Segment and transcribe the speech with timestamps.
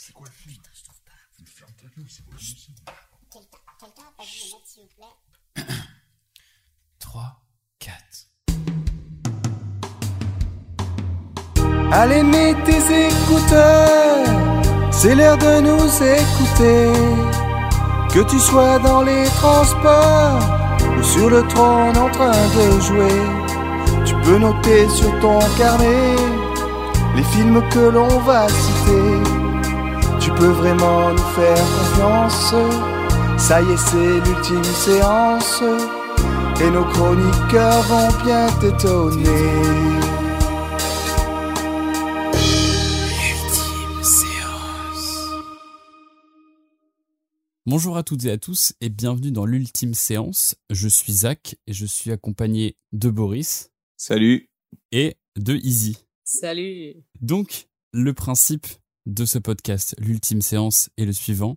[0.00, 0.62] C'est quoi le film?
[1.44, 2.76] Ferme ta gueule, c'est quoi le film
[3.80, 5.06] Quelqu'un peut me mettre s'il vous plaît
[7.00, 7.42] 3,
[7.80, 7.96] 4.
[11.90, 16.92] Allez, mets tes écouteurs, c'est l'heure de nous écouter.
[18.14, 20.38] Que tu sois dans les transports
[20.96, 23.22] ou sur le trône en train de jouer,
[24.06, 26.14] tu peux noter sur ton carnet
[27.16, 29.17] les films que l'on va citer.
[30.38, 32.54] Tu peux vraiment nous faire confiance.
[33.36, 35.64] Ça y est, c'est l'ultime séance.
[36.62, 39.26] Et nos chroniqueurs vont bien t'étonner.
[47.66, 50.54] Bonjour à toutes et à tous et bienvenue dans l'ultime séance.
[50.70, 54.48] Je suis Zach et je suis accompagné de Boris Salut.
[54.92, 55.98] et de Easy.
[56.22, 58.68] Salut Donc, le principe
[59.08, 61.56] de ce podcast, l'ultime séance, est le suivant.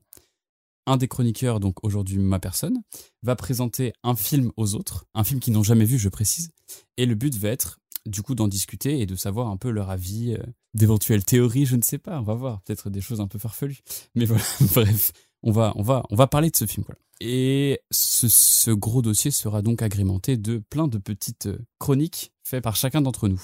[0.88, 2.82] Un des chroniqueurs, donc aujourd'hui ma personne,
[3.22, 6.50] va présenter un film aux autres, un film qu'ils n'ont jamais vu, je précise,
[6.98, 9.92] et le but va être du coup d'en discuter et de savoir un peu leur
[9.92, 13.28] avis, euh, d'éventuelles théories, je ne sais pas, on va voir, peut-être des choses un
[13.28, 13.82] peu farfelues.
[14.16, 15.12] Mais voilà, bref,
[15.44, 16.86] on va, on va, on va parler de ce film.
[17.20, 22.64] Et ce, ce gros dossier sera donc agrémenté de plein de petites euh, chroniques faites
[22.64, 23.44] par chacun d'entre nous.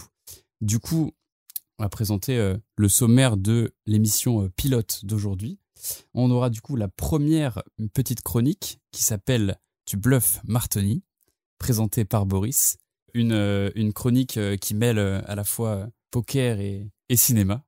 [0.61, 1.11] Du coup,
[1.79, 5.59] on va présenter euh, le sommaire de l'émission euh, pilote d'aujourd'hui.
[6.13, 7.61] On aura du coup la première
[7.93, 11.03] petite chronique qui s'appelle Tu bluffes Martoni,
[11.59, 12.77] présentée par Boris.
[13.13, 17.63] Une, euh, chronique euh, qui mêle à la fois poker et, et cinéma.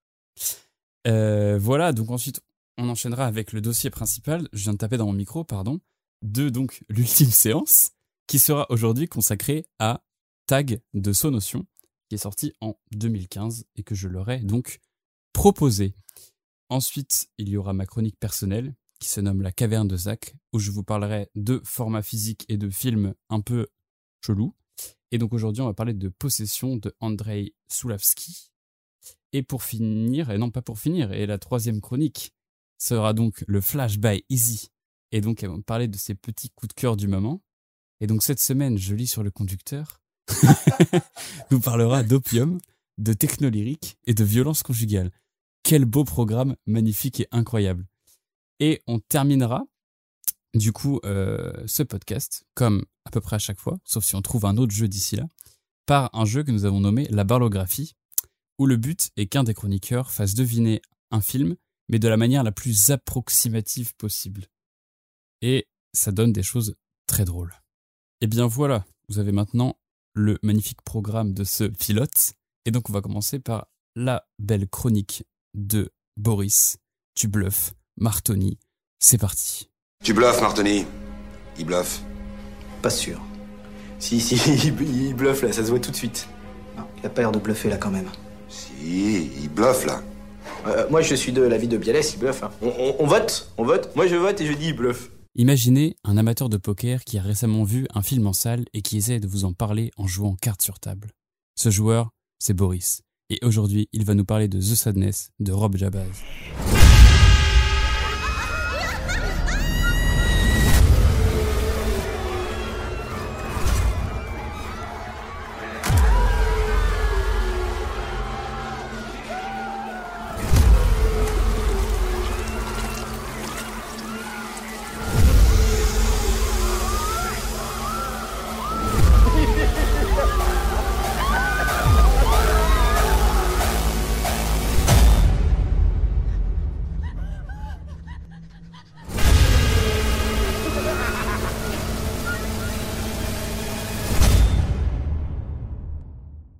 [1.05, 2.41] Voilà, donc ensuite
[2.77, 5.79] on enchaînera avec le dossier principal, je viens de taper dans mon micro, pardon,
[6.21, 7.91] de donc l'ultime séance,
[8.27, 10.01] qui sera aujourd'hui consacrée à
[10.47, 11.65] Tag de Sonotion,
[12.09, 14.79] qui est sorti en 2015 et que je leur ai donc
[15.31, 15.93] proposé.
[16.69, 20.59] Ensuite, il y aura ma chronique personnelle qui se nomme La caverne de Zach, où
[20.59, 23.67] je vous parlerai de format physique et de films un peu
[24.25, 24.53] chelous.
[25.11, 28.51] Et donc aujourd'hui, on va parler de Possession de Andrei Soulavski.
[29.31, 32.33] Et pour finir, et non pas pour finir, et la troisième chronique
[32.77, 34.69] sera donc le Flash by Easy.
[35.11, 37.41] Et donc, elle va me parler de ses petits coups de cœur du moment.
[38.01, 40.01] Et donc cette semaine, je lis sur le conducteur,
[41.51, 42.59] nous parlera d'opium,
[42.97, 45.11] de technolyrique et de violence conjugale.
[45.63, 47.85] Quel beau programme magnifique et incroyable.
[48.59, 49.63] Et on terminera,
[50.53, 54.21] du coup, euh, ce podcast, comme à peu près à chaque fois, sauf si on
[54.21, 55.27] trouve un autre jeu d'ici là,
[55.85, 57.95] par un jeu que nous avons nommé la barlographie,
[58.57, 61.55] où le but est qu'un des chroniqueurs fasse deviner un film,
[61.87, 64.47] mais de la manière la plus approximative possible.
[65.41, 66.75] Et ça donne des choses
[67.07, 67.53] très drôles.
[68.21, 69.78] Et bien voilà, vous avez maintenant
[70.13, 72.33] le magnifique programme de ce pilote.
[72.65, 76.77] Et donc on va commencer par la belle chronique de Boris.
[77.15, 78.59] Tu bluffes, Martoni.
[78.99, 79.69] C'est parti.
[80.03, 80.85] Tu bluffes, Martoni.
[81.57, 82.01] Il bluffe.
[82.81, 83.21] Pas sûr.
[83.99, 84.35] Si, si,
[84.67, 86.27] il, bluffe là, ça se voit tout de suite.
[86.77, 88.07] Non, il a pas l'air de bluffer là quand même.
[88.47, 90.01] Si, il bluffe là.
[90.67, 92.43] Euh, moi je suis de l'avis de Bialès, il bluffe.
[92.43, 92.51] hein.
[92.61, 95.11] On, on- on vote On vote Moi je vote et je dis il bluffe.
[95.35, 98.97] Imaginez un amateur de poker qui a récemment vu un film en salle et qui
[98.97, 101.11] essaie de vous en parler en jouant carte sur table.
[101.55, 102.09] Ce joueur,
[102.39, 103.03] c'est Boris.
[103.29, 106.23] Et aujourd'hui, il va nous parler de The Sadness de Rob Jabaz.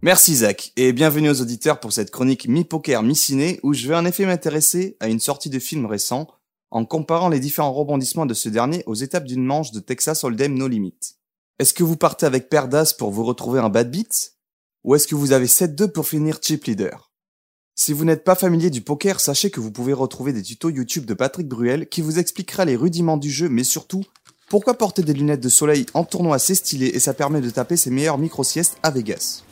[0.09, 4.05] Merci Zach, et bienvenue aux auditeurs pour cette chronique mi-poker, mi-ciné, où je vais en
[4.05, 6.27] effet m'intéresser à une sortie de film récent,
[6.71, 10.55] en comparant les différents rebondissements de ce dernier aux étapes d'une manche de Texas Hold'em
[10.55, 10.97] No Limit.
[11.59, 14.33] Est-ce que vous partez avec paire d'as pour vous retrouver un bad beat?
[14.83, 17.11] Ou est-ce que vous avez 7-2 pour finir chip leader?
[17.75, 21.05] Si vous n'êtes pas familier du poker, sachez que vous pouvez retrouver des tutos YouTube
[21.05, 24.03] de Patrick Bruel qui vous expliquera les rudiments du jeu, mais surtout,
[24.49, 27.77] pourquoi porter des lunettes de soleil en tournoi c'est stylé et ça permet de taper
[27.77, 29.43] ses meilleures micro-siestes à Vegas?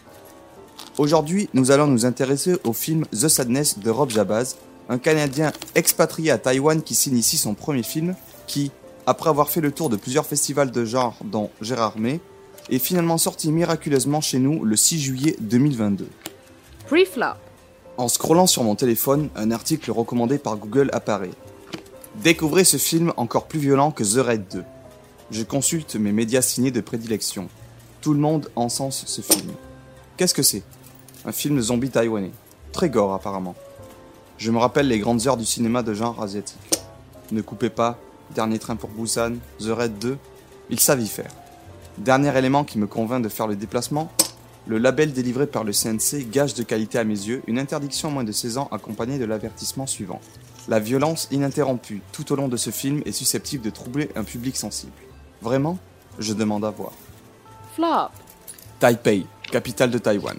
[0.97, 4.55] Aujourd'hui, nous allons nous intéresser au film The Sadness de Rob Jabaz,
[4.89, 8.15] un Canadien expatrié à Taïwan qui signe ici son premier film,
[8.47, 8.71] qui,
[9.05, 12.19] après avoir fait le tour de plusieurs festivals de genre dont Gérard May,
[12.71, 16.07] est finalement sorti miraculeusement chez nous le 6 juillet 2022.
[16.87, 17.35] Pre-flop.
[17.97, 21.29] En scrollant sur mon téléphone, un article recommandé par Google apparaît.
[22.23, 24.63] Découvrez ce film encore plus violent que The Raid 2.
[25.29, 27.49] Je consulte mes médias signés de prédilection.
[28.01, 29.51] Tout le monde encense ce film.
[30.17, 30.63] Qu'est-ce que c'est?
[31.27, 32.31] Un film zombie taïwanais.
[32.71, 33.55] Très gore apparemment.
[34.37, 36.79] Je me rappelle les grandes heures du cinéma de genre asiatique.
[37.31, 37.99] Ne coupez pas,
[38.33, 40.17] Dernier train pour Busan, The Raid 2,
[40.69, 41.31] ils savent y faire.
[41.97, 44.11] Dernier élément qui me convainc de faire le déplacement,
[44.67, 48.11] le label délivré par le CNC gage de qualité à mes yeux une interdiction à
[48.11, 50.19] moins de 16 ans accompagnée de l'avertissement suivant.
[50.67, 54.57] La violence ininterrompue tout au long de ce film est susceptible de troubler un public
[54.57, 54.91] sensible.
[55.41, 55.77] Vraiment?
[56.19, 56.91] Je demande à voir.
[57.75, 58.11] Flop.
[58.79, 60.37] Taipei, capitale de Taïwan.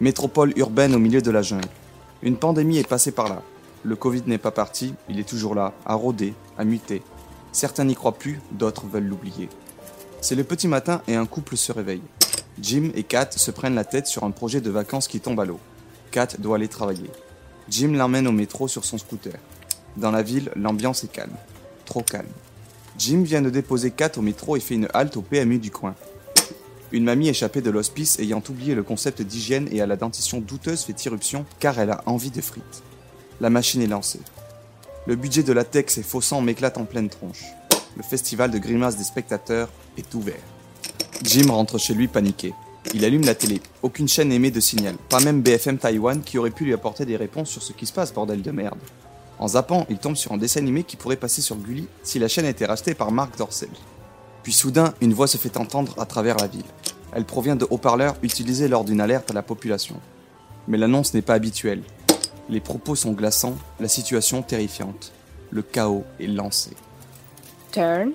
[0.00, 1.68] Métropole urbaine au milieu de la jungle.
[2.22, 3.42] Une pandémie est passée par là.
[3.82, 7.02] Le Covid n'est pas parti, il est toujours là, à rôder, à muter.
[7.50, 9.48] Certains n'y croient plus, d'autres veulent l'oublier.
[10.20, 12.02] C'est le petit matin et un couple se réveille.
[12.60, 15.44] Jim et Kat se prennent la tête sur un projet de vacances qui tombe à
[15.44, 15.58] l'eau.
[16.12, 17.10] Kat doit aller travailler.
[17.68, 19.34] Jim l'emmène au métro sur son scooter.
[19.96, 21.34] Dans la ville, l'ambiance est calme.
[21.84, 22.28] Trop calme.
[22.98, 25.96] Jim vient de déposer Kat au métro et fait une halte au PMU du coin.
[26.90, 30.84] Une mamie échappée de l'hospice ayant oublié le concept d'hygiène et à la dentition douteuse
[30.84, 32.82] fait irruption car elle a envie de frites.
[33.40, 34.20] La machine est lancée.
[35.06, 37.44] Le budget de latex et faux sang m'éclate en pleine tronche.
[37.96, 39.68] Le festival de grimaces des spectateurs
[39.98, 40.40] est ouvert.
[41.22, 42.54] Jim rentre chez lui paniqué.
[42.94, 43.60] Il allume la télé.
[43.82, 44.96] Aucune chaîne émet de signal.
[45.10, 47.92] Pas même BFM Taïwan qui aurait pu lui apporter des réponses sur ce qui se
[47.92, 48.78] passe, bordel de merde.
[49.38, 52.28] En zappant, il tombe sur un dessin animé qui pourrait passer sur Gulli si la
[52.28, 53.68] chaîne était rachetée par Marc Dorcel.
[54.42, 56.64] Puis soudain, une voix se fait entendre à travers la ville.
[57.12, 59.96] Elle provient de haut-parleurs utilisés lors d'une alerte à la population.
[60.66, 61.82] Mais l'annonce n'est pas habituelle.
[62.48, 65.12] Les propos sont glaçants, la situation terrifiante.
[65.50, 66.70] Le chaos est lancé.
[67.72, 68.12] Turn.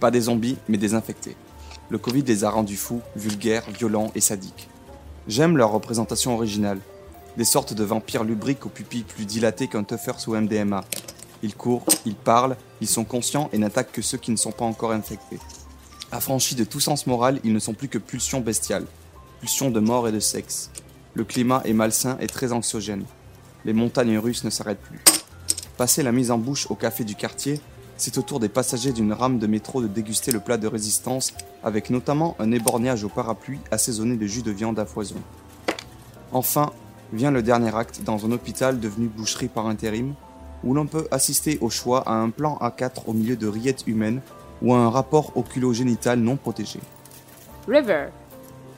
[0.00, 1.36] Pas des zombies, mais des infectés.
[1.88, 4.68] Le Covid les a rendus fous, vulgaires, violents et sadiques.
[5.28, 6.78] J'aime leur représentation originale.
[7.36, 10.84] Des sortes de vampires lubriques aux pupilles plus dilatées qu'un tougher sous MDMA.
[11.42, 14.64] Ils courent, ils parlent, ils sont conscients et n'attaquent que ceux qui ne sont pas
[14.64, 15.40] encore infectés.
[16.10, 18.86] Affranchis de tout sens moral, ils ne sont plus que pulsions bestiales.
[19.40, 20.70] Pulsions de mort et de sexe.
[21.14, 23.04] Le climat est malsain et très anxiogène
[23.64, 25.00] les montagnes russes ne s'arrêtent plus.
[25.76, 27.60] Passé la mise en bouche au café du quartier,
[27.96, 31.32] c'est au tour des passagers d'une rame de métro de déguster le plat de résistance,
[31.62, 35.20] avec notamment un éborgnage au parapluie assaisonné de jus de viande à foison.
[36.32, 36.72] Enfin,
[37.12, 40.14] vient le dernier acte dans un hôpital devenu boucherie par intérim,
[40.64, 44.20] où l'on peut assister au choix à un plan A4 au milieu de rillettes humaines
[44.62, 46.80] ou à un rapport oculogénital non protégé.
[47.68, 48.08] River.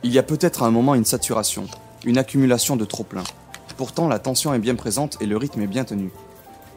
[0.03, 1.67] Il y a peut-être à un moment une saturation,
[2.05, 3.25] une accumulation de trop-plein.
[3.77, 6.11] Pourtant, la tension est bien présente et le rythme est bien tenu.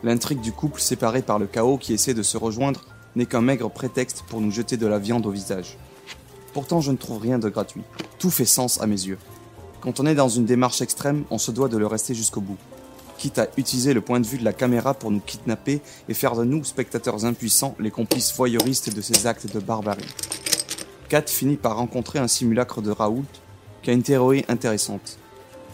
[0.03, 3.69] L'intrigue du couple séparé par le chaos qui essaie de se rejoindre n'est qu'un maigre
[3.69, 5.77] prétexte pour nous jeter de la viande au visage.
[6.53, 7.83] Pourtant, je ne trouve rien de gratuit.
[8.19, 9.17] Tout fait sens à mes yeux.
[9.81, 12.57] Quand on est dans une démarche extrême, on se doit de le rester jusqu'au bout.
[13.17, 16.35] Quitte à utiliser le point de vue de la caméra pour nous kidnapper et faire
[16.35, 20.05] de nous, spectateurs impuissants, les complices voyeuristes de ces actes de barbarie.
[21.09, 23.25] Kat finit par rencontrer un simulacre de Raoult
[23.81, 25.17] qui a une théorie intéressante.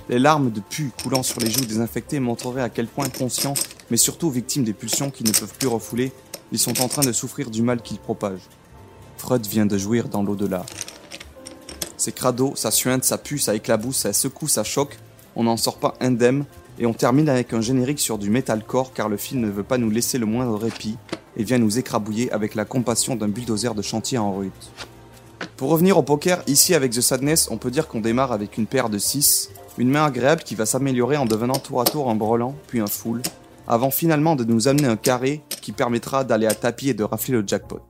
[0.09, 3.55] Les larmes de pu coulant sur les joues des infectés montreraient à quel point conscients,
[3.89, 6.11] mais surtout victimes des pulsions qui ne peuvent plus refouler,
[6.51, 8.47] ils sont en train de souffrir du mal qu'ils propagent.
[9.17, 10.65] Freud vient de jouir dans l'au-delà.
[11.97, 14.97] C'est crado, ça suinte, ça pue, ça éclabousse, ça secoue, ça choque,
[15.35, 16.45] on n'en sort pas indemne,
[16.79, 19.77] et on termine avec un générique sur du metalcore car le film ne veut pas
[19.77, 20.97] nous laisser le moindre répit
[21.37, 24.71] et vient nous écrabouiller avec la compassion d'un bulldozer de chantier en rute.
[25.57, 28.65] Pour revenir au poker, ici avec The Sadness, on peut dire qu'on démarre avec une
[28.65, 32.15] paire de 6, une main agréable qui va s'améliorer en devenant tour à tour un
[32.15, 33.21] brelan, puis un full,
[33.67, 37.33] avant finalement de nous amener un carré qui permettra d'aller à tapis et de rafler
[37.33, 37.81] le jackpot.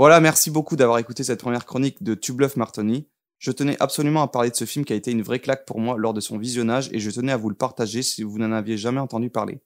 [0.00, 3.06] Voilà, merci beaucoup d'avoir écouté cette première chronique de Tubluff Martoni.
[3.38, 5.78] Je tenais absolument à parler de ce film qui a été une vraie claque pour
[5.78, 8.50] moi lors de son visionnage et je tenais à vous le partager si vous n'en
[8.50, 9.60] aviez jamais entendu parler.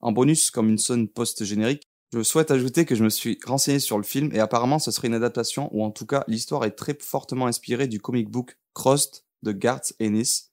[0.00, 1.82] En bonus, comme une sonne post-générique,
[2.14, 5.08] je souhaite ajouter que je me suis renseigné sur le film et apparemment ce serait
[5.08, 9.22] une adaptation ou en tout cas l'histoire est très fortement inspirée du comic book Crossed
[9.42, 10.50] de Garth Ennis,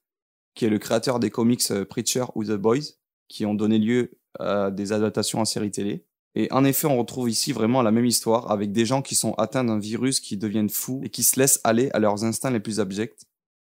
[0.54, 4.18] qui est le créateur des comics euh, Preacher ou The Boys, qui ont donné lieu
[4.38, 6.05] à des adaptations en série télé.
[6.36, 9.32] Et en effet, on retrouve ici vraiment la même histoire avec des gens qui sont
[9.34, 12.60] atteints d'un virus qui deviennent fous et qui se laissent aller à leurs instincts les
[12.60, 13.26] plus abjects.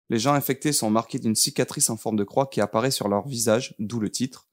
[0.09, 3.27] Les gens infectés sont marqués d'une cicatrice en forme de croix qui apparaît sur leur
[3.27, 4.49] visage, d'où le titre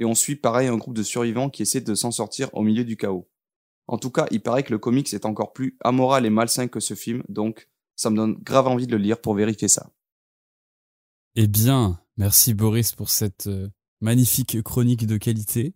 [0.00, 2.84] et on suit pareil un groupe de survivants qui essaient de s'en sortir au milieu
[2.84, 3.28] du chaos.
[3.86, 6.80] En tout cas, il paraît que le comics est encore plus amoral et malsain que
[6.80, 9.90] ce film, donc ça me donne grave envie de le lire pour vérifier ça.
[11.34, 13.68] Eh bien, merci Boris pour cette euh,
[14.00, 15.74] magnifique chronique de qualité.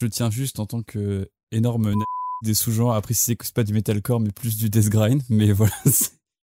[0.00, 1.94] Je tiens juste en tant que énorme
[2.42, 5.52] des sous-genres à préciser que c'est pas du metalcore mais plus du death grind, mais
[5.52, 5.74] voilà,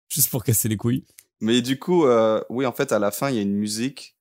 [0.08, 1.04] juste pour casser les couilles.
[1.40, 4.16] Mais du coup, euh, oui, en fait, à la fin, il y a une musique.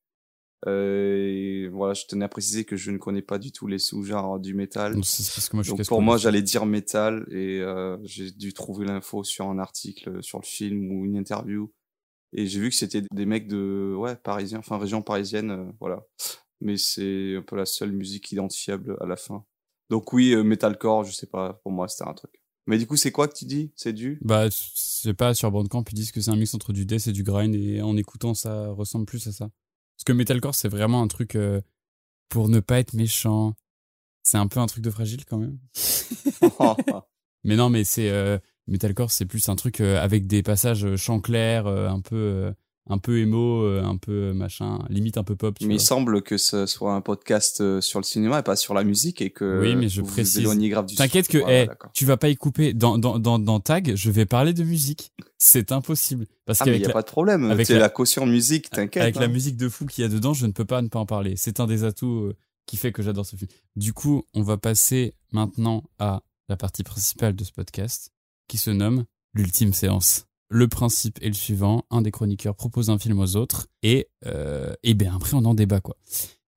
[0.66, 3.80] Euh, et voilà, je tenais à préciser que je ne connais pas du tout les
[3.80, 4.96] sous-genres du métal.
[4.96, 7.98] Donc, c'est parce que moi, je Donc casse pour moi, j'allais dire métal et euh,
[8.04, 11.72] j'ai dû trouver l'info sur un article sur le film ou une interview.
[12.34, 16.04] Et j'ai vu que c'était des mecs de ouais parisiens, enfin région parisienne, euh, voilà.
[16.62, 19.46] Mais c'est un peu la seule musique identifiable à la fin.
[19.90, 22.42] Donc oui, euh, metalcore, je sais pas, pour moi c'était un truc.
[22.66, 23.72] Mais du coup, c'est quoi que tu dis?
[23.76, 24.20] C'est du?
[24.22, 27.14] Bah, c'est pas sur Bandcamp, ils disent que c'est un mix entre du death et
[27.14, 29.50] du grind, et en écoutant, ça ressemble plus à ça.
[29.96, 31.62] Parce que metalcore, c'est vraiment un truc euh,
[32.28, 33.54] pour ne pas être méchant.
[34.24, 35.58] C'est un peu un truc de fragile quand même.
[37.44, 38.38] Mais non, mais c'est euh,
[38.68, 42.16] metalcore, c'est plus un truc euh, avec des passages euh, chant clair, euh, un peu,
[42.16, 42.52] euh,
[42.90, 45.58] un peu émo, euh, un peu euh, machin, limite un peu pop.
[45.60, 45.86] Tu Mais il vois.
[45.86, 49.22] semble que ce soit un podcast euh, sur le cinéma et pas sur la musique
[49.22, 50.48] et que Oui, mais je vous précise.
[50.96, 51.92] T'inquiète que Voilà, eh, d'accord.
[51.94, 52.74] tu vas pas y couper.
[52.74, 55.12] Dans, dans, dans, dans Tag, je vais parler de musique.
[55.38, 56.26] C'est impossible.
[56.46, 57.52] Parce Ah, il qu'avec n'y a la- pas de problème.
[57.52, 57.90] avec la- la...
[57.90, 59.04] caution musique, t'inquiète.
[59.04, 59.28] Avec la hein.
[59.28, 61.34] musique de fou qu'il y a dedans, je ne peux pas ne pas en parler.
[61.36, 62.32] C'est un des atouts
[62.66, 63.50] qui fait que j'adore ce film.
[63.76, 68.12] Du coup, on va passer maintenant à la partie principale de ce podcast,
[68.48, 69.04] qui se nomme
[69.34, 70.26] l'ultime séance.
[70.50, 74.74] Le principe est le suivant un des chroniqueurs propose un film aux autres, et, euh,
[74.96, 75.82] bien après on en débat.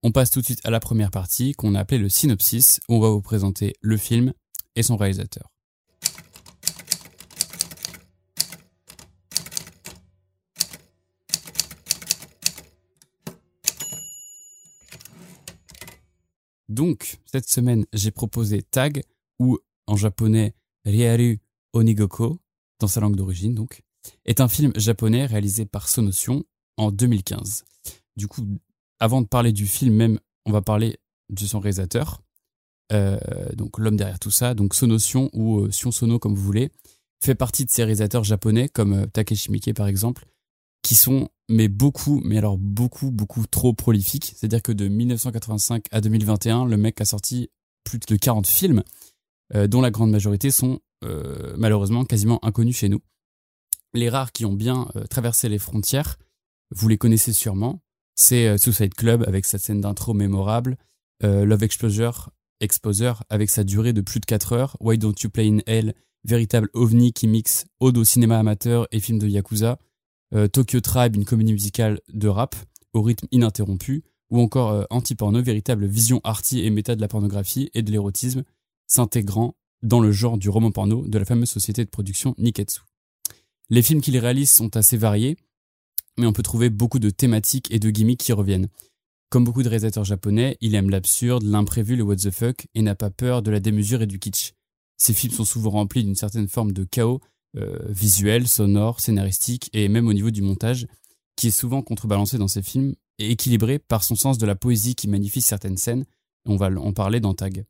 [0.05, 2.95] On passe tout de suite à la première partie qu'on a appelée le synopsis, où
[2.95, 4.33] on va vous présenter le film
[4.77, 5.51] et son réalisateur.
[16.69, 19.03] Donc, cette semaine, j'ai proposé Tag,
[19.41, 20.55] ou en japonais
[20.85, 21.41] Ryaru
[21.73, 22.39] Onigoko,
[22.81, 23.83] dans sa langue d'origine donc,
[24.25, 26.45] est un film japonais réalisé par Sonotion
[26.77, 27.65] en 2015.
[28.17, 28.43] Du coup,
[28.99, 30.99] avant de parler du film même, on va parler
[31.31, 32.23] de son réalisateur,
[32.93, 33.19] euh,
[33.55, 36.71] donc l'homme derrière tout ça, donc Sonotion ou euh, Sion Sono comme vous voulez,
[37.23, 40.27] fait partie de ces réalisateurs japonais comme euh, Takeshi Miike par exemple,
[40.83, 44.35] qui sont mais beaucoup, mais alors beaucoup, beaucoup trop prolifiques.
[44.37, 47.51] C'est-à-dire que de 1985 à 2021, le mec a sorti
[47.85, 48.83] plus de 40 films,
[49.55, 53.01] dont la grande majorité sont euh, malheureusement quasiment inconnus chez nous.
[53.95, 56.19] Les rares qui ont bien euh, traversé les frontières,
[56.71, 57.83] vous les connaissez sûrement.
[58.15, 60.77] C'est euh, Suicide Club avec sa scène d'intro mémorable,
[61.25, 62.31] euh, Love Exposure,
[63.31, 66.69] avec sa durée de plus de 4 heures, Why Don't You Play in Hell, véritable
[66.75, 69.79] ovni qui mixe ode cinéma amateur et film de Yakuza,
[70.35, 72.55] euh, Tokyo Tribe, une comédie musicale de rap
[72.93, 77.71] au rythme ininterrompu, ou encore euh, Anti-Porno, véritable vision arty et méta de la pornographie
[77.75, 78.45] et de l'érotisme,
[78.91, 82.81] s'intégrant dans le genre du roman porno de la fameuse société de production Niketsu.
[83.71, 85.37] Les films qu'il réalise sont assez variés,
[86.19, 88.69] mais on peut trouver beaucoup de thématiques et de gimmicks qui reviennent.
[89.31, 92.97] Comme beaucoup de réalisateurs japonais, il aime l'absurde, l'imprévu, le what the fuck, et n'a
[92.97, 94.53] pas peur de la démesure et du kitsch.
[94.97, 97.21] Ses films sont souvent remplis d'une certaine forme de chaos
[97.57, 100.89] euh, visuel, sonore, scénaristique et même au niveau du montage,
[101.37, 104.97] qui est souvent contrebalancé dans ses films et équilibré par son sens de la poésie
[104.97, 106.05] qui magnifie certaines scènes.
[106.45, 107.65] On va en parler dans Tag.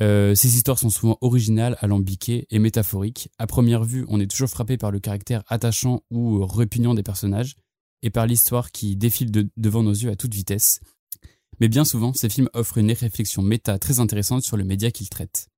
[0.00, 3.30] Euh, ces histoires sont souvent originales, alambiquées et métaphoriques.
[3.38, 7.56] À première vue, on est toujours frappé par le caractère attachant ou répugnant des personnages
[8.02, 10.80] et par l'histoire qui défile de- devant nos yeux à toute vitesse.
[11.60, 15.08] Mais bien souvent, ces films offrent une réflexion méta très intéressante sur le média qu'ils
[15.08, 15.48] traitent.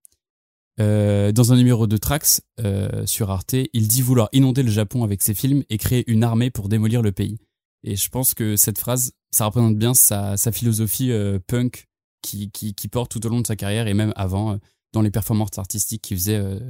[0.81, 5.03] Euh, dans un numéro de Trax euh, sur Arte, il dit vouloir inonder le Japon
[5.03, 7.39] avec ses films et créer une armée pour démolir le pays.
[7.83, 11.88] Et je pense que cette phrase, ça représente bien sa, philosophie euh, punk
[12.23, 14.57] qui, porte tout au long de sa carrière et même avant euh,
[14.93, 16.61] dans les performances artistiques qu'il faisait euh,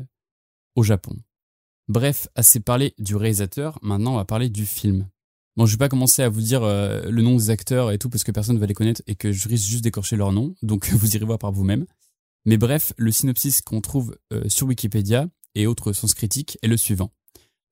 [0.74, 1.16] au Japon.
[1.88, 5.08] Bref, assez parlé du réalisateur, maintenant on va parler du film.
[5.56, 8.10] Bon, je vais pas commencer à vous dire euh, le nom des acteurs et tout
[8.10, 10.54] parce que personne ne va les connaître et que je risque juste d'écorcher leur nom,
[10.62, 11.86] donc vous irez voir par vous-même.
[12.44, 17.10] Mais bref, le synopsis qu'on trouve sur Wikipédia et autres sens critiques est le suivant.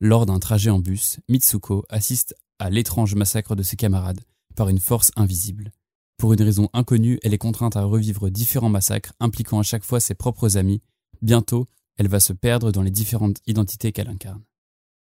[0.00, 4.20] Lors d'un trajet en bus, Mitsuko assiste à l'étrange massacre de ses camarades
[4.54, 5.72] par une force invisible.
[6.16, 10.00] Pour une raison inconnue, elle est contrainte à revivre différents massacres impliquant à chaque fois
[10.00, 10.80] ses propres amis.
[11.20, 11.68] Bientôt,
[11.98, 14.42] elle va se perdre dans les différentes identités qu'elle incarne.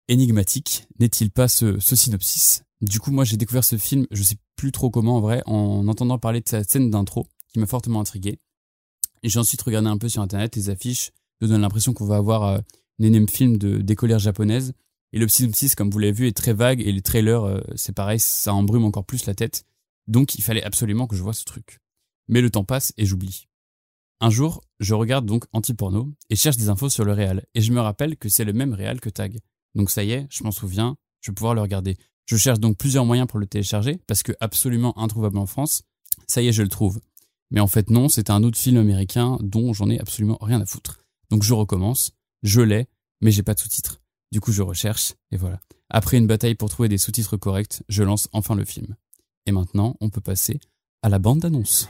[0.07, 2.63] Énigmatique, n'est-il pas ce, ce synopsis?
[2.81, 5.87] Du coup, moi j'ai découvert ce film, je sais plus trop comment en vrai, en
[5.87, 8.39] entendant parler de sa scène d'intro, qui m'a fortement intrigué.
[9.23, 12.43] J'ai ensuite regardé un peu sur internet les affiches, me donne l'impression qu'on va avoir
[12.43, 12.57] euh,
[12.99, 14.73] un énième film de d'écolière japonaise.
[15.13, 17.93] Et le synopsis, comme vous l'avez vu, est très vague et les trailers, euh, c'est
[17.93, 19.63] pareil, ça embrume encore plus la tête.
[20.07, 21.79] Donc il fallait absolument que je vois ce truc.
[22.27, 23.47] Mais le temps passe et j'oublie.
[24.19, 27.45] Un jour, je regarde donc Anti-Porno et cherche des infos sur le réal.
[27.53, 29.39] Et je me rappelle que c'est le même réal que Tag.
[29.75, 31.97] Donc ça y est, je m'en souviens, je vais pouvoir le regarder.
[32.25, 35.83] Je cherche donc plusieurs moyens pour le télécharger parce que absolument introuvable en France.
[36.27, 37.01] Ça y est, je le trouve.
[37.51, 40.65] Mais en fait non, c'est un autre film américain dont j'en ai absolument rien à
[40.65, 40.99] foutre.
[41.29, 42.11] Donc je recommence,
[42.43, 42.87] je l'ai,
[43.21, 44.01] mais j'ai pas de sous-titres.
[44.31, 45.59] Du coup, je recherche et voilà.
[45.89, 48.95] Après une bataille pour trouver des sous-titres corrects, je lance enfin le film.
[49.45, 50.59] Et maintenant, on peut passer
[51.01, 51.89] à la bande d'annonce.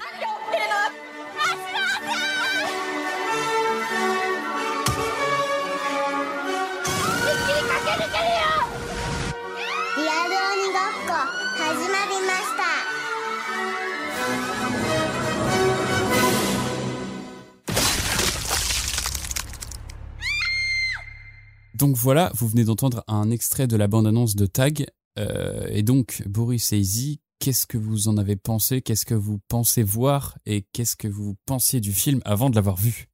[21.84, 24.86] Donc voilà, vous venez d'entendre un extrait de la bande-annonce de Tag.
[25.20, 29.38] Euh, et donc, Boris et Izzy, qu'est-ce que vous en avez pensé Qu'est-ce que vous
[29.50, 33.10] pensez voir Et qu'est-ce que vous pensiez du film avant de l'avoir vu?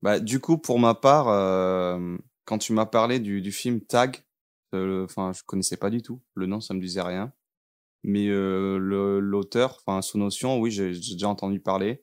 [0.00, 4.24] Bah, du coup, pour ma part, euh, quand tu m'as parlé du, film Tag,
[4.74, 6.22] euh, enfin, je connaissais pas du tout.
[6.34, 7.34] Le nom, ça me disait rien.
[8.04, 8.78] Mais euh,
[9.20, 12.02] l'auteur, enfin, sous notion, oui, j'ai déjà entendu parler.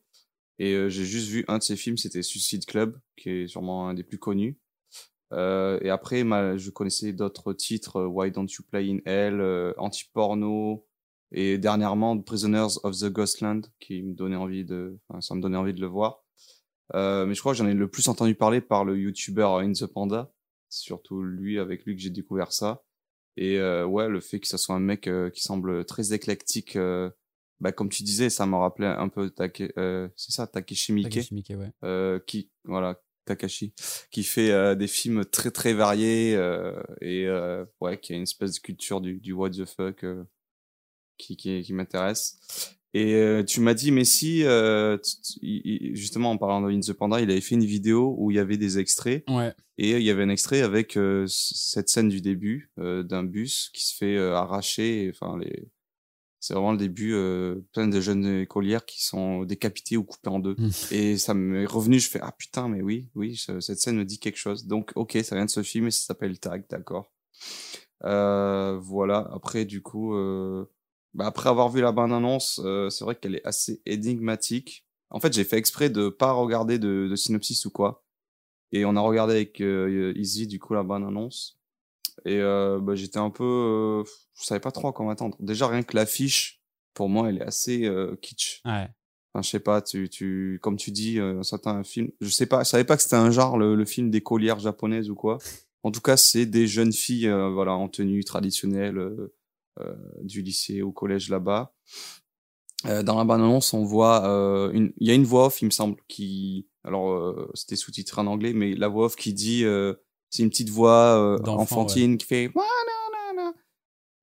[0.59, 3.89] Et euh, j'ai juste vu un de ses films, c'était Suicide Club, qui est sûrement
[3.89, 4.59] un des plus connus.
[5.33, 6.19] Euh, et après,
[6.57, 10.85] je connaissais d'autres titres, euh, Why Don't You Play in Hell, euh, Anti-Porno,
[11.31, 15.57] et dernièrement Prisoners of the Ghostland, qui me donnait envie de, enfin, ça me donnait
[15.57, 16.23] envie de le voir.
[16.93, 19.71] Euh, mais je crois que j'en ai le plus entendu parler par le YouTuber In
[19.71, 20.31] the Panda,
[20.69, 22.83] surtout lui, avec lui que j'ai découvert ça.
[23.37, 26.75] Et euh, ouais, le fait que ce soit un mec euh, qui semble très éclectique,
[26.75, 27.09] euh,
[27.61, 31.09] bah, comme tu disais, ça m'a rappelé un peu Take, euh, c'est ça, Takeshi Miike
[31.09, 31.71] Takeshi Miike, ouais.
[31.83, 33.73] euh, qui voilà Takashi
[34.09, 38.23] qui fait euh, des films très très variés euh, et euh, ouais qui a une
[38.23, 40.23] espèce de culture du, du what the fuck euh,
[41.21, 42.39] qui qui, qui m'intéresse
[42.93, 44.97] et euh, tu m'as dit mais si euh,
[45.93, 48.39] justement en parlant de In the Panda il avait fait une vidéo où il y
[48.39, 49.53] avait des extraits Ouais.
[49.77, 53.85] et il y avait un extrait avec euh, cette scène du début d'un bus qui
[53.85, 55.69] se fait arracher enfin les
[56.43, 57.13] c'est vraiment le début
[57.71, 60.69] plein de jeunes écolières qui sont décapitées ou coupées en deux Mm.
[60.91, 64.05] et ça m'est revenu, je fais ah putain mais oui, oui, ce- cette scène me
[64.05, 64.65] dit quelque chose.
[64.65, 67.11] Donc ok, ça vient de ce film et ça s'appelle Tag, d'accord.
[68.01, 69.29] Voilà.
[69.33, 70.65] Après du coup, euh,
[71.13, 74.85] bah, après avoir vu la bande annonce, euh, c'est vrai qu'elle est assez énigmatique.
[75.09, 78.05] En fait, j'ai fait exprès de pas regarder de, de synopsis ou quoi.
[78.71, 81.59] Et on a regardé avec euh, Easy du coup la bande annonce.
[82.25, 84.03] Et euh, bah, j'étais un peu, euh,
[84.35, 85.35] je savais pas trop à quoi m'attendre.
[85.39, 86.61] Déjà rien que l'affiche,
[86.93, 88.61] pour moi, elle est assez euh, kitsch.
[88.65, 88.87] Ouais.
[89.33, 92.09] Enfin, je sais pas, tu, tu, comme tu dis, euh, ça un film.
[92.19, 94.59] Je sais pas, je savais pas que c'était un genre, le, le film des collières
[94.59, 95.37] japonaises ou quoi.
[95.83, 98.99] En tout cas, c'est des jeunes filles, euh, voilà, en tenue traditionnelle
[100.21, 101.73] du lycée au collège là-bas.
[102.87, 105.65] Euh, dans la bande-annonce, on voit euh, une, il y a une voix off, il
[105.65, 109.63] me semble, qui, alors euh, c'était sous-titré en anglais, mais la voix off qui dit,
[109.65, 109.93] euh,
[110.31, 112.49] c'est une petite voix euh, enfantine qui fait.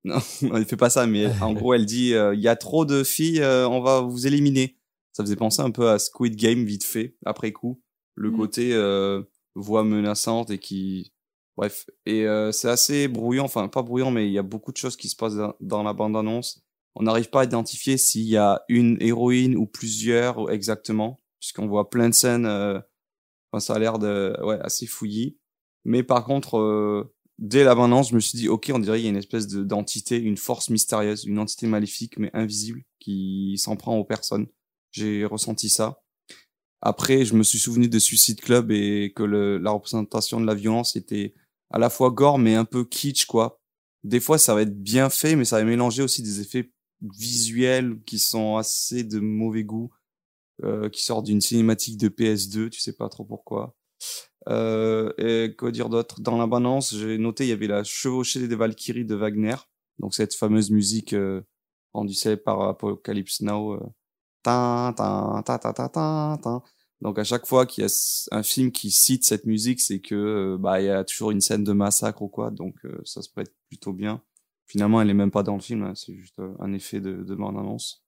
[0.05, 0.19] Non,
[0.55, 3.05] elle fait pas ça, mais en gros, elle dit, euh, il y a trop de
[3.05, 4.77] filles, euh, on va vous éliminer.
[5.13, 7.81] Ça faisait penser un peu à Squid Game vite fait après coup,
[8.15, 8.37] le Mhm.
[8.37, 9.23] côté euh,
[9.55, 11.13] voix menaçante et qui,
[11.59, 14.77] bref, et euh, c'est assez brouillant, enfin pas brouillant, mais il y a beaucoup de
[14.77, 16.63] choses qui se passent dans, la bande annonce.
[16.95, 21.91] On n'arrive pas à identifier s'il y a une héroïne ou plusieurs exactement, puisqu'on voit
[21.91, 22.47] plein de scènes.
[22.47, 22.81] euh,
[23.51, 25.39] Enfin, ça a l'air de, ouais, assez fouillis.
[25.87, 28.99] Mais par contre, euh, dès la bande annonce, je me suis dit, ok, on dirait
[28.99, 32.83] qu'il y a une espèce de- d'entité, une force mystérieuse, une entité maléfique mais invisible
[33.01, 34.49] qui s'en prend aux personnes.
[34.93, 36.03] J'ai ressenti ça.
[36.83, 40.55] Après, je me suis souvenu de Suicide Club et que le, la représentation de la
[40.55, 41.35] violence était
[41.71, 43.61] à la fois gore mais un peu kitsch quoi.
[44.05, 46.71] Des fois, ça va être bien fait, mais ça va mélanger aussi des effets
[47.03, 49.93] visuels qui sont assez de mauvais goût,
[50.65, 53.75] euh, qui sortent d'une cinématique de PS2, tu sais pas trop pourquoi.
[54.49, 56.21] Euh, et quoi dire d'autre?
[56.21, 59.57] Dans la balance, j'ai noté il y avait la chevauchée des Valkyries de Wagner,
[59.99, 61.43] donc cette fameuse musique euh,
[61.93, 63.75] rendue célèbre par Apocalypse Now.
[63.75, 63.81] euh.
[67.01, 67.91] Donc à chaque fois qu'il y a
[68.33, 71.41] un film qui cite cette musique, c'est que euh, bah il y a toujours une
[71.41, 74.23] scène de massacre ou quoi, donc euh, ça se prête plutôt bien.
[74.67, 77.23] Finalement, elle est même pas dans le film, hein, c'est juste euh, un effet de,
[77.23, 78.05] de bande-annonce.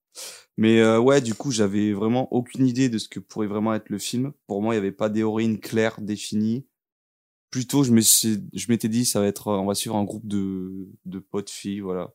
[0.57, 3.88] Mais euh, ouais, du coup, j'avais vraiment aucune idée de ce que pourrait vraiment être
[3.88, 4.33] le film.
[4.46, 6.66] Pour moi, il y avait pas d'héroïne claire définie.
[7.50, 11.50] Plutôt, je m'étais dit, ça va être, on va suivre un groupe de de potes
[11.50, 12.12] filles, voilà.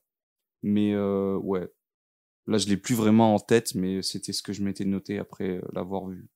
[0.64, 1.68] Mais euh, ouais,
[2.48, 5.62] là, je l'ai plus vraiment en tête, mais c'était ce que je m'étais noté après
[5.74, 6.28] l'avoir vu.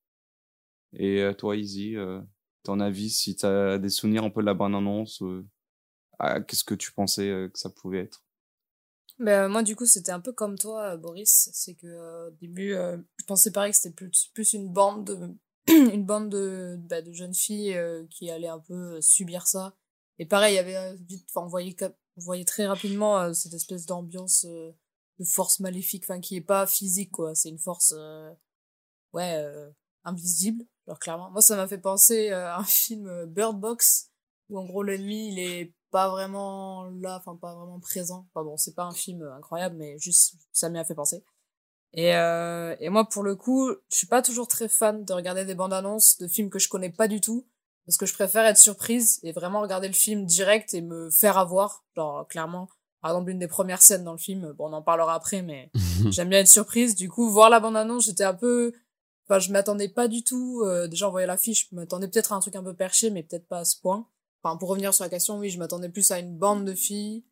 [0.93, 2.21] Et euh, toi, Izzy, euh,
[2.63, 5.45] ton avis, si tu as des souvenirs un peu de la bande-annonce, euh,
[6.47, 8.23] qu'est-ce que tu pensais que ça pouvait être?
[9.19, 11.49] Ben, moi, du coup, c'était un peu comme toi, Boris.
[11.53, 15.37] C'est que au début, je pensais pareil que c'était plus, plus une bande de,
[15.93, 17.77] une bande de, bah, de jeunes filles
[18.09, 19.75] qui allaient un peu subir ça.
[20.19, 24.45] Et pareil, il y avait vite, on voyait, on voyait très rapidement cette espèce d'ambiance
[24.45, 27.35] de force maléfique, qui est pas physique, quoi.
[27.35, 27.93] C'est une force,
[29.13, 29.71] ouais,
[30.03, 30.65] invisible.
[30.89, 34.09] Alors, clairement, moi, ça m'a fait penser euh, à un film euh, Bird Box,
[34.49, 38.27] où en gros, l'ennemi, il est pas vraiment là, enfin pas vraiment présent.
[38.33, 41.23] Enfin bon, c'est pas un film incroyable, mais juste ça m'y a fait penser.
[41.93, 45.45] Et, euh, et moi, pour le coup, je suis pas toujours très fan de regarder
[45.45, 47.47] des bandes annonces de films que je connais pas du tout,
[47.85, 51.37] parce que je préfère être surprise et vraiment regarder le film direct et me faire
[51.37, 51.83] avoir.
[51.95, 52.67] Genre clairement,
[53.01, 55.71] par exemple, une des premières scènes dans le film, bon, on en parlera après, mais
[56.09, 56.95] j'aime bien être surprise.
[56.95, 58.73] Du coup, voir la bande annonce, j'étais un peu,
[59.29, 60.63] enfin, je m'attendais pas du tout.
[60.65, 63.23] Euh, déjà, en voyant l'affiche, je m'attendais peut-être à un truc un peu perché, mais
[63.23, 64.07] peut-être pas à ce point.
[64.41, 67.23] Enfin, pour revenir sur la question, oui, je m'attendais plus à une bande de filles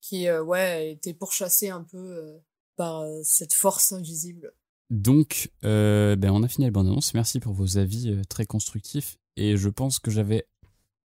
[0.00, 2.38] qui, euh, ouais, étaient pourchassées un peu euh,
[2.76, 4.52] par euh, cette force invisible.
[4.90, 7.12] Donc, ben, on a fini la bande-annonce.
[7.14, 9.18] Merci pour vos avis très constructifs.
[9.36, 10.46] Et je pense que j'avais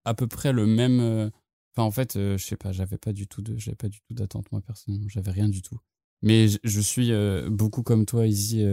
[0.06, 1.30] à peu près le même.
[1.72, 4.14] Enfin, en fait, je sais pas, j'avais pas du tout de, j'avais pas du tout
[4.14, 5.08] d'attente moi personnellement.
[5.10, 5.78] J'avais rien du tout.
[6.22, 7.12] Mais je, suis
[7.50, 8.64] beaucoup comme toi, Izzy.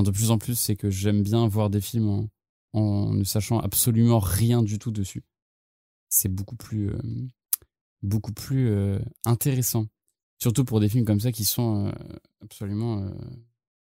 [0.00, 2.28] De plus en plus, c'est que j'aime bien voir des films
[2.72, 5.22] en, ne sachant absolument rien du tout dessus.
[6.08, 6.98] C'est beaucoup plus, euh,
[8.02, 9.86] beaucoup plus euh, intéressant.
[10.38, 11.92] Surtout pour des films comme ça qui sont euh,
[12.40, 13.12] absolument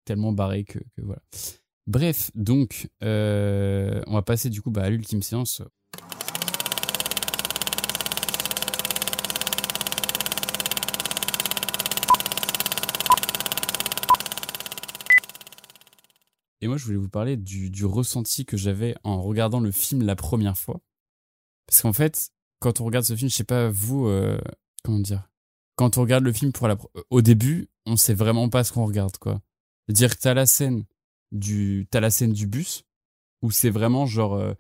[0.04, 1.22] tellement barrés que, voilà.
[1.88, 5.62] Bref, donc, on va passer du coup bah, à l'ultime séance.
[16.64, 20.02] Et moi, je voulais vous parler du, du ressenti que j'avais en regardant le film
[20.02, 20.80] la première fois.
[21.68, 22.30] Parce qu'en fait,
[22.62, 24.40] quand on regarde ce film, je sais pas vous, euh,
[24.82, 25.30] comment dire,
[25.76, 26.78] quand on regarde le film pour la,
[27.10, 29.42] au début, on sait vraiment pas ce qu'on regarde, quoi.
[29.86, 30.86] C'est-à-dire que t'as la scène
[31.34, 32.86] du, t'as la scène du bus
[33.42, 34.54] où c'est vraiment genre, euh,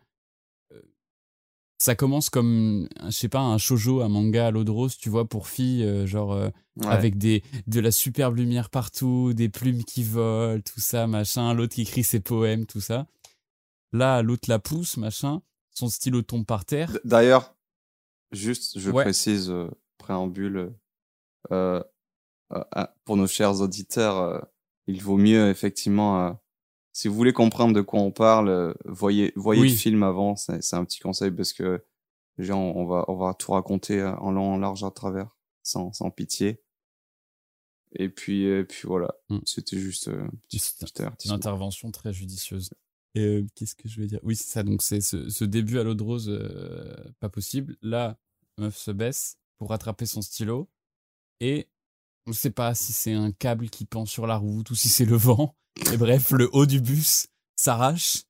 [1.83, 5.09] ça commence comme, je sais pas, un shoujo, un manga à l'eau de rose, tu
[5.09, 6.31] vois, pour filles, euh, genre.
[6.33, 6.87] euh, Ouais.
[6.87, 11.75] avec des de la superbe lumière partout, des plumes qui volent, tout ça, machin, l'autre
[11.75, 13.05] qui écrit ses poèmes, tout ça.
[13.91, 16.89] Là, l'autre la pousse, machin, son stylo tombe par terre.
[17.03, 17.55] D'ailleurs,
[18.31, 19.03] juste, je Ouais.
[19.03, 19.69] précise, euh,
[19.99, 20.73] préambule,
[23.05, 24.47] pour nos chers auditeurs,
[24.87, 26.39] il vaut mieux effectivement,
[26.93, 29.69] si vous voulez comprendre de quoi on parle, euh, voyez, voyez Oui.
[29.71, 30.36] le film avant.
[30.36, 31.84] C'est c'est un petit conseil parce que
[32.38, 35.91] genre, on va, on va tout raconter euh, en long, en large, à travers, sans,
[35.91, 36.62] sans pitié.
[37.95, 39.39] Et puis, et puis voilà, Mm.
[39.45, 40.27] c'était juste euh,
[41.25, 42.71] une intervention très judicieuse.
[43.15, 44.19] Et euh, qu'est-ce que je vais dire?
[44.23, 44.63] Oui, c'est ça.
[44.63, 47.77] Donc, c'est ce, ce début à l'eau de rose, euh, pas possible.
[47.84, 48.17] Là,
[48.58, 50.67] meuf se baisse pour rattraper son stylo.
[51.39, 51.69] Et
[52.25, 54.89] on ne sait pas si c'est un câble qui pend sur la route ou si
[54.89, 55.56] c'est le vent.
[55.91, 58.23] Et bref, le haut du bus s'arrache.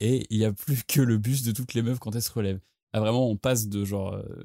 [0.00, 2.32] Et il n'y a plus que le bus de toutes les meufs quand elles se
[2.32, 2.60] relèvent.
[2.92, 4.14] Ah, vraiment, on passe de genre.
[4.14, 4.44] euh,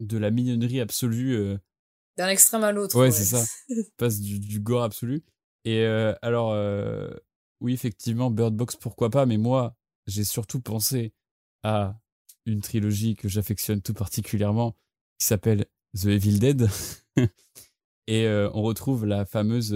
[0.00, 1.34] de la mignonnerie absolue.
[1.34, 1.58] euh,
[2.16, 2.98] D'un extrême à l'autre.
[2.98, 3.44] Ouais, c'est ça.
[3.96, 5.22] passe du, du gore absolu.
[5.64, 6.52] Et euh, alors,
[7.60, 9.76] oui, effectivement, Bird Box, pourquoi pas, mais moi,
[10.06, 11.14] j'ai surtout pensé
[11.62, 11.98] à
[12.44, 14.76] une trilogie que j'affectionne tout particulièrement,
[15.18, 15.64] qui s'appelle
[15.96, 16.68] The Evil Dead.
[18.06, 19.72] Et on retrouve la fameuse,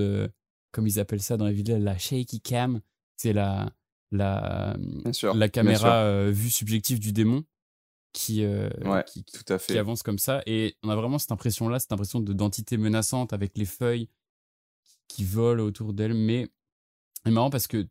[0.72, 2.80] comme ils appellent ça dans Evil Dead, la shaky cam.
[3.16, 3.72] C'est la,
[4.12, 4.76] la,
[5.12, 5.34] sûr.
[5.34, 7.44] la caméra euh, vue subjective du démon
[8.12, 9.72] qui, euh, Ouais, qui, qui- tout à fait.
[9.74, 10.42] qui avance comme ça.
[10.46, 14.08] Et on a vraiment cette impression-là, cette impression de d'entité menaçante avec les feuilles
[15.08, 16.14] qui volent autour d'elle.
[16.14, 16.48] Mais
[17.24, 17.86] c'est marrant parce que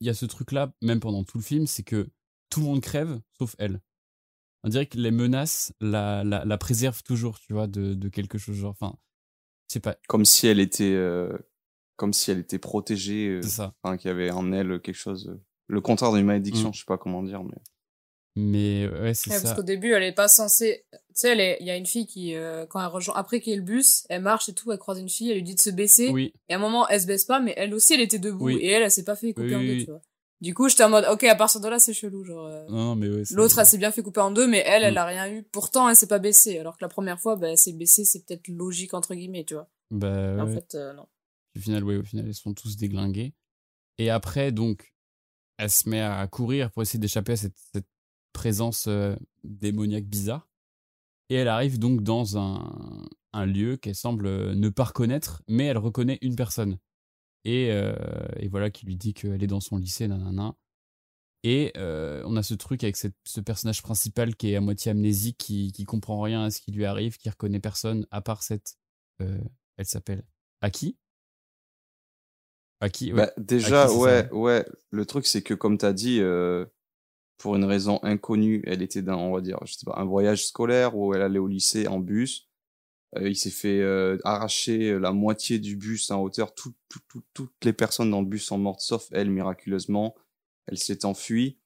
[0.00, 2.10] il y a ce truc-là, même pendant tout le film, c'est que
[2.50, 3.80] tout le monde crève, sauf elle.
[4.64, 8.38] On dirait que les menaces la, la, la préservent toujours, tu vois, de, de quelque
[8.38, 8.56] chose.
[8.56, 8.96] Genre, enfin,
[9.68, 9.96] c'est pas.
[10.08, 11.36] Comme si elle était, euh,
[11.96, 13.28] comme si elle était protégée.
[13.28, 13.74] euh, C'est ça.
[13.82, 16.74] enfin, qu'il y avait en elle quelque chose, euh, le contraire d'une malédiction, Mm.
[16.74, 17.56] je sais pas comment dire, mais
[18.36, 19.42] Mais ouais, c'est Ouais, ça.
[19.42, 20.86] parce qu'au début, elle est pas censée.
[20.92, 23.38] Tu sais, elle est- il y a une fille qui, euh, quand elle rejoint, après
[23.40, 25.44] qu'il y ait le bus, elle marche et tout, elle croise une fille, elle lui
[25.44, 26.08] dit de se baisser.
[26.08, 28.46] Oui, Et à un moment, elle se baisse pas, mais elle aussi, elle était debout.
[28.46, 28.56] Oui.
[28.56, 29.84] Et elle, elle s'est pas fait couper Oui, en deux, oui.
[29.84, 30.00] tu vois.
[30.40, 32.46] Du coup, j'étais en mode, ok, à partir de là, c'est chelou, genre.
[32.48, 33.22] euh, non, mais ouais.
[33.30, 34.98] L'autre, elle s'est bien fait couper en deux, mais elle, elle Mm.
[34.98, 35.44] a rien eu.
[35.44, 36.58] Pourtant, elle s'est pas baissée.
[36.58, 39.54] Alors que la première fois, bah, elle s'est baissée, c'est peut-être logique, entre guillemets, tu
[39.54, 39.68] vois.
[39.92, 40.54] Bah, Mais En ouais.
[40.54, 41.06] fait, euh, non.
[41.56, 43.34] Au final, ouais, au final, ils sont tous déglingués.
[43.98, 44.94] Et après, donc,
[45.56, 47.54] elle se met à courir pour essayer d'échapper à cette,
[48.32, 49.14] présence euh,
[49.44, 50.48] démoniaque bizarre.
[51.30, 55.66] Et elle arrive donc dans un, un lieu qu'elle semble euh, ne pas reconnaître, mais
[55.66, 56.78] elle reconnaît une personne.
[57.44, 57.94] Et, euh,
[58.36, 60.56] et voilà, qui lui dit qu'elle est dans son lycée, nanana.
[61.44, 65.72] Et on a ce truc avec ce personnage principal qui est à moitié amnésique, qui,
[65.72, 68.78] qui comprend rien à ce qui lui arrive, qui reconnaît personne, à part cette.
[69.18, 70.24] elle s'appelle
[70.62, 70.96] Aki.
[73.12, 73.16] Ouais.
[73.26, 74.64] Bah, déjà, À qui c'est ça, ouais, ouais.
[74.90, 76.64] Le truc, c'est que comme tu as dit, euh,
[77.38, 80.46] pour une raison inconnue, elle était dans, on va dire, je sais pas, un voyage
[80.46, 82.48] scolaire où elle allait au lycée en bus.
[83.16, 86.54] Euh, il s'est fait euh, arracher la moitié du bus en hauteur.
[86.54, 90.14] Tout, tout, tout- toutes les personnes dans le bus sont mortes, sauf elle, miraculeusement.
[90.66, 91.58] Elle s'est enfuie.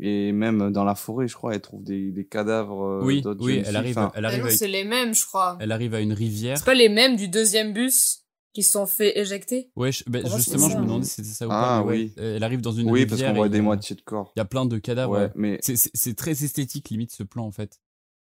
[0.00, 3.62] Et même dans la forêt, je crois, elle trouve des, des cadavres oui, d'autres oui,
[3.64, 5.58] elle arrive, Enfin, elle arrive, non, à, c'est les mêmes, je crois.
[5.60, 6.56] elle arrive à une rivière.
[6.56, 8.21] C'est pas les mêmes du deuxième bus
[8.52, 10.84] qui se sont fait éjecter Ouais, je- bah, Pour moi, justement, je me hein.
[10.84, 11.86] demandais si c'était ça ou Ah, pas.
[11.88, 12.14] ouais, oui.
[12.18, 13.08] euh, elle arrive dans une oui, rivière.
[13.08, 14.32] parce qu'on voit il y des a- moitiés de corps.
[14.36, 15.12] Il y a plein de cadavres.
[15.14, 15.32] Ouais, ouais.
[15.34, 17.80] mais C'est- très esthétique, limite, ce plan, en fait.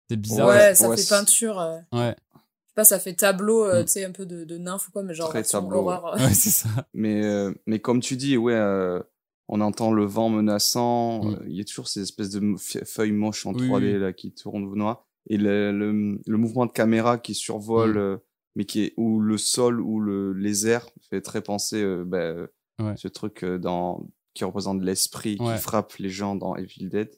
[0.10, 0.48] C'est bizarre.
[0.50, 1.60] Ouais, ça ouais, fait peinture.
[1.60, 3.86] euh, Ouais, Je sais pas, ça fait tableau, euh, Mm.
[3.86, 5.96] tu sais, un peu de, de nymphe ou quoi, mais genre Très tableau, ouais
[6.34, 6.70] c'est ça.
[6.94, 9.02] Mais, euh, mais comme tu dis, ouais, euh,
[9.50, 11.24] on entend le vent menaçant.
[11.26, 11.34] Mm.
[11.34, 14.00] euh, Il y a toujours ces espèces de feuilles moches en Oui, 3D oui.
[14.00, 15.06] là qui tournent au noir.
[15.30, 17.98] Et le, le, le mouvement de caméra qui survole, Mm.
[17.98, 18.18] euh,
[18.56, 22.18] mais qui est où le sol ou le, les airs fait très penser euh, bah,
[22.20, 22.48] euh,
[22.82, 22.96] Ouais.
[22.98, 25.56] ce truc euh, dans qui représente l'esprit Ouais.
[25.56, 27.10] qui frappe les gens dans Evil Dead.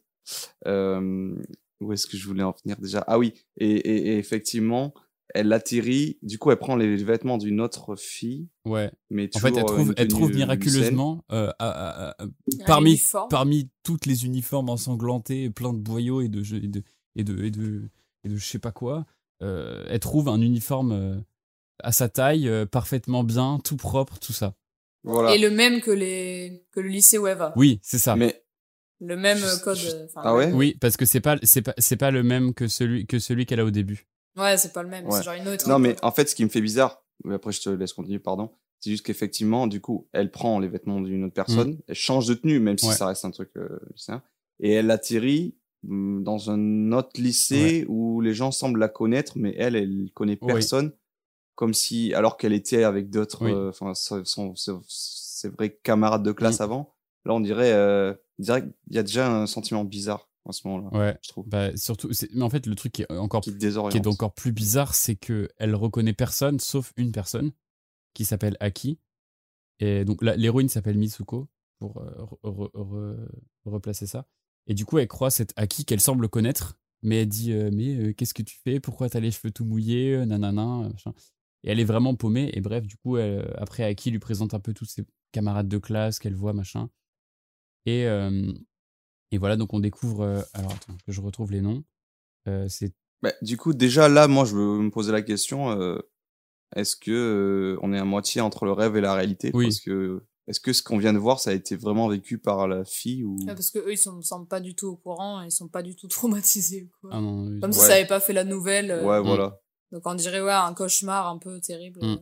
[0.68, 1.36] Euh,
[1.80, 3.04] où est-ce que je voulais en venir déjà?
[3.08, 4.94] Ah oui, et, et, et effectivement,
[5.34, 6.18] elle atterrit.
[6.22, 8.92] Du coup, elle prend les vêtements d'une autre fille, Ouais.
[9.10, 13.28] mais En fait, elle trouve, elle trouve miraculeusement, euh, à- à- à- Un parmi, uniforme.
[13.30, 16.84] parmi toutes les uniformes ensanglantés, plein de boyaux et de, et de,
[17.16, 17.90] et de, et de,
[18.24, 19.04] et de je sais pas quoi, euh,
[19.90, 21.16] elle trouve un uniforme euh,
[21.84, 24.56] à sa taille, euh, parfaitement bien, tout propre, tout ça.
[25.04, 25.36] Voilà.
[25.36, 26.66] Et le même que, les...
[26.72, 27.54] que le lycée où elle va.
[27.58, 28.16] Oui, c'est ça.
[28.16, 28.44] Mais
[29.02, 29.78] Le même euh, code.
[29.84, 32.68] euh, Ah ouais Oui, parce que c'est pas, c'est pas, c'est pas le même que
[32.68, 34.08] celui, que celui qu'elle a au début.
[34.38, 35.18] Ouais, c'est pas le même, Ouais.
[35.18, 35.68] c'est genre une autre.
[35.68, 38.20] non, mais en fait, ce qui me fait bizarre, mais après je te laisse continuer,
[38.20, 42.28] pardon, c'est juste qu'effectivement, du coup, elle prend les vêtements d'une autre personne, elle change
[42.28, 42.90] de tenue, même si Mm.
[42.90, 42.96] Ouais.
[42.96, 44.24] ça reste un truc euh, lycéen,
[44.60, 49.54] et elle atterrit hum, dans un autre lycée où les gens semblent la connaître, mais
[49.58, 50.48] elle, elle connaît Oui.
[50.48, 50.94] personne,
[51.56, 53.52] comme si, alors qu'elle était avec d'autres, Oui.
[53.52, 53.94] euh, enfin,
[54.88, 56.64] ses vrais camarades de classe Mm.
[56.64, 56.94] avant.
[57.26, 61.18] Là, on dirait, euh, qu'il y a déjà un sentiment bizarre à ce moment-là, Ouais.
[61.22, 64.34] je trouve, Bah, surtout, mais en fait, le truc qui est encore qui est encore
[64.34, 67.52] plus bizarre, c'est que elle reconnaît personne sauf une personne
[68.14, 69.00] qui s'appelle Aki.
[69.80, 71.48] Et donc l'héroïne s'appelle Mitsuko
[71.80, 72.12] pour euh,
[72.44, 73.28] re- re- re-
[73.66, 74.26] replacer ça.
[74.68, 77.96] Et du coup, elle croit cette Aki qu'elle semble connaître, mais elle dit euh, mais
[77.96, 78.80] euh, qu'est-ce que tu fais?
[78.80, 80.16] Pourquoi t'as les cheveux tout mouillés?
[80.16, 80.90] Euh, Nanana.
[80.90, 81.14] machin.
[81.64, 82.50] Et elle est vraiment paumée.
[82.54, 85.78] Et bref, du coup, elle- après Aki lui présente un peu tous ses camarades de
[85.78, 86.90] classe qu'elle voit machin.
[87.86, 88.06] Et
[89.32, 90.46] et voilà, donc on découvre.
[90.54, 91.84] alors attends, que je retrouve les noms.
[92.68, 95.98] C'est Bah, du coup, déjà là, moi, je veux me poser la question euh,
[96.76, 99.52] est-ce que euh, on est à moitié entre le rêve et la réalité?
[99.54, 99.66] Oui.
[99.66, 102.68] Parce que est-ce que ce qu'on vient de voir, ça a été vraiment vécu par
[102.68, 105.42] la fille ou Ouais, parce que eux, ils sont, semblent pas du tout au courant,
[105.42, 106.90] ils sont pas du tout traumatisés.
[107.02, 107.12] Quoi.
[107.14, 108.92] ah non, Comme si ça avait pas fait la nouvelle.
[108.92, 109.26] euh, Ouais, Mm.
[109.26, 109.60] voilà.
[109.92, 112.00] Donc on dirait, ouais, un cauchemar un peu terrible.
[112.04, 112.18] Mm.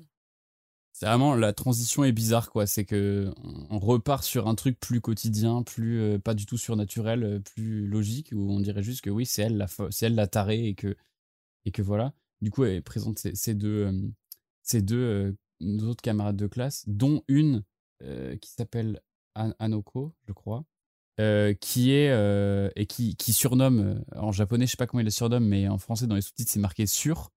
[0.94, 2.68] C'est vraiment la transition est bizarre quoi.
[2.68, 3.34] C'est que
[3.70, 7.88] on repart sur un truc plus quotidien, plus euh, pas du tout surnaturel, euh, plus
[7.88, 10.76] logique où on dirait juste que oui c'est elle la c'est elle la tarée et
[10.76, 10.96] que
[11.66, 12.14] et que voilà.
[12.42, 14.02] Du coup elle présente ces, ces deux euh,
[14.64, 17.64] ces deux euh, nos autres camarades de classe, dont une
[18.04, 19.02] euh, qui s'appelle
[19.36, 20.66] An- Anoko, je crois,
[21.20, 25.12] euh, qui est euh, et qui surnomme en japonais je sais pas comment il le
[25.12, 27.32] surnomme mais en français dans les sous-titres c'est marqué sur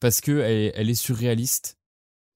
[0.00, 1.78] parce que elle, est surréaliste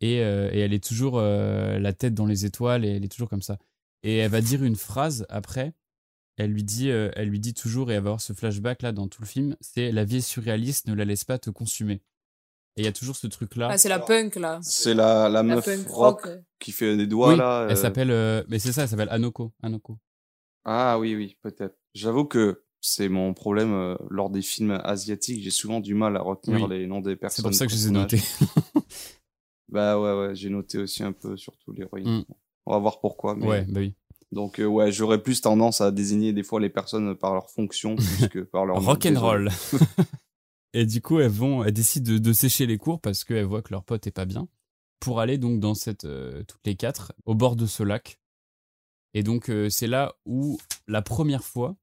[0.01, 3.59] et, elle est toujours la tête dans les étoiles et elle est toujours comme ça.
[4.05, 5.75] Et elle va dire une phrase après.
[6.37, 9.09] Elle lui dit, elle lui dit toujours et elle va avoir ce flashback là dans
[9.09, 9.57] tout le film.
[9.61, 12.03] C'est la vie est surréaliste, ne la laisse pas te consumer.
[12.77, 13.69] Et il y a toujours ce truc là.
[13.73, 14.59] Ah, c'est la punk, là.
[14.63, 16.39] C'est la, la La meuf punk rock rock.
[16.59, 17.67] qui fait des doigts oui, là.
[17.69, 19.53] elle euh, s'appelle, euh, mais c'est ça, elle s'appelle Anoko.
[19.63, 19.99] Anoko.
[20.65, 21.77] Ah oui, oui, peut-être.
[21.95, 25.43] J'avoue que c'est mon problème euh, lors des films asiatiques.
[25.43, 26.79] J'ai souvent du mal à retenir Oui.
[26.79, 27.45] les noms des personnes.
[27.45, 28.21] C'est pour ça que je les ai notés.
[29.69, 32.19] Bah ouais, ouais, j'ai noté aussi un peu surtout l'héroïne.
[32.19, 32.25] Mm.
[32.67, 33.35] On va voir pourquoi.
[33.35, 33.47] Mais...
[33.47, 33.95] Ouais, bah oui.
[34.33, 37.97] Donc euh, ouais, j'aurais plus tendance à désigner des fois les personnes par leur fonction
[38.19, 38.87] plus que par leur nom.
[38.87, 39.51] Rock'n'roll.
[40.81, 43.63] et du coup, elles vont, elles décident de, de sécher les cours parce qu'elles voient
[43.63, 44.47] que leur pote est pas bien
[45.01, 48.19] pour aller donc dans cette, euh, toutes les quatre, au bord de ce lac.
[49.15, 50.59] Et donc, euh, c'est là où,
[50.89, 51.77] la première fois,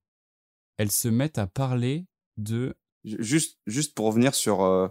[0.77, 2.06] elles se mettent à parler
[2.38, 2.75] de.
[3.03, 4.88] Ju- Juste, juste pour revenir sur, euh,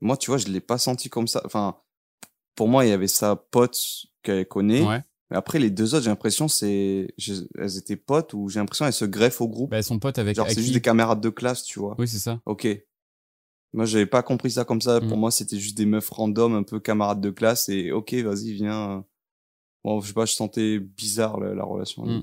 [0.00, 1.40] moi, tu vois, je l'ai pas senti comme ça.
[1.44, 1.78] Enfin,
[2.56, 3.78] pour moi, il y avait sa pote
[4.22, 4.82] qu'elle connaît.
[4.86, 5.02] Ouais.
[5.30, 7.14] Mais après, les deux autres, j'ai l'impression, c'est,
[7.58, 9.70] elles étaient potes ou j'ai l'impression elles se greffent au groupe.
[9.70, 11.94] Bah, elles sont potes avec Genre, c'est juste des camarades de classe, tu vois.
[11.98, 12.40] Oui, c'est ça.
[12.46, 12.66] Ok.
[13.74, 15.00] Moi, j'avais pas compris ça comme ça.
[15.00, 15.20] Pour Mm.
[15.20, 19.04] moi, c'était juste des meufs random, un peu camarades de classe et ok, vas-y, viens.
[19.84, 22.06] Bon, je sais pas, je sentais bizarre la, la relation.
[22.06, 22.22] Mm.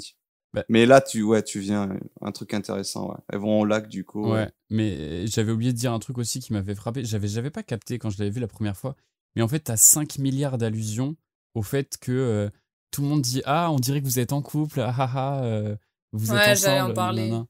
[0.53, 3.17] Bah- Mais là, tu, ouais, tu viens, un truc intéressant, ouais.
[3.29, 4.31] Elles vont au lac, du coup.
[4.31, 7.05] Ouais, mais j'avais oublié de dire un truc aussi qui m'avait frappé.
[7.05, 8.95] J'avais, j'avais pas capté quand je l'avais vu la première fois.
[9.35, 11.15] Mais en fait, t'as 5 milliards d'allusions
[11.55, 12.49] au fait que euh,
[12.91, 15.43] tout le monde dit Ah, on dirait que vous êtes en couple, ah ah ah,
[15.43, 15.75] euh,
[16.11, 16.91] vous Ouais, êtes j'allais ensemble.
[16.91, 17.29] en parler.
[17.29, 17.45] nanana.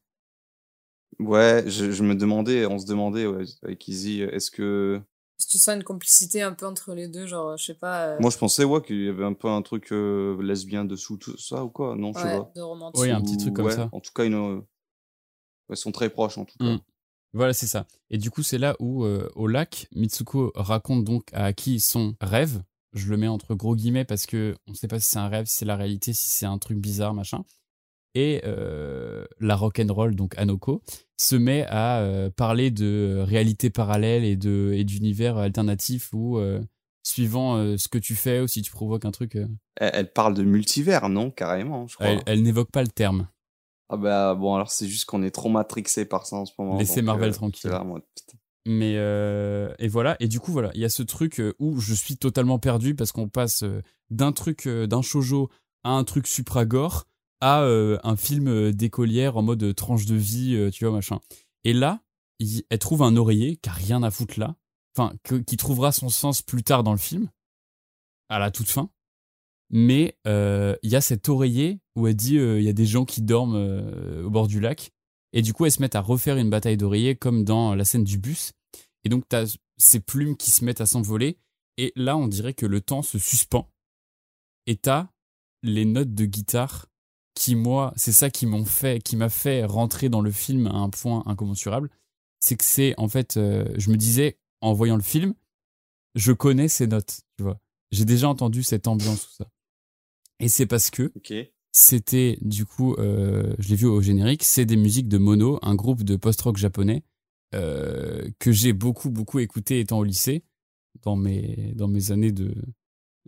[1.26, 5.00] Ouais, je, je me demandais, on se demandait ouais, avec Izzy, est-ce que
[5.38, 8.06] Si tu sens une complicité un peu entre les deux, genre, je sais pas.
[8.08, 11.16] euh, moi je pensais ouais qu'il y avait un peu un truc euh, lesbien dessous
[11.16, 12.52] tout ça ou quoi Non, je sais ouais, pas.
[12.56, 13.00] de romantique.
[13.02, 13.88] Oui, un petit truc comme ouais, ça.
[13.92, 14.62] En tout cas, une,
[15.68, 16.64] Elles sont très proches en tout cas.
[16.64, 16.80] Mm.
[17.34, 17.86] Voilà, c'est ça.
[18.10, 22.14] Et du coup, c'est là où, euh, au lac, Mitsuko raconte donc à Aki son
[22.20, 22.62] rêve.
[22.92, 25.46] Je le mets entre gros guillemets parce que on sait pas si c'est un rêve,
[25.46, 27.42] si c'est la réalité, si c'est un truc bizarre, machin.
[28.14, 30.82] Et euh, la rock'n'roll, donc Anoko,
[31.18, 36.60] se met à euh, parler de réalité parallèle et de et d'univers alternatif où, euh,
[37.02, 39.36] suivant ce que tu fais ou si tu provoques un truc,
[39.76, 42.06] Elle, elle parle de multivers, non Carrément, je crois.
[42.06, 43.28] elle, elle n'évoque pas le terme.
[43.88, 46.78] Ah bah bon, alors c'est juste qu'on est trop matrixé par ça en ce moment.
[46.78, 47.70] Laissez Marvel tranquille.
[47.70, 48.00] là, moi.
[48.66, 51.94] Mais euh, et voilà et du coup voilà il y a ce truc où je
[51.94, 53.64] suis totalement perdu parce qu'on passe
[54.10, 55.50] d'un truc d'un shojo
[55.82, 57.08] à un truc supra gore
[57.42, 61.20] à euh, un film euh, d'écolière en mode euh, tranche de vie tu vois machin
[61.64, 62.00] et là
[62.38, 64.56] il- elle trouve un oreiller qui a rien à foutre là
[64.96, 65.14] enfin
[65.46, 67.28] qui trouvera son sens plus tard dans le film
[68.28, 68.90] à la toute fin
[69.70, 73.22] mais il y a cet oreiller où elle dit il y a des gens qui
[73.22, 73.82] dorment
[74.24, 74.92] au bord du lac
[75.32, 78.04] et du coup, elles se mettent à refaire une bataille d'oreillers comme dans la scène
[78.04, 78.52] du bus.
[79.04, 81.38] Et donc, tu as ces plumes qui se mettent à s'envoler.
[81.78, 83.70] Et là, on dirait que le temps se suspend.
[84.66, 84.90] Et tu
[85.62, 86.86] les notes de guitare
[87.34, 90.74] qui, moi, c'est ça qui m'ont fait, qui m'a fait rentrer dans le film à
[90.74, 91.90] un point incommensurable.
[92.40, 95.34] C'est que c'est, en fait, euh, je me disais, en voyant le film,
[96.14, 97.58] je connais ces notes, tu vois.
[97.90, 99.50] J'ai déjà entendu cette ambiance, tout ça.
[100.40, 101.12] Et c'est parce que
[101.72, 105.74] c'était du coup, euh, je l'ai vu au générique, c'est des musiques de Mono, un
[105.74, 107.02] groupe de post-rock japonais
[107.54, 110.42] euh, que j'ai beaucoup beaucoup écouté étant au lycée,
[111.02, 112.54] dans mes dans mes années de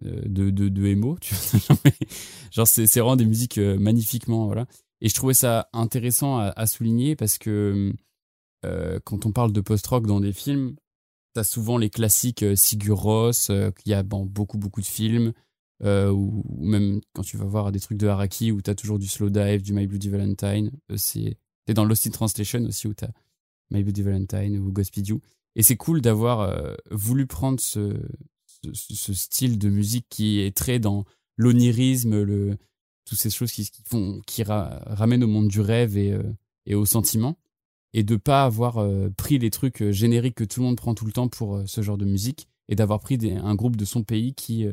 [0.02, 1.76] de de, de emo, tu vois.
[2.50, 4.66] Genre c'est vraiment des musiques euh, magnifiquement voilà.
[5.00, 7.92] Et je trouvais ça intéressant à, souligner parce que
[8.64, 10.76] euh, quand on parle de post-rock dans des films,
[11.34, 15.34] t'as souvent les classiques euh, Sigur Rós, euh, y a beaucoup beaucoup de films
[15.82, 19.08] euh, ou, même quand tu vas voir des trucs de Haraki où t'as toujours du
[19.08, 20.70] Slow Dive, du My Bloody Valentine.
[20.90, 23.10] euh, c'est t'es dans Lost in Translation aussi où t'as
[23.70, 25.20] My Bloody Valentine ou Godspeed You.
[25.56, 28.00] Et c'est cool d'avoir euh, voulu prendre ce,
[28.72, 31.04] ce, style de musique qui est très dans
[31.36, 32.56] l'onirisme, le,
[33.04, 36.22] toutes ces choses qui, qui font, qui ra- ramènent au monde du rêve et, euh,
[36.66, 37.38] et au sentiment.
[37.92, 40.94] Et de pas avoir euh, pris les trucs euh, génériques que tout le monde prend
[40.94, 43.76] tout le temps pour euh, ce genre de musique et d'avoir pris des- un groupe
[43.76, 44.66] de son pays qui,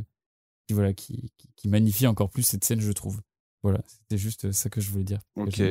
[0.67, 3.21] qui voilà qui, qui, magnifie encore plus cette scène je trouve
[3.61, 5.61] voilà c'était juste ça que je voulais dire Ok.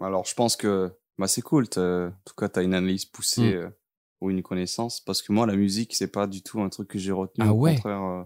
[0.00, 1.64] Alors, je pense que bah, c'est cool.
[1.76, 3.72] En tout cas, tu as une analyse poussée Mm.
[4.20, 5.00] Ou une connaissance.
[5.00, 7.44] Parce que moi, la musique, c'est pas du tout un truc que j'ai retenu.
[7.46, 7.74] Ah Au ouais.
[7.74, 8.22] contraire, euh,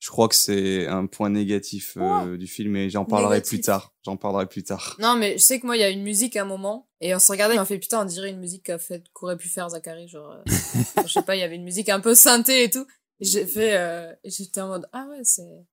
[0.00, 3.48] je crois que c'est un point négatif euh, du film et j'en parlerai Négatif.
[3.48, 3.94] plus tard.
[4.04, 4.96] J'en parlerai plus tard.
[4.98, 7.14] Non, mais je sais que moi, il y a une musique à un moment, et
[7.14, 9.48] on s'est regardé, et on fait putain, on dirait une musique qu'a fait, qu'aurait pu
[9.48, 10.42] faire Zachary, genre, euh,
[11.06, 12.86] je sais pas, il y avait une musique un peu synthé et tout.
[13.20, 15.64] J'ai fait, euh, j'étais en mode, ah ouais, c'est.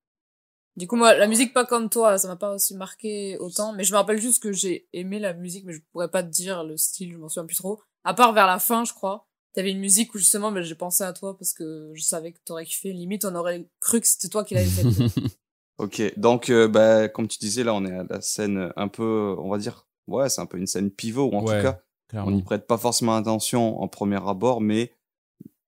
[0.76, 3.84] Du coup, moi, la musique, pas comme toi, ça m'a pas aussi marqué autant, mais
[3.84, 6.64] je me rappelle juste que j'ai aimé la musique, mais je pourrais pas te dire
[6.64, 7.82] le style, je m'en souviens plus trop.
[8.04, 9.28] À part vers la fin, je crois.
[9.52, 12.38] T'avais une musique où justement, ben, j'ai pensé à toi parce que je savais que
[12.44, 12.92] t'aurais kiffé.
[12.92, 14.82] Limite, on aurait cru que c'était toi qui l'avais fait.
[15.78, 19.34] Ok, donc euh, bah, comme tu disais, là, on est à la scène un peu,
[19.38, 21.80] on va dire, ouais, c'est un peu une scène pivot, ou en Ouais, tout cas,
[22.26, 24.92] on n'y prête pas forcément attention en premier abord, mais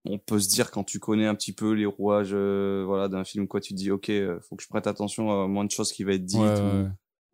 [0.05, 3.25] on peut se dire quand tu connais un petit peu les rouages euh, voilà, d'un
[3.25, 5.71] film, quoi, tu te dis, ok, euh, faut que je prête attention à moins de
[5.71, 6.89] choses qui va être dites, Ouais, ou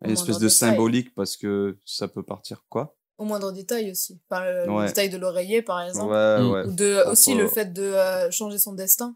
[0.05, 2.95] une espèce de symbolique parce que ça peut partir, quoi.
[3.17, 4.19] Au moindre détail aussi.
[4.29, 6.11] Enfin, le, le détail de l'oreiller, par exemple.
[6.13, 6.51] Ouais, Mm.
[6.51, 6.65] ouais.
[6.67, 9.15] Ou de, aussi le fait de euh, changer son destin.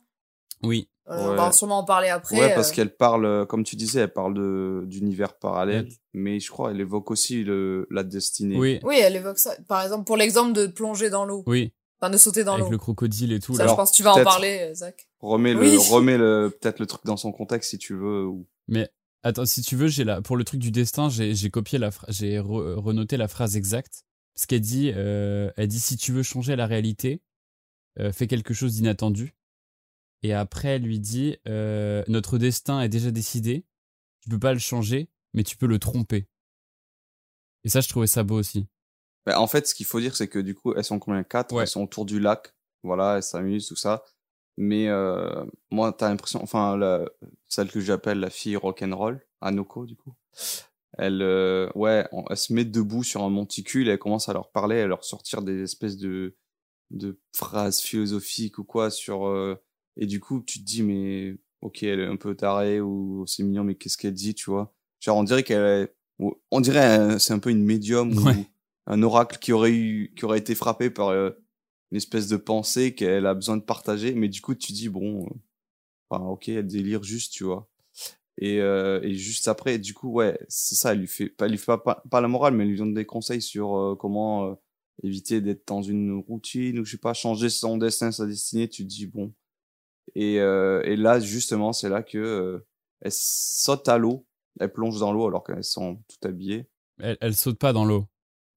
[0.63, 2.39] oui Euh, On va sûrement en parler après.
[2.39, 6.39] ouais, parce euh, qu'elle parle, euh, comme tu disais, elle parle de d'univers parallèle, mais
[6.39, 8.57] je crois elle évoque aussi le, la destinée.
[8.57, 9.55] oui Oui, elle évoque ça.
[9.67, 11.43] Par exemple, pour l'exemple de plonger dans l'eau.
[11.47, 12.71] oui Enfin, de sauter dans avec l'eau.
[12.71, 15.07] le crocodile et tout Ça, je pense que tu vas en parler, euh, Zach.
[15.21, 15.71] Remets Oui.
[15.71, 18.25] le, remets le, peut-être le truc dans son contexte si tu veux.
[18.25, 18.45] Ou...
[18.67, 18.89] mais
[19.25, 22.37] attends si tu veux j'ai la pour le truc du destin j'ai copié la j'ai
[22.37, 26.55] re- renoté la phrase exacte parce qu'elle dit euh, elle dit si tu veux changer
[26.55, 27.21] la réalité
[27.99, 29.35] euh, fais quelque chose d'inattendu
[30.21, 33.65] et après elle lui dit euh, notre destin est déjà décidé
[34.21, 36.27] tu peux pas le changer mais tu peux le tromper
[37.63, 38.67] et ça je trouvais ça beau aussi
[39.25, 41.23] Bah, en fait, ce qu'il faut dire, c'est que du coup, elles sont combien?
[41.23, 41.51] Quatre?
[41.55, 41.63] Ouais.
[41.63, 42.53] Elles sont autour du lac.
[42.83, 44.03] Voilà, elles s'amusent, tout ça.
[44.57, 44.87] Mais
[45.71, 47.05] moi, t'as l'impression, enfin, la,
[47.55, 50.13] celle que j'appelle la fille rock'n'roll, Anoko, du coup.
[50.97, 54.51] Elle, euh, ouais, elle se met debout sur un monticule et elle commence à leur
[54.51, 56.35] parler, à leur sortir des espèces de,
[56.91, 59.27] de phrases philosophiques ou quoi sur.
[59.27, 59.55] euh,
[59.97, 63.43] et du coup, tu te dis, mais ok, elle est un peu tarée ou c'est
[63.43, 64.73] mignon, mais qu'est-ce qu'elle dit, tu vois?
[64.99, 65.89] Genre, on dirait qu'elle
[66.51, 68.29] on dirait, euh, c'est un peu une médium ou
[68.85, 71.31] un oracle qui aurait eu, qui aurait été frappé par euh,
[71.91, 75.27] une espèce de pensée qu'elle a besoin de partager, mais du coup, tu dis, bon,
[76.09, 77.69] enfin, ok, elle délire juste, tu vois.
[78.37, 81.51] Et, euh, et juste après, du coup, ouais, c'est ça, elle lui fait, pas, elle
[81.51, 83.95] lui fait pas, pas, pas la morale, mais elle lui donne des conseils sur euh,
[83.95, 84.55] comment euh,
[85.03, 88.67] éviter d'être dans une routine ou je sais pas, changer son destin, sa destinée.
[88.67, 89.33] Tu te dis, bon.
[90.13, 92.67] Et, euh, et là, justement, c'est là que euh,
[93.01, 94.27] elle saute à l'eau,
[94.59, 96.69] elle plonge dans l'eau alors qu'elles sont toutes habillées.
[96.99, 98.07] Elle, elle saute pas dans l'eau.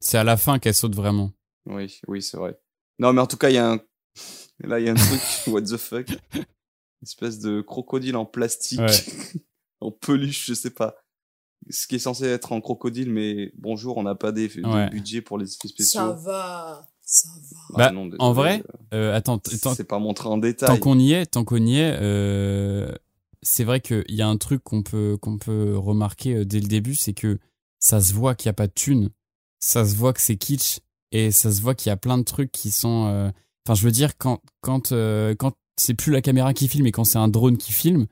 [0.01, 1.33] C'est à la fin qu'elle saute vraiment.
[1.67, 2.59] Oui, oui, c'est vrai.
[2.99, 3.81] Non, mais en tout cas, il y a un.
[4.61, 6.07] Là, il y a un truc, what the fuck.
[7.03, 8.87] Espèce de crocodile en plastique, Ouais.
[9.81, 10.97] en peluche, je sais pas.
[11.71, 14.89] Ce qui est censé être en crocodile, mais bonjour, on n'a pas des, de Ouais.
[14.91, 16.01] budget pour les effets spéciaux.
[16.01, 17.59] Ça va, ça va.
[17.71, 18.63] Ah Bah, non, désolé, en vrai,
[18.95, 20.81] euh, Euh, attends, tant, c'est pas montré en tant détail.
[20.81, 22.93] qu'on y est, tant qu'on y est, euh,
[23.43, 26.67] c'est vrai qu'il y a un truc qu'on peut, qu'on peut remarquer euh, dès le
[26.69, 27.39] début, c'est que
[27.79, 29.11] ça se voit qu'il n'y a pas de thunes,
[29.61, 30.81] ça se voit que c'est kitsch,
[31.13, 33.07] et ça se voit qu'il y a plein de trucs qui sont...
[33.09, 33.31] euh,
[33.67, 36.93] Enfin, je veux dire, quand, quand, euh, quand c'est plus la caméra qui filme et
[36.93, 38.07] quand c'est un drone qui filme,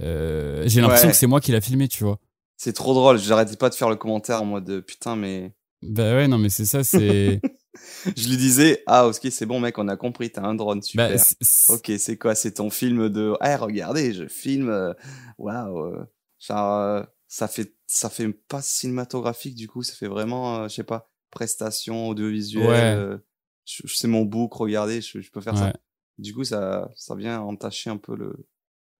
[0.00, 1.12] euh, j'ai l'impression Ouais.
[1.12, 2.18] que c'est moi qui l'a filmé, tu vois.
[2.56, 5.52] C'est trop drôle, j'arrêtais pas de faire le commentaire en mode putain, mais.
[5.82, 7.40] Bah ouais, non, mais c'est ça, c'est...
[8.16, 11.08] Je lui disais, ah, ok, c'est bon, mec, on a compris, t'as un drone, super.
[11.08, 11.22] bah,
[11.68, 13.34] Ok, c'est quoi C'est ton film de.
[13.40, 14.68] Ah, regardez, je filme.
[14.68, 14.92] euh,
[15.38, 15.78] Waouh.
[15.84, 16.04] euh,
[16.38, 19.82] genre, euh, ça fait, ça fait pas cinématographique du coup.
[19.82, 22.66] Ça fait vraiment, euh, je sais pas, prestation audiovisuelle.
[22.68, 23.02] Ouais.
[23.02, 23.18] euh,
[23.64, 24.52] c'est mon book.
[24.54, 25.72] Regardez, je, je peux faire ça.
[26.20, 28.46] Du coup, ça, ça vient entacher un peu le,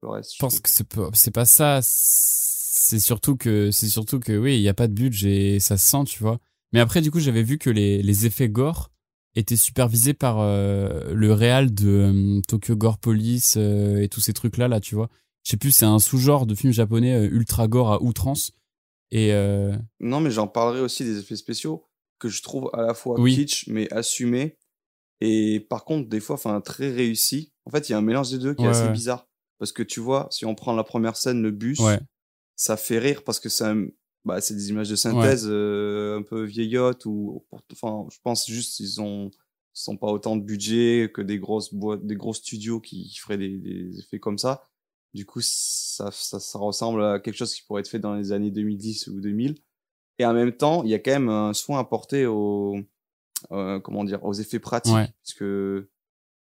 [0.03, 0.33] le reste.
[0.35, 1.81] Je pense que c'est pas, ça.
[1.83, 5.77] C'est surtout que, c'est surtout que, oui, il n'y a pas de budget et ça
[5.77, 6.39] se sent, tu vois.
[6.73, 8.91] Mais après, du coup, j'avais vu que les, les effets gore
[9.37, 14.33] étaient supervisés par euh, le réal de euh, Tokyo Gore Police euh, et tous ces
[14.33, 15.09] trucs-là, là, tu vois.
[15.45, 18.53] Je sais plus, c'est un sous-genre de film japonais euh, ultra gore à outrance.
[19.11, 21.85] Et euh, Non, mais j'en parlerai aussi des effets spéciaux
[22.19, 23.35] que je trouve à la fois Oui.
[23.35, 24.57] kitsch mais assumés
[25.21, 27.53] et par contre des fois enfin très réussis.
[27.67, 28.93] En fait, il y a un mélange des deux qui est assez ouais.
[28.93, 32.01] bizarre parce que tu vois, si on prend la première scène le bus, ouais,
[32.57, 33.89] ça fait rire parce que c'est un-
[34.25, 38.81] bah, c'est des images de synthèse euh, un peu vieillottes ou enfin je pense juste
[38.81, 39.31] ils ont
[39.75, 43.39] ils sont pas autant de budget que des grosses boîtes des gros studios qui, feraient
[43.39, 44.69] des, des effets comme ça
[45.15, 48.33] du coup ça, ça ça ressemble à quelque chose qui pourrait être fait dans les
[48.33, 49.57] années 2010 ou 2000
[50.19, 52.77] et en même temps il y a quand même un soin apporté aux
[53.53, 55.09] euh, comment dire aux effets pratiques Ouais.
[55.25, 55.89] parce que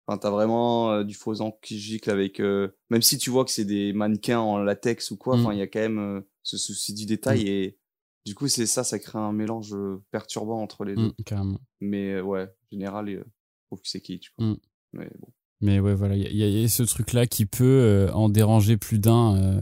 [0.08, 3.46] Enfin, t'as vraiment euh, du faux encre qui gicle avec euh, même si tu vois
[3.46, 5.50] que c'est des mannequins en latex ou quoi Mm.
[5.52, 7.78] il y a quand même euh, ce souci du détail et
[8.26, 9.76] du coup c'est ça ça crée un mélange
[10.10, 11.60] perturbant entre les deux mm, carrément.
[11.80, 13.20] mais ouais en général je
[13.68, 14.48] trouve que c'est kitsch quoi.
[14.48, 14.58] Mm.
[14.94, 15.28] mais bon
[15.62, 18.78] Mais ouais, voilà, il y, a- il y a ce truc-là qui peut en déranger
[18.78, 19.62] plus d'un,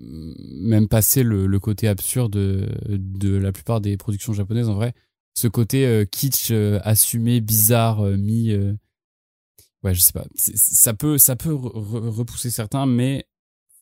[0.00, 4.94] même passer le, le côté absurde de, de la plupart des productions japonaises en vrai.
[5.34, 8.50] Ce côté euh, kitsch, euh, assumé, bizarre, euh, mis.
[8.52, 8.74] euh,
[9.82, 10.24] Ouais, je sais pas.
[10.36, 13.28] Ça peut, ça peut re- re- repousser certains, mais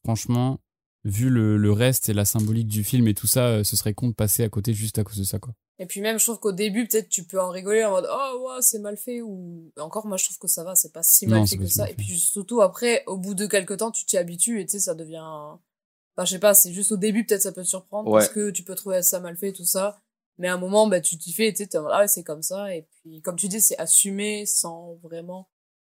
[0.05, 0.59] franchement,
[1.05, 3.95] vu le, le reste et la symbolique du film et tout ça, euh, ce serait
[3.95, 5.55] con de passer à côté juste à cause de ça, quoi.
[5.79, 8.47] Et puis même, je trouve qu'au début, peut-être tu peux en rigoler en mode oh
[8.49, 11.27] ouais, c'est mal fait ou encore moi je trouve que ça va, c'est pas si
[11.27, 11.89] mal Non, fait c'est que ça.
[11.91, 14.81] Et puis surtout après, au bout de quelques temps, tu t'y habitues et tu sais
[14.81, 15.19] ça devient.
[15.21, 18.21] Enfin je sais pas, c'est juste au début peut-être ça peut te surprendre Ouais.
[18.21, 20.01] parce que tu peux trouver ça mal fait et tout ça.
[20.39, 22.75] Mais à un moment, bah tu t'y fais tu sais ah ouais c'est comme ça
[22.75, 25.49] et puis comme tu dis c'est assumé sans vraiment.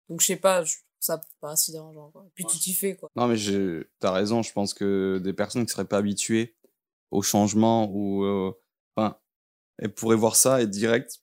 [0.10, 2.24] Donc je sais pas, je trouve ça pas si dérangeant quoi.
[2.28, 3.10] Et puis tu t'y fais quoi.
[3.16, 6.56] non mais je t'as raison je pense que des personnes qui seraient pas habituées
[7.12, 8.52] au changement ou euh,
[8.96, 9.18] enfin
[9.78, 11.22] elles pourraient voir ça et direct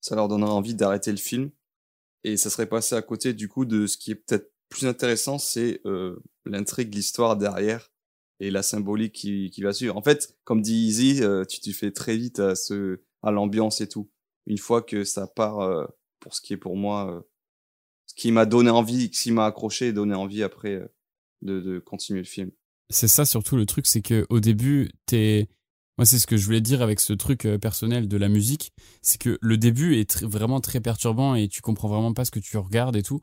[0.00, 1.50] ça leur donnerait envie d'arrêter le film
[2.24, 5.38] et ça serait passé à côté du coup de ce qui est peut-être plus intéressant
[5.38, 7.90] c'est euh, l'intrigue l'histoire derrière
[8.40, 11.72] et la symbolique qui, qui va suivre en fait comme dit Easy euh, tu t'y
[11.72, 14.10] fais très vite à ce à l'ambiance et tout
[14.46, 15.84] une fois que ça part euh,
[16.20, 17.20] pour ce qui est pour moi euh,
[18.06, 20.80] ce qui m'a donné envie ce qui m'a accroché et donné envie après
[21.42, 22.50] de, de continuer le film
[22.90, 25.48] c'est ça surtout le truc, c'est que au début, t'es.
[25.98, 28.72] Moi, c'est ce que je voulais dire avec ce truc personnel de la musique,
[29.02, 32.38] c'est que le début est vraiment très perturbant et tu comprends vraiment pas ce que
[32.38, 33.20] tu regardes et tout.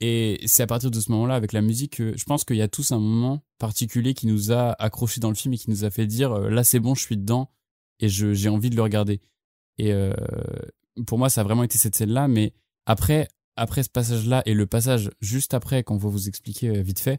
[0.00, 2.62] Et c'est à partir de ce moment-là, avec la musique, que je pense qu'il y
[2.62, 5.84] a tous un moment particulier qui nous a accroché dans le film et qui nous
[5.84, 7.50] a fait dire euh, là, c'est bon, je suis dedans
[8.00, 9.20] et j'ai envie de le regarder.
[9.78, 10.12] Et euh,
[11.06, 12.28] pour moi, ça a vraiment été cette scène-là.
[12.28, 12.52] Mais
[12.84, 17.00] après, après ce passage-là et le passage juste après, qu'on va vous expliquer euh, vite
[17.00, 17.18] fait,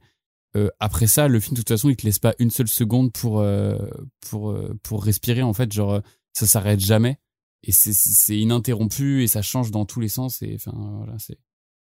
[0.56, 3.12] euh, après ça, le film, de toute façon, il te laisse pas une seule seconde
[3.12, 3.78] pour, euh,
[4.22, 5.44] pour, euh, pour respirer.
[5.44, 6.02] En fait, genre,
[6.34, 7.20] ça s'arrête jamais.
[7.64, 10.42] Et c'est ininterrompu et ça change dans tous les sens.
[10.42, 11.38] Et enfin, voilà, c'est.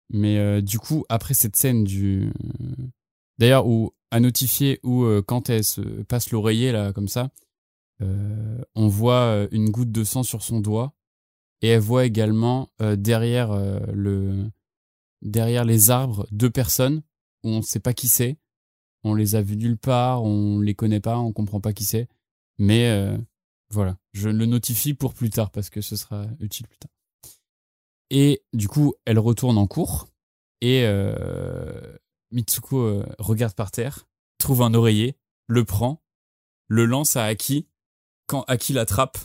[0.09, 2.31] Mais euh, du coup, après cette scène du.
[3.37, 7.29] D'ailleurs, où à notifier où euh, quand elle se passe l'oreiller, là, comme ça,
[8.01, 10.93] euh, on voit euh, une goutte de sang sur son doigt.
[11.61, 14.51] Et elle voit également euh, derrière, euh, le,
[15.21, 17.01] derrière les arbres deux personnes
[17.43, 18.37] on ne sait pas qui c'est.
[19.03, 22.07] On les a vus nulle part, on les connaît pas, on comprend pas qui c'est.
[22.57, 23.17] Mais euh,
[23.69, 26.91] voilà, je le notifie pour plus tard parce que ce sera utile plus tard.
[28.15, 30.07] Et du coup, elle retourne en cours
[30.61, 31.97] et euh,
[32.29, 34.07] Mitsuko euh, regarde par terre,
[34.37, 36.03] trouve un oreiller, le prend,
[36.67, 37.67] le lance à Aki.
[38.27, 39.17] Quand Aki l'attrape,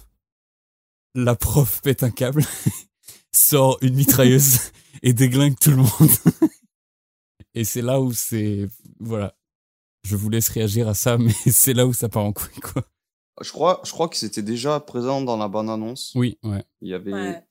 [1.15, 2.43] la prof pète un câble,
[3.31, 4.73] sort une mitrailleuse
[5.03, 6.49] et déglingue tout le monde.
[7.53, 8.71] et c'est là où c'est
[9.01, 9.37] voilà.
[10.03, 12.85] Je vous laisse réagir à ça, mais c'est là où ça part en couille quoi.
[13.43, 16.13] Je crois, je crois que c'était déjà présent dans la bande-annonce.
[16.15, 16.65] Oui, ouais.
[16.81, 17.48] Il y avait, Ouais.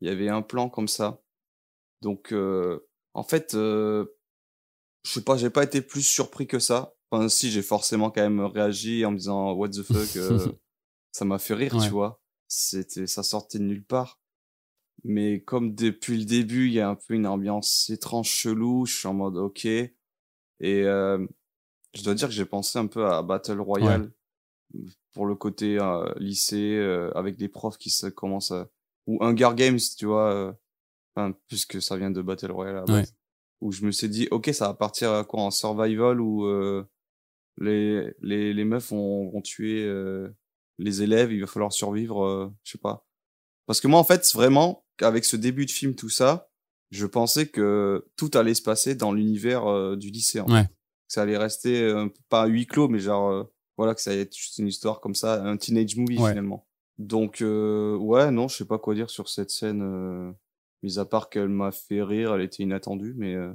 [0.00, 1.22] Il y avait un plan comme ça.
[2.02, 4.06] Donc, euh, en fait, euh,
[5.04, 6.94] je sais pas, j'ai pas été plus surpris que ça.
[7.10, 10.16] Enfin, si, j'ai forcément quand même réagi en me disant what the fuck.
[10.16, 10.52] euh,
[11.12, 11.84] ça m'a fait rire, Ouais.
[11.84, 12.20] tu vois.
[12.48, 14.20] C'était, ça sortait de nulle part.
[15.04, 18.96] Mais comme depuis le début, il y a un peu une ambiance étrange, chelou, je
[18.96, 19.64] suis en mode ok.
[19.64, 19.92] Et
[20.64, 21.24] euh,
[21.94, 24.10] je dois dire que j'ai pensé un peu à Battle Royale
[25.12, 28.68] pour le côté euh, lycée euh, avec des profs qui se commencent à
[29.08, 30.32] ou Hunger Games, tu vois.
[30.32, 30.52] euh,
[31.16, 32.96] Enfin, puisque ça vient de Battle Royale à la base.
[33.10, 33.16] Ouais.
[33.60, 36.84] Où je me suis dit ok, ça va partir à quoi en survival où euh,
[37.56, 40.28] les les les meufs vont, vont tuer euh,
[40.78, 43.04] les élèves, il va falloir survivre, je sais pas.
[43.66, 46.48] Parce que moi, en fait, vraiment, avec ce début de film, tout ça,
[46.92, 50.38] je pensais que tout allait se passer dans l'univers euh, du lycée.
[50.40, 50.62] en Ouais.
[50.62, 50.68] fait.
[50.68, 53.42] Que ça allait rester euh, pas à huis clos, mais genre, euh,
[53.76, 56.30] voilà, que ça allait être juste une histoire comme ça, un teenage movie Ouais.
[56.30, 56.67] finalement.
[56.98, 60.32] Donc, euh, ouais, non, je sais pas quoi dire sur cette scène, euh,
[60.82, 63.52] mis à part qu'elle m'a fait rire, elle était inattendue, mais euh,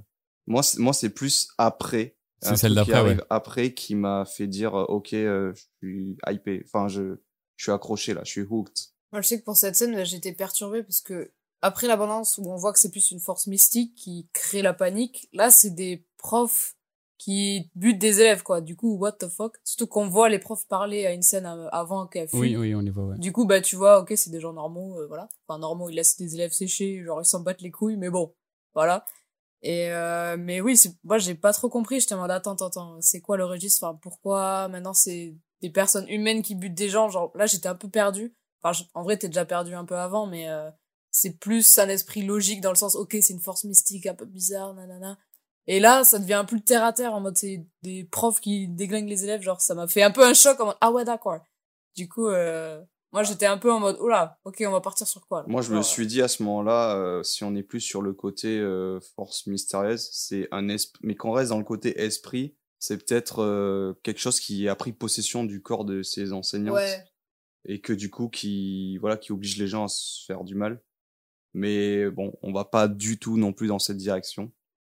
[0.48, 2.16] moi, c'est- moi, c'est plus après.
[2.42, 3.24] C'est celle d'après, ouais.
[3.30, 7.16] Après, qui m'a fait dire, euh, ok, euh, je suis hypé, enfin, je,
[7.56, 8.76] je suis accroché là, je suis hooked.
[9.12, 11.32] Moi, je sais que pour cette scène, j'étais perturbée parce que
[11.62, 15.30] après l'abondance où on voit que c'est plus une force mystique qui crée la panique,
[15.32, 16.76] là, c'est des profs
[17.18, 18.60] qui butent des élèves, quoi.
[18.62, 19.58] Du coup, what the fuck?
[19.64, 22.40] Surtout qu'on voit les profs parler à une scène euh, avant qu'elle fuit.
[22.40, 23.18] Oui, oui, on les voit, ouais.
[23.18, 25.30] Du coup, bah, tu vois, ok, c'est des gens normaux, euh, voilà.
[25.48, 28.34] Enfin, normaux, ils laissent des élèves sécher, genre, ils s'en battent les couilles, mais bon,
[28.74, 29.06] voilà.
[29.62, 32.98] Et, euh, mais oui, moi, j'ai pas trop compris, j'étais en mode, attends, attends, attends,
[33.02, 33.84] c'est quoi le registre?
[33.86, 37.08] Enfin, pourquoi maintenant c'est des personnes humaines qui butent des gens?
[37.10, 38.34] Genre, là, j'étais un peu perdu.
[38.62, 40.70] Enfin, je- en vrai, t'es déjà perdu un peu avant, mais, euh,
[41.12, 44.26] c'est plus un esprit logique dans le sens, ok, c'est une force mystique un peu
[44.26, 45.18] bizarre, nanana.
[45.68, 48.68] Et là, ça devient un peu terre à terre, en mode, c'est des profs qui
[48.68, 51.06] déglinguent les élèves, genre, ça m'a fait un peu un choc en mode, ah ouais,
[51.06, 51.40] d'accord.
[51.96, 52.82] Du coup, euh,
[53.14, 55.40] moi, j'étais un peu en mode, oula, ok, on va partir sur quoi?
[55.42, 55.46] là?
[55.48, 58.14] Moi, je me suis dit à ce moment-là, euh, si on est plus sur le
[58.14, 62.98] côté euh, force mystérieuse, c'est un esprit, mais qu'on reste dans le côté esprit, c'est
[62.98, 67.06] peut-être euh, quelque chose qui a pris possession du corps de ces enseignantes Ouais.
[67.66, 70.82] et que du coup, qui voilà, qui oblige les gens à se faire du mal.
[71.54, 74.52] Mais bon, on va pas du tout non plus dans cette direction.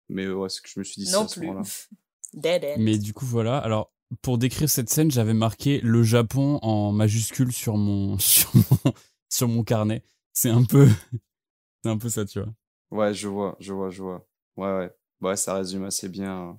[0.10, 1.48] Mais ouais, ce que je me suis dit ça Non à ce plus.
[1.48, 1.66] moment-là.
[2.34, 2.76] Dead end.
[2.80, 3.58] Mais du coup, voilà.
[3.60, 3.92] Alors,
[4.22, 8.94] pour décrire cette scène, j'avais marqué le Japon en majuscule sur mon, sur mon,
[9.30, 10.04] sur mon carnet.
[10.34, 10.88] C'est un peu,
[11.84, 12.54] c'est un peu ça, tu vois.
[12.92, 14.28] Ouais, je vois, je vois, je vois.
[14.58, 14.92] Ouais, ouais.
[15.22, 16.50] Ouais, ça résume assez bien.
[16.50, 16.54] euh,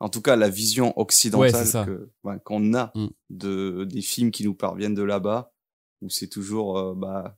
[0.00, 1.84] En tout cas, la vision occidentale c'est ça.
[1.86, 3.06] que, ouais, qu'on a Mm.
[3.30, 5.52] de, des films qui nous parviennent de là-bas,
[6.02, 7.36] où c'est toujours, euh, bah,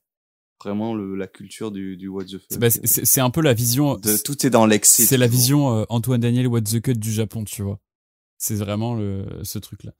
[0.63, 2.47] vraiment le, la culture du, du what the fuck.
[2.51, 3.97] C'est bah, c'est- un peu la vision.
[3.97, 5.05] De, tout est dans l'excès.
[5.05, 7.81] C'est la vision euh, Antoine Daniel What the Cut du Japon, tu vois.
[8.39, 9.93] C'est vraiment le, ce truc-là.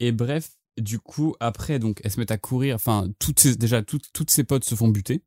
[0.00, 2.74] Et bref, du coup, après, donc, elles se mettent à courir.
[2.76, 5.22] Enfin, toutes ces, déjà, toutes, toutes ses potes se font buter.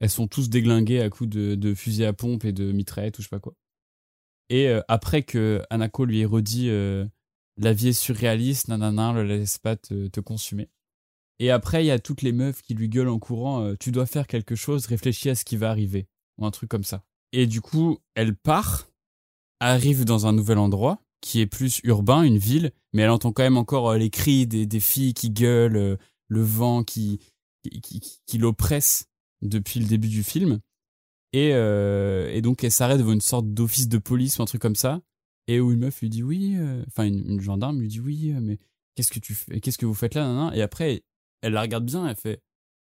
[0.00, 3.22] Elles sont tous déglinguées à coups de, de fusil à pompe et de mitraillette ou
[3.22, 3.54] je sais pas quoi.
[4.50, 7.06] Et euh, après que Anako lui ait redit euh,
[7.56, 10.68] la vie est surréaliste, nanana, ne laisse pas te, te consumer.
[11.38, 13.90] Et après, il y a toutes les meufs qui lui gueulent en courant euh, Tu
[13.90, 16.06] dois faire quelque chose, réfléchis à ce qui va arriver.
[16.38, 17.04] Ou un truc comme ça.
[17.32, 18.88] Et du coup, elle part,
[19.60, 23.42] arrive dans un nouvel endroit qui est plus urbain, une ville, mais elle entend quand
[23.42, 25.96] même encore euh, les cris des, filles qui gueulent, euh,
[26.28, 27.18] le vent qui,
[27.82, 29.06] qui, qui, l'oppresse
[29.40, 30.60] depuis le début du film.
[31.32, 31.50] Et,
[32.42, 35.00] donc, elle s'arrête devant une sorte d'office de police ou un truc comme ça.
[35.48, 36.56] Et où une meuf lui dit oui,
[36.86, 38.58] enfin, une, gendarme lui dit oui, mais
[38.94, 41.02] qu'est-ce que tu qu'est-ce que vous faites là, Et après,
[41.44, 42.40] elle la regarde bien, elle fait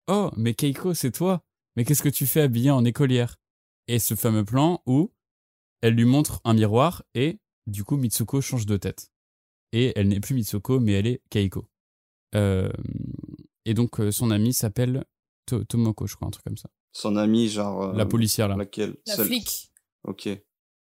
[0.08, 1.44] Oh, mais Keiko, c'est toi
[1.76, 3.38] Mais qu'est-ce que tu fais habillée en écolière?
[3.88, 5.12] Et ce fameux plan où
[5.82, 9.12] elle lui montre un miroir et du coup Mitsuko change de tête.
[9.74, 11.68] Et elle n'est plus Mitsuko, mais elle est Keiko.
[12.36, 12.70] Euh,
[13.66, 15.04] et donc euh, son amie s'appelle
[15.48, 16.70] To- Tomoko, je crois, un truc comme ça.
[16.94, 17.82] Son ami, genre.
[17.84, 18.96] euh, La policière là, Laquelle?
[19.08, 19.72] La Celle- flic.
[20.06, 20.30] Ok.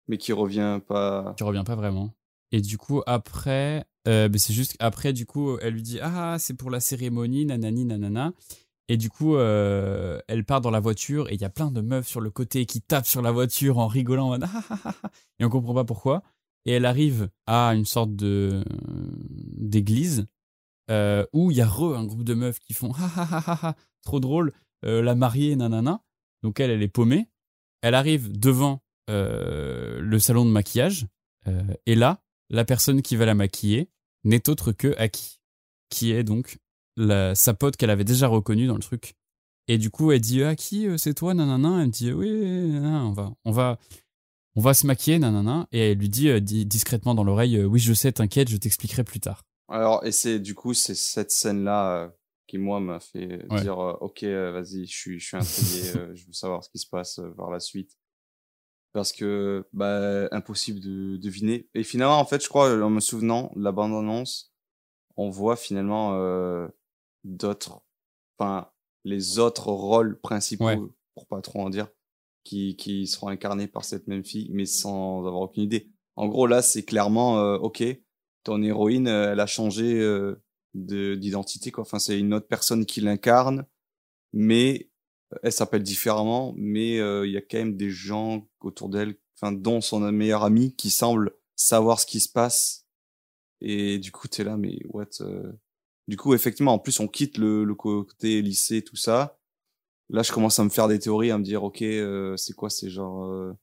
[0.09, 1.35] Mais qui revient pas.
[1.37, 2.13] qui revient pas vraiment.
[2.51, 6.37] Et du coup après, euh, ben, c'est juste après du coup elle lui dit ah
[6.39, 8.33] c'est pour la cérémonie nanani nanana.
[8.89, 11.81] Et du coup, euh, elle part dans la voiture et il y a plein de
[11.81, 14.27] meufs sur le côté qui tapent sur la voiture en rigolant.
[14.27, 16.23] en mode, Ah, ah, ah, ah et on comprend pas pourquoi.
[16.67, 18.65] et elle arrive à une sorte de
[19.57, 20.27] d'église
[20.91, 22.93] euh, où il y a un groupe de meufs qui font
[24.03, 24.53] trop drôle
[24.85, 26.03] euh, la mariée nanana
[26.43, 27.29] donc elle elle est paumée
[27.83, 31.07] elle arrive devant euh, le salon de maquillage
[31.47, 32.22] euh, et là
[32.53, 33.89] la personne qui va la maquiller
[34.25, 35.41] n'est autre que Aki
[35.89, 36.59] qui est donc
[36.97, 39.15] la, sa pote qu'elle avait déjà reconnue dans le truc
[39.69, 41.81] et du coup elle dit Aki euh, c'est toi nanana?
[41.81, 42.31] Elle me dit oui
[42.71, 43.79] nanana, on va on va
[44.55, 47.65] on va se maquiller nanana et elle lui dit euh, di- discrètement dans l'oreille euh,
[47.65, 51.31] oui je sais t'inquiète je t'expliquerai plus tard Alors, et c'est du coup, c'est cette
[51.31, 52.09] scène-là euh,
[52.47, 53.63] qui, moi, m'a fait Ouais.
[53.63, 55.83] dire Ok, vas-y, je suis, je suis intrigué,
[56.15, 57.97] je veux savoir ce qui se passe par la suite.
[58.93, 61.69] Parce que, bah, impossible de deviner.
[61.75, 64.53] Et finalement, en fait, je crois, en me souvenant de la bande-annonce,
[65.17, 66.69] on voit finalement euh,
[67.25, 67.81] d'autres,
[68.39, 68.71] enfin,
[69.05, 70.79] les autres rôles principaux, Ouais.
[71.15, 71.89] pour pas trop en dire,
[72.45, 75.91] qui, qui seront incarnés par cette même fille, mais sans avoir aucune idée.
[76.17, 77.83] En gros, là, c'est clairement, euh, ok,
[78.45, 80.43] ton héroïne, euh, elle a changé euh,
[80.75, 81.83] de d'identité, quoi.
[81.83, 83.65] Enfin, c'est une autre personne qui l'incarne,
[84.35, 84.91] mais
[85.43, 89.53] elle s'appelle différemment, mais euh, il y a quand même des gens autour d'elle, enfin,
[89.53, 92.87] dont son meilleur ami, qui semble savoir ce qui se passe.
[93.61, 95.53] Et du coup, t'es là, mais what euh,
[96.09, 99.39] Du coup, effectivement, en plus, on quitte le, le côté lycée, tout ça.
[100.11, 102.71] Là, je commence à me faire des théories, à me dire, ok, euh, c'est quoi,
[102.71, 103.55] c'est genre,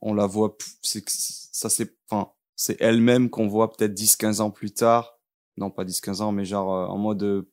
[0.00, 4.72] on la voit, c'est ça, c'est, enfin, c'est elle-même qu'on voit peut-être 10-15 ans plus
[4.72, 5.18] tard.
[5.56, 7.46] Non, pas 10-15 ans, mais genre euh, en mode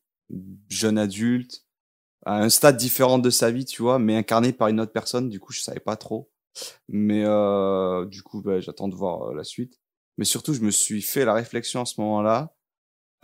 [0.70, 1.66] jeune adulte,
[2.26, 5.30] à un stade différent de sa vie, tu vois, mais incarné par une autre personne.
[5.30, 6.32] Du coup, je savais pas trop.
[6.88, 9.80] Mais euh, du coup, bah, j'attends de voir euh, la suite.
[10.18, 12.56] Mais surtout, je me suis fait la réflexion à ce moment-là.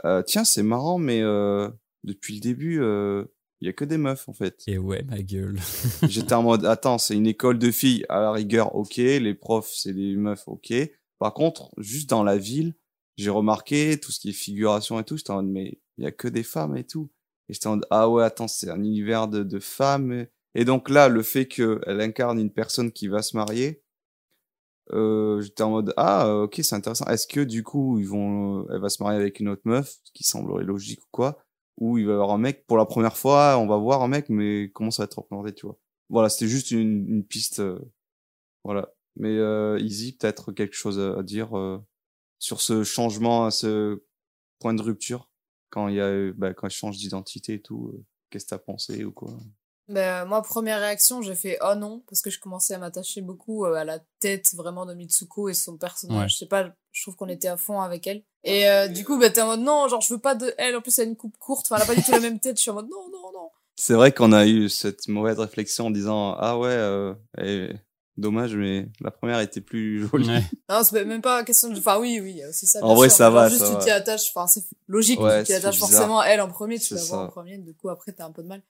[0.06, 1.70] Euh, tiens, c'est marrant, mais euh,
[2.04, 3.26] depuis le début, euh,
[3.62, 4.64] il y a que des meufs en fait.
[4.68, 5.60] et ouais ma gueule
[6.08, 9.72] J'étais en mode, attends, c'est une école de filles, à la rigueur, ok, les profs,
[9.74, 10.74] c'est des meufs, ok.
[11.18, 12.74] Par contre, juste dans la ville,
[13.18, 16.08] j'ai remarqué tout ce qui est figuration et tout, j'étais en mode, mais il y
[16.08, 17.12] a que des femmes et tout.
[17.50, 20.28] Et j'étais en mode, ah ouais, attends, c'est un univers de, de femmes.
[20.56, 20.66] Et...
[20.66, 23.82] donc là, le fait qu'elle incarne une personne qui va se marier,
[24.94, 27.06] euh, j'étais en mode, ah, ok, c'est intéressant.
[27.06, 29.98] Est-ce que du coup, ils vont, euh, elle va se marier avec une autre meuf,
[30.04, 31.44] ce qui semblerait logique ou quoi,
[31.78, 34.08] ou il va y avoir un mec, pour la première fois, on va voir un
[34.08, 35.78] mec, mais comment ça va être représenté, tu vois?
[36.10, 37.80] Voilà, c'était juste une, une piste, euh,
[38.64, 38.94] voilà.
[39.16, 41.80] Mais euh, Easy, peut-être quelque chose à, à dire euh,
[42.40, 44.04] sur ce changement, à ce
[44.60, 45.29] point de rupture,
[45.70, 47.92] quand il y a, bah, quand elle change d'identité et tout.
[47.94, 49.32] euh, Qu'est-ce que t'as pensé ou quoi?
[49.88, 53.66] Ben, moi, première réaction, j'ai fait oh non, parce que je commençais à m'attacher beaucoup
[53.66, 56.22] euh, à la tête vraiment de Mitsuko et son personnage.
[56.22, 56.30] Ouais.
[56.30, 58.24] Je sais pas, je trouve qu'on était à fond avec elle.
[58.44, 60.76] Et euh, du coup, ben, t'es en mode non, genre, je veux pas de elle.
[60.76, 61.66] En plus, elle a une coupe courte.
[61.66, 62.58] Enfin, elle a pas du tout la même tête.
[62.58, 63.50] Je suis en mode non, non, non.
[63.76, 67.16] C'est vrai qu'on a eu cette mauvaise réflexion en disant ah ouais, euh,
[68.20, 70.28] dommage, mais la première était plus jolie.
[70.30, 70.44] Ouais.
[70.70, 71.78] Non, c'est même pas question de.
[71.80, 72.84] Enfin, oui, oui, il y a aussi ça.
[72.84, 74.32] En vrai, sûr, ça va, Juste, ça tu t'y attaches.
[74.36, 75.20] Enfin, c'est logique.
[75.20, 75.90] Ouais, tu t'y c'est attaches bizarre.
[75.90, 76.78] forcément à elle en premier.
[76.78, 77.58] Tu C'est la vois en premier.
[77.58, 78.62] Du coup, après, t'as un peu de mal.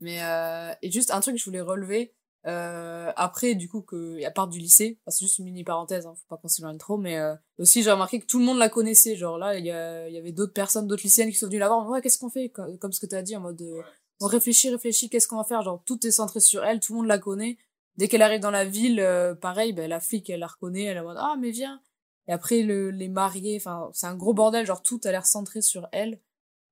[0.00, 2.14] Mais, euh, et juste un truc que je voulais relever.
[2.46, 6.06] Euh, après, du coup, que, à part du lycée, enfin, c'est juste une mini parenthèse,
[6.06, 8.58] hein, faut pas qu'on s'éloigne trop, mais euh, aussi j'ai remarqué que tout le monde
[8.58, 9.16] la connaissait.
[9.16, 11.58] Genre là, il y, a, il y avait d'autres personnes, d'autres lycéennes qui sont venues
[11.58, 11.86] la voir.
[11.90, 12.48] Ouais, qu'est-ce qu'on fait?
[12.48, 13.82] Comme, comme ce que t'as dit en mode, euh,
[14.20, 15.62] on réfléchit, réfléchit, qu'est-ce qu'on va faire?
[15.62, 17.58] Genre tout est centré sur elle, tout le monde la connaît.
[17.98, 21.02] Dès qu'elle arrive dans la ville, euh, pareil, ben, la flic, elle la reconnaît, elle
[21.02, 21.82] mode, ah, mais viens.
[22.28, 25.60] Et après, le, les mariés, enfin, c'est un gros bordel, genre tout a l'air centré
[25.60, 26.20] sur elle.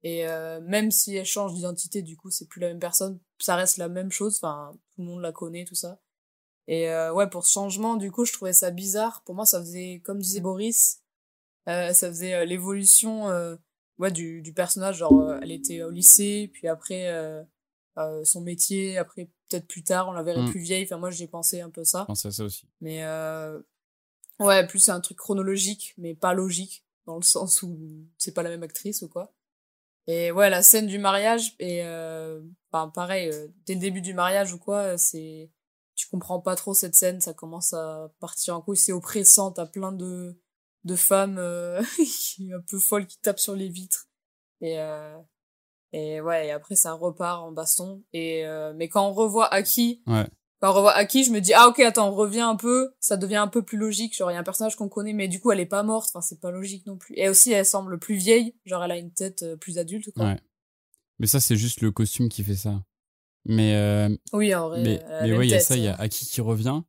[0.02, 3.56] Et euh, même si elle change d'identité, du coup, c'est plus la même personne, ça
[3.56, 5.98] reste la même chose, enfin, tout le monde la connaît, tout ça.
[6.68, 9.22] Et euh, ouais, pour ce changement, du coup, je trouvais ça bizarre.
[9.24, 11.02] Pour moi, ça faisait, comme disait Boris,
[11.68, 13.56] euh, ça faisait euh, l'évolution euh,
[13.98, 14.98] ouais, du, du personnage.
[14.98, 17.08] Genre, elle était au lycée, puis après,
[18.24, 20.50] son métier, après, peut-être plus tard, on la verrait Mm.
[20.50, 20.84] plus vieille.
[20.84, 22.00] Enfin, moi, j'ai pensé un peu ça.
[22.02, 23.60] Je pense à ça aussi Mais euh,
[24.40, 27.78] ouais, plus c'est un truc chronologique, mais pas logique, dans le sens où
[28.18, 29.32] c'est pas la même actrice ou quoi.
[30.08, 32.40] Et ouais, la scène du mariage, et euh,
[32.70, 35.50] enfin, pareil, euh, dès le début du mariage ou quoi, c'est
[35.96, 39.66] tu comprends pas trop cette scène, ça commence à partir en couille, c'est oppressant, t'as
[39.66, 40.38] plein de
[40.84, 44.08] de femmes euh, qui un peu folles qui tapent sur les vitres.
[44.60, 45.18] Et euh,
[45.98, 48.02] et ouais, et après ça repart en baston.
[48.12, 50.26] Et euh, mais quand on revoit Aki, Ouais.
[50.60, 53.16] quand on revoit Aki, je me dis ah ok attends, on revient un peu, ça
[53.16, 54.16] devient un peu plus logique.
[54.16, 56.10] Genre il y a un personnage qu'on connaît, mais du coup elle est pas morte.
[56.12, 57.14] Enfin c'est pas logique non plus.
[57.16, 60.24] Et aussi elle semble plus vieille, genre elle a une tête euh, plus adulte quoi.
[60.26, 60.40] Ouais.
[61.18, 62.82] Mais ça, c'est juste le costume qui fait ça.
[63.46, 64.82] Mais, euh, Oui en vrai.
[64.82, 65.94] mais, mais ouais, il y a ça, il y a.
[65.94, 66.82] Aki qui revient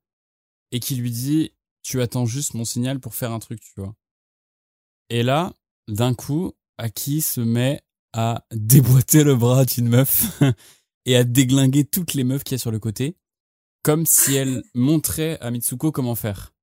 [0.74, 3.96] et qui lui dit Tu attends juste mon signal pour faire un truc, tu vois.
[5.10, 5.54] Et là,
[5.88, 7.82] d'un coup, Aki se met
[8.14, 10.42] à déboîter le bras d'une meuf
[11.06, 13.16] et à déglinguer toutes les meufs qu'il y a sur le côté,
[13.84, 16.54] comme si elle montrait à Mitsuko comment faire.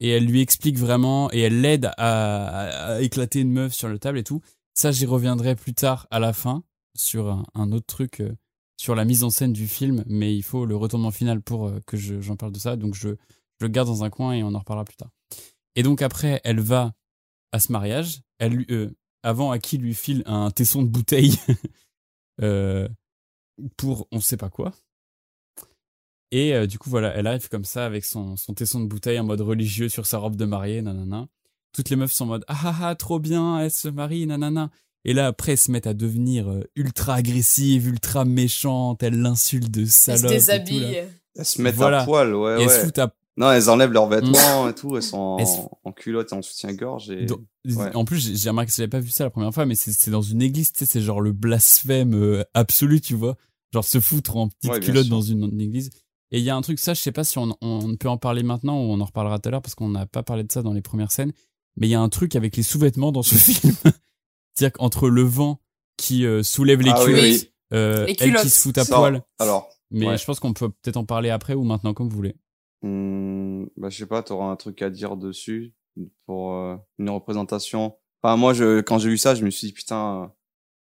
[0.00, 3.88] et elle lui explique vraiment et elle l'aide à, à- à éclater une meuf sur
[3.88, 4.40] le table et tout.
[4.74, 6.62] Ça, j'y reviendrai plus tard à la fin
[6.96, 8.32] sur un, un autre truc, euh,
[8.76, 11.80] sur la mise en scène du film, mais il faut le retournement final pour euh,
[11.86, 12.76] que je- j'en parle de ça.
[12.76, 15.10] Donc je, je le garde dans un coin et on en reparlera plus tard.
[15.74, 16.94] Et donc après, elle va
[17.52, 18.20] à ce mariage.
[18.38, 21.36] Elle, euh, avant, Aki lui file un tesson de bouteille
[22.42, 22.88] euh,
[23.76, 24.72] pour on sait pas quoi.
[26.30, 29.18] Et euh, du coup, voilà, elle arrive comme ça avec son, son tesson de bouteille
[29.18, 31.26] en mode religieux sur sa robe de mariée, nanana.
[31.72, 34.70] Toutes les meufs sont en mode ah ah ah, trop bien, elle se marie, nanana.
[35.04, 39.70] Et là, après, elles se mettent à devenir euh, ultra agressives, ultra méchantes, elles l'insultent
[39.70, 40.24] de se salope.
[40.32, 40.58] et tout, là.
[40.58, 41.04] déshabille.
[41.36, 42.02] Elles se mettent Voilà.
[42.02, 44.96] à poil, ouais, Et elles se foutent à Non, elles enlèvent leurs vêtements et tout,
[44.96, 47.24] elles sont Elles se- en, en culotte et en soutien-gorge et...
[47.26, 47.94] Dans- Ouais.
[47.94, 50.22] En plus, j'ai remarqué que j'avais pas vu ça la première fois, mais c'est dans
[50.22, 53.36] une église, tu sais, c'est genre le blasphème euh, absolu, tu vois.
[53.74, 55.14] Genre se foutre en petite Ouais, culotte sûr.
[55.16, 55.90] dans une, une église.
[56.30, 58.16] Et il y a un truc, ça, je sais pas si on, on peut en
[58.16, 60.50] parler maintenant ou on en reparlera tout à l'heure parce qu'on n'a pas parlé de
[60.52, 61.32] ça dans les premières scènes.
[61.76, 63.74] Mais il y a un truc avec les sous-vêtements dans ce film.
[64.54, 65.60] C'est-à-dire qu'entre le vent
[65.98, 67.50] qui euh, soulève les Ah culottes, oui.
[67.74, 68.48] euh, Les elle qui culottes.
[68.48, 69.22] se fout à Ça, poil.
[69.38, 70.16] Alors, Mais ouais.
[70.18, 72.34] je pense qu'on peut peut-être en parler après ou maintenant, comme vous voulez.
[72.82, 75.74] Hmm, bah, je sais pas, t'auras un truc à dire dessus
[76.26, 77.96] pour euh, une représentation.
[78.22, 80.32] Enfin, moi, je, quand j'ai vu ça, je me suis dit, putain,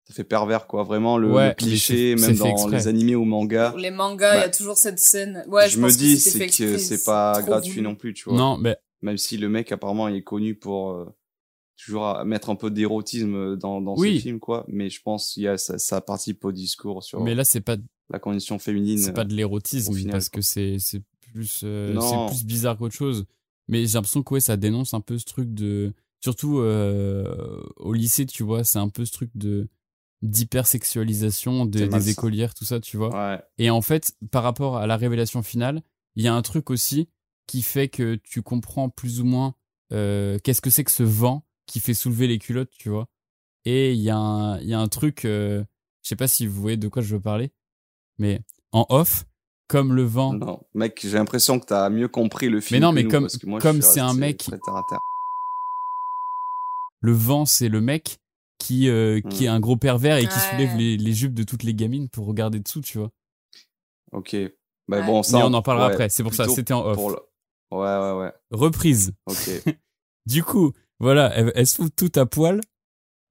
[0.07, 0.83] ça fait pervers, quoi.
[0.85, 2.77] Vraiment, le, Ouais, le cliché, même dans exprès.
[2.77, 3.71] les animés ou mangas.
[3.71, 5.45] Pour les mangas, il y Bah, a toujours cette scène.
[5.49, 7.83] Ouais, je, je me pense dis, c'est que c'est pas gratuit voulu.
[7.83, 8.39] non plus, tu vois.
[8.39, 11.07] Non, mais Même si le mec, apparemment, il est connu pour euh,
[11.77, 14.15] toujours à mettre un peu d'érotisme dans, dans Oui.
[14.17, 14.65] ses films, quoi.
[14.69, 17.61] Mais je pense qu'il y a, ça, ça participe au discours sur mais là, c'est
[17.61, 17.77] pas
[18.11, 18.99] la condition féminine.
[18.99, 20.39] c'est pas de l'érotisme parce quoi.
[20.41, 21.03] que c'est c'est
[21.35, 23.27] plus euh, c'est plus bizarre qu'autre chose.
[23.69, 27.93] Mais j'ai l'impression que ouais ça dénonce un peu ce truc de surtout euh, au
[27.93, 29.69] lycée tu vois c'est un peu ce truc de
[30.23, 33.11] d'hypersexualisation des, écolières tout ça tu vois.
[33.15, 33.43] Ouais.
[33.59, 35.83] et en fait par rapport à la révélation finale
[36.17, 37.11] il y a un truc aussi
[37.47, 39.55] qui fait que tu comprends plus ou moins
[39.93, 43.07] euh, qu'est-ce que c'est que ce vent qui fait soulever les culottes tu vois.
[43.67, 45.63] Et il y a un il y a un truc euh,
[46.03, 47.53] je sais pas si vous voyez de quoi je veux parler
[48.17, 48.41] mais
[48.73, 49.27] en off
[49.69, 52.81] comme le vent Non, mec, j'ai l'impression que t'as mieux compris le film.
[52.81, 54.21] Mais non, que mais nous, comme- parce que moi, je comme suis c'est un resté
[54.21, 55.01] mec- très terre à terre.
[57.01, 58.19] le vent c'est le mec
[58.59, 60.51] qui euh, qui est un gros pervers et qui Ouais.
[60.51, 63.11] soulève les, les jupes de toutes les gamines pour regarder dessous tu vois
[64.13, 64.37] Ok.
[64.89, 65.07] Bah Ouais.
[65.07, 65.39] bon, ça.
[65.39, 67.19] mais on en parlera ouais, après c'est pour ça plutôt c'était en off pour le-
[67.73, 68.33] Ouais, ouais, ouais.
[68.53, 69.35] reprise Ok.
[70.27, 72.61] du coup voilà elle, elle se fout tout à poil?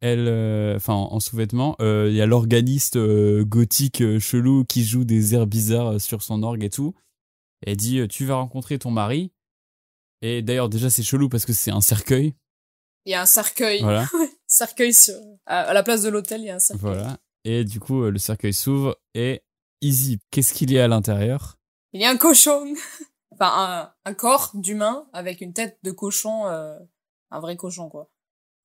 [0.03, 4.83] Elle euh, enfin en, en sous-vêtements Euh, il y a l'organiste euh, gothique chelou qui
[4.83, 6.93] joue des airs bizarres sur son orgue et tout
[7.65, 9.31] elle dit tu vas rencontrer ton mari
[10.21, 12.35] et d'ailleurs déjà c'est chelou parce que c'est un cercueil
[13.05, 13.81] Il y a un cercueil.
[13.81, 14.05] voilà
[14.47, 15.15] cercueil sur...
[15.45, 16.93] à, la place de l'hôtel, il y a un cercueil.
[16.93, 17.17] Voilà.
[17.43, 19.41] Et du coup, le cercueil s'ouvre et
[19.81, 21.57] Easy, qu'est-ce qu'il y a à l'intérieur?
[21.91, 22.73] Il y a un cochon.
[23.31, 26.77] enfin, un, un corps d'humain avec une tête de cochon, euh,
[27.31, 28.09] un vrai cochon, quoi.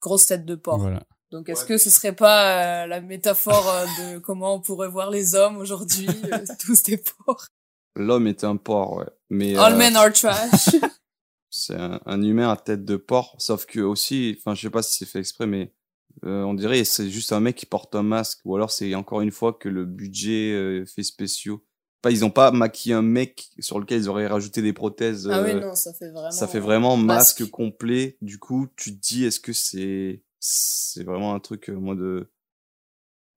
[0.00, 0.78] Grosse tête de porc.
[0.78, 1.02] Voilà.
[1.30, 5.10] Donc, est-ce que ce serait pas euh, la métaphore euh, de comment on pourrait voir
[5.10, 7.48] les hommes aujourd'hui, euh, tous des porcs?
[7.96, 9.10] L'homme est un porc, ouais.
[9.28, 10.70] Mais All euh, men are trash.
[11.50, 14.82] c'est un, un humain à tête de porc, sauf que aussi, enfin, je sais pas
[14.82, 15.74] si c'est fait exprès, mais
[16.24, 19.20] euh, on dirait c'est juste un mec qui porte un masque, ou alors c'est encore
[19.20, 21.64] une fois que le budget euh, fait spéciaux.
[22.02, 25.28] Enfin, ils ont pas maquillé un mec sur lequel ils auraient rajouté des prothèses.
[25.30, 26.30] ah oui, non, ça fait vraiment.
[26.30, 27.50] ça fait vraiment masque, masque.
[27.50, 28.16] complet.
[28.22, 32.30] Du coup, tu te dis, est-ce que c'est c'est vraiment un truc euh, moi de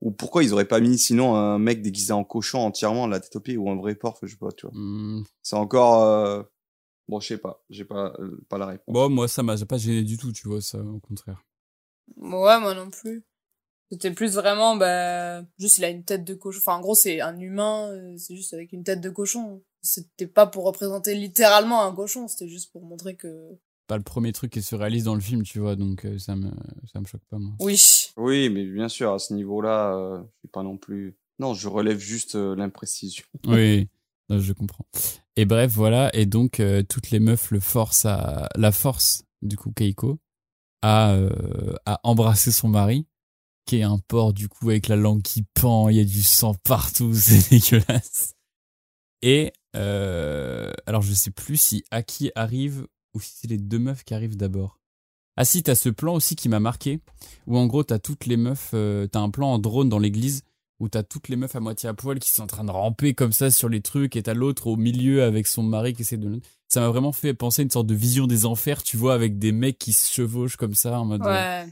[0.01, 3.35] ou pourquoi ils auraient pas mis sinon un mec déguisé en cochon entièrement la tête
[3.57, 4.75] ou un vrai porc, je sais pas, tu vois.
[4.75, 6.43] Hmm, C'est encore euh,
[7.07, 8.93] bon, je sais pas, j'ai pas euh, pas la réponse.
[8.93, 11.43] Bon, moi, ça m'a pas gêné du tout, tu vois, ça, au contraire.
[12.17, 13.23] Ouais, moi non plus.
[13.91, 16.59] C'était plus vraiment, bah, juste il a une tête de cochon.
[16.59, 19.61] Enfin, en gros, c'est un humain, euh, c'est juste avec une tête de cochon.
[19.81, 23.49] C'était pas pour représenter littéralement un cochon, c'était juste pour montrer que.
[23.91, 26.37] Pas le premier truc qui se réalise dans le film, tu vois, donc euh, ça
[26.37, 26.49] me,
[26.93, 27.51] ça me choque pas, moi.
[27.59, 27.77] Oui.
[28.15, 31.17] Oui, mais bien sûr, à ce niveau-là, euh, je suis pas non plus.
[31.39, 33.25] Non, je relève juste euh, l'imprécision.
[33.47, 33.89] Oui,
[34.29, 34.85] non, je comprends.
[35.35, 38.47] Et bref, voilà, et donc, euh, toutes les meufs le forcent à.
[38.55, 40.21] La force, du coup, Keiko,
[40.81, 43.07] à, euh, à embrasser son mari,
[43.65, 46.23] qui est un porc, du coup, avec la langue qui pend, il y a du
[46.23, 48.35] sang partout, c'est dégueulasse.
[49.21, 54.03] Et euh, alors je sais plus si Aki arrive ou si c'est les deux meufs
[54.03, 54.79] qui arrivent d'abord.
[55.37, 56.99] Ah si, t'as ce plan aussi qui m'a marqué,
[57.47, 60.43] où en gros t'as toutes les meufs, euh, t'as un plan en drone dans l'église,
[60.79, 63.13] où t'as toutes les meufs à moitié à poil qui sont en train de ramper
[63.13, 66.17] comme ça sur les trucs, et t'as l'autre au milieu avec son mari qui essaie
[66.17, 66.41] de...
[66.67, 69.39] Ça m'a vraiment fait penser à une sorte de vision des enfers, tu vois, avec
[69.39, 71.67] des mecs qui se chevauchent comme ça, en mode euh, Ouais.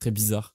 [0.00, 0.54] très bizarre.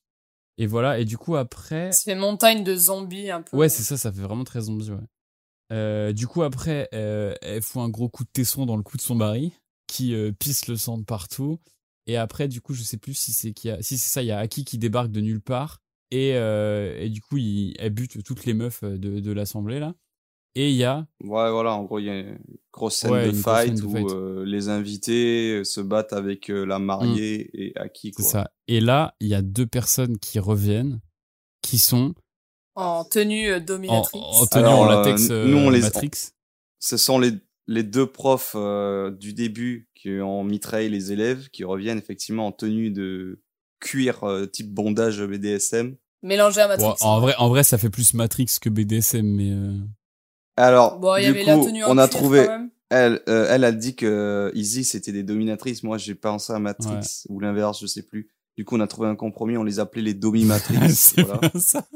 [0.57, 1.91] Et voilà, et du coup après...
[1.93, 3.55] Ça fait montagne de zombies un peu.
[3.57, 4.97] Ouais, c'est ça, ça fait vraiment très zombie, ouais.
[5.71, 9.01] Euh, du coup, après, elle fout un gros coup de tesson dans le cou de
[9.01, 9.53] son mari,
[9.91, 11.59] qui euh, pisse le sang de partout.
[12.07, 14.31] Et après, du coup, je sais plus si c'est a- si c'est ça, il y
[14.31, 15.81] a Aki qui débarque de nulle part.
[16.11, 19.79] Et, euh, et du coup, il, elle bute toutes les meufs euh, de, de l'assemblée,
[19.79, 19.93] là.
[20.55, 21.07] Et il y a.
[21.23, 22.37] Ouais, voilà, en gros, il y a une
[22.73, 24.09] grosse scène Ouais, de fight scène de où fight.
[24.11, 28.31] euh, les invités se battent avec euh, la mariée et Aki, C'est quoi.
[28.31, 28.51] ça.
[28.67, 30.99] Et là, il y a deux personnes qui reviennent,
[31.61, 32.13] qui sont
[32.75, 34.19] En tenue en, dominatrix.
[34.19, 36.11] en tenue Alors, en euh, latex nous, on euh, les- Matrix.
[36.79, 37.31] Ce sont les,
[37.71, 42.51] les deux profs euh, du début qui ont mitraillé les élèves, qui reviennent effectivement en
[42.51, 43.41] tenue de
[43.79, 45.95] cuir euh, type bondage BDSM.
[46.23, 46.85] Mélangé à Matrix.
[47.01, 49.51] Bon, en, vrai, en vrai, ça fait plus Matrix que BDSM, mais.
[49.51, 49.77] euh,
[50.55, 52.45] Alors, Bon, il y du avait la coup, tenue en on a trouvé...
[52.45, 52.69] quand même.
[52.93, 55.81] Elle, euh, elle a dit que Easy c'était des dominatrices.
[55.81, 58.29] Moi, j'ai pensé à Matrix ou l'inverse, je sais plus.
[58.57, 59.55] Du coup, on a trouvé un compromis.
[59.57, 60.89] On les appelait les dominatrix.
[60.93, 61.49] c'est voilà.
[61.57, 61.87] ça.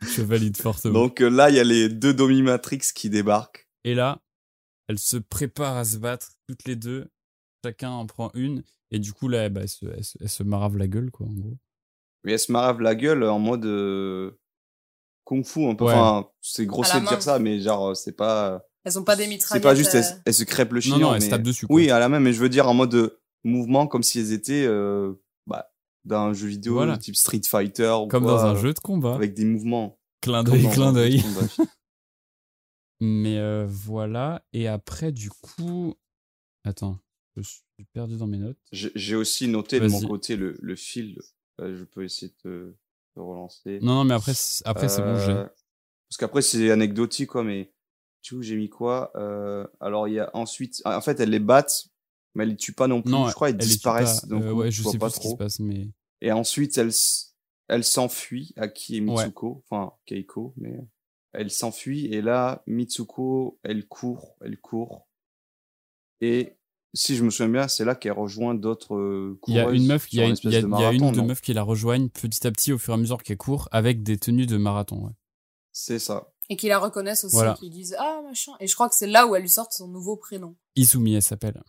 [0.00, 0.94] Je valide fortement.
[0.94, 3.68] Donc euh, là, il y a les deux dominatrix qui débarquent.
[3.84, 4.18] Et là,
[4.90, 7.08] elles se préparent à se battre toutes les deux.
[7.64, 8.62] Chacun en prend une.
[8.90, 11.26] Et du coup, là, bah, elles, se, elles se- elles se maravent la gueule, quoi,
[11.26, 11.56] en gros.
[12.24, 14.32] Mais elles se maravent la gueule en mode euh,
[15.24, 15.84] kung fu un peu.
[15.84, 15.92] Ouais.
[15.92, 18.62] Enfin, c'est grossier de dire ça, mais genre, c'est pas.
[18.84, 19.62] Elles ont pas des C'est mitraillettes.
[19.62, 20.98] pas juste, elles, euh, elles se crêpent le Non, chignon.
[20.98, 21.76] non, elles se tapent dessus, quoi.
[21.76, 24.32] Oui, à la main, mais je veux dire en mode euh, mouvement, comme si elles
[24.32, 25.12] étaient euh,
[25.46, 25.70] bah,
[26.04, 26.98] dans un jeu vidéo Voilà.
[26.98, 27.94] type Street Fighter.
[28.02, 29.14] Ou Comme quoi, dans un euh, jeu de combat.
[29.14, 29.98] Avec des mouvements.
[30.22, 31.22] Clin d'œil, clin d'œil.
[33.00, 34.44] Mais euh, voilà.
[34.52, 35.94] Et après, du coup.
[36.64, 36.98] Attends,
[37.36, 38.58] je suis perdu dans mes notes.
[38.72, 41.18] J'ai aussi noté de mon côté le, le fil.
[41.60, 42.74] Euh, je peux essayer de
[43.14, 43.78] te, relancer.
[43.82, 45.32] Non, non, mais après, c'est- après c'est bon, j'ai.
[45.32, 45.46] Euh,
[46.08, 47.72] Parce qu'après, c'est anecdotique, quoi, mais
[48.22, 49.12] tu vois, j'ai mis quoi
[49.80, 50.82] Alors, il y a ensuite.
[50.84, 51.88] En fait, elles les battent,
[52.34, 53.10] mais elles les tuent pas non plus.
[53.10, 54.26] Non, je crois elles elle les tue disparaissent.
[54.26, 55.32] donc, on ouais, je sais pas plus ce qui trop.
[55.32, 55.88] se passe, mais.
[56.20, 57.34] Et ensuite, elles, s-
[57.68, 59.24] elles s'enfuient, Aki et Ouais.
[59.24, 59.64] Mitsuko.
[59.70, 60.78] Enfin, Keiko, mais
[61.32, 62.06] elles s'enfuient.
[62.06, 65.06] Et là, Mitsuko, elle court, elle court.
[66.20, 66.56] Et
[66.92, 69.86] si je me souviens bien, c'est là qu'elle rejoint d'autres euh, Il y a une
[69.86, 71.52] meuf, il y a, un une- y a- de y a une deux meufs qui
[71.54, 74.46] la rejoignent petit à petit au fur et à mesure qu'elle court avec des tenues
[74.46, 75.04] de marathon.
[75.06, 75.12] Ouais.
[75.72, 76.32] C'est ça.
[76.48, 77.54] Et qui la reconnaissent aussi, Voilà.
[77.54, 78.52] qui disent Ah, machin.
[78.58, 80.56] Et je crois que c'est là où elle lui sort son nouveau prénom.
[80.74, 81.62] Izumi, elle s'appelle.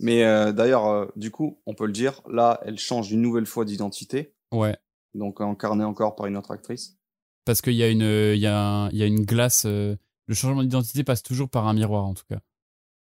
[0.00, 3.46] Mais euh, d'ailleurs, euh, du coup, on peut le dire, là, elle change une nouvelle
[3.46, 4.34] fois d'identité.
[4.52, 4.76] Ouais.
[5.14, 6.96] Donc, incarnée encore par une autre actrice.
[7.44, 8.00] Parce qu'il y, a une-
[8.34, 9.64] il y, a un- il y a une glace.
[9.66, 12.40] euh, le changement d'identité passe toujours par un miroir, en tout cas.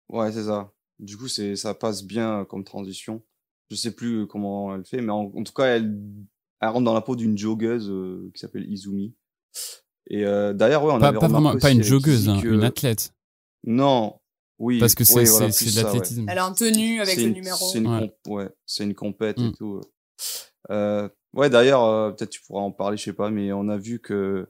[0.10, 0.72] Ouais, c'est ça.
[1.00, 3.24] Du coup, c'est ça passe bien euh, comme transition.
[3.72, 5.98] Je sais plus euh, comment elle fait, mais en, en tout cas, elle,
[6.60, 9.16] elle rentre dans la peau d'une joggeuse euh, qui s'appelle Izumi.
[10.10, 12.64] Et euh, d'ailleurs, ouais, on Pas, avait pas vraiment, pas une joggeuse, hein, que- une
[12.64, 13.14] athlète.
[13.66, 14.20] Non,
[14.60, 14.80] oui.
[14.80, 15.82] Parce que c'est voilà, de ouais.
[15.84, 16.26] l'athlétisme.
[16.28, 17.66] Elle est en tenue avec le une- numéro.
[17.72, 18.00] C'est une, Ouais.
[18.00, 19.46] comp- ouais, c'est une compète Mm.
[19.46, 19.82] et tout.
[20.70, 23.78] Euh, ouais, d'ailleurs, euh, peut-être tu pourras en parler, je sais pas, mais on a
[23.78, 24.48] vu que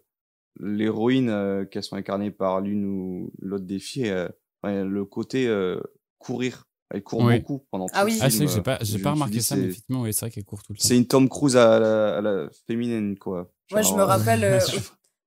[0.59, 4.27] l'héroïne, euh, qu'elles sont incarnées par l'une ou l'autre des filles, euh,
[4.63, 5.79] ouais, le côté euh,
[6.19, 7.39] courir, elle court Oui.
[7.39, 8.13] beaucoup pendant tout Ah le oui.
[8.13, 8.23] film.
[8.25, 10.21] Ah, c'est vrai que j'ai pas, j'ai je pas remarqué ça, mais effectivement, oui, c'est
[10.25, 10.83] vrai qu'elle court tout le temps.
[10.87, 13.51] C'est une Tom Cruise à la, à la féminine, quoi.
[13.71, 14.59] Moi, je Genre, me rappelle, euh,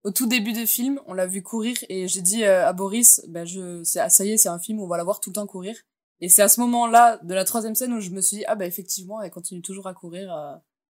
[0.05, 3.23] au, au tout début du film, on l'a vu courir et j'ai dit à Boris,
[3.29, 5.19] ben je, c'est, ah, ça y est, c'est un film où on va la voir
[5.19, 5.77] tout le temps courir.
[6.21, 8.55] Et c'est à ce moment-là, de la troisième scène, où je me suis dit, ah
[8.55, 10.33] bah effectivement, elle continue toujours à courir.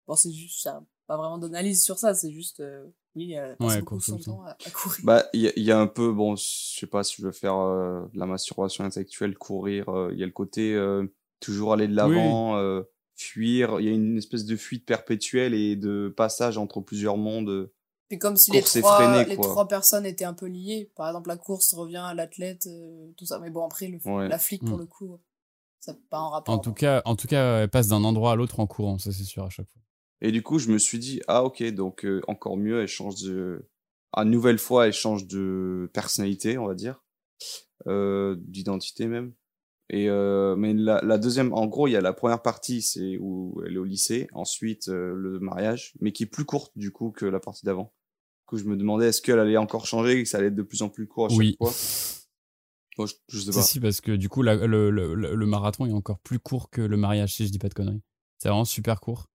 [0.09, 0.13] Euh.
[0.13, 2.85] Bon, c'est juste, ça, pas vraiment d'analyse sur ça, c'est juste, euh,
[3.15, 4.43] oui, passe Ouais, court son le temps.
[4.43, 4.99] à, à courir.
[5.03, 6.43] Bah, il y, a- il y a un peu, bon, je
[6.79, 9.89] sais pas si je veux faire euh, de la masturbation intellectuelle, courir.
[9.89, 11.05] euh, Il y a le côté euh,
[11.39, 12.83] toujours aller de l'avant, euh,
[13.15, 13.79] fuir.
[13.79, 17.71] Il y a une espèce de fuite perpétuelle et de passage entre plusieurs mondes.
[18.09, 20.91] Puis comme si les trois, les trois personnes étaient un peu liées.
[20.95, 23.37] Par exemple, la course revient à l'athlète, euh, tout ça.
[23.39, 24.27] Mais bon, après, le, Ouais.
[24.27, 24.81] la flic, pour Mm.
[24.81, 25.19] le coup,
[25.79, 26.55] ça n'a pas en rapport.
[26.55, 29.11] En tout cas, en tout cas, elle passe d'un endroit à l'autre en courant, ça
[29.11, 29.81] c'est sûr à chaque fois.
[30.21, 33.21] Et du coup, je me suis dit, ah ok, donc euh, encore mieux, elle change
[33.23, 33.65] de...
[34.11, 37.03] À nouvelle fois, elle change de personnalité, on va dire.
[37.87, 39.33] Euh, D'identité même.
[39.91, 43.17] Et euh, mais la, la deuxième, en gros, il y a la première partie, c'est
[43.19, 44.27] où elle est au lycée.
[44.33, 47.93] Ensuite, le mariage, mais qui est plus courte du coup que la partie d'avant.
[48.41, 50.63] Du coup, je me demandais est-ce qu'elle allait encore changer, que ça allait être de
[50.63, 51.55] plus en plus court à chaque Oui.
[51.57, 51.71] fois?
[52.97, 53.61] Bon, je, je sais pas.
[53.61, 56.69] si, parce que du coup, la- le, le, le- le marathon est encore plus court
[56.69, 58.01] que le mariage, si je dis pas de conneries.
[58.39, 59.27] C'est vraiment super court.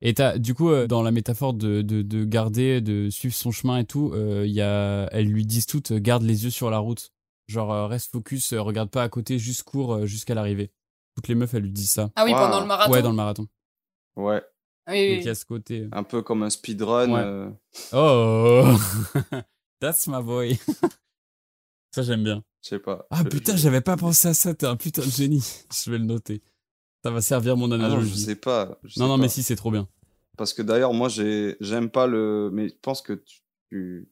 [0.00, 3.50] Et t'as, du coup, euh, dans la métaphore de, de, de garder, de suivre son
[3.50, 6.50] chemin et tout, euh, il y a, elles lui disent toutes, euh, garde les yeux
[6.50, 7.10] sur la route.
[7.48, 10.70] Genre, euh, reste focus, euh, regarde pas à côté, juste cours euh, jusqu'à l'arrivée.
[11.16, 12.10] Toutes les meufs, elles lui disent ça.
[12.14, 12.38] Ah oui, Wow.
[12.38, 12.92] pendant le marathon.
[12.92, 13.46] Ouais, dans le marathon.
[14.14, 14.40] Ouais,
[14.86, 15.22] Ah oui, oui, Donc oui.
[15.22, 15.88] il y a ce côté.
[15.90, 17.10] un peu comme un speedrun.
[17.10, 17.20] Ouais.
[17.20, 17.50] euh,
[17.92, 18.76] Oh
[19.80, 20.58] That's my boy
[21.94, 22.44] Ça, j'aime bien.
[22.62, 23.06] je sais pas.
[23.10, 25.44] Ah putain, j'avais pas pensé à ça, t'es un putain de génie.
[25.84, 26.42] Je vais le noter.
[27.04, 28.10] Ça va servir mon Ah non, analogie.
[28.10, 28.78] je sais pas.
[28.84, 29.22] je sais non, non, pas.
[29.22, 29.88] mais si, c'est trop bien.
[30.36, 33.22] Parce que d'ailleurs, moi, j'ai, j'aime pas le, mais je pense que
[33.70, 34.08] tu,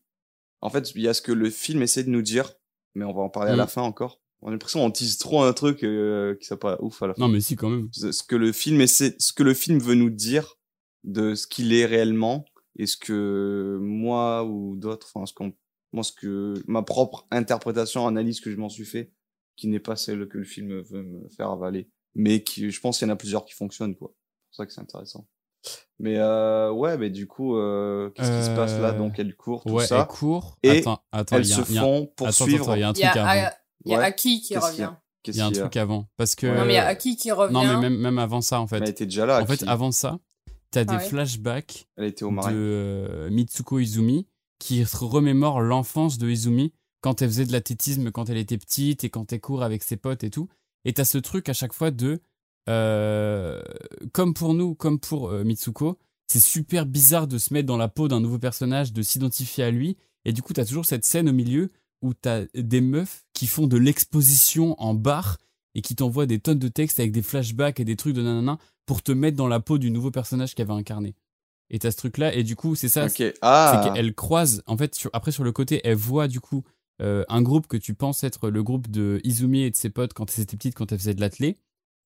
[0.61, 2.53] en fait, il y a ce que le film essaie de nous dire,
[2.95, 3.59] mais on va en parler à Mm.
[3.59, 4.21] la fin encore.
[4.43, 7.15] On a l'impression qu'on tease trop un truc euh, qui soit pas ouf à la
[7.15, 7.23] fin.
[7.23, 7.89] Non, mais si, quand même.
[7.93, 10.57] Ce ce que le film essaie, ce que le film veut nous dire
[11.05, 12.45] de ce qu'il est réellement
[12.79, 15.53] et ce que moi ou d'autres, enfin, ce qu'on,
[15.93, 19.11] moi, ce que ma propre interprétation, analyse que je m'en suis fait,
[19.57, 22.99] qui n'est pas celle que le film veut me faire avaler, mais qui, je pense
[22.99, 24.13] qu'il y en a plusieurs qui fonctionnent, quoi.
[24.13, 25.27] C'est pour ça que c'est intéressant.
[25.99, 28.89] Mais euh, ouais, mais du coup, euh, qu'est-ce qui se passe là?
[28.91, 30.01] Euh, Donc elle court, tout Ouais, ça.
[30.01, 30.57] elle court.
[30.63, 32.77] Et attends, attends, Elles il y a, se il y a- font poursuivre.
[32.77, 33.51] il y a un Il y truc a, avant.
[33.85, 34.05] Il y a Ouais.
[34.05, 34.93] Aki qui revient.
[35.29, 36.07] Il y a un truc avant.
[36.17, 36.47] Parce que.
[36.47, 37.53] Non, mais il y a Aki qui revient.
[37.53, 38.79] Non, mais même, même avant ça, en fait.
[38.79, 39.43] Mais elle était déjà là.
[39.43, 40.21] en fait, avant ça,
[40.71, 41.05] t'as des Ah ouais.
[41.05, 44.29] flashbacks Elle était au de euh, Mitsuko Izumi
[44.61, 49.03] qui se remémore l'enfance de Izumi quand elle faisait de l'athlétisme quand elle était petite
[49.05, 50.49] et quand elle court avec ses potes et tout.
[50.89, 52.21] Et t'as ce truc à chaque fois de
[52.69, 53.61] euh,
[54.13, 57.89] comme pour nous, comme pour euh, Mitsuko, c'est super bizarre de se mettre dans la
[57.89, 59.97] peau d'un nouveau personnage, de s'identifier à lui.
[60.25, 61.71] Et du coup, t'as toujours cette scène au milieu
[62.03, 65.39] où t'as des meufs qui font de l'exposition en bar
[65.75, 68.59] et qui t'envoient des tonnes de textes avec des flashbacks et des trucs de nanana
[68.87, 71.15] pour te mettre dans la peau du nouveau personnage qu'elle va incarner.
[71.71, 73.13] Et t'as ce truc-là, et du coup, c'est ça, Ok.
[73.17, 73.91] c'est Ah.
[73.95, 76.63] qu'elle croise, en fait, sur- après sur le côté, elle voit du coup
[77.03, 80.13] euh, un groupe que tu penses être le groupe de Izumi et de ses potes
[80.13, 81.59] quand elle était petite, quand elle faisait de l'athlé.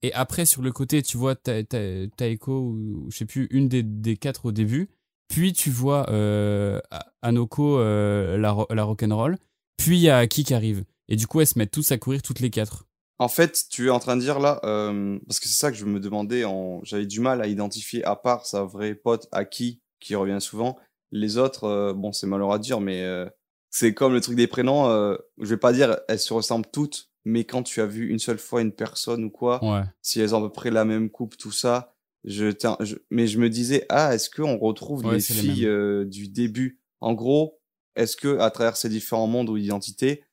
[0.03, 3.69] Et après, sur le côté, tu vois Ta- Ta- Taeko, ou, je sais plus, une
[3.69, 4.89] des, des quatre au début.
[5.29, 6.81] Puis tu vois euh,
[7.23, 9.37] Anoko, euh, la, la rock'n'roll.
[9.77, 10.85] Puis il y a Aki qui arrive.
[11.09, 12.87] Et du coup, elles se mettent tous à courir toutes les quatre.
[13.19, 15.77] En fait, tu es en train de dire là, euh, parce que c'est ça que
[15.77, 16.81] je me demandais, en...
[16.85, 20.79] j'avais du mal à identifier, à part sa vraie pote Aki, qui revient souvent,
[21.13, 23.29] les autres, euh, bon, c'est malheureux à dire, mais euh,
[23.71, 27.11] c'est comme le truc des prénoms, euh, je vais pas dire elles se ressemblent toutes,
[27.25, 29.83] mais quand tu as vu une seule fois une personne ou quoi, Ouais.
[30.03, 31.95] si elles ont à peu près la même coupe, tout ça,
[32.25, 32.97] je, tiens, je...
[33.11, 36.81] mais je me disais, ah, est-ce qu'on retrouve Ouais, les filles euh, du début?
[37.01, 37.61] En gros,
[37.97, 40.25] est-ce que à travers ces différents mondes ou identités,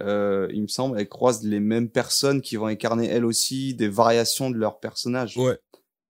[0.00, 3.88] euh, il me semble, elles croisent les mêmes personnes qui vont incarner elles aussi des
[3.88, 5.36] variations de leurs personnages.
[5.36, 5.58] Ouais.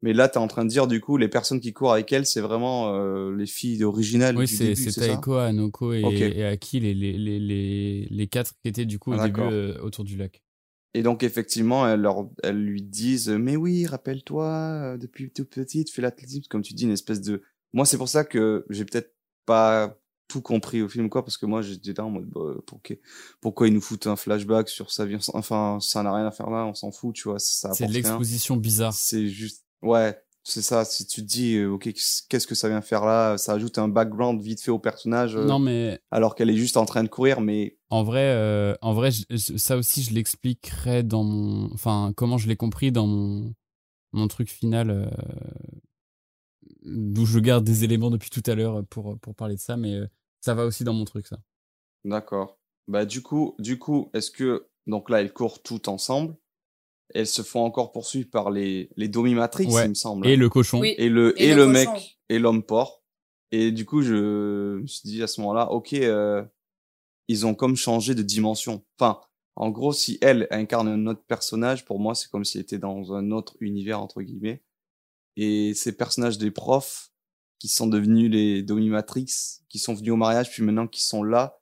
[0.04, 2.12] Mais là, tu es en train de dire, du coup, les personnes qui courent avec
[2.12, 6.12] elles, c'est vraiment euh, les filles originales Oui, c'est Taeko, Anoko et, Ok.
[6.12, 9.40] et Aki, les, les, les, les, les quatre qui étaient du coup au Ah, début
[9.40, 10.42] euh, autour du lac.
[10.92, 15.90] Et donc, effectivement, elles, leur, elles lui disent, mais oui, rappelle-toi, euh, depuis toute petite,
[15.90, 17.40] fais l'athlétisme, comme tu dis, une espèce de...
[17.72, 19.14] Moi, c'est pour ça que j'ai peut-être
[19.46, 19.96] pas
[20.28, 22.96] tout compris au film, quoi, parce que moi, j'étais là en mode, bah, pourquoi,
[23.40, 26.50] pourquoi ils nous foutent un flashback sur sa vie, enfin, ça n'a rien à faire
[26.50, 28.92] là, on s'en fout, tu vois, C'est de l'exposition bizarre.
[28.92, 30.84] C'est juste, ouais, c'est ça.
[30.84, 31.84] Si tu te dis, euh, ok,
[32.28, 35.46] qu'est-ce que ça vient faire là Ça ajoute un background vite fait au personnage, euh,
[35.46, 38.92] Non, mais alors qu'elle est juste en train de courir, mais en vrai, euh, en
[38.92, 41.72] vrai je- je- ça aussi, je l'expliquerai dans mon.
[41.72, 43.54] Enfin, comment je l'ai compris dans mon,
[44.12, 44.90] mon truc final.
[44.90, 45.06] euh,
[46.84, 49.94] D'où je garde des éléments depuis tout à l'heure pour, pour parler de ça, mais
[49.94, 50.06] euh,
[50.40, 51.38] ça va aussi dans mon truc, ça.
[52.04, 52.58] d'accord.
[52.88, 56.36] Bah du coup, du coup, est-ce que donc là, elles courent toutes ensemble
[57.14, 59.84] Elles se font encore poursuivre par les les dominatrix, Ouais.
[59.86, 60.26] il me semble.
[60.26, 60.80] Et le cochon.
[60.80, 60.94] Oui.
[60.98, 63.02] et le Et et, le mec et l'homme porc.
[63.52, 66.42] Et du coup, je me suis dit à ce moment-là, ok, euh,
[67.28, 68.84] ils ont comme changé de dimension.
[68.98, 69.20] Enfin,
[69.56, 73.12] en gros, si elle incarne un autre personnage, pour moi, c'est comme s'il était dans
[73.14, 74.62] un autre univers entre guillemets.
[75.36, 77.10] Et ces personnages des profs
[77.60, 79.26] qui sont devenus les dominatrix,
[79.68, 81.56] qui sont venus au mariage, puis maintenant qui sont là,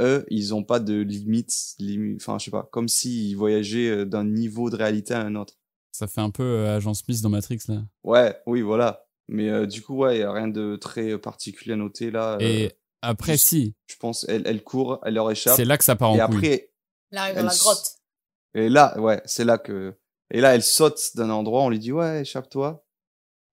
[0.00, 4.04] eux, ils ont pas de limites, limi- enfin, je sais pas, comme s'ils voyageaient euh,
[4.04, 5.54] d'un niveau de réalité à un autre.
[5.92, 7.82] Ça fait un peu euh, Agent Smith dans Matrix, là.
[8.04, 9.06] Ouais, oui, voilà.
[9.28, 12.34] Mais euh, du coup, ouais, y a rien de très particulier à noter là.
[12.34, 12.72] Euh, Et
[13.02, 15.56] après, si, je pense, elle, elle court, elle leur échappe.
[15.56, 16.36] c'est là que ça part en et couille.
[16.36, 16.70] après,
[17.12, 17.90] Il arrive dans Elle la grotte.
[18.54, 19.94] et là, ouais, c'est là que.
[20.30, 22.84] Et là, elle saute d'un endroit, on lui dit, ouais, échappe-toi.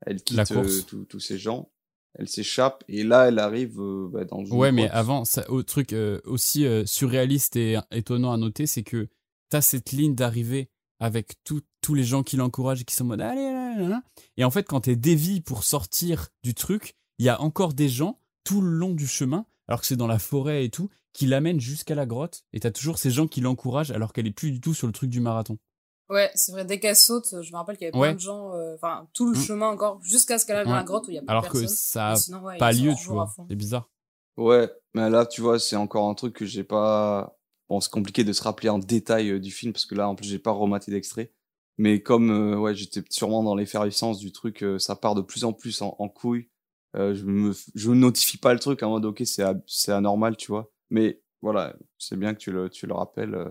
[0.05, 1.71] Elle quitte euh, tous ces gens.
[2.17, 2.83] Elle s'échappe.
[2.87, 6.19] Et là, elle arrive euh, bah, dans une Ouais, mais avant, ça, au truc euh,
[6.25, 9.07] aussi euh, surréaliste et étonnant à noter, c'est que
[9.49, 13.07] t'as cette ligne d'arrivée avec tout- tous les gens qui l'encouragent et qui sont en
[13.07, 14.01] mode allez, là, là, là.
[14.37, 17.89] Et en fait, quand t'es dévié pour sortir du truc, il y a encore des
[17.89, 21.25] gens tout le long du chemin, alors que c'est dans la forêt et tout, qui
[21.27, 22.43] l'amènent jusqu'à la grotte.
[22.53, 24.93] Et t'as toujours ces gens qui l'encouragent alors qu'elle est plus du tout sur le
[24.93, 25.57] truc du marathon.
[26.09, 28.09] Ouais, c'est vrai, dès qu'elle saute, je me rappelle qu'il y avait Ouais.
[28.09, 29.41] plein de gens, euh, enfin, tout le Mm.
[29.41, 31.41] chemin encore, jusqu'à ce qu'elle arrive dans la grotte où il y a plus Alors
[31.43, 31.61] personne.
[31.63, 33.33] que ça a Mais sinon, ouais, pas lieu, tu vois.
[33.49, 33.89] C'est bizarre.
[34.37, 37.37] Ouais, mais là, tu vois, c'est encore un truc que j'ai pas.
[37.69, 40.13] Bon, c'est compliqué de se rappeler en détail euh, du film parce que là, en
[40.15, 41.31] plus, j'ai pas rematé d'extrait.
[41.77, 45.43] Mais comme, euh, ouais, j'étais sûrement dans l'effervescence du truc, euh, ça part de plus
[45.45, 46.49] en plus en, en couille.
[46.95, 50.71] Euh, je me, je notifie pas le truc en mode, ok, c'est, anormal, tu vois.
[50.91, 53.49] Mais voilà, c'est bien que tu le, tu le rappelles, euh,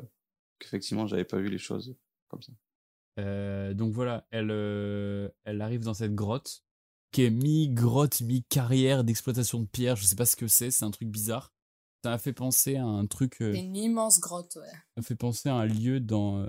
[0.61, 1.97] qu'effectivement, j'avais pas vu les choses
[2.35, 2.53] comme ça.
[3.21, 6.63] Euh, donc voilà, elle, euh, elle arrive dans cette grotte
[7.13, 9.95] qui est mi-grotte, mi-carrière d'exploitation de pierre.
[9.97, 11.53] Je sais pas ce que c'est, c'est un truc bizarre.
[12.03, 13.41] ça m'a fait penser à un truc.
[13.41, 14.69] euh, C'est une immense grotte, ouais.
[14.69, 16.41] ça m'a fait penser à un lieu dans.
[16.41, 16.49] euh,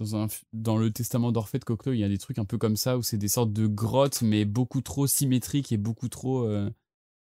[0.00, 2.44] dans, un, f- dans le testament d'Orphée de Cocteau, il y a des trucs un
[2.44, 6.08] peu comme ça où c'est des sortes de grottes, mais beaucoup trop symétriques et beaucoup
[6.08, 6.70] trop, euh,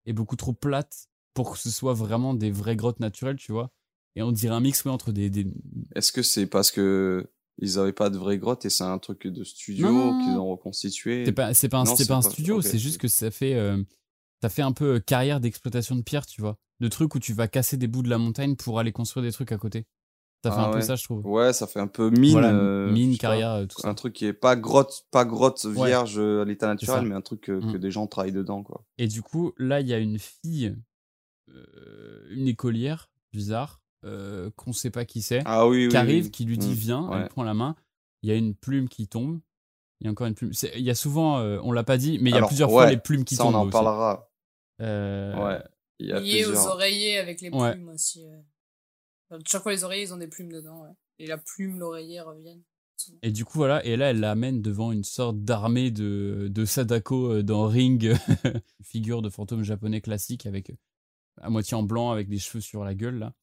[0.06, 3.72] et beaucoup trop plates pour que ce soit vraiment des vraies grottes naturelles, tu vois.
[4.18, 5.46] Et on dirait un mix ouais, entre des, des,
[5.94, 9.28] Est-ce que c'est parce que ils avaient pas de vraie grotte et c'est un truc
[9.28, 9.86] de studio
[10.22, 11.24] qu'ils ont reconstitué?
[11.24, 13.06] C'est pas, c'est pas un, Non, c'est c'est pas un pas- studio, c'est juste que
[13.06, 13.80] ça fait, euh,
[14.42, 16.58] ça fait un peu euh, carrière d'exploitation de pierre, tu vois.
[16.80, 19.30] De trucs où tu vas casser des bouts de la montagne pour aller construire des
[19.32, 19.86] trucs à côté.
[20.44, 21.24] Ça fait Ah un peu ça, je trouve.
[21.24, 22.32] Ouais, ça fait un peu mine.
[22.32, 23.18] Voilà, euh, mine, pas.
[23.18, 23.88] carrière, tout ça.
[23.88, 27.42] Un truc qui est pas grotte, pas grotte vierge à l'état naturel, mais un truc
[27.42, 28.84] que, que des gens travaillent dedans, quoi.
[28.98, 30.76] Et du coup, là, il y a une fille,
[31.48, 35.88] euh, une écolière, bizarre, euh, qu'on sait pas qui c'est, Ah oui, oui.
[35.90, 36.30] qui arrive, oui.
[36.30, 36.74] qui lui dit Mm.
[36.74, 37.20] viens, Ouais.
[37.22, 37.74] elle prend la main.
[38.22, 39.40] Il y a une plume qui tombe.
[40.00, 40.52] Il y a encore une plume.
[40.76, 42.84] Il y a souvent, euh, on l'a pas dit, mais il y a plusieurs fois
[42.84, 43.54] ouais, les plumes qui Ça, tombent.
[43.54, 43.72] on en aussi.
[43.72, 44.30] parlera.
[44.80, 45.62] Euh, Ouais.
[46.00, 46.66] Il y a Lié aux plusieurs.
[46.74, 47.72] oreillers avec les Ouais.
[47.72, 48.24] plumes aussi.
[48.24, 48.44] ouais.
[49.30, 50.82] Enfin, chaque fois, les oreillers, ils ont des plumes dedans.
[50.82, 50.90] ouais.
[51.18, 52.62] Et la plume, l'oreiller reviennent.
[53.22, 57.32] Et du coup, voilà, et là, elle l'amène devant une sorte d'armée de, de Sadako
[57.32, 58.12] euh, dans Ring,
[58.82, 60.74] figure de fantôme japonais classique avec euh,
[61.40, 63.34] à moitié en blanc avec des cheveux sur la gueule, là.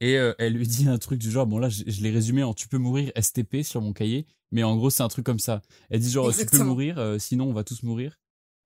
[0.00, 2.42] Et euh, elle lui dit un truc du genre, bon là, je, je l'ai résumé
[2.42, 5.38] en tu peux mourir STP sur mon cahier, mais en gros, c'est un truc comme
[5.38, 5.60] ça.
[5.90, 8.18] Elle dit genre, tu peux mourir, euh, sinon on va tous mourir.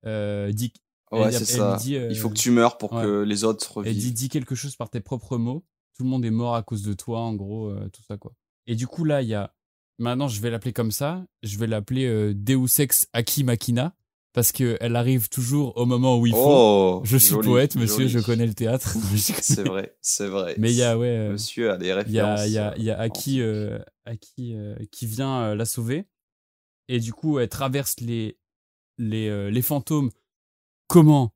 [0.07, 0.72] Euh, dis,
[1.12, 1.76] Ouais, elle- c'est elle ça.
[1.80, 3.03] dit, euh, Il faut que tu meurs pour ouais.
[3.03, 4.14] que les autres elle dit revivent.
[4.14, 5.64] dis quelque chose par tes propres mots.
[5.97, 8.32] Tout le monde est mort à cause de toi, en gros, euh, tout ça quoi.
[8.66, 9.55] Et du coup là, il y a
[9.99, 11.24] maintenant je vais l'appeler comme ça.
[11.43, 13.95] Je vais l'appeler euh, Deus Ex Aki Machina
[14.35, 16.39] parce que elle arrive toujours au moment où il faut.
[16.45, 18.09] Oh, je suis joli, poète, monsieur, joli.
[18.09, 18.95] je connais le théâtre.
[19.16, 20.57] C'est vrai, c'est vrai.
[20.59, 22.43] Mais il y a ouais, euh, Monsieur a des références.
[22.45, 25.55] il y a y a euh, y a Aki euh, Aki euh, qui vient euh,
[25.55, 26.07] la sauver
[26.89, 28.37] et du coup elle traverse les
[28.99, 30.11] les euh, les fantômes
[30.89, 31.32] comment?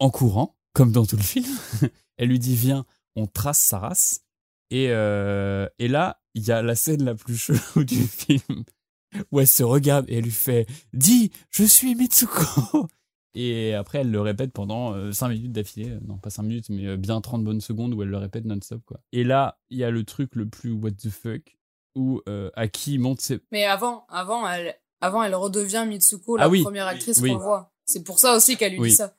[0.00, 1.46] En courant comme dans tout le film.
[2.18, 2.84] elle lui dit viens,
[3.16, 4.22] on trace sa race
[4.70, 8.64] et euh, et là il y a la scène la plus chelou du film
[9.32, 12.86] où elle se regarde et elle lui fait dis je suis Mitsuko
[13.34, 16.96] et après elle le répète pendant 5 minutes d'affilée non pas 5 minutes mais euh,
[16.96, 19.90] bien 30 bonnes secondes où elle le répète non-stop quoi et là il y a
[19.90, 21.56] le truc le plus what the fuck
[21.96, 26.48] où euh, Aki monte ses Mais avant, avant, elle, avant, elle redevient Mitsuko, la Ah
[26.48, 26.62] oui.
[26.62, 27.32] première actrice Oui.
[27.32, 27.72] qu'on voit.
[27.84, 28.90] C'est pour ça aussi qu'elle lui Oui.
[28.90, 29.16] dit ça.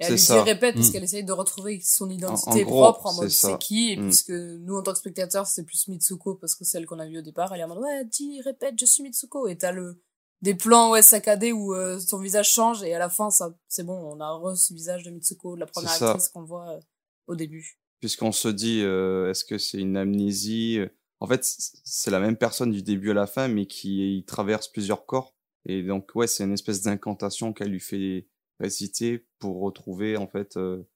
[0.00, 0.92] Et elle lui dit répète parce Mm.
[0.92, 3.92] qu'elle essaye de retrouver son En- identité en gros, propre en mode c'est qui?
[3.92, 4.04] Et Mm.
[4.04, 7.06] puisque nous en tant que spectateurs c'est plus Mitsuko parce que c'est elle qu'on a
[7.06, 9.48] vue au départ elle est en mode ouais dis répète je suis Mitsuko.
[9.48, 10.00] Et t'as le
[10.40, 13.82] des plans ouais saccadés où euh, son visage change et à la fin ça c'est
[13.82, 16.80] bon on a re ce visage de Mitsuko de la première actrice qu'on voit euh,
[17.26, 17.78] au début.
[18.00, 20.78] Puisqu'on se dit, euh, est-ce que c'est une amnésie?
[21.18, 25.04] En fait, c'est la même personne du début à la fin, mais qui traverse plusieurs
[25.04, 25.34] corps.
[25.66, 28.28] Et donc, ouais, c'est une espèce d'incantation qu'elle lui fait
[28.60, 30.88] réciter pour retrouver, en fait, euh,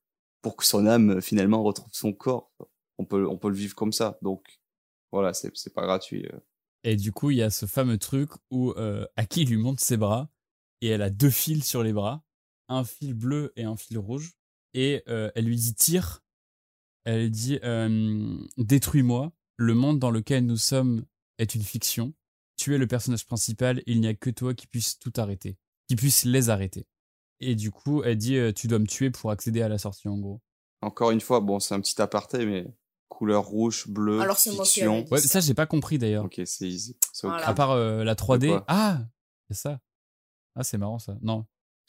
[0.43, 2.53] pour que son âme, finalement, retrouve son corps.
[2.99, 4.19] On peut, on peut le vivre comme ça.
[4.23, 4.61] Donc,
[5.13, 6.27] voilà, c'est c'est pas gratuit.
[6.27, 6.39] euh.
[6.85, 9.97] Et du coup, il y a ce fameux truc où euh, Aki lui monte ses
[9.97, 10.31] bras
[10.81, 12.25] et elle a deux fils sur les bras,
[12.69, 14.33] un fil bleu et un fil rouge.
[14.75, 16.23] Et euh, elle lui dit tire.
[17.05, 17.61] Elle dit
[18.57, 19.33] détruis-moi.
[19.57, 21.05] Le monde dans lequel nous sommes
[21.39, 22.15] est une fiction.
[22.57, 23.83] Tu es le personnage principal.
[23.87, 25.57] Il n'y a que toi qui puisse tout arrêter,
[25.89, 26.87] qui puisse les arrêter.
[27.45, 30.09] Et du coup, elle dit euh, tu dois me tuer pour accéder à la sortie
[30.09, 30.41] en gros.
[30.81, 32.67] Encore une fois, bon, c'est un petit aparté, mais
[33.09, 35.05] couleur rouge, bleu, Alors, c'est moi qui fiction.
[35.11, 36.25] Ouais, ça j'ai pas compris d'ailleurs.
[36.25, 36.97] Ok, c'est easy.
[37.23, 37.47] Voilà.
[37.47, 38.49] À part euh, la 3D.
[38.49, 39.01] quoi Ah,
[39.51, 39.81] c'est ça.
[40.57, 41.17] Ah, c'est marrant ça.
[41.23, 41.45] Non.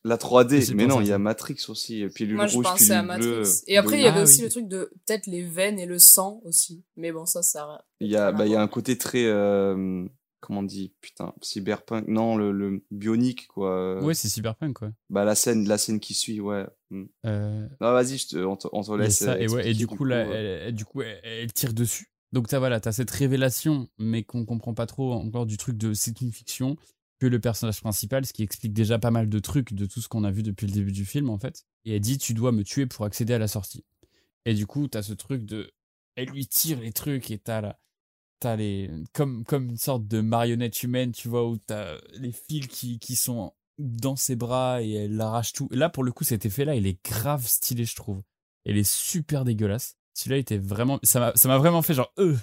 [0.05, 1.17] La 3D, J'ai mais non, il y a.
[1.17, 3.43] Matrix aussi, pilule moi je rouge, pensais pilule à Matrix bleue.
[3.67, 4.43] et après il y avait Ah, aussi oui.
[4.43, 8.09] le truc de peut-être les veines et le sang aussi mais bon ça ça Il
[8.11, 10.05] y a, bah, il y a un côté très, euh,
[10.43, 14.03] comment on dit, putain, cyberpunk, non, le, le bionique, quoi.
[14.03, 14.91] Ouais, c'est cyberpunk quoi.
[15.09, 16.65] Bah, la scène, la scène qui suit, ouais.
[16.89, 17.03] Mm.
[17.25, 19.19] Euh, Non, vas-y, je te, on te, on laisse.
[19.19, 20.67] ça, et, ouais, et expliquer, du coup, là, euh.
[20.67, 22.09] elle, du coup elle, elle tire dessus.
[22.33, 25.93] Donc, t'as voilà, as cette révélation, mais qu'on comprend pas trop encore du truc de
[25.93, 26.75] c'est une fiction,
[27.19, 30.09] que le personnage principal, ce qui explique déjà pas mal de trucs de tout ce
[30.09, 31.63] qu'on a vu depuis le début du film, en fait.
[31.85, 33.85] Et elle dit Tu dois me tuer pour accéder à la sortie.
[34.45, 35.71] Et du coup, t'as ce truc de.
[36.15, 37.79] Elle lui tire les trucs et t'as la.
[38.43, 38.89] T'as les.
[39.13, 43.15] Comme, comme une sorte de marionnette humaine, tu vois, où t'as les fils qui, qui
[43.15, 45.69] sont dans ses bras et elle arrache tout.
[45.71, 48.21] Et là, pour le coup, cet effet-là, il est grave stylé, je trouve.
[48.65, 49.95] Elle est super dégueulasse.
[50.13, 50.99] Celui-là était vraiment.
[51.03, 52.11] Ça m'a ça m'a vraiment fait genre.
[52.19, 52.35] Euh.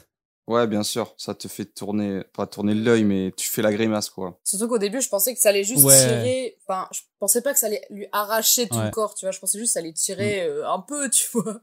[0.49, 4.11] Ouais, bien sûr, ça te fait tourner, pas tourner l'œil, mais tu fais la grimace,
[4.11, 4.41] quoi.
[4.43, 5.97] Surtout qu'au début, je pensais que ça allait juste Ouais.
[5.97, 6.59] tirer.
[6.67, 8.87] Enfin, je pensais pas que ça allait lui arracher tout Ouais.
[8.87, 9.31] le corps, tu vois.
[9.33, 11.61] Je pensais juste que ça allait tirer euh, un peu, tu vois.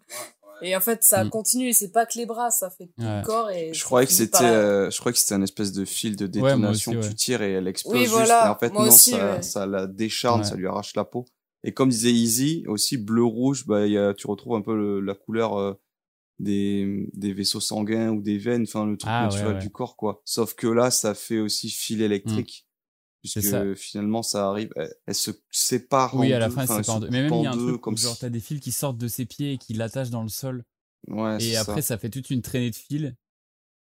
[0.62, 1.30] Et en fait, ça Mm.
[1.30, 1.68] continue.
[1.70, 3.20] et C'est pas que les bras, ça fait tout Ouais.
[3.20, 3.50] le corps.
[3.52, 6.16] Et Je croyais que c'était, par- euh, je croyais que c'était un espèce de fil
[6.16, 7.10] de détonation aussi, que ouais.
[7.10, 8.14] tu tires et elle explose Oui, juste.
[8.14, 9.42] voilà, Et en fait, moi non, aussi, ça, ouais.
[9.42, 10.48] ça la décharne, Ouais.
[10.48, 11.26] ça lui arrache la peau.
[11.64, 15.00] Et comme disait Easy, aussi bleu-rouge, bah, il y a, tu retrouves un peu le-
[15.02, 15.74] la couleur euh,
[16.40, 19.60] des, des vaisseaux sanguins ou des veines, enfin le truc Ah, naturel ouais.
[19.60, 20.22] du corps, quoi.
[20.24, 22.67] Sauf que là, ça fait aussi fil électrique.
[23.22, 23.64] Puisque ça.
[23.76, 26.86] finalement, ça arrive, elle, elle se sépare Oui, en à la deux, fin, enfin, c'est
[26.88, 27.10] pas en se deux.
[27.12, 28.40] Mais même, il y a en un deux, truc comme où, genre, si- t'as des
[28.40, 30.64] fils qui sortent de ses pieds et qui l'attachent dans le sol.
[31.08, 31.96] Ouais, Et après, ça.
[31.96, 31.98] ça.
[31.98, 33.14] fait toute une traînée de fils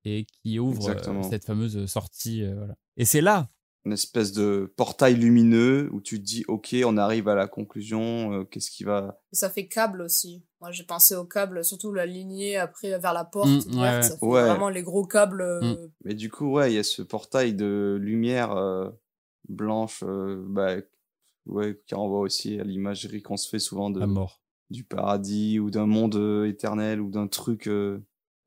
[0.05, 2.43] et qui ouvre euh, cette fameuse sortie.
[2.43, 2.75] euh, voilà.
[2.97, 3.49] Et c'est là
[3.85, 8.33] une espèce de portail lumineux où tu te dis, ok, on arrive à la conclusion,
[8.33, 9.21] euh, qu'est-ce qui va...
[9.33, 10.45] Ça fait câble aussi.
[10.61, 14.05] Moi, j'ai pensé au câble, surtout la lignée après vers la porte Mm, ouverte.
[14.05, 14.43] ouais, Ça fait ouais.
[14.49, 15.43] vraiment les gros câbles.
[15.43, 18.89] euh, Mais du coup, ouais, il y a ce portail de lumière euh,
[19.49, 20.77] blanche, euh, bah,
[21.47, 24.41] ouais, qui renvoie aussi à l'imagerie qu'on se fait souvent de, la mort.
[24.71, 27.99] du paradis ou d'un monde euh, éternel ou d'un truc, euh,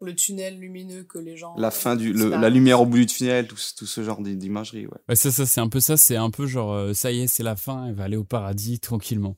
[0.01, 1.55] le tunnel lumineux que les gens.
[1.57, 4.21] la fin du, le- la lumière au bout du tunnel, tout, ce- tout ce genre
[4.21, 4.97] d'i- d'imagerie, ouais.
[5.09, 5.97] Ouais, ça, ça c'est un peu ça.
[5.97, 7.87] C'est un peu genre, euh, ça y est, c'est la fin.
[7.87, 9.37] Elle va aller au paradis tranquillement.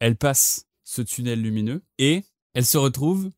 [0.00, 2.22] Elle passe ce tunnel lumineux et
[2.54, 3.30] elle se retrouve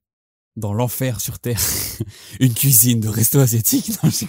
[0.56, 1.60] dans l'enfer sur Terre.
[2.40, 3.90] une cuisine de resto asiatique.
[4.02, 4.24] Non, je.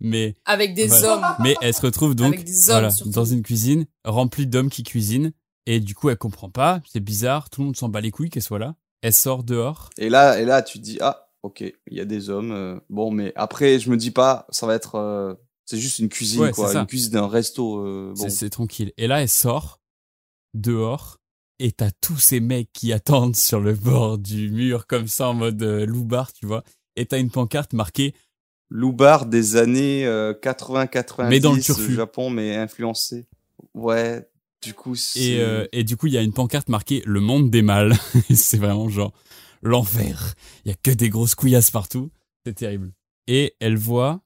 [0.00, 1.12] Mais Avec des Voilà.
[1.14, 1.44] hommes.
[1.44, 4.82] Mais elle se retrouve donc Avec des hommes, voilà, dans une cuisine remplie d'hommes qui
[4.82, 5.32] cuisinent.
[5.66, 6.80] Et du coup, elle comprend pas.
[6.92, 7.50] C'est bizarre.
[7.50, 8.76] Tout le monde s'en bat les couilles qu'elle soit là.
[9.02, 9.90] Elle sort dehors.
[9.98, 12.78] Et là, et là, tu te dis, ah, ok, il y a des hommes, euh,
[12.88, 15.34] bon, mais après, je me dis pas, ça va être, euh,
[15.64, 18.22] c'est juste une cuisine, Ouais, quoi, une cuisine d'un resto, euh, bon.
[18.24, 18.92] C'est- C'est tranquille.
[18.96, 19.80] Et là, elle sort
[20.54, 21.18] dehors.
[21.58, 25.34] Et t'as tous ces mecs qui attendent sur le bord du mur, comme ça, en
[25.34, 26.62] mode euh, loupard, tu vois.
[26.96, 28.14] Et t'as une pancarte marquée
[28.68, 31.94] Loubar des années 80-90 Mais dans le turfu.
[31.94, 33.28] Japon, mais influencé.
[33.74, 34.28] Ouais,
[34.60, 34.96] du coup.
[35.14, 37.94] Et, euh, et du coup, il y a une pancarte marquée Le monde des mâles.
[38.34, 39.12] C'est vraiment genre
[39.62, 40.34] l'enfer.
[40.64, 42.10] Il y a que des grosses couillasses partout.
[42.44, 42.92] C'est terrible.
[43.28, 44.20] Et elle voit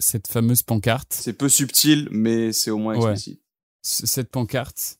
[0.00, 3.42] cette fameuse pancarte, c'est peu subtil, mais c'est au moins explicite.
[3.82, 4.98] cette pancarte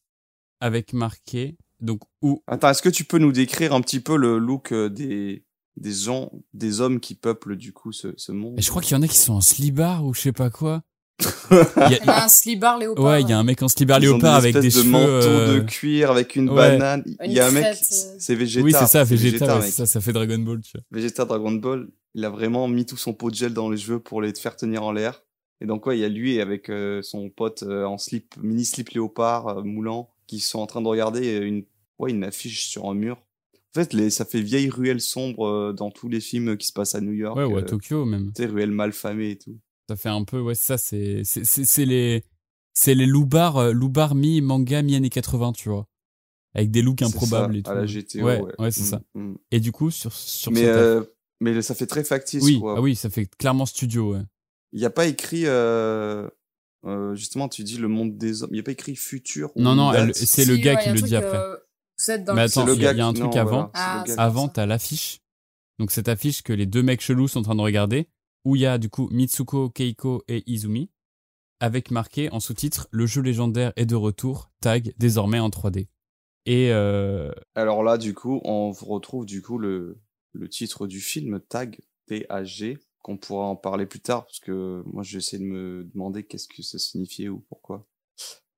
[0.61, 4.39] avec marqué donc où Attends, est-ce que tu peux nous décrire un petit peu le
[4.39, 5.44] look euh, des,
[5.77, 8.59] des gens, des hommes qui peuplent, du coup, ce, ce monde?
[8.59, 10.51] Et je crois qu'il y en a qui sont en slibard ou je sais pas
[10.51, 10.82] quoi.
[11.51, 13.05] Il y a- Il y a un slibard léopard.
[13.05, 15.55] ouais, il y a un mec en slibard Ils léopard avec des de cheveux euh,
[15.57, 16.78] de cuir avec une ouais.
[16.78, 17.05] banane.
[17.24, 17.74] Il y a un mec, euh.
[18.19, 18.65] c'est Vegeta.
[18.65, 20.82] Oui, c'est ça, Vegeta, ouais, ça, ça fait Dragon Ball, tu vois.
[20.90, 24.01] Vegeta Dragon Ball, il a vraiment mis tout son pot de gel dans les cheveux
[24.01, 25.23] pour les faire tenir en l'air.
[25.61, 28.65] Et donc, ouais, il y a lui avec euh, son pote euh, en slip, mini
[28.65, 31.65] slip léopard euh, moulant, qui sont en train de regarder une,
[32.01, 33.16] ouais, une affiche sur un mur.
[33.55, 36.72] En fait, les, ça fait vieille ruelle sombre euh, dans tous les films qui se
[36.72, 37.36] passent à New York.
[37.36, 38.32] Ouais, ou à euh, Tokyo même.
[38.35, 39.59] Tu sais, ruelle malfamée et tout.
[39.89, 42.24] Ça fait un peu, ouais, ça, c'est, c'est, c'est, les,
[42.74, 45.86] c'est les loupards, euh, loupards mi-manga, mi-années 80, tu vois.
[46.55, 47.70] Avec des looks improbables ça, et tout.
[47.70, 48.52] À la GTO, ouais, ouais.
[48.59, 49.02] ouais, c'est Mm, ça.
[49.14, 49.35] mm.
[49.52, 51.05] Et du coup, sur, sur Mais, cette- euh,
[51.40, 52.74] mais ça fait très factice, oui, quoi.
[52.77, 54.22] ah oui, ça fait clairement studio, ouais.
[54.72, 56.28] Il n'y a pas écrit, euh,
[56.86, 58.51] euh, justement, tu dis le monde des hommes.
[58.52, 59.51] Il n'y a pas écrit futur.
[59.56, 61.39] ou Non, non, c'est le gars ouais, qui le dit après.
[62.05, 63.40] Vous êtes dans Mais attends, il y a- gars il y a un truc non,
[63.40, 63.51] avant.
[63.51, 65.20] voilà, Ah, Avant, t'as l'affiche.
[65.78, 68.09] Donc, cette affiche que les deux mecs chelous sont en train de regarder,
[68.44, 70.90] où il y a du coup Mitsuko, Keiko et Izumi,
[71.60, 75.89] avec marqué en sous-titre Le jeu légendaire est de retour, tag désormais en 3D.
[76.47, 80.01] Et euh, Alors là, du coup, on retrouve du coup le,
[80.32, 85.02] le titre du film, Tag, T-A-G, qu'on pourra en parler plus tard, parce que moi,
[85.02, 87.86] j'ai essayé de me demander qu'est-ce que ça signifiait ou pourquoi.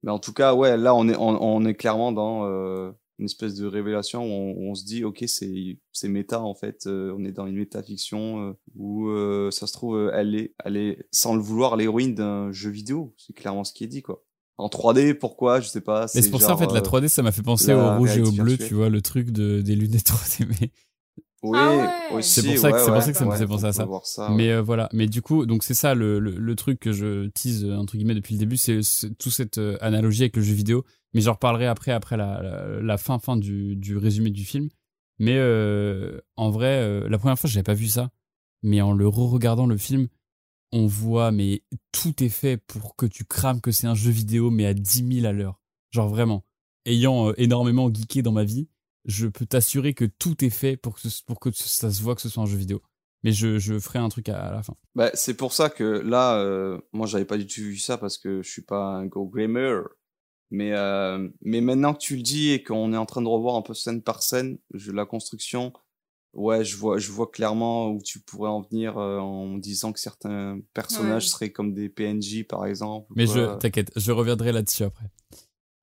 [0.04, 3.26] Mais en tout cas, ouais, là, on est, on, on est clairement dans euh, une
[3.26, 6.86] espèce de révélation où on, où on se dit, ok, c'est c'est méta, en fait,
[6.86, 10.54] euh, on est dans une métafiction euh, où, euh, ça se trouve, euh, elle est,
[10.64, 13.14] elle est, sans le vouloir, l'héroïne d'un jeu vidéo.
[13.18, 14.24] C'est clairement ce qui est dit, quoi.
[14.58, 15.60] En 3D, pourquoi?
[15.60, 16.06] Je sais pas.
[16.14, 18.16] mais c'est pour ça, en fait, la euh, 3D, ça m'a fait penser au rouge
[18.16, 18.68] et au bleu, virtuelle.
[18.68, 20.46] tu vois, le truc de, des lunettes 3D.
[20.60, 20.70] Mais,
[21.42, 22.22] Oui, Ah ouais.
[22.22, 23.72] C'est pour ça que- ouais, c'est pour ouais, ça que ça me faisait penser à
[23.72, 23.84] ça.
[23.84, 24.88] voir ça mais euh, voilà.
[24.92, 28.14] Mais du coup, donc c'est ça le, le, le truc que je tease, entre guillemets,
[28.14, 30.84] depuis le début, c'est c'est toute cette euh, analogie avec le jeu vidéo.
[31.14, 34.68] Mais j'en reparlerai après, après la, fin, fin du, du résumé du film.
[35.18, 38.10] Mais euh, en vrai, euh, la première fois, j'avais pas vu ça.
[38.62, 40.08] Mais en le re-regardant le film,
[40.72, 44.50] on voit, mais tout est fait pour que tu crames que c'est un jeu vidéo,
[44.50, 45.60] mais à 10 000 à l'heure.
[45.90, 46.44] Genre vraiment.
[46.86, 48.68] Ayant euh, énormément geeké dans ma vie,
[49.04, 52.22] je peux t'assurer que tout est fait pour que, pour que ça se voit que
[52.22, 52.82] ce soit un jeu vidéo.
[53.24, 54.74] Mais je, je ferai un truc à, la fin.
[54.96, 58.42] Bah, c'est pour ça que là, moi, j'avais pas du tout vu ça parce que
[58.42, 59.84] je suis pas un go gamer.
[60.52, 63.56] Mais, euh, mais maintenant que tu le dis et qu'on est en train de revoir
[63.56, 65.72] un peu scène par scène, je, la construction,
[66.34, 69.98] ouais, je vois, je vois clairement où tu pourrais en venir euh, en disant que
[69.98, 71.30] certains personnages Ouais.
[71.30, 73.06] seraient comme des PNJ, par exemple.
[73.16, 73.34] Mais quoi.
[73.34, 75.06] je t'inquiète, je reviendrai là-dessus après.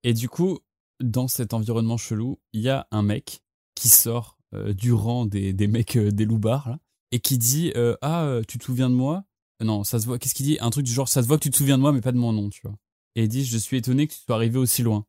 [0.04, 0.60] Et du coup,
[1.00, 3.42] dans cet environnement chelou, il y a un mec
[3.74, 6.80] qui sort euh, du rang des, des mecs euh, des loupards là,
[7.12, 9.24] et qui dit euh, Ah, tu te souviens de moi?
[9.62, 10.20] Non, ça se voit.
[10.20, 10.58] Qu'est-ce qu'il dit?
[10.62, 12.12] Un truc du genre Ça se voit que tu te souviens de moi, mais pas
[12.12, 12.76] de mon nom, tu vois.
[13.16, 15.06] Et il dit Je suis étonné que tu sois arrivé aussi loin.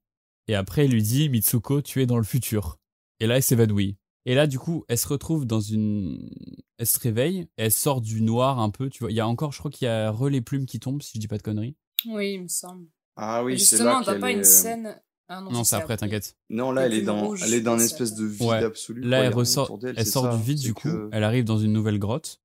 [0.49, 2.79] Et après, il lui dit Mitsuko, tu es dans le futur.
[3.21, 3.97] Et là, elle s'évanouit.
[4.27, 6.31] Et là, du coup, elle se retrouve dans une.
[6.79, 9.11] Elle se réveille, elle sort du noir un peu, tu vois.
[9.11, 11.21] Il y a encore, je crois qu'il y a relais plumes qui tombent, si je
[11.21, 11.77] dis pas de conneries.
[12.07, 12.87] Oui, il me semble.
[13.17, 15.01] Ah oui, c'est Justement, là t'as qu'elle pas est, une euh, scène.
[15.29, 16.37] Ah Non, c'est après, t'inquiète.
[16.49, 18.65] Non, là, elle est dans, rouge, elle est dans une espèce de vide Ouais.
[18.65, 19.03] absolu.
[19.03, 20.89] Là, elle ressort, elle sort ça, du vide, du coup.
[20.89, 22.41] que- Elle arrive dans une nouvelle grotte,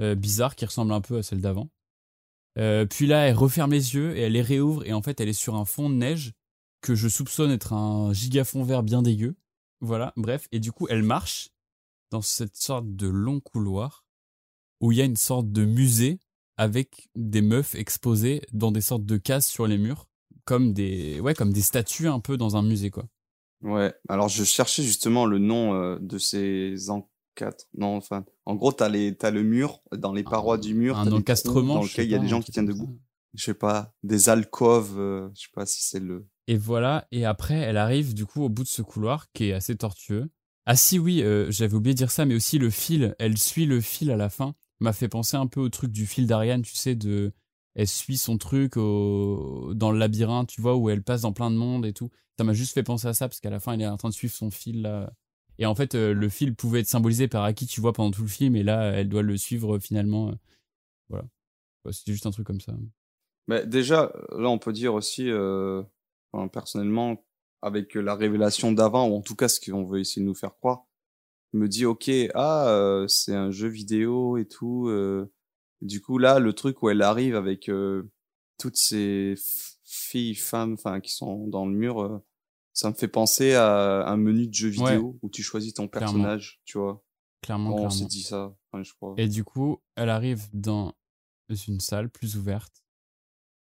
[0.00, 1.68] euh, bizarre, qui ressemble un peu à celle d'avant.
[2.58, 4.86] Euh, puis là, elle referme les yeux et elle les réouvre.
[4.86, 6.32] Et en fait, elle est sur un fond de neige
[6.80, 9.36] que je soupçonne être un gigafond vert bien dégueu.
[9.80, 10.48] Voilà, bref.
[10.52, 11.50] Et du coup, elle marche
[12.10, 14.04] dans cette sorte de long couloir
[14.80, 16.20] où il y a une sorte de musée
[16.56, 20.06] avec des meufs exposées dans des sortes de cases sur les murs,
[20.44, 23.06] comme des, ouais, comme des statues un peu dans un musée, quoi.
[23.62, 26.90] Ouais, alors je cherchais justement le nom euh, de ces
[27.76, 31.10] Non, enfin, en gros, t'as les, t'as le mur, dans les parois du mur, un
[31.12, 32.72] encastrement dans lequel il y a des gens qui tiennent ça.
[32.72, 32.98] debout.
[33.34, 36.26] Je sais pas, des alcôves, euh, je sais pas si c'est le.
[36.46, 39.52] Et voilà, et après, elle arrive du coup au bout de ce couloir qui est
[39.52, 40.30] assez tortueux.
[40.64, 43.66] Ah si, oui, euh, j'avais oublié de dire ça, mais aussi le fil, elle suit
[43.66, 46.62] le fil à la fin, m'a fait penser un peu au truc du fil d'Ariane,
[46.62, 47.32] tu sais, de...
[47.74, 49.72] Elle suit son truc au...
[49.74, 52.10] dans le labyrinthe, tu vois, où elle passe dans plein de monde et tout.
[52.38, 54.08] Ça m'a juste fait penser à ça, parce qu'à la fin, elle est en train
[54.08, 55.12] de suivre son fil, là.
[55.58, 58.22] Et en fait, euh, le fil pouvait être symbolisé par Aki, tu vois, pendant tout
[58.22, 60.28] le film, et là, elle doit le suivre euh, finalement.
[60.28, 60.34] euh,
[61.08, 61.24] Voilà.
[61.92, 62.72] C'était juste un truc comme ça.
[63.46, 65.82] Mais déjà, là, on peut dire aussi, euh,
[66.32, 67.24] enfin, personnellement,
[67.62, 70.56] avec la révélation d'avant, ou en tout cas ce qu'on veut essayer de nous faire
[70.56, 70.84] croire,
[71.52, 74.88] me dis, ok, ah, euh, c'est un jeu vidéo et tout.
[74.88, 75.32] euh,
[75.80, 77.70] du coup, là, le truc où elle arrive avec
[78.58, 79.34] toutes ces
[79.84, 82.20] filles, femmes, enfin, qui sont dans le mur,
[82.76, 84.92] ça me fait penser à un menu de jeu Ouais.
[84.92, 86.12] vidéo où tu choisis ton Clairement.
[86.12, 87.02] personnage, tu vois.
[87.42, 87.90] Clairement, on clairement.
[87.90, 89.14] s'est dit ça, enfin, je crois.
[89.16, 90.94] Et du coup, elle arrive dans
[91.66, 92.82] une salle plus ouverte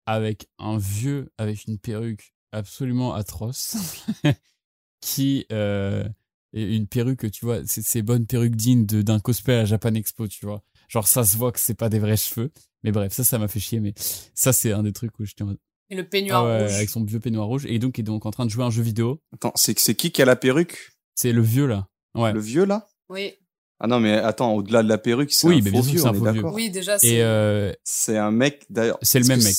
[0.05, 3.77] avec un vieux avec une perruque absolument atroce
[5.01, 6.07] qui euh,
[6.53, 9.93] est une perruque, tu vois, c'est ces bonnes perruques dignes d'un cosplay à la Japan
[9.93, 10.63] Expo, tu vois.
[10.89, 12.51] Genre ça se voit que c'est pas des vrais cheveux.
[12.83, 13.79] Mais bref, ça, ça m'a fait chier.
[13.79, 15.59] Mais ça, c'est un des trucs où j'étais en mode,
[15.89, 16.73] Et le peignoir ah ouais, rouge.
[16.73, 18.67] avec son vieux peignoir rouge et donc il est donc en train de jouer à
[18.67, 19.21] un jeu vidéo.
[19.33, 20.91] Attends, c'est c'est qui qui a la perruque?
[21.15, 21.87] C'est le vieux là.
[22.15, 22.31] Ouais.
[22.33, 22.87] Le vieux, là?
[23.09, 23.33] Oui.
[23.79, 26.05] Ah non, mais attends, au-delà de la perruque, c'est Oui, un mais faux vieux, c'est
[26.05, 26.33] un on est faux vieux.
[26.33, 26.53] d'accord.
[26.53, 27.07] Oui, déjà, c'est.
[27.07, 28.97] Et euh, C'est un mec, d'ailleurs.
[29.01, 29.55] C'est le même mec.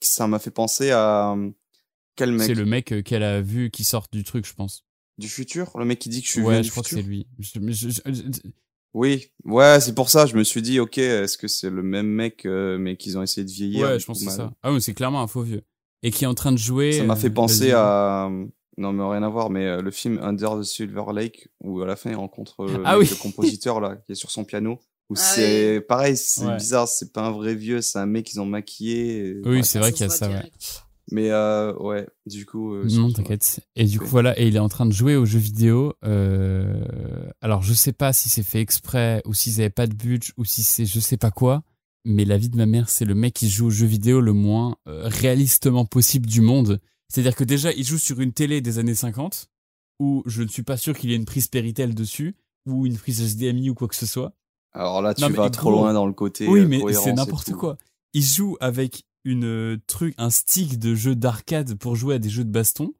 [0.00, 1.32] Ça m'a fait penser à.
[1.32, 1.50] euh,
[2.14, 2.46] Quel mec?
[2.46, 4.84] c'est le mec euh, qu'elle a vu qui sort du truc, je pense.
[5.18, 5.72] Du futur?
[5.76, 7.26] Le mec qui dit que je suis Ouais, vieux je du crois que c'est lui.
[7.40, 8.50] Je- mais je- je- je-
[8.98, 12.06] Oui, ouais, c'est pour ça, je me suis dit, ok, est-ce que c'est le même
[12.06, 14.48] mec, euh, mais qu'ils ont essayé de vieillir Ouais, je pense que c'est mal.
[14.48, 14.52] ça.
[14.62, 15.62] Ah oui, c'est clairement un faux vieux.
[16.02, 16.92] Et qui est en train de jouer.
[16.92, 17.72] Ça m'a euh, fait penser vas-y.
[17.72, 18.30] à.
[18.78, 21.86] Non, mais rien à voir, mais euh, le film Under the Silver Lake, où à
[21.86, 23.06] la fin il rencontre euh, le, Ah oui.
[23.10, 24.78] le compositeur là, qui est sur son piano.
[25.10, 26.56] Où Ah c'est pareil, c'est Ouais.
[26.56, 29.18] bizarre, c'est pas un vrai vieux, c'est un mec qu'ils ont maquillé.
[29.18, 29.62] et- Oui, ouais.
[29.62, 30.50] c'est vrai qu'il y a ça, ouais.
[31.12, 32.74] Mais euh, ouais, du coup.
[32.74, 33.60] euh, Non, t'inquiète.
[33.76, 35.92] Et du coup, voilà, et il est en train de jouer aux jeux vidéo.
[36.04, 36.82] Euh...
[37.40, 40.44] Alors, je sais pas si c'est fait exprès, ou s'ils avaient pas de budget, ou
[40.44, 41.62] si c'est je sais pas quoi.
[42.04, 44.32] Mais la vie de ma mère, c'est le mec qui joue aux jeux vidéo le
[44.32, 46.80] moins euh, réalistement possible du monde.
[47.08, 49.48] C'est-à-dire que déjà, il joue sur une télé des années 50,
[50.00, 52.96] où je ne suis pas sûr qu'il y ait une prise Péritel dessus, ou une
[52.96, 54.32] prise HDMI ou quoi que ce soit.
[54.72, 55.80] Alors là, tu Non, vas trop gros.
[55.82, 56.46] loin dans le côté.
[56.48, 57.76] Oui, euh, mais c'est n'importe quoi.
[58.12, 62.30] Il joue avec une euh, truc, un stick de jeu d'arcade pour jouer à des
[62.30, 62.94] jeux de baston.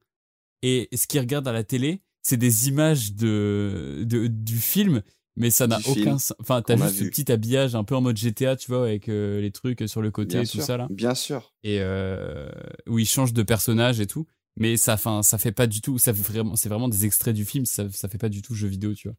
[0.63, 5.03] Et ce qu'il regarde à la télé, c'est des images de, de du film,
[5.37, 6.35] mais ça n'a aucun sens.
[6.41, 7.11] Enfin, t'as juste ce vu.
[7.11, 10.11] petit habillage un peu en mode GTA, tu vois, avec euh, les trucs sur le
[10.11, 10.89] côté Bien et tout ça là.
[10.91, 11.55] Bien sûr.
[11.63, 12.51] Et euh,
[12.89, 14.27] où il change de personnage et tout.
[14.59, 15.99] Mais ça, enfin, ça fait pas du tout.
[15.99, 17.67] Ça vraiment, c'est vraiment des extraits du film.
[17.67, 19.17] Ça, ça fait pas du tout jeu vidéo, tu vois.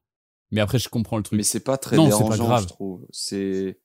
[0.51, 1.37] Mais après, je comprends le truc.
[1.37, 2.63] Mais c'est pas très Non, c'est pas dérangeant, grave.
[2.63, 3.05] je trouve.
[3.11, 3.79] C'est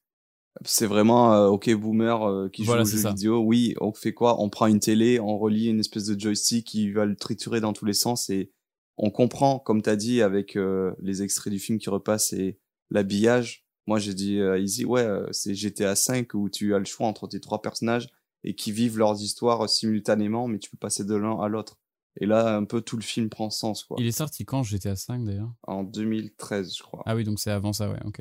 [0.64, 3.08] c'est vraiment euh, ok boomer euh, qui Voilà, joue aux jeux ça.
[3.10, 3.38] vidéo.
[3.40, 4.40] Oui, on fait quoi?
[4.40, 7.72] On prend une télé, on relie une espèce de joystick qui va le triturer dans
[7.72, 8.52] tous les sens et
[8.98, 12.58] on comprend, comme t'as dit, avec euh, les extraits du film qui repassent et
[12.90, 13.64] l'habillage.
[13.86, 17.26] Moi, j'ai dit Easy, ouais, euh, c'est GTA 5 où tu as le choix entre
[17.26, 18.08] tes trois personnages
[18.44, 21.78] et qui vivent leurs histoires simultanément, mais tu peux passer de l'un à l'autre.
[22.20, 23.96] Et là, un peu tout le film prend sens, quoi.
[23.98, 25.52] Il est sorti quand GTA 5 d'ailleurs?
[25.66, 27.02] En 2013, je crois.
[27.06, 28.20] Ah oui, donc c'est avant ça, ouais, ok.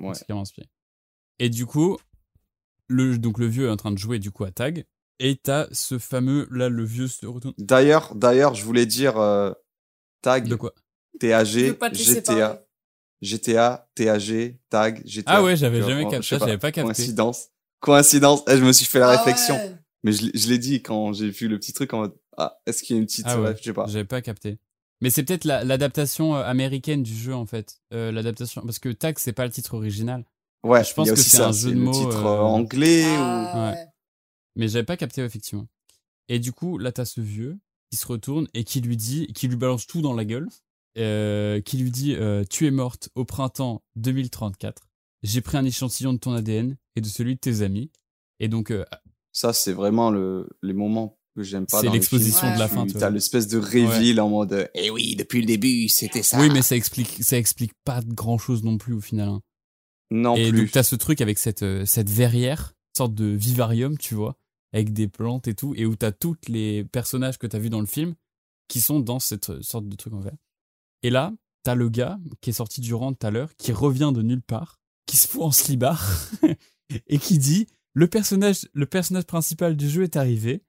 [0.00, 0.14] ouais.
[0.14, 0.68] C'est clairement inspiré.
[1.38, 1.98] Et du coup,
[2.88, 4.84] le, donc le vieux est en train de jouer du coup à tag.
[5.20, 7.54] Et t'as ce fameux, là, le vieux se retourne.
[7.58, 9.52] D'ailleurs, d'ailleurs, je voulais dire euh,
[10.22, 10.72] tag, De quoi?
[11.20, 11.46] TAG,
[11.92, 12.64] GTA.
[13.22, 15.30] GTA, TAG, tag, GTA.
[15.32, 16.92] Ah ouais, j'avais jamais capté, j'avais pas capté.
[16.94, 17.48] Coïncidence.
[17.80, 18.42] Coïncidence.
[18.48, 19.56] Eh, je me suis fait la Ah réflexion.
[19.56, 19.76] ouais.
[20.02, 22.58] Mais je, l'ai- je l'ai dit quand j'ai vu le petit truc en mode, ah,
[22.66, 23.86] est-ce qu'il y a une petite Ah ouais, Je sais pas.
[23.86, 24.58] J'avais pas capté.
[25.00, 27.76] Mais c'est peut-être la- l'adaptation euh, américaine du jeu en fait.
[27.94, 30.24] Euh, l'adaptation parce que Tag c'est pas le titre original.
[30.64, 32.24] Ouais, je pense il y a que aussi c'est un jeu de le mots, titre
[32.24, 33.06] euh, euh, anglais ou...
[33.20, 33.76] Ah Ouais.
[33.78, 33.86] ouais.
[34.56, 35.66] Mais j'avais pas capté effectivement.
[36.28, 37.58] Et du coup là t'as ce vieux
[37.90, 40.48] qui se retourne et qui lui dit, qui lui balance tout dans la gueule,
[40.98, 44.82] euh, qui lui dit euh, Tu es morte au printemps 2034.
[45.22, 47.90] J'ai pris un échantillon de ton ADN et de celui de tes amis.
[48.40, 48.84] Et donc, euh,
[49.32, 51.80] Ça, c'est vraiment le, les moments que j'aime pas.
[51.80, 52.86] C'est l'exposition de la fin.
[52.86, 56.38] T'as l'espèce de reveal en mode Eh oui, depuis le début, c'était ça.
[56.40, 59.28] oui, mais ça explique, ça explique pas grand chose non plus au final.
[59.28, 59.40] hein.
[60.10, 60.62] Non et plus.
[60.62, 64.36] donc, t'as ce truc avec cette, euh, cette verrière, sorte de vivarium, tu vois,
[64.72, 67.80] avec des plantes et tout, et où t'as tous les personnages que t'as vus dans
[67.80, 68.14] le film
[68.68, 70.36] qui sont dans cette euh, sorte de truc en verre.
[71.02, 71.32] Et là,
[71.62, 74.42] t'as le gars qui est sorti du rang tout à l'heure, qui revient de nulle
[74.42, 76.10] part, qui se fout en slibard,
[77.06, 80.62] et qui dit le personnage, le personnage principal du jeu est arrivé,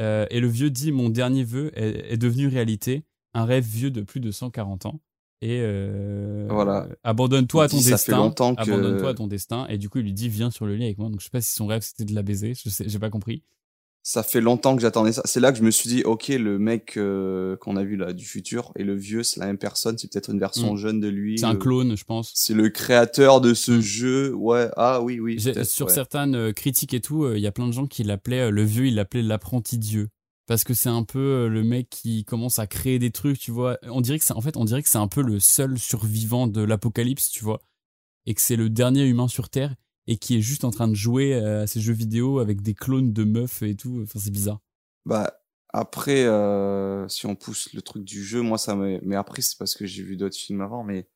[0.00, 3.04] euh, et le vieux dit mon dernier vœu est, est devenu réalité,
[3.34, 5.00] un rêve vieux de plus de 140 ans.
[5.42, 6.86] Et euh, Voilà.
[7.02, 8.16] abandonne-toi à ton dit, ça fait destin.
[8.18, 9.66] longtemps que- Abandonne-toi à ton destin.
[9.68, 11.08] Et du coup, il lui dit viens sur le lit avec moi.
[11.08, 12.52] Donc je sais pas si son rêve c'était de la baiser.
[12.54, 13.42] Je sais, j'ai pas compris.
[14.02, 15.20] Ça fait longtemps que j'attendais ça.
[15.26, 18.14] C'est là que je me suis dit, ok, le mec euh, qu'on a vu là
[18.14, 19.98] du futur et le vieux, c'est la même personne.
[19.98, 20.76] C'est peut-être une version Mm.
[20.78, 21.38] jeune de lui.
[21.38, 22.32] C'est un le- clone, je pense.
[22.34, 24.32] C'est le créateur de ce jeu.
[24.34, 24.70] Ouais.
[24.78, 25.38] Ah oui, oui.
[25.64, 25.92] Sur ouais.
[25.92, 28.50] certaines euh, critiques et tout, euh, il y a plein de gens qui l'appelaient euh,
[28.50, 30.08] le vieux, il l'appelait l'apprenti dieu
[30.50, 33.52] parce que c'est un peu euh, le mec qui commence à créer des trucs, tu
[33.52, 33.78] vois.
[33.84, 36.48] On dirait que c'est en fait, on dirait que c'est un peu le seul survivant
[36.48, 37.62] de l'apocalypse, tu vois,
[38.26, 39.76] et que c'est le dernier humain sur terre
[40.08, 42.74] et qui est juste en train de jouer euh, à ces jeux vidéo avec des
[42.74, 44.00] clones de meufs et tout.
[44.02, 44.58] Enfin, c'est bizarre.
[45.06, 48.98] Bah après, euh, si on pousse le truc du jeu, moi ça me.
[49.04, 50.82] Mais après, c'est parce que j'ai vu d'autres films avant.
[50.82, 51.08] Mais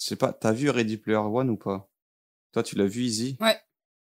[0.00, 0.32] je sais pas.
[0.32, 1.88] T'as vu Ready Player One ou pas?
[2.50, 3.56] Toi, tu l'as vu, Easy Ouais.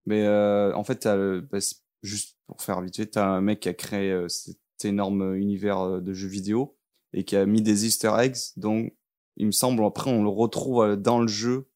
[0.07, 1.59] Mais euh, en fait, t'as le- bah,
[2.03, 5.81] juste pour faire vite fait, t'as un mec qui a créé euh, cet énorme univers
[5.81, 6.77] euh, de jeux vidéo
[7.13, 8.37] et qui a mis des Easter eggs.
[8.57, 8.95] Donc,
[9.37, 11.69] il me semble, après, on le retrouve euh, dans le jeu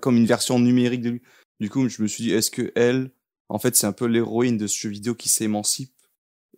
[0.00, 1.22] comme une version numérique de lui.
[1.58, 3.10] Du coup, je me suis dit, est-ce que elle,
[3.48, 5.94] en fait, c'est un peu l'héroïne de ce jeu vidéo qui s'émancipe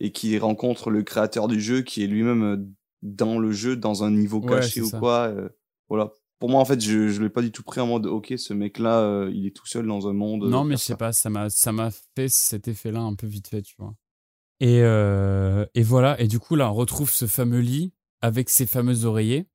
[0.00, 2.56] et qui rencontre le créateur du jeu qui est lui-même euh,
[3.02, 4.98] dans le jeu, dans un niveau Ouais, caché ou ça.
[4.98, 5.28] quoi.
[5.28, 5.48] euh,
[5.88, 6.12] voilà.
[6.40, 8.52] Pour moi, en fait, je, je l'ai pas du tout pris en mode, ok, ce
[8.52, 10.44] mec-là, euh, il est tout seul dans un monde.
[10.44, 10.96] euh, Non, mais faire je sais ça.
[10.96, 13.94] pas, ça m'a, ça m'a fait cet effet-là un peu vite fait, tu vois.
[14.60, 18.66] Et, euh, et voilà, et du coup, là, on retrouve ce fameux lit avec ses
[18.66, 19.46] fameux oreillers.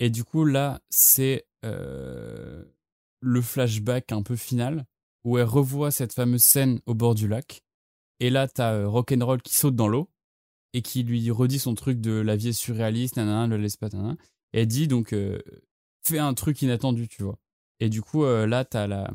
[0.00, 2.64] Et du coup, là, c'est euh,
[3.20, 4.86] le flashback un peu final
[5.24, 7.62] où elle revoit cette fameuse scène au bord du lac.
[8.20, 10.10] Et là, t'as euh, Rock'n'Roll qui saute dans l'eau
[10.72, 13.88] et qui lui redit son truc de la vie est surréaliste, nanana, le laisse pas,
[13.88, 14.16] nanana.
[14.52, 15.38] Et elle dit donc, euh,
[16.06, 17.38] fais un truc inattendu, tu vois.
[17.80, 19.10] Et du coup, euh, là, t'as la,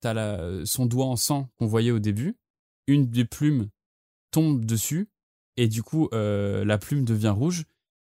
[0.00, 2.36] t'as la, son doigt en sang qu'on voyait au début.
[2.86, 3.68] Une des plumes
[4.30, 5.08] tombe dessus
[5.56, 7.64] et du coup, euh, la plume devient rouge.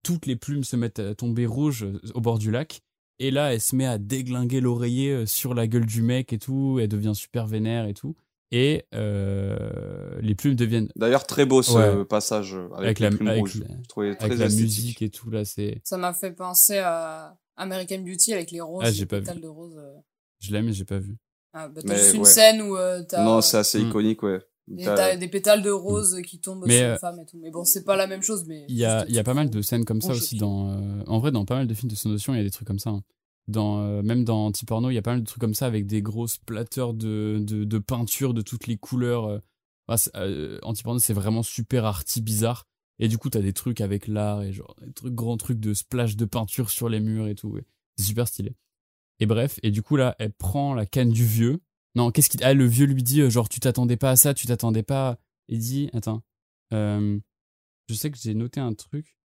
[0.04, 2.80] Toutes les plumes se mettent à tomber rouges euh, au bord du lac.
[3.18, 6.38] Et là, elle se met à déglinguer l'oreiller euh, sur la gueule du mec et
[6.38, 6.78] tout.
[6.80, 8.16] Elle devient super vénère et tout.
[8.50, 12.04] Et euh, les plumes deviennent D'ailleurs, très beau ce Ouais.
[12.04, 13.60] passage euh, avec, Avec les la- plumes avec rouges.
[13.60, 15.44] la- Je trouvais très avec la musique et tout là.
[15.44, 19.18] C'est, Ça m'a fait penser à American Beauty avec les roses, Ah, j'ai les pas
[19.20, 19.42] pétales vu.
[19.42, 19.76] de roses.
[19.78, 19.94] euh.
[20.40, 21.16] je l'aime mais j'ai pas vu.
[21.52, 22.26] Ah, bah, t'as juste une ouais.
[22.26, 23.88] scène où euh, t'as Non, c'est assez Mm.
[23.88, 24.40] iconique, ouais.
[24.68, 27.36] des, T'as- des pétales de roses qui tombent Mais, sur euh, une femme et tout.
[27.42, 28.44] Mais bon, c'est pas la même chose.
[28.46, 30.70] Mais Il y a, y a pas mal de scènes comme ça aussi dans.
[30.70, 32.66] euh, en vrai, dans pas mal de films de science-fiction, il y a des trucs
[32.66, 32.90] comme ça.
[32.90, 33.02] hein.
[33.48, 35.86] Dans, euh, même dans anti-porno, il y a pas mal de trucs comme ça avec
[35.86, 39.26] des grosses platteurs de, de, de peinture de toutes les couleurs.
[39.26, 39.38] euh.
[39.88, 42.64] Ah, euh, anti-porno, c'est vraiment super arty, bizarre.
[42.98, 45.74] Et du coup, t'as des trucs avec l'art et genre des trucs, grands trucs de
[45.74, 47.58] splash de peinture sur les murs et tout.
[47.96, 48.54] C'est super stylé.
[49.20, 51.60] Et bref, et du coup, là, elle prend la canne du vieux.
[51.94, 52.42] Non, qu'est-ce qu'il.
[52.42, 55.18] Ah, le vieux lui dit, euh, genre, tu t'attendais pas à ça, tu t'attendais pas.
[55.48, 56.22] Il dit, attends.
[56.72, 57.18] Euh,
[57.88, 59.16] je sais que j'ai noté un truc.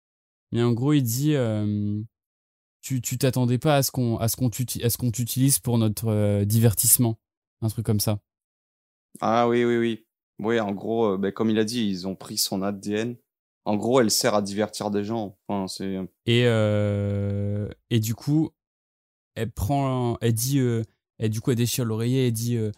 [0.52, 2.02] Mais en gros, il dit euh,
[2.82, 4.50] tu tu t'attendais pas à ce qu'on
[5.12, 7.20] t'utilise pour notre divertissement,
[7.62, 8.20] un truc comme ça.
[9.20, 10.06] Ah oui, oui, oui.
[10.40, 13.18] Oui, en gros, ben, comme il a dit, ils ont pris son ADN.
[13.68, 15.38] En gros, elle sert à divertir des gens.
[15.46, 15.98] Enfin, c'est...
[16.26, 18.52] Et euh, et du coup,
[19.36, 20.84] elle prend elle dit euh,
[21.20, 22.72] et du coup elle déchire l'oreiller et dit euh,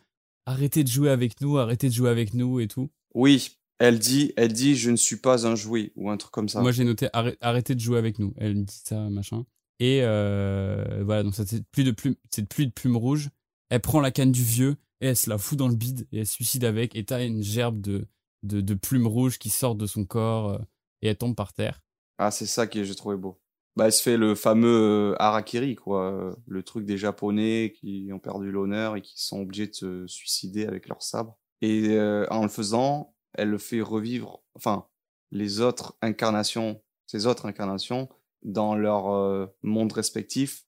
[0.47, 2.89] arrêtez de jouer avec nous, arrêtez de jouer avec nous et tout.
[3.13, 6.49] Oui, elle dit, elle dit, je ne suis pas un jouet ou un truc comme
[6.49, 6.59] ça.
[6.61, 8.33] Moi j'ai noté arrête- arrêtez de jouer avec nous.
[8.37, 9.45] Elle dit ça machin.
[9.79, 13.29] Et voilà donc ça c'est plus de plumes c'est plus de plumes rouges.
[13.69, 16.21] Elle prend la canne du vieux et elle se la fout dans le bide et
[16.21, 18.07] elle se suicide avec et t'as une gerbe de,
[18.41, 20.59] de de plumes rouges qui sortent de son corps
[21.01, 21.81] et elle tombe par terre.
[22.17, 23.39] Ah, c'est ça que j'ai trouvé beau.
[23.75, 26.35] Bah, elle se fait le fameux euh, harakiri, quoi.
[26.47, 30.65] Le truc des Japonais qui ont perdu l'honneur et qui sont obligés de se suicider
[30.65, 31.37] avec leur sabre.
[31.61, 34.87] Et euh, en le faisant, elle le fait revivre, enfin,
[35.31, 38.09] les autres incarnations, ces autres incarnations,
[38.43, 40.65] dans leur euh, monde respectif,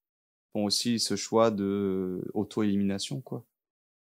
[0.54, 3.46] font aussi ce choix de auto-élimination, quoi.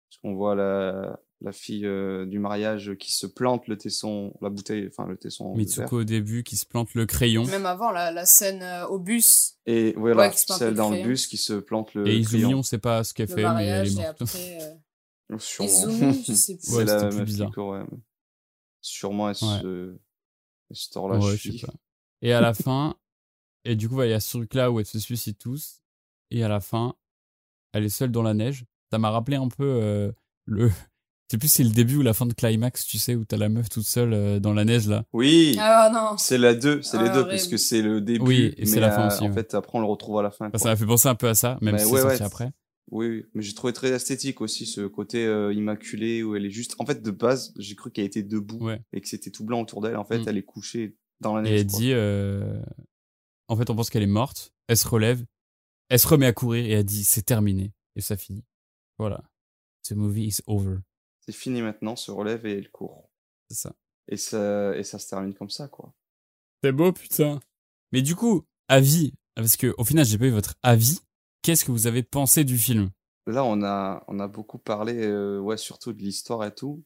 [0.09, 4.49] Parce qu'on voit la, la fille euh, du mariage qui se plante le tesson, la
[4.49, 5.53] bouteille, enfin le tesson.
[5.55, 7.45] Mitsuko au début qui se plante le crayon.
[7.45, 10.69] Même avant, la, la scène euh, au bus, Et voilà, Ouais, qui se plante celle
[10.71, 11.07] le dans le crayon.
[11.09, 12.59] bus qui se plante le Et Izumi, crayon.
[12.59, 14.21] on sait pas ce qu'elle le fait, mais elle est morte.
[14.23, 14.57] après...
[15.31, 15.69] euh, Sûrement.
[15.69, 16.63] Izumi, je sais plus.
[16.65, 17.57] C'est Ouais, la c'était plus bizarre.
[17.57, 17.83] ouais.
[18.81, 19.97] Sûrement, elle se,
[20.69, 21.73] elle se tord la Ouais, je sais pas.
[22.21, 22.95] Et à la fin,
[23.63, 25.81] et du coup, il y a ce truc-là où elles se suicident tous.
[26.31, 26.95] Et à la fin,
[27.73, 28.65] elle est seule dans la neige.
[28.91, 30.11] Ça m'a rappelé un peu euh,
[30.45, 30.71] le.
[31.29, 33.35] Sais plus si c'est le début ou la fin de Climax, tu sais, où t'as
[33.35, 35.03] la meuf toute seule euh, dans la neige là.
[35.11, 36.17] Oui, Ah non.
[36.17, 37.29] c'est la 2, c'est les Ah, deux, horrible.
[37.31, 38.23] parce que c'est le début.
[38.25, 39.33] Oui, et c'est la fin euh, aussi, En ouais.
[39.33, 40.49] fait, après, on le retrouve à la fin.
[40.55, 42.25] Ça m'a fait penser un peu à ça, même Mais si ouais, c'est sorti ouais.
[42.25, 42.51] après.
[42.91, 46.49] Oui, oui, mais j'ai trouvé très esthétique aussi ce côté euh, immaculé où elle est
[46.49, 46.75] juste.
[46.79, 48.79] En fait, de base, j'ai cru qu'elle était debout Ouais.
[48.93, 49.97] et que c'était tout blanc autour d'elle.
[49.97, 50.25] En fait, Mm.
[50.29, 51.59] elle est couchée dans la Et neige.
[51.61, 51.79] elle quoi.
[51.79, 52.61] dit, euh,
[53.49, 54.53] en fait, on pense qu'elle est morte.
[54.69, 55.25] Elle se relève,
[55.89, 57.73] elle se remet à courir et elle dit, c'est terminé.
[57.97, 58.45] Et ça finit.
[58.97, 59.21] Voilà.
[59.83, 60.77] The movie is over.
[61.27, 63.09] C'est fini maintenant, se relève et elle court.
[63.49, 63.73] C'est ça.
[64.07, 65.93] Et ça, et ça se termine comme ça, quoi.
[66.63, 67.39] C'est beau, putain.
[67.91, 70.99] Mais du coup, avis, parce que au final, j'ai pas eu votre avis.
[71.41, 72.89] Qu'est-ce que vous avez pensé du film?
[73.27, 76.83] Là, on a, on a beaucoup parlé, euh, ouais, surtout de l'histoire et tout.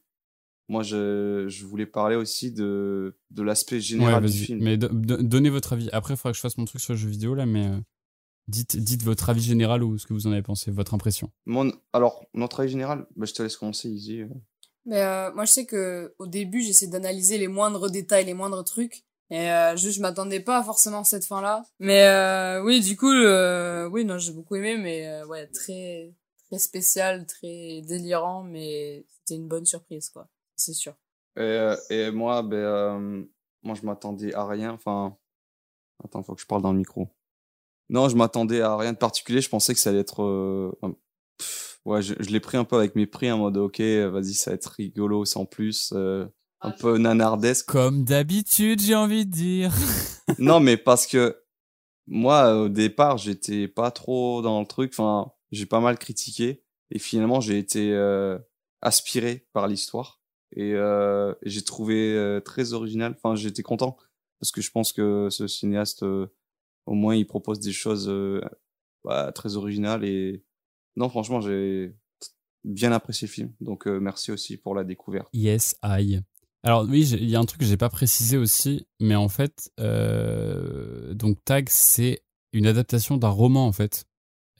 [0.68, 4.60] Moi, je, je voulais parler aussi de, de l'aspect général du film.
[4.60, 5.88] Mais do- do- donnez votre avis.
[5.92, 7.78] Après, il faudra que je fasse mon truc sur le jeu vidéo là, mais euh,
[8.48, 11.30] dites, dites votre avis général ou ce que vous en avez pensé, votre impression.
[11.46, 14.24] Mon, alors, notre avis général, bah, je te laisse commencer, Izzy.
[14.84, 18.64] Mais euh, moi, je sais que au début, j'essaie d'analyser les moindres détails, les moindres
[18.64, 19.04] trucs.
[19.30, 21.64] Et euh, juste, je m'attendais pas forcément à cette fin-là.
[21.78, 26.12] Mais euh, oui, du coup, euh, oui, non, j'ai beaucoup aimé, mais euh, ouais, très,
[26.48, 30.28] très spécial, très délirant, mais c'était une bonne surprise, quoi.
[30.56, 30.92] C'est sûr.
[31.36, 33.24] Et, euh, et moi, ben, euh,
[33.62, 34.72] moi, je m'attendais à rien.
[34.72, 35.16] Enfin,
[36.04, 37.08] attends, faut que je parle dans le micro.
[37.88, 39.40] Non, je m'attendais à rien de particulier.
[39.40, 40.22] Je pensais que ça allait être.
[40.22, 40.70] euh,
[41.38, 44.50] pff, ouais, je, je l'ai pris un peu avec mépris en mode, ok, vas-y, ça
[44.50, 45.92] va être rigolo sans plus.
[45.94, 46.26] euh,
[46.64, 47.66] un peu nanardesque.
[47.66, 49.72] Comme d'habitude, j'ai envie de dire.
[50.38, 51.36] non, mais parce que
[52.06, 54.92] moi, au départ, j'étais pas trop dans le truc.
[54.94, 56.62] Enfin, j'ai pas mal critiqué.
[56.92, 58.38] Et finalement, j'ai été euh,
[58.80, 60.20] aspiré par l'histoire.
[60.54, 63.16] Et euh, j'ai trouvé euh, très original.
[63.16, 63.96] Enfin, j'étais content.
[64.40, 66.26] Parce que je pense que ce cinéaste, euh,
[66.86, 68.40] au moins, il propose des choses euh,
[69.04, 70.04] bah, très originales.
[70.04, 70.44] Et
[70.96, 71.94] non, franchement, j'ai
[72.64, 73.52] bien apprécié le film.
[73.60, 75.28] Donc, euh, merci aussi pour la découverte.
[75.32, 76.20] Yes, I.
[76.64, 79.72] Alors oui, il y a un truc que j'ai pas précisé aussi, mais en fait,
[79.80, 82.22] euh, donc Tag, c'est
[82.52, 84.04] une adaptation d'un roman en fait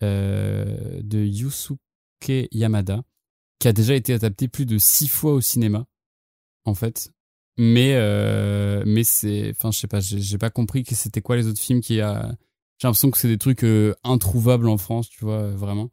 [0.00, 1.78] de Yusuke
[2.50, 3.04] Yamada,
[3.60, 5.86] qui a déjà été adapté plus de six fois au cinéma,
[6.64, 7.12] en fait.
[7.64, 11.46] Mais euh, mais c'est, enfin je sais pas, j'ai pas compris que c'était quoi les
[11.46, 12.34] autres films qui a.
[12.78, 15.92] J'ai l'impression que c'est des trucs euh, introuvables en France, tu vois, euh, vraiment.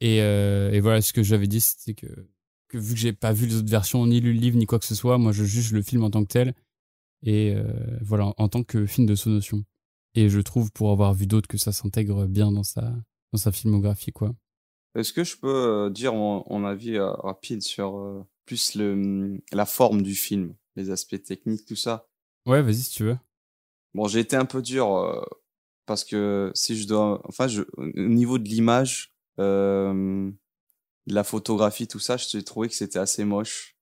[0.00, 2.28] Et, et voilà, ce que j'avais dit, c'était que
[2.68, 4.78] que vu que j'ai pas vu les autres versions, ni lu le livre, ni quoi
[4.78, 6.54] que ce soit, moi je juge le film en tant que tel.
[7.24, 7.56] Et
[8.02, 9.64] voilà, en tant que film de sonotion.
[10.14, 12.94] Et je trouve, pour avoir vu d'autres, que ça s'intègre bien dans sa,
[13.32, 14.32] dans sa filmographie, quoi.
[14.94, 20.54] Est-ce que je peux dire mon, avis rapide sur plus le, la forme du film,
[20.76, 22.08] les aspects techniques, tout ça
[22.46, 23.16] Ouais, vas-y si tu veux.
[23.94, 25.22] Bon, j'ai été un peu dur euh,
[25.86, 30.30] parce que si je dois, enfin, je, au niveau de l'image, euh,
[31.06, 33.76] de la photographie, tout ça, j'ai trouvé que c'était assez moche.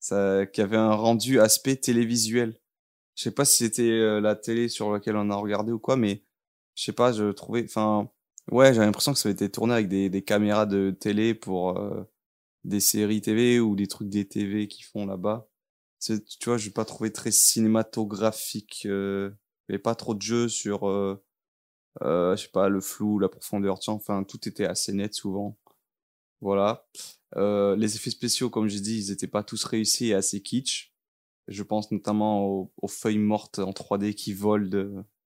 [0.00, 2.58] Ça, qu'il y avait un rendu aspect télévisuel.
[3.14, 5.96] Je sais pas si c'était euh, la télé sur laquelle on a regardé ou quoi,
[5.96, 6.24] mais
[6.74, 8.10] je sais pas, je trouvais, enfin,
[8.50, 11.78] ouais, j'avais l'impression que ça avait été tourné avec des, des caméras de télé pour
[11.78, 12.02] euh,
[12.64, 15.48] des séries TV ou des trucs des TV qui font là-bas.
[16.02, 18.86] Tu vois, j'ai pas trouvé très cinématographique.
[18.86, 19.30] Euh,
[19.68, 21.22] il y avait pas trop de jeux sur, euh,
[22.02, 23.78] euh, je sais pas, le flou, la profondeur.
[23.78, 25.56] Tu vois, enfin, tout était assez net souvent.
[26.40, 26.86] Voilà.
[27.36, 30.92] Euh, les effets spéciaux, comme j'ai dit, ils étaient pas tous réussis et assez kitsch.
[31.48, 34.68] Je pense notamment aux, feuilles mortes en 3D qui volent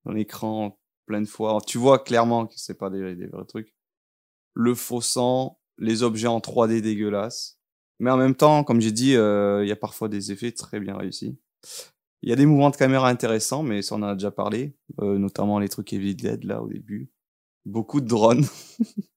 [0.05, 1.59] dans l'écran plein de fois.
[1.67, 3.75] Tu vois clairement que c'est pas des, des vrais trucs.
[4.55, 7.61] Le faux sang, les objets en 3D dégueulasses.
[7.99, 10.81] Mais en même temps, comme j'ai dit, euh, il y a parfois des effets très
[10.81, 11.39] bien réussis.
[12.23, 14.75] Il y a des mouvements de caméra intéressants, mais ça on en a déjà parlé,
[15.01, 17.11] euh, notamment les trucs Evil Dead là au début.
[17.65, 18.47] Beaucoup de drones.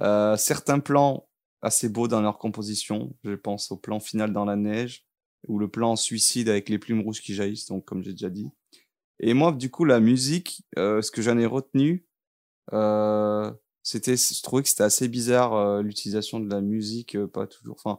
[0.00, 1.28] Euh, certains plans
[1.60, 3.16] assez beaux dans leur composition.
[3.24, 5.04] Je pense au plan final dans la neige
[5.46, 8.50] ou le plan suicide avec les plumes rouges qui jaillissent, donc comme j'ai déjà dit.
[9.20, 12.06] Et moi, du coup, la musique, euh, ce que j'en ai retenu,
[12.72, 13.52] euh,
[13.90, 17.76] c'était, je trouvais que c'était assez bizarre euh, l'utilisation de la musique, euh, pas toujours.
[17.82, 17.98] Enfin,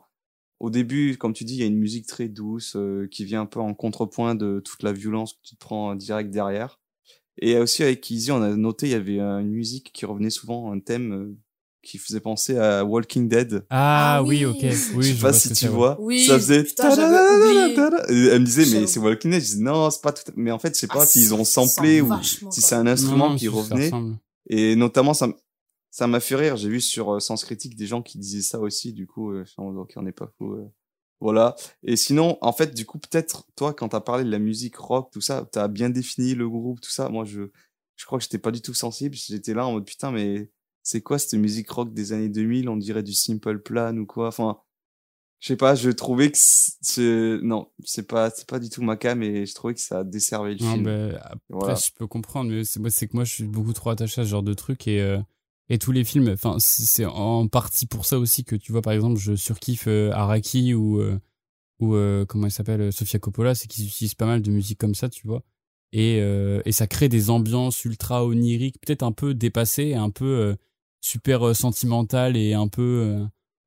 [0.60, 3.42] au début, comme tu dis, il y a une musique très douce euh, qui vient
[3.42, 6.80] un peu en contrepoint de toute la violence que tu te prends direct derrière.
[7.42, 10.30] Et aussi avec Easy, on a noté, il y avait euh, une musique qui revenait
[10.30, 11.38] souvent, un thème euh,
[11.82, 13.66] qui faisait penser à Walking Dead.
[13.72, 14.58] Ah, Ah oui, ok.
[14.62, 15.98] Oui, je sais je pas si tu vois.
[16.00, 16.64] Oui, ça faisait.
[16.66, 16.92] putain,
[18.10, 19.42] Elle me disait, mais c'est Walking Dead.
[19.42, 20.30] Je dis, non, c'est pas tout.
[20.30, 22.86] à- Mais en fait, je sais pas Ah, s'ils ont samplé ou si c'est un
[22.86, 23.92] instrument non, qui revenait.
[24.50, 25.30] Et notamment, ça,
[25.92, 26.56] ça m'a fait rire.
[26.58, 28.94] J'ai vu sur euh, Sens Critique des gens qui disaient ça aussi.
[28.94, 30.54] Du coup, euh, ok, on n'est pas fou.
[30.54, 30.68] euh.
[31.22, 31.56] Voilà.
[31.84, 35.10] Et sinon, en fait, du coup, peut-être, toi, quand t'as parlé de la musique rock,
[35.12, 37.10] tout ça, t'as bien défini le groupe, tout ça.
[37.10, 37.50] Moi, je,
[37.98, 39.16] je crois que j'étais pas du tout sensible.
[39.16, 40.50] J'étais là en mode, putain, mais
[40.84, 42.70] c'est quoi cette musique rock des années 2000?
[42.70, 44.30] On dirait du Simple Plan ou quoi?
[44.30, 44.60] Enfin,
[45.42, 48.96] je sais pas, je trouvais que c'est, non, c'est pas, c'est pas du tout ma
[48.96, 50.84] cam et je trouvais que ça desservait le Non, film.
[50.86, 51.76] bah, après, Voilà.
[51.76, 54.30] je peux comprendre, mais c'est c'est que moi, je suis beaucoup trop attaché à ce
[54.30, 55.20] genre de truc et, euh,
[55.70, 58.94] et tous les films, enfin, c'est en partie pour ça aussi que tu vois, par
[58.94, 61.20] exemple, je surkiffe euh, Araki ou, euh,
[61.80, 64.80] ou euh, comment elle s'appelle, euh, Sofia Coppola, c'est qu'ils utilisent pas mal de musique
[64.80, 65.44] comme ça, tu vois.
[65.92, 70.56] Et, euh, et ça crée des ambiances ultra oniriques, peut-être un peu dépassées, un peu
[71.02, 73.18] super sentimentales et un peu,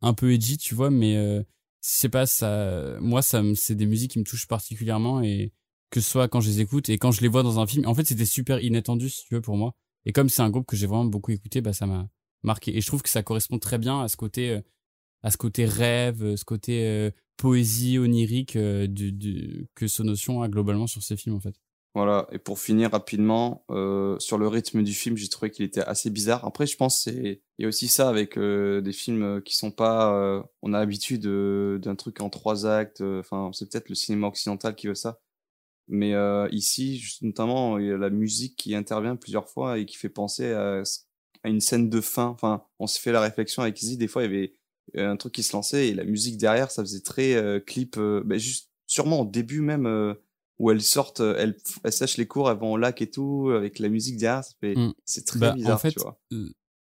[0.02, 1.44] un peu edgy, tu vois, mais je
[1.80, 5.52] sais pas, ça, moi, ça, c'est des musiques qui me touchent particulièrement et
[5.90, 7.86] que ce soit quand je les écoute et quand je les vois dans un film.
[7.86, 9.74] En fait, c'était super inattendu, si tu veux, pour moi.
[10.04, 12.08] Et comme c'est un groupe que j'ai vraiment beaucoup écouté, bah, ça m'a
[12.42, 12.76] marqué.
[12.76, 14.60] Et je trouve que ça correspond très bien à ce côté, euh,
[15.22, 20.48] à ce côté rêve, euh, ce côté euh, poésie onirique du, du, que Sonotion a
[20.48, 21.54] globalement sur ses films, en fait.
[21.94, 25.82] Voilà, et pour finir rapidement, euh, sur le rythme du film, j'ai trouvé qu'il était
[25.82, 26.44] assez bizarre.
[26.46, 30.42] Après, je pense c'est il y a aussi ça avec des films qui sont pas...
[30.62, 34.86] on a l'habitude d'un truc en trois actes, enfin, c'est peut-être le cinéma occidental qui
[34.86, 35.20] veut ça.
[35.88, 39.96] Mais euh, ici, notamment, il y a la musique qui intervient plusieurs fois et qui
[39.96, 40.82] fait penser à,
[41.42, 42.26] à une scène de fin.
[42.28, 44.52] Enfin, on s'est fait la réflexion avec Izzy, des fois, il y avait
[45.06, 48.22] un truc qui se lançait et la musique derrière, ça faisait très euh, clip, euh,
[48.24, 49.86] ben, juste sûrement au début même...
[49.86, 50.14] euh,
[50.58, 53.80] où elles sortent, elles, elles sèchent les cours, elles vont au lac et tout, avec
[53.80, 54.92] la musique derrière, ça fait, Mm.
[55.04, 56.20] c'est très Bah, bizarre, en fait, tu vois.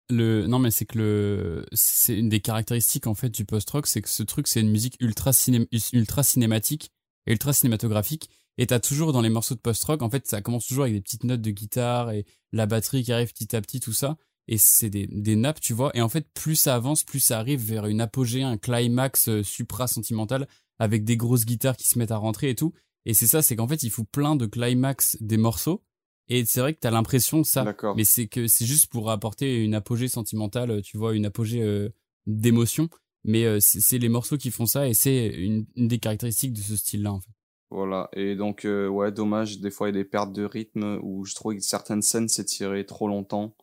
[0.09, 4.01] le non mais c'est que le c'est une des caractéristiques en fait du post-rock c'est
[4.01, 6.91] que ce truc c'est une musique ultra ciné, ultra cinématique
[7.27, 8.29] et ultra cinématographique
[8.59, 11.01] et t'as toujours dans les morceaux de post-rock en fait ça commence toujours avec des
[11.01, 14.17] petites notes de guitare et la batterie qui arrive petit à petit tout ça
[14.47, 17.39] et c'est des, des nappes tu vois et en fait plus ça avance plus ça
[17.39, 21.97] arrive vers une apogée un climax euh, supra sentimental avec des grosses guitares qui se
[21.97, 22.73] mettent à rentrer et tout
[23.05, 25.83] et c'est ça c'est qu'en fait il faut plein de climax des morceaux
[26.29, 27.95] et c'est vrai que t'as l'impression ça D'accord.
[27.95, 31.89] mais c'est que c'est juste pour apporter une apogée sentimentale, tu vois, une apogée euh,
[32.27, 32.87] d'émotion.
[33.25, 36.53] Mais euh, c'est c'est les morceaux qui font ça et c'est une, une des caractéristiques
[36.53, 37.31] de ce style-là, en fait.
[37.71, 38.09] Voilà.
[38.13, 41.25] Et donc, euh, ouais, dommage, des fois, il y a des pertes de rythme où
[41.25, 43.55] je trouvais que certaines scènes s'étiraient trop longtemps.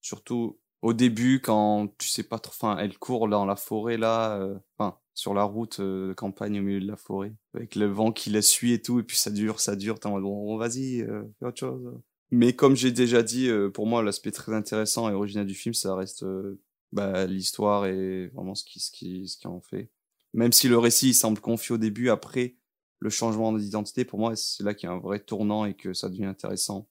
[0.00, 4.36] Surtout au début, quand tu sais pas trop, enfin, elle court dans la forêt, là,
[4.36, 7.86] euh, enfin, sur la route euh, de campagne au milieu de la forêt, avec le
[7.86, 10.24] vent qui la suit et tout, et puis ça dure, ça dure, t'es en mode,
[10.24, 12.00] bon, vas-y, euh, fais autre chose.
[12.30, 15.94] Mais comme j'ai déjà dit, pour moi, l'aspect très intéressant et original du film, ça
[15.94, 16.26] reste
[16.92, 19.90] bah, l'histoire et vraiment ce qui, ce qui, ce qui en fait.
[20.34, 22.56] Même si le récit il semble confus au début, après
[23.04, 25.92] le changement d'identité, pour moi, c'est là qu'il y a un vrai tournant et que
[25.92, 26.88] ça devient intéressant.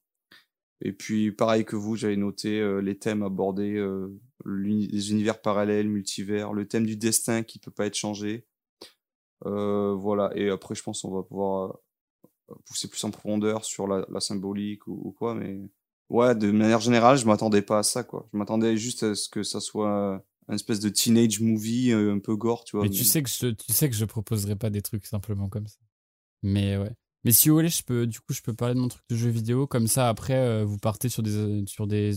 [0.82, 4.16] Et puis, pareil que vous, j'avais noté euh, les thèmes abordés, euh,
[4.46, 8.46] les univers parallèles, multivers, le thème du destin qui peut pas être changé.
[9.48, 10.30] Euh, voilà.
[10.36, 11.80] Et après, je pense qu'on va pouvoir
[12.68, 15.62] pousser plus en profondeur sur la, la symbolique ou, ou quoi, mais
[16.10, 18.30] ouais, de manière générale, je m'attendais pas à ça, quoi.
[18.32, 22.36] Je m'attendais juste à ce que ça soit un espèce de teenage movie un peu
[22.36, 22.86] gore, tu vois.
[22.86, 25.66] Mais tu sais que je, tu sais que je proposerai pas des trucs simplement comme
[25.66, 25.80] ça.
[26.44, 26.96] Mais ouais.
[27.24, 29.16] Mais si vous voulez, je peux, du coup, je peux parler de mon truc de
[29.16, 29.66] jeu vidéo.
[29.66, 32.12] Comme ça, après, euh, vous partez sur des, sur des,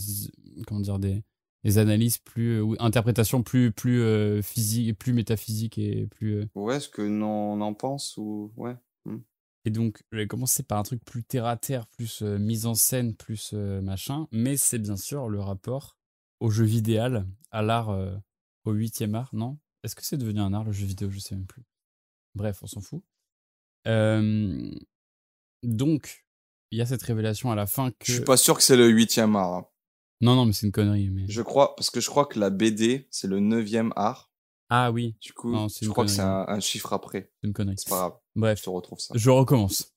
[0.67, 1.23] comment dire, des,
[1.63, 6.49] des analyses plus, euh, ou interprétations plus, plus euh, physiques, plus métaphysiques et plus.
[6.57, 8.75] Ouais, ce que non, on en pense ou ouais.
[9.05, 9.19] hmm.
[9.65, 12.75] Et donc, je vais commencer par un truc plus terre à terre, plus mise en
[12.75, 14.27] scène, plus machin.
[14.33, 15.97] Mais c'est bien sûr le rapport
[16.39, 17.21] au jeu vidéo,
[17.51, 17.97] à l'art,
[18.65, 19.59] au huitième art, non?
[19.83, 21.11] Est-ce que c'est devenu un art le jeu vidéo?
[21.11, 21.65] Je sais même plus.
[22.37, 23.03] Bref, on s'en fout.
[25.63, 26.25] Donc,
[26.71, 27.97] il y a cette révélation à la fin que.
[28.07, 29.53] Je suis pas sûr que c'est le huitième art.
[29.55, 29.67] hein.
[30.23, 31.11] Non, non, mais c'est une connerie.
[31.11, 31.25] Mais...
[31.29, 34.31] Je crois parce que je crois que la BD c'est le neuvième art.
[34.69, 37.31] Ah oui, Du coup, Non, je crois que c'est un, un chiffre après.
[37.41, 37.77] c'est une connerie.
[37.79, 38.13] C'est pas grave.
[38.35, 39.15] Bref, Je te retrouve ça.
[39.17, 39.95] Je recommence.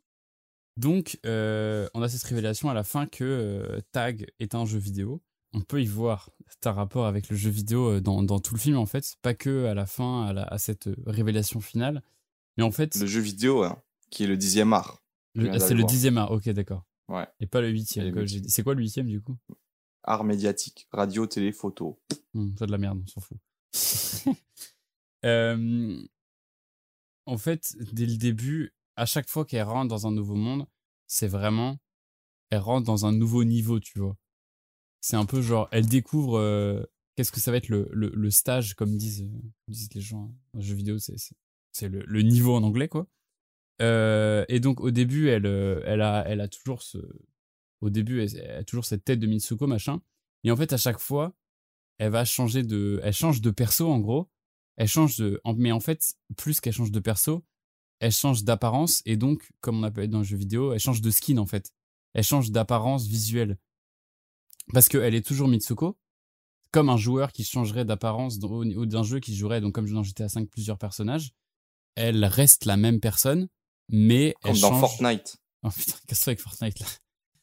[0.78, 4.78] Donc, euh, on a cette révélation à la fin que euh, Tag est un jeu
[4.78, 5.24] vidéo.
[5.54, 6.30] On peut y voir
[6.66, 9.16] un rapport avec le jeu vidéo euh, dans, dans tout le film, en fait.
[9.24, 12.04] Pas que à la fin, à, la- à cette révélation finale.
[12.58, 15.02] Mais en fait, Le jeu vidéo, hein, qui est le dixième art.
[15.36, 16.32] c'est le dixième art.
[16.32, 16.86] Ok, d'accord.
[17.08, 17.28] Ouais.
[17.40, 18.28] Et pas le huitième.
[18.48, 19.38] C'est quoi le huitième, du coup?
[20.04, 22.00] Art médiatique, radio, télé, photo.
[22.34, 23.38] Hmm, c'est de la merde, on s'en fout.
[25.26, 26.02] Euh,
[27.26, 30.66] en fait, dès le début, à chaque fois qu'elle rentre dans un nouveau monde,
[31.08, 31.78] c'est vraiment,
[32.52, 34.16] elle rentre dans un nouveau niveau, tu vois.
[35.02, 36.82] C'est un peu genre, elle découvre euh,
[37.16, 39.30] qu'est-ce que ça va être le, le, le stage, comme disent,
[39.68, 41.18] disent les gens en jeu vidéo, c'est,
[41.72, 43.08] c'est, le, niveau en anglais, quoi.
[43.82, 46.98] Euh, et donc, au début, elle, euh, elle, a, elle a toujours ce.
[47.82, 50.02] Au début, elle, a toujours cette tête de Mitsuko, machin.
[50.44, 51.34] Et en fait, à chaque fois,
[51.98, 53.00] elle va changer de.
[53.04, 54.30] Elle change de perso, en gros.
[54.78, 55.42] Elle change de.
[55.58, 57.46] Mais en fait, plus qu'elle change de perso,
[58.00, 59.02] elle change d'apparence.
[59.06, 61.74] Et donc, comme on appelle dans le jeu vidéo, elle change de skin, en fait.
[62.14, 63.58] Elle change d'apparence visuelle.
[64.74, 65.98] Parce qu'elle est toujours Mitsuko,
[66.72, 70.04] comme un joueur qui changerait d'apparence dans- niveau d'un jeu qui jouerait, donc comme dans
[70.04, 71.34] GTA 5, plusieurs personnages.
[72.02, 73.50] Elle reste la même personne,
[73.90, 74.80] mais Comme elle dans change...
[74.80, 75.38] Fortnite.
[75.64, 76.86] Oh putain, qu'est-ce que avec Fortnite là?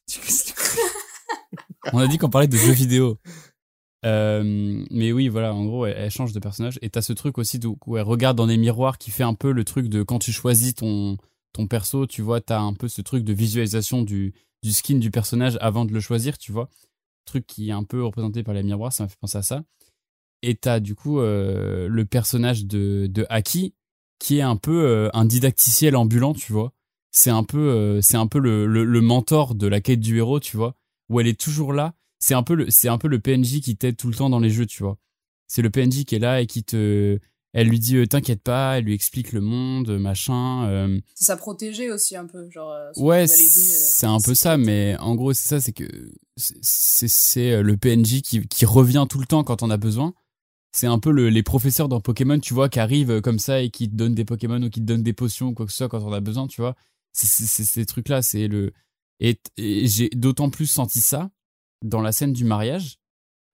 [1.92, 3.18] On a dit qu'on parlait de jeux vidéo.
[4.06, 6.78] Euh, mais oui, voilà, en gros, elle, elle change de personnage.
[6.80, 9.52] Et t'as ce truc aussi où elle regarde dans des miroirs qui fait un peu
[9.52, 11.18] le truc de quand tu choisis ton,
[11.52, 15.10] ton perso, tu vois, t'as un peu ce truc de visualisation du, du skin du
[15.10, 16.70] personnage avant de le choisir, tu vois.
[17.26, 19.64] Truc qui est un peu représenté par les miroirs, ça m'a fait penser à ça.
[20.40, 23.74] Et t'as du coup euh, le personnage de, de Aki
[24.18, 26.72] qui est un peu euh, un didacticiel ambulant, tu vois.
[27.10, 30.18] C'est un peu, euh, c'est un peu le, le, le mentor de la quête du
[30.18, 30.76] héros, tu vois,
[31.08, 31.94] où elle est toujours là.
[32.18, 34.40] C'est un peu le, c'est un peu le PNJ qui t'aide tout le temps dans
[34.40, 34.98] les jeux, tu vois.
[35.46, 37.18] C'est le PNJ qui est là et qui te,
[37.52, 40.66] elle lui dit euh, t'inquiète pas, elle lui explique le monde, machin.
[40.66, 42.50] euh, C'est sa protégée aussi, un peu.
[42.50, 45.84] Genre, euh, Ouais, c'est un peu ça, mais en gros, c'est ça, c'est que
[46.36, 50.14] c'est- le PNJ qui, qui revient tout le temps quand on a besoin.
[50.76, 53.62] C'est un peu le- les professeurs dans Pokémon, tu vois, qui arrivent euh, comme ça
[53.62, 55.72] et qui te donnent des Pokémon ou qui te donnent des potions ou quoi que
[55.72, 56.76] ce soit quand on a besoin, tu vois.
[57.12, 58.74] C'est ces trucs-là, c'est le.
[59.18, 61.30] Et, j'ai d'autant plus senti ça
[61.82, 62.98] dans la scène du mariage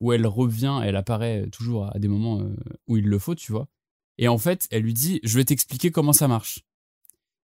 [0.01, 2.57] où elle revient, elle apparaît toujours à des moments euh,
[2.89, 3.69] où il le faut, tu vois.
[4.19, 6.65] Et en fait, elle lui dit, je vais t'expliquer comment ça marche.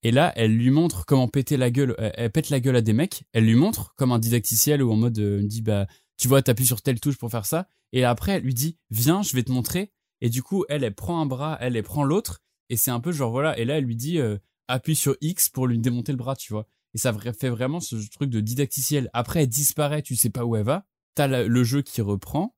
[0.02, 1.94] Et là, elle lui montre comment péter la gueule.
[1.98, 3.24] Elle, pète la gueule à des mecs.
[3.34, 5.86] Elle lui montre comme un didacticiel ou en mode, euh, elle dit bah,
[6.18, 7.68] tu vois, t'appuies sur telle touche pour faire ça.
[7.92, 9.92] Et après, elle lui dit, viens, je vais te montrer.
[10.20, 12.42] Et du coup, elle, elle prend un bras, elle, elle prend l'autre.
[12.68, 13.58] Et c'est un peu genre voilà.
[13.58, 14.36] Et là, elle lui dit, euh,
[14.66, 16.66] appuie sur X pour lui démonter le bras, tu vois.
[16.94, 19.08] Et ça fait vraiment ce truc de didacticiel.
[19.12, 20.86] Après, elle disparaît, tu sais pas où elle va.
[21.14, 22.54] T'as le jeu qui reprend.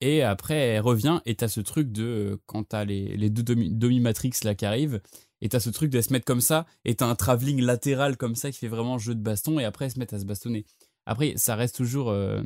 [0.00, 3.42] Et après, elle revient et t'as ce truc de euh, quand t'as les, les deux
[3.42, 5.00] dominatrix là qui arrivent
[5.40, 8.34] et t'as ce truc de se mettre comme ça et t'as un travelling latéral comme
[8.34, 10.66] ça qui fait vraiment jeu de baston et après elles se mettent à se bastonner.
[11.06, 12.42] Après, ça reste toujours, euh,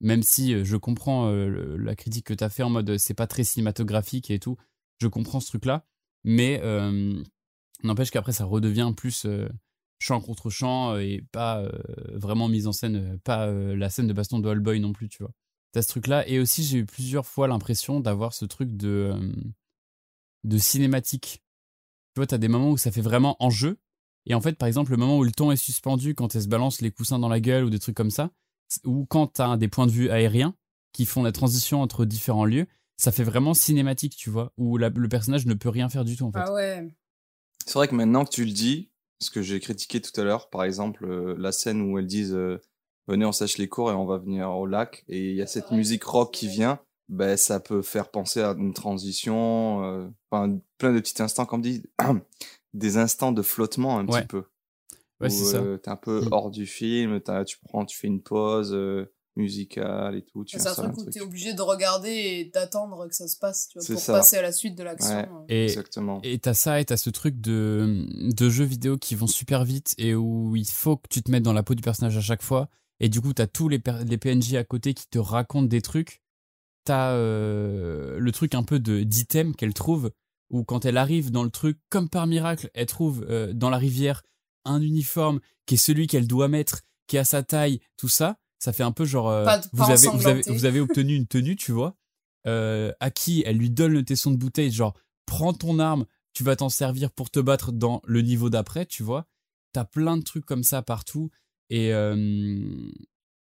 [0.00, 3.14] même si euh, je comprends euh, la critique que t'as fait en mode euh, c'est
[3.14, 4.56] pas très cinématographique et tout,
[5.00, 5.86] je comprends ce truc là,
[6.24, 6.60] mais
[7.82, 9.48] n'empêche qu'après ça redevient plus euh,
[9.98, 11.68] champ contre champ et pas
[12.12, 15.32] vraiment mise en scène, pas la scène de baston de Hellboy non plus, tu vois.
[15.72, 16.28] T'as ce truc-là.
[16.28, 19.12] Et aussi, j'ai eu plusieurs fois l'impression d'avoir ce truc de,
[20.44, 21.42] de cinématique.
[22.14, 23.78] Tu vois, t'as des moments où ça fait vraiment enjeu.
[24.26, 26.48] Et en fait, par exemple, le moment où le temps est suspendu, quand elle se
[26.48, 28.30] balance les coussins dans la gueule ou des trucs comme ça,
[28.84, 30.54] ou quand t'as des points de vue aériens
[30.92, 34.88] qui font la transition entre différents lieux, ça fait vraiment cinématique, tu vois, où la-
[34.90, 36.38] le personnage ne peut rien faire du tout, en fait.
[36.42, 36.88] Ah ouais.
[37.66, 38.90] C'est vrai que maintenant que tu le dis,
[39.20, 42.34] ce que j'ai critiqué tout à l'heure, par exemple, euh, la scène où elles disent
[42.34, 42.60] euh,
[43.08, 45.46] venez on sèche les cours et on va venir au lac et il y a
[45.46, 46.78] cette musique rock qui vient,
[47.08, 51.62] ben ça peut faire penser à une transition, euh, enfin plein de petits instants comme
[51.62, 51.82] dit,
[52.74, 54.20] des instants de flottement un Ouais.
[54.20, 54.44] petit peu.
[55.20, 55.58] Ouais, c'est ça.
[55.58, 56.28] euh, T'es un peu Mm.
[56.32, 60.58] hors du film, t'as- tu prends, tu fais une pause euh, musicale et tout, tu
[60.58, 63.78] C'est un truc où t'es obligé de regarder et d'attendre que ça se passe, tu
[63.78, 64.12] vois, C'est pour ça.
[64.12, 65.16] passer à la suite de l'action.
[65.16, 65.26] Ouais.
[65.28, 65.44] euh.
[65.48, 66.20] Et, Exactement.
[66.22, 69.94] Et t'as ça et t'as ce truc de, de jeux vidéo qui vont super vite
[69.98, 72.42] et où il faut que tu te mettes dans la peau du personnage à chaque
[72.42, 72.68] fois.
[73.00, 76.20] Et du coup, t'as tous les, les PNJ à côté qui te racontent des trucs.
[76.84, 80.10] T'as euh, le truc un peu de d'item qu'elle trouve,
[80.50, 83.78] où quand elle arrive dans le truc, comme par miracle, elle trouve euh, dans la
[83.78, 84.22] rivière
[84.64, 88.38] un uniforme qui est celui qu'elle doit mettre, qui est à sa taille, tout ça.
[88.58, 90.50] Ça fait un peu genre, euh, Pas vous, avez, vous, avez, ensanglanté.
[90.52, 91.96] vous avez obtenu une tenue, tu vois.
[92.46, 94.94] Euh, à qui elle lui donne le tesson de bouteille, genre,
[95.26, 99.02] prends ton arme, tu vas t'en servir pour te battre dans le niveau d'après, tu
[99.02, 99.26] vois.
[99.72, 101.30] T'as plein de trucs comme ça partout.
[101.70, 102.64] Et euh,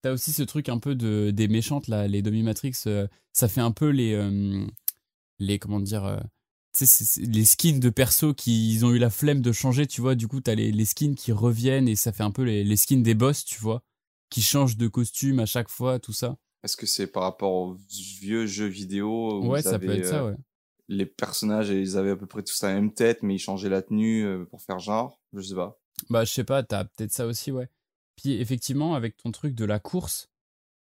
[0.03, 2.75] t'as aussi ce truc un peu de, des méchantes, là, les Dominatrix.
[2.87, 4.17] euh, ça fait un peu les.
[5.39, 6.21] les comment dire.
[6.81, 10.15] Les skins de perso qui ils ont eu la flemme de changer, tu vois.
[10.15, 12.77] Du coup, t'as les, les skins qui reviennent et ça fait un peu les, les
[12.77, 13.83] skins des boss, tu vois.
[14.31, 16.37] Qui changent de costume à chaque fois, tout ça.
[16.65, 17.77] Est-ce que c'est par rapport aux
[18.21, 20.37] vieux jeux vidéo où ouais, ça peut être ça, euh, ouais.
[20.89, 23.83] les personnages, ils avaient à peu près tous la même tête, mais ils changeaient la
[23.83, 25.21] tenue euh, pour faire genre?
[25.35, 25.79] Je sais pas.
[26.11, 27.69] Bah, je sais pas, t'as peut-être ça aussi, ouais.
[28.17, 30.31] Puis effectivement, avec ton truc de la course,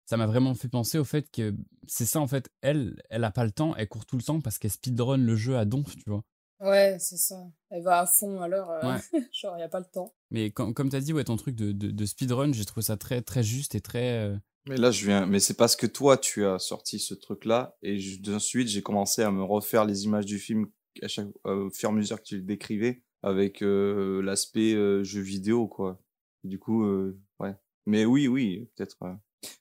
[0.07, 1.53] ça m'a vraiment fait penser au fait que
[1.85, 4.41] c'est ça, en fait, elle, elle a pas le temps, elle court tout le temps
[4.41, 6.23] parce qu'elle speedrun le jeu à donf, tu vois.
[6.59, 7.35] Ouais, c'est ça.
[7.69, 8.69] Elle va à fond à l'heure.
[8.71, 8.99] euh, Ouais.
[9.31, 10.15] Genre, y a pas le temps.
[10.31, 12.97] Mais com- comme t'as dit, ouais, ton truc de, de, de speedrun, j'ai trouvé ça
[12.97, 14.13] très, très juste et très.
[14.25, 14.35] euh,
[14.67, 15.27] Mais là, je viens.
[15.27, 19.29] Mais c'est parce que toi, tu as sorti ce truc-là, et ensuite, j'ai commencé à
[19.29, 20.65] me refaire les images du film
[21.03, 24.73] à chaque, euh, au fur et à mesure que tu le décrivais, avec euh, l'aspect
[24.73, 26.01] euh, jeu vidéo, quoi.
[26.43, 27.53] Du coup, euh, ouais.
[27.85, 28.97] Mais oui, oui, peut-être.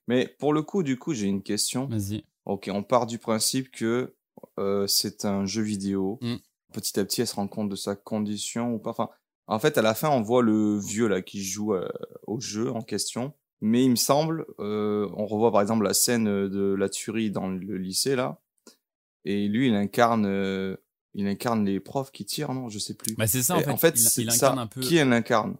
[0.08, 1.86] Mais pour le coup, du coup, j'ai une question.
[1.86, 2.24] Vas-y.
[2.44, 4.14] Ok, on part du principe que
[4.58, 6.18] euh, c'est un jeu vidéo.
[6.22, 6.36] Mm.
[6.72, 8.90] Petit à petit, elle se rend compte de sa condition ou pas.
[8.90, 9.08] Enfin,
[9.46, 11.88] en fait, à la fin, on voit le vieux là qui joue euh,
[12.26, 13.32] au jeu en question.
[13.62, 17.48] Mais il me semble, euh, on revoit par exemple la scène de la tuerie dans
[17.48, 18.38] le lycée là,
[19.24, 20.76] et lui, il incarne, euh,
[21.14, 22.68] il incarne les profs qui tirent, non?
[22.68, 23.14] Je sais plus.
[23.16, 23.94] Bah, c'est ça, en Et fait.
[23.96, 24.48] il, c'est il ça.
[24.48, 24.82] incarne un peu.
[24.82, 25.56] Qui elle incarne?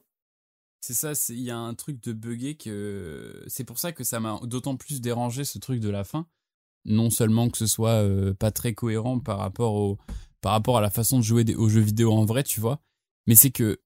[0.81, 3.45] C'est ça, il y a un truc de buggé que.
[3.49, 6.27] C'est pour ça que ça m'a d'autant plus dérangé ce truc de la fin.
[6.85, 9.99] Non seulement que ce soit euh, pas très cohérent par rapport, au,
[10.41, 12.81] par rapport à la façon de jouer aux jeux vidéo en vrai, tu vois,
[13.27, 13.81] mais c'est que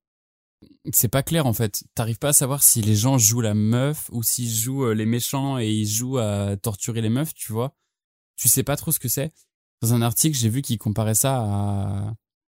[0.92, 1.84] c'est pas clair en fait.
[1.94, 5.06] T'arrives pas à savoir si les gens jouent la meuf ou s'ils jouent euh, les
[5.06, 7.74] méchants et ils jouent à torturer les meufs, tu vois.
[8.36, 9.32] Tu sais pas trop ce que c'est.
[9.80, 12.14] Dans un article, j'ai vu qu'il comparait ça à.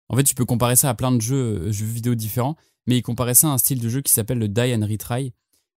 [0.09, 2.57] En fait, tu peux comparer ça à plein de jeux, jeux vidéo différents
[2.87, 5.33] mais il comparait ça à un style de jeu qui s'appelle le Die and Retry,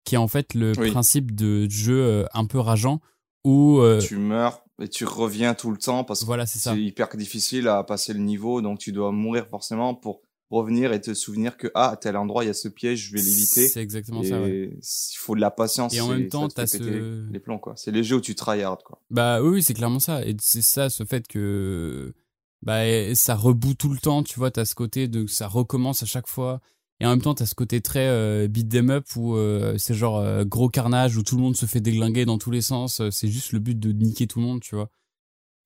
[0.05, 0.90] qui est en fait le Oui.
[0.90, 3.01] principe de jeu euh, un peu rageant
[3.44, 7.09] où euh, Tu meurs et tu reviens tout le temps parce que voilà c'est hyper
[7.16, 11.56] difficile à passer le niveau, donc tu dois mourir forcément pour revenir et te souvenir
[11.56, 13.68] que ah à tel endroit il y a ce piège, je vais l'éviter.
[13.68, 14.40] C'est exactement Et ça.
[14.40, 14.70] Ouais.
[14.76, 15.94] il faut de la patience.
[15.94, 17.74] Et en même temps, t'as ce- les, plombs quoi.
[17.76, 19.01] C'est les jeux où tu tryhard quoi.
[19.10, 20.24] Bah oui, c'est clairement ça.
[20.24, 22.14] Et c'est ça, ce fait que
[22.62, 26.06] bah ça reboot tout le temps, tu vois, t'as ce côté de ça recommence à
[26.06, 26.60] chaque fois.
[27.01, 29.95] Et en même temps, t'as ce côté très euh, beat them up où euh, c'est
[29.95, 33.03] genre euh, gros carnage où tout le monde se fait déglinguer dans tous les sens.
[33.11, 34.91] C'est juste le but de niquer tout le monde, tu vois.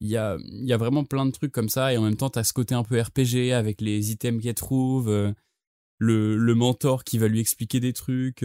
[0.00, 1.92] Il y a, y a vraiment plein de trucs comme ça.
[1.92, 5.08] Et en même temps, t'as ce côté un peu RPG avec les items qu'elle trouve,
[5.98, 8.44] le, le mentor qui va lui expliquer des trucs.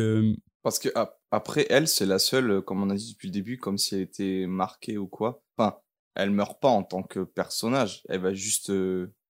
[0.64, 3.58] Parce que ap- après elle, c'est la seule, comme on a dit depuis le début,
[3.58, 5.44] comme si elle était marquée ou quoi.
[5.58, 5.78] Enfin,
[6.16, 8.02] elle meurt pas en tant que personnage.
[8.10, 8.72] Elle va juste,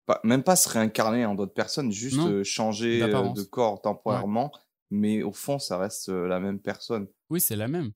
[0.06, 3.82] pas, même pas se réincarner en d'autres personnes, juste Non, euh, changer euh, de corps
[3.82, 4.52] temporairement.
[4.92, 7.08] Mais au fond, ça reste euh, la même personne.
[7.30, 7.92] Oui, c'est la même.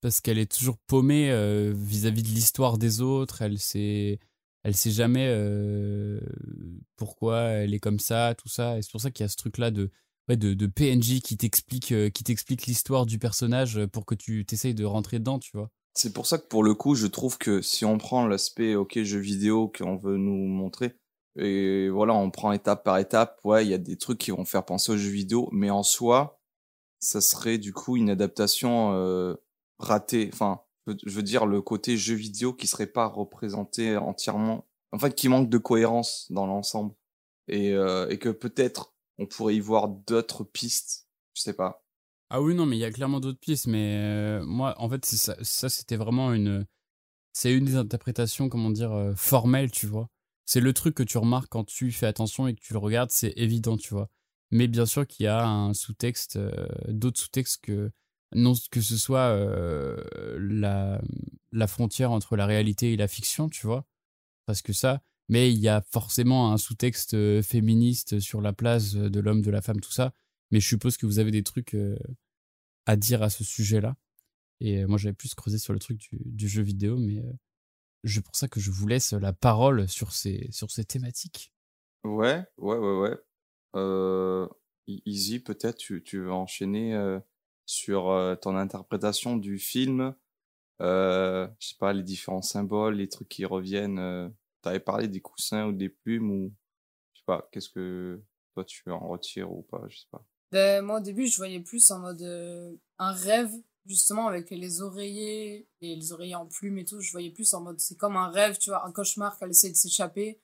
[0.00, 1.32] Parce qu'elle est toujours paumée
[1.74, 3.40] vis-à-vis de l'histoire des autres.
[3.40, 4.18] Elle sait,
[4.64, 6.18] elle sait jamais euh,
[6.96, 8.78] pourquoi elle est comme ça, tout ça.
[8.78, 9.90] Et c'est pour ça qu'il y a ce truc-là de,
[10.28, 14.44] ouais, de, de PNJ qui t'explique, euh, qui t'explique l'histoire du personnage pour que tu
[14.46, 15.70] t'essayes de rentrer dedans, tu vois.
[15.92, 19.02] C'est pour ça que pour le coup, je trouve que si on prend l'aspect ok
[19.02, 20.96] jeu vidéo qu'on veut nous montrer,
[21.36, 24.44] et voilà, on prend étape par étape, ouais, il y a des trucs qui vont
[24.44, 26.40] faire penser aux jeux vidéo, mais en soi,
[27.00, 29.34] ça serait du coup une adaptation euh,
[29.78, 30.30] ratée.
[30.32, 35.28] Enfin, je- veux dire le côté jeu vidéo qui serait pas représenté entièrement, enfin qui
[35.28, 36.94] manque de cohérence dans l'ensemble,
[37.48, 41.08] et, euh, et que peut-être on pourrait y voir d'autres pistes.
[41.34, 41.84] Je sais pas.
[42.30, 43.66] Ah oui, non, mais il y a clairement d'autres pistes.
[43.66, 46.66] Mais euh, moi, en fait, ça, ça c'était vraiment une.
[47.32, 50.08] C'est une des interprétations, comment dire, formelles, tu vois.
[50.46, 53.10] C'est le truc que tu remarques quand tu fais attention et que tu le regardes,
[53.10, 54.10] c'est évident, tu vois.
[54.50, 57.90] Mais bien sûr qu'il y a un sous-texte, euh, d'autres sous-textes que.
[58.34, 59.96] Non, que ce soit euh,
[60.40, 63.86] la, frontière entre la réalité et la fiction, tu vois.
[64.46, 65.02] Parce que ça.
[65.28, 69.50] Mais il y a forcément un sous-texte euh, féministe sur la place de l'homme, de
[69.50, 70.14] la femme, tout ça.
[70.50, 71.76] Mais je suppose que vous avez des trucs
[72.86, 73.96] à dire à ce sujet-là.
[74.60, 77.22] Et moi, j'avais plus creusé sur le truc du, jeu vidéo, mais
[78.04, 81.52] c'est pour ça que je vous laisse la parole sur ces, sur ces thématiques.
[82.04, 83.18] Ouais, ouais, ouais, ouais.
[83.76, 84.48] Euh,
[84.86, 87.18] Easy, peut-être tu, tu veux enchaîner euh,
[87.66, 90.14] sur euh, ton interprétation du film.
[90.82, 93.98] Euh, je sais pas, les différents symboles, les trucs qui reviennent.
[93.98, 94.28] Euh,
[94.62, 96.52] T'avais parlé des coussins ou des plumes ou
[97.12, 97.48] je sais pas.
[97.52, 98.22] Qu'est-ce que
[98.54, 100.24] toi tu en retires ou pas Je sais pas.
[100.52, 103.52] Ben, moi, au début, je voyais plus en mode euh, un rêve,
[103.86, 107.00] justement, avec les oreillers et les oreillers en plumes et tout.
[107.00, 109.70] Je voyais plus en mode, c'est comme un rêve, tu vois, un cauchemar qu'elle essaie
[109.70, 110.40] de s'échapper.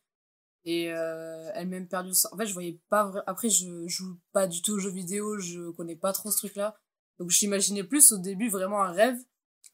[0.65, 2.13] Et euh, elle-même perdue.
[2.33, 3.23] En fait, je voyais pas vrai.
[3.27, 6.77] Après, je joue pas du tout aux jeux vidéo, je connais pas trop ce truc-là.
[7.19, 9.19] Donc, j'imaginais plus au début vraiment un rêve.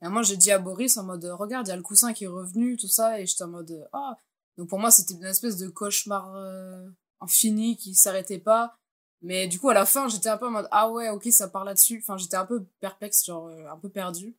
[0.02, 2.24] Et moi, j'ai dit à Boris en mode, regarde, il y a le coussin qui
[2.24, 3.20] est revenu, tout ça.
[3.20, 4.16] Et j'étais en mode, ah.
[4.56, 6.88] Donc, pour moi, c'était une espèce de cauchemar euh,
[7.20, 8.78] infini qui s'arrêtait pas.
[9.22, 11.48] Mais du coup, à la fin, j'étais un peu en mode, ah ouais, ok, ça
[11.48, 11.98] part là-dessus.
[12.02, 14.36] Enfin, j'étais un peu perplexe, genre, euh, un peu perdu.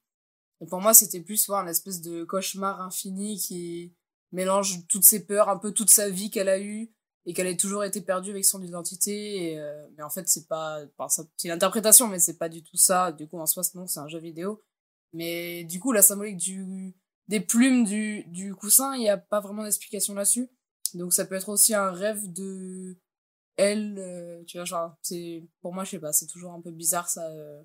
[0.61, 3.93] Et pour moi, c'était plus, ouais, un espèce de cauchemar infini qui
[4.31, 6.91] mélange toutes ses peurs, un peu toute sa vie qu'elle a eue,
[7.25, 9.53] et qu'elle ait toujours été perdue avec son identité.
[9.53, 12.63] Et, euh, mais en fait, c'est pas, enfin, c'est une interprétation, mais c'est pas du
[12.63, 13.11] tout ça.
[13.11, 14.63] Du coup, en soi, non, c'est un jeu vidéo.
[15.13, 16.95] Mais du coup, la symbolique du,
[17.27, 20.49] des plumes du, du coussin, il n'y a pas vraiment d'explication là-dessus.
[20.93, 22.97] Donc ça peut être aussi un rêve de
[23.57, 26.71] elle, euh, tu vois, genre, c'est, pour moi, je sais pas, c'est toujours un peu
[26.71, 27.27] bizarre ça.
[27.31, 27.61] euh.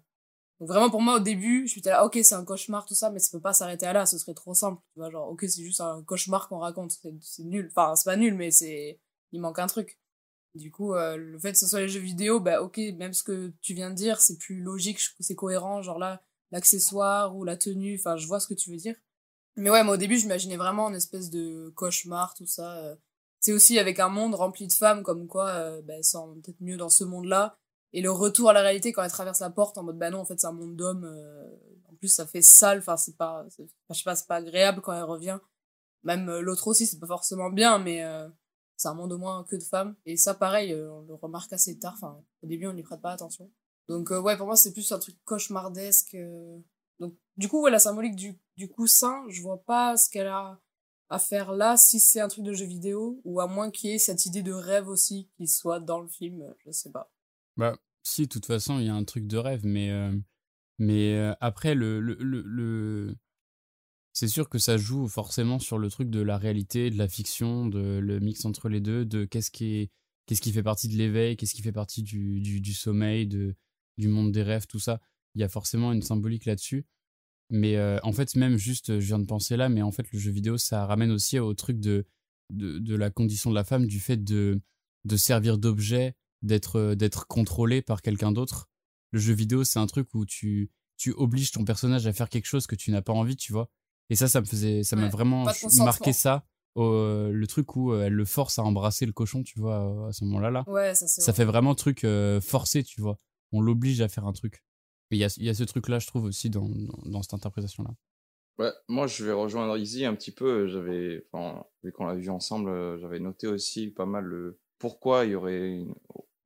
[0.61, 3.11] Donc vraiment pour moi au début, je suis là, ok c'est un cauchemar tout ça,
[3.11, 4.81] mais ça peut pas s'arrêter à là, ce serait trop simple.
[4.95, 7.69] Tu vois, genre ok c'est juste un cauchemar qu'on raconte, c'est nul.
[7.75, 9.01] Enfin c'est pas nul, mais c'est
[9.33, 9.99] il manque un truc.
[10.55, 13.23] Du coup, euh, le fait que ce soit les jeux vidéo, bah ok, même ce
[13.25, 17.57] que tu viens de dire, c'est plus logique, c'est cohérent, genre là, l'accessoire ou la
[17.57, 18.97] tenue, enfin je vois ce que tu veux dire.
[19.57, 22.77] Mais ouais, moi au début, j'imaginais vraiment une espèce de cauchemar, tout ça.
[22.79, 22.97] euh.
[23.43, 26.61] C'est aussi avec un monde rempli de femmes, comme quoi, euh, bah, elles sont peut-être
[26.61, 27.59] mieux dans ce monde-là.
[27.93, 30.21] Et le retour à la réalité quand elle traverse la porte en mode, bah non,
[30.21, 31.05] en fait, c'est un monde d'hommes.
[31.05, 31.51] euh,
[31.91, 33.65] En plus, ça fait sale, enfin, c'est pas, je
[33.95, 35.39] sais pas, c'est pas agréable quand elle revient.
[36.05, 38.29] Même euh, l'autre aussi, c'est pas forcément bien, mais euh,
[38.77, 39.97] c'est un monde au moins que de femmes.
[40.07, 41.95] Et ça, pareil, euh, on le remarque assez tard.
[41.97, 43.51] Enfin, au début, on n'y prête pas attention.
[43.89, 46.17] Donc, ouais, pour moi, c'est plus un truc cauchemardesque.
[47.01, 50.61] Donc, du coup, ouais, la symbolique du, du coussin, je vois pas ce qu'elle a
[51.13, 53.93] à faire là, si c'est un truc de jeu vidéo, ou à moins qu'il y
[53.93, 57.13] ait cette idée de rêve aussi qui soit dans le film, euh, je sais pas.
[57.59, 60.11] Bah, si, de toute façon, il y a un truc de rêve, mais, euh,
[60.79, 63.15] mais euh, après, le, le, le,
[64.15, 67.67] c'est sûr que ça joue forcément sur le truc de la réalité, de la fiction,
[67.67, 69.91] de le mix entre les deux, de qu'est-ce qui, est,
[70.25, 73.55] qu'est-ce qui fait partie de l'éveil, qu'est-ce qui fait partie du, du, du sommeil, de,
[73.99, 74.99] du monde des rêves, tout ça.
[75.35, 76.87] Il y a forcément une symbolique là-dessus.
[77.55, 80.19] Mais euh, en fait, même juste, je viens de penser là, mais en fait, le
[80.19, 82.07] jeu vidéo, ça ramène aussi au truc de,
[82.51, 84.63] de, de la condition de la femme, du fait de,
[85.05, 88.71] de servir d'objet, d'être euh, d'être contrôlé par quelqu'un d'autre.
[89.11, 92.47] Le jeu vidéo, c'est un truc où tu, tu obliges ton personnage à faire quelque
[92.47, 93.71] chose que tu n'as pas envie, tu vois.
[94.09, 95.45] Et ça, ça me faisait, ça m'a vraiment
[95.77, 96.47] marqué ça.
[96.75, 100.25] le truc où euh, elle le force à embrasser le cochon, tu vois, à ce
[100.25, 100.51] moment-là.
[100.51, 100.65] Là.
[100.67, 103.19] Ouais, ça Ça fait vraiment truc euh, forcé, tu vois.
[103.53, 104.63] On l'oblige à faire un truc.
[105.17, 106.69] Il y a, y a ce truc-là, je trouve, aussi dans,
[107.05, 107.91] dans, cette interprétation-là.
[108.89, 110.69] Moi je vais rejoindre Izzy un petit peu.
[110.69, 111.27] J'avais,
[111.83, 115.35] vu qu'on l'a vu ensemble, euh, j'avais noté aussi pas mal le pourquoi il y
[115.35, 115.85] aurait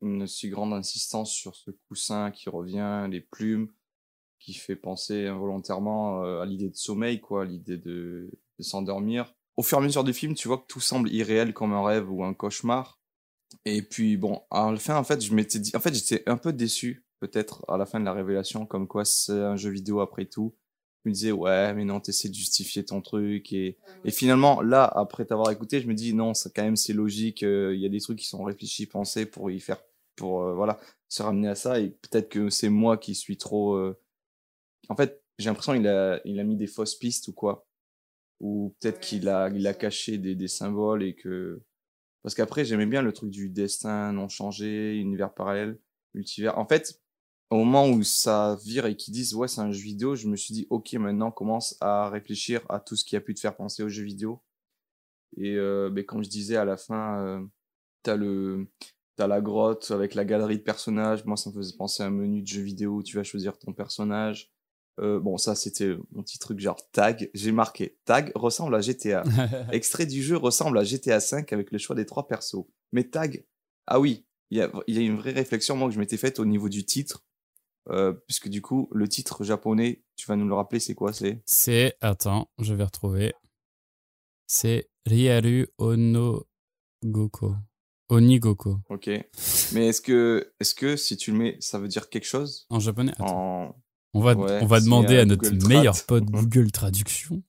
[0.02, 3.72] une, si grande insistance sur ce coussin qui revient, les plumes,
[4.38, 9.34] qui fait penser involontairement euh, à l'idée de sommeil, quoi, l'idée de, de s'endormir.
[9.56, 11.84] Au fur et à mesure du film, tu vois que tout semble irréel comme un
[11.84, 13.00] rêve ou un cauchemar.
[13.64, 16.36] Et puis bon, à la fin, en fait, je m'étais dit, en fait, j'étais un
[16.36, 20.00] peu déçu, peut-être, à la fin de la révélation, comme quoi c'est un jeu vidéo
[20.00, 20.54] après tout.
[21.04, 23.52] Je me disais, ouais, mais non, t'essaies de justifier ton truc.
[23.52, 26.92] Et, et finalement, là, après t'avoir écouté, je me dis, non, ça, quand même, c'est
[26.92, 27.42] logique.
[27.44, 29.78] euh, Il y a des trucs qui sont réfléchis, pensés pour y faire,
[30.16, 31.80] pour, euh, voilà, se ramener à ça.
[31.80, 33.98] Et peut-être que c'est moi qui suis trop, euh,
[34.88, 37.66] en fait, j'ai l'impression qu'il a, il a mis des fausses pistes ou quoi.
[38.40, 41.62] Ou peut-être qu'il a, il a caché des, des symboles et que,
[42.22, 45.78] parce qu'après, j'aimais bien le truc du destin non changé, univers parallèle,
[46.14, 46.58] multivers.
[46.58, 47.00] En fait,
[47.50, 50.36] au moment où ça vire et qu'ils disent ouais c'est un jeu vidéo, je me
[50.36, 53.56] suis dit ok maintenant commence à réfléchir à tout ce qui a pu te faire
[53.56, 54.42] penser aux jeux vidéo.
[55.36, 57.44] Et euh, ben, comme je disais à la fin, euh,
[58.02, 58.66] t'as le
[59.16, 61.24] t'as la grotte avec la galerie de personnages.
[61.24, 63.58] Moi ça me faisait penser à un menu de jeu vidéo où tu vas choisir
[63.58, 64.50] ton personnage.
[64.98, 67.30] Euh, bon ça c'était mon petit truc genre tag.
[67.34, 69.22] J'ai marqué tag ressemble à GTA.
[69.72, 72.66] Extrait du jeu ressemble à GTA 5 avec le choix des trois persos.
[72.92, 73.46] Mais tag,
[73.86, 76.16] ah oui, il y a, il y a une vraie réflexion moi que je m'étais
[76.16, 77.24] faite au niveau du titre.
[77.90, 81.40] Euh, puisque du coup, le titre japonais, tu vas nous le rappeler, c'est quoi C'est?
[81.46, 83.32] C'est, attends, je vais retrouver.
[84.46, 87.54] C'est Ryaru Onogoko.
[88.08, 88.78] Onigoko.
[88.88, 89.06] Ok.
[89.72, 92.66] Mais est-ce que, est-ce que si tu le mets, ça veut dire quelque chose?
[92.70, 93.66] En japonais Attends.
[93.68, 93.82] en...
[94.14, 95.66] On va, Ouais, on va demander à à notre Trad.
[95.66, 97.42] meilleur pote Google Traduction.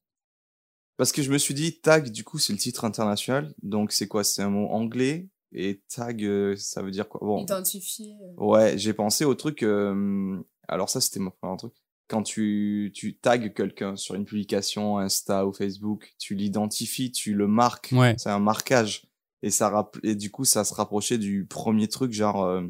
[0.98, 3.54] Parce que je me suis dit, tag, du coup, c'est le titre international.
[3.62, 4.24] Donc, c'est quoi?
[4.24, 5.30] C'est un mot anglais?
[5.54, 7.22] Et tag, euh, ça veut dire quoi?
[7.24, 8.16] Bon, Identifié.
[8.22, 8.44] euh.
[8.44, 9.64] Ouais, j'ai pensé au truc.
[9.64, 10.38] euh,
[10.68, 11.74] alors ça, c'était mon premier truc.
[12.10, 17.48] Quand tu tu tags quelqu'un sur une publication Insta ou Facebook, tu l'identifies, tu le
[17.48, 17.90] marques.
[17.94, 18.16] Ouais.
[18.18, 19.08] C'est un marquage.
[19.44, 22.64] Et ça rapp- et du coup, ça se rapprochait du premier truc, genre euh,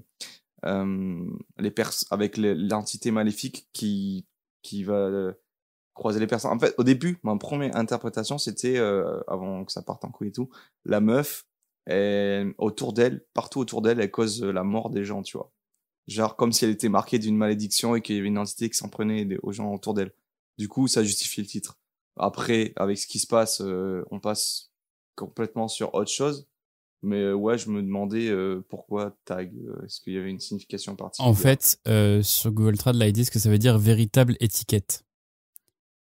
[0.66, 1.24] euh,
[1.60, 4.26] les pers avec l'entité maléfique qui
[4.64, 5.34] qui va euh,
[5.94, 6.52] croiser les personnes.
[6.52, 10.28] En fait, au début, ma première interprétation, c'était euh, avant que ça parte en couille
[10.30, 10.50] et tout,
[10.84, 11.46] la meuf
[11.88, 15.52] elle, autour d'elle, partout autour d'elle, elle cause la mort des gens, tu vois.
[16.08, 18.78] Genre comme si elle était marquée d'une malédiction et qu'il y avait une entité qui
[18.78, 20.14] s'en prenait aux gens autour d'elle.
[20.58, 21.78] Du coup, ça justifie le titre.
[22.16, 24.72] Après, avec ce qui se passe, euh, on passe
[25.16, 26.48] complètement sur autre chose.
[27.04, 29.54] Mais euh, ouais, je me demandais euh, pourquoi tag.
[29.56, 31.30] euh, Est-ce qu'il y avait une signification particulière?
[31.30, 35.04] En fait, euh, sur Google Trad, là, ils disent que ça veut dire véritable étiquette.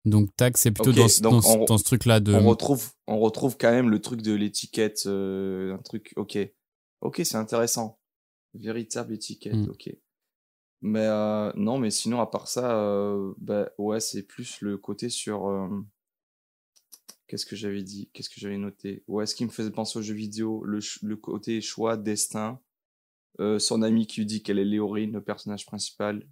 [0.06, 2.32] Donc, tag, c'est plutôt dans, donc on- dans ce truc-là de.
[2.34, 6.12] on retrouve, on retrouve quand même le truc de l'étiquette, euh, un truc.
[6.16, 6.38] Ok,
[7.02, 7.98] ok, c'est intéressant.
[8.54, 9.70] Véritable étiquette, Mm.
[9.70, 9.90] ok.
[10.82, 15.10] Mais euh, non, mais sinon à part ça, euh, bah ouais, c'est plus le côté
[15.10, 15.48] sur.
[15.48, 15.68] euh,
[17.26, 19.04] Qu'est-ce que j'avais dit Qu'est-ce que j'avais noté?
[19.06, 22.58] Ouais, ce qui me faisait penser aux jeux vidéo, le, le côté choix, destin.
[23.58, 26.26] Son ami qui lui dit qu'elle est Léorine, le personnage principal.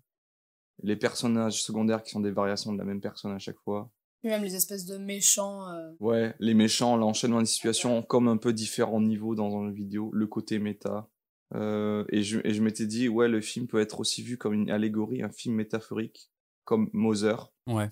[0.83, 3.91] Les personnages secondaires qui sont des variations de la même personne à chaque fois.
[4.21, 5.69] Puis même les espèces de méchants.
[5.69, 10.11] euh, Ouais, les méchants, l'enchaînement des situations, comme un peu différents niveaux dans un vidéo,
[10.13, 11.09] le côté méta.
[11.55, 14.55] Euh, et je, et je m'étais dit, ouais, le film peut être aussi vu comme
[14.55, 16.31] une allégorie, un film métaphorique,
[16.65, 17.53] comme Mother.
[17.67, 17.89] Ouais.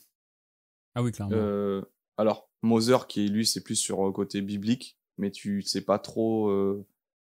[0.95, 1.35] Ah oui, clairement.
[1.37, 1.83] Euh,
[2.17, 6.49] alors, Mother, qui lui, c'est plus sur le côté biblique, mais tu sais pas trop.
[6.51, 6.85] euh,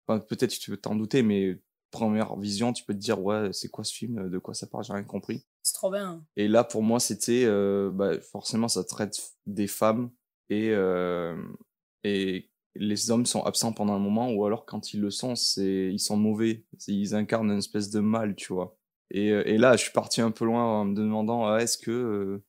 [0.07, 1.61] Enfin, peut-être tu peux t'en douter, mais
[1.93, 4.82] première vision, tu peux te dire, ouais, c'est quoi ce film, de quoi ça parle,
[4.82, 5.44] j'ai rien compris.
[5.62, 6.24] C'est trop bien.
[6.36, 10.10] Et là, pour moi, c'était euh, bah, forcément, ça traite des femmes
[10.51, 11.36] et euh,
[12.02, 15.90] et les hommes sont absents pendant un moment, ou alors quand ils le sont, c'est
[15.93, 18.77] ils sont mauvais, ils incarnent une espèce de mal, tu vois.
[19.10, 21.77] Et, euh, et là, je suis parti un peu loin en me demandant, ah, est-ce
[21.77, 22.44] que euh,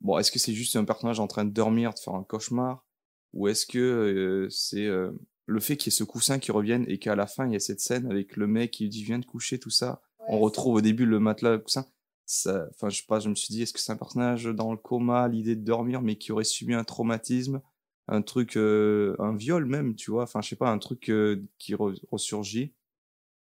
[0.00, 2.86] bon, est-ce que c'est juste un personnage en train de dormir, de faire un cauchemar,
[3.32, 5.12] ou est-ce que c'est euh,
[5.46, 7.56] le fait qu'il y ait ce coussin qui revienne et qu'à la fin il y
[7.56, 10.76] a cette scène avec le mec qui dit viens de coucher tout ça, on retrouve
[10.76, 11.86] au début le matelas, le coussin.
[12.26, 14.72] Ça, enfin, je sais pas, je me suis dit, est-ce que c'est un personnage dans
[14.72, 17.60] le coma, l'idée de dormir, mais qui aurait subi un traumatisme,
[18.08, 21.44] un truc, euh, un viol même, tu vois, enfin, je sais pas, un truc euh,
[21.58, 22.72] qui re- ressurgit.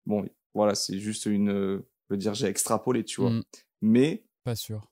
[0.05, 3.31] Bon, voilà, c'est juste une, euh, je veux dire, j'ai extrapolé, tu vois.
[3.31, 3.43] Mm,
[3.83, 4.91] Mais pas sûr.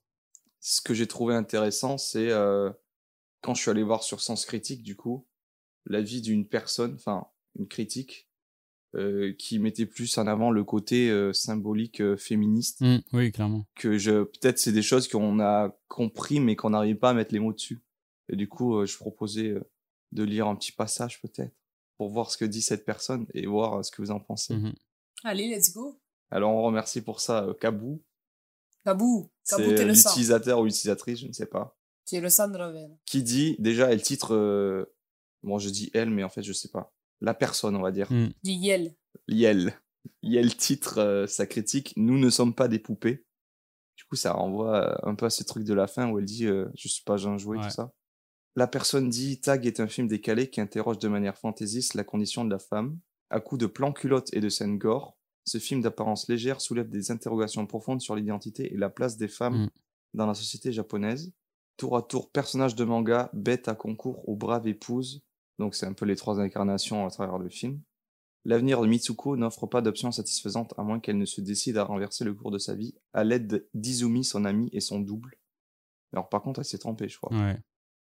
[0.60, 2.70] ce que j'ai trouvé intéressant, c'est euh,
[3.40, 5.26] quand je suis allé voir sur Sens Critique, du coup,
[5.86, 7.26] l'avis d'une personne, enfin,
[7.58, 8.28] une critique,
[8.96, 13.64] euh, qui mettait plus en avant le côté euh, symbolique euh, féministe Mm, oui, clairement.
[13.76, 17.32] que je peut-être c'est des choses qu'on a compris mais qu'on n'arrive pas à mettre
[17.32, 17.80] les mots dessus.
[18.28, 19.60] Et du coup, euh, je proposais euh,
[20.12, 21.54] de lire un petit passage peut-être
[21.98, 24.54] pour voir ce que dit cette personne et voir euh, ce que vous en pensez.
[24.56, 24.74] Mhm.
[25.22, 26.00] Allez, let's go.
[26.32, 28.02] Alors on remercie pour ça euh, Kabou,
[28.84, 29.30] Kabou.
[29.48, 30.08] Kabou, c'est t'es le sang.
[30.10, 31.76] l'utilisateur ou l'utilisatrice, je ne sais pas,
[32.06, 32.96] Tu es le sang de Raven.
[33.06, 34.84] qui dit déjà elle titre euh,
[35.42, 38.10] bon je dis elle mais en fait je sais pas la personne on va dire
[38.12, 38.28] Mm.
[38.42, 38.94] Du Yel.
[39.28, 39.74] Yel.
[40.22, 43.26] Yel titre euh, sa critique Nous ne sommes pas des poupées.
[43.96, 46.24] Du coup, ça renvoie euh, un peu à ce truc de la fin où elle
[46.24, 47.64] dit euh, Je suis pas un jouet, Ouais.
[47.64, 47.92] tout ça.
[48.56, 52.44] La personne dit Tag est un film décalé qui interroge de manière fantaisiste la condition
[52.46, 52.98] de la femme.
[53.28, 57.10] À coup de plans culottes et de scènes gore, ce film d'apparence légère soulève des
[57.10, 59.70] interrogations profondes sur l'identité et la place des femmes Mm.
[60.14, 61.32] dans la société japonaise.
[61.76, 65.22] Tour à tour, personnage de manga, bête à concours aux braves épouses.
[65.60, 67.80] Donc, c'est un peu les trois incarnations à travers le film.
[68.46, 72.24] L'avenir de Mitsuko n'offre pas d'option satisfaisante à moins qu'elle ne se décide à renverser
[72.24, 75.36] le cours de sa vie à l'aide d'Izumi, son ami et son double.
[76.14, 77.30] Alors par contre, elle s'est trompée, je crois.
[77.36, 77.58] Ouais.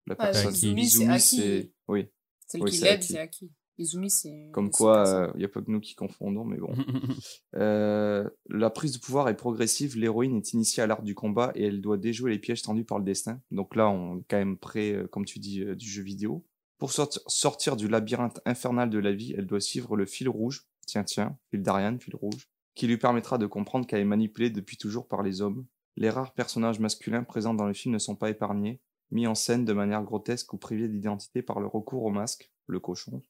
[0.06, 1.72] La Ouais, personne Izumi, c'est.
[1.88, 2.08] Oui,
[2.46, 3.50] Celle Oui, qui l'aide, c'est Aki.
[3.78, 4.50] Izumi, c'est.
[4.52, 6.74] comme quoi, il n'y a pas que nous qui confondons, mais bon.
[7.56, 11.64] Euh, la prise de pouvoir est progressive, l'héroïne est initiée à l'art du combat et
[11.64, 13.40] elle doit déjouer les pièges tendus par le destin.
[13.50, 16.44] Donc là, on est quand même près, euh, comme tu dis, euh, du jeu vidéo.
[16.78, 20.66] Pour sorti- sortir du labyrinthe infernal de la vie, elle doit suivre le fil rouge,
[20.86, 24.76] tiens tiens, fil d'Ariane, fil rouge, qui lui permettra de comprendre qu'elle est manipulée depuis
[24.76, 25.64] toujours par les hommes.
[25.96, 28.80] Les rares personnages masculins présents dans le film ne sont pas épargnés,
[29.10, 32.80] mis en scène de manière grotesque ou privés d'identité par le recours au masque, le
[32.80, 33.22] cochon.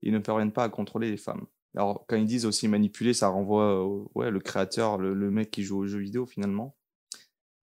[0.00, 1.46] Ils ne parviennent pas à contrôler les femmes.
[1.76, 5.64] Alors, quand ils disent aussi manipuler, ça renvoie ouais, le créateur, le, le mec qui
[5.64, 6.76] joue aux jeux vidéo finalement.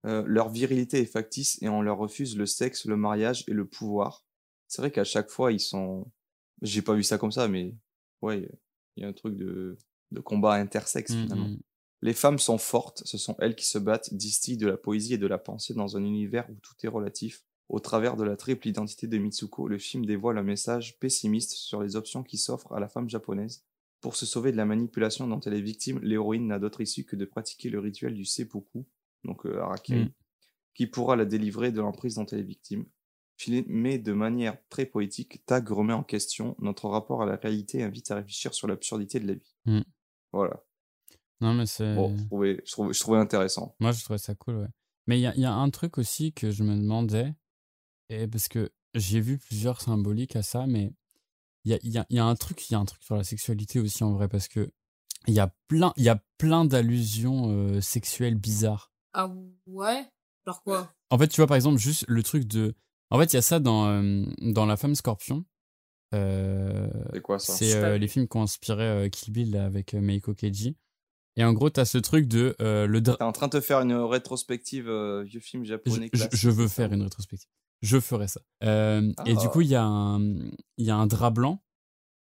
[0.06, 3.66] Euh, leur virilité est factice et on leur refuse le sexe, le mariage et le
[3.66, 4.26] pouvoir.
[4.72, 6.10] C'est vrai qu'à chaque fois, ils sont.
[6.62, 7.76] J'ai pas vu ça comme ça, mais
[8.22, 8.50] ouais,
[8.96, 9.78] il y a un truc de,
[10.12, 11.48] de combat intersexe Mm, finalement.
[11.50, 11.60] mm.
[12.04, 15.18] Les femmes sont fortes, ce sont elles qui se battent, distillent de la poésie et
[15.18, 17.44] de la pensée dans un univers où tout est relatif.
[17.68, 21.84] Au travers de la triple identité de Mitsuko, le film dévoile un message pessimiste sur
[21.84, 23.66] les options qui s'offrent à la femme japonaise.
[24.00, 27.18] Pour se sauver de la manipulation dont elle est victime, l'héroïne n'a d'autre issue que
[27.18, 28.86] de pratiquer le rituel du seppuku,
[29.26, 30.12] donc euh, harakiri, Mm.
[30.76, 32.86] qui pourra la délivrer de l'emprise dont elle est victime.
[33.68, 37.84] Mais de manière très poétique, Tag remet en question notre rapport à la réalité et
[37.84, 39.56] invite à réfléchir sur l'absurdité de la vie.
[39.66, 39.82] Mm.
[40.32, 40.64] Voilà.
[41.40, 41.96] Non, mais c'est.
[41.96, 43.76] Bon, je trouvais, je trouvais, je trouvais intéressant.
[43.80, 44.70] Moi, je trouvais ça cool, ouais.
[45.08, 47.34] Mais il y a, il y a un truc aussi que je me demandais,
[48.10, 50.94] et parce que j'ai vu plusieurs symboliques à ça, mais
[51.66, 52.86] il y a, il y, a, il y a un truc, il y a un
[52.86, 54.72] truc sur la sexualité aussi en vrai, parce que
[55.28, 58.92] il y a plein, il y a plein d'allusions euh, sexuelles bizarres.
[59.14, 59.32] Ah
[59.68, 60.08] ouais?
[60.46, 60.94] Genre quoi?
[61.10, 62.76] En fait, tu vois, par exemple, juste le truc de.
[63.12, 65.46] En fait, il y a ça dans, euh, dans La femme scorpion.
[66.14, 67.54] Euh, C'est quoi ça?
[67.54, 70.76] c'est euh, les films qui ont inspiré euh, Kill Bill là, avec euh, Meiko Keiji.
[71.38, 73.80] Et en gros, t'as ce truc de euh, le T'es en train de te faire
[73.80, 76.36] une rétrospective euh, vieux film japonais je- classique.
[76.36, 77.48] je veux faire une rétrospective.
[77.82, 78.42] Je ferai ça.
[78.64, 79.48] Euh, Et du Ah.
[79.48, 80.22] coup, il y, a un-
[80.78, 81.64] il y a un drap blanc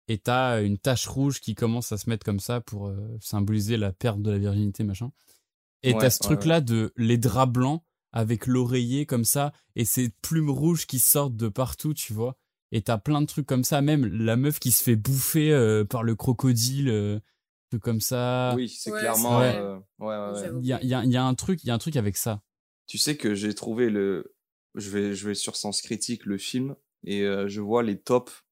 [0.07, 3.77] et t'as une tache rouge qui commence à se mettre comme ça pour euh, symboliser
[3.77, 5.11] la perte de la virginité, machin.
[5.81, 9.85] Et Ouais, t'as ce ouais, truc-là de les draps blancs avec l'oreiller comme ça et
[9.85, 12.35] ces plumes rouges qui sortent de partout, tu vois.
[12.71, 15.83] Et t'as plein de trucs comme ça, même la meuf qui se fait bouffer euh,
[15.85, 16.89] par le crocodile.
[16.89, 17.19] euh,
[17.69, 18.53] truc comme ça.
[18.55, 19.41] Oui, c'est Ouais, clairement.
[19.41, 20.49] euh, ouais, ouais.
[20.61, 21.77] Il y a, il y a- il y a un truc, il y a un
[21.79, 22.41] truc avec ça.
[22.87, 24.33] Tu sais que j'ai trouvé le.
[24.75, 28.43] Je vais, je vais sur Sens Critique le film et euh, je vois les tops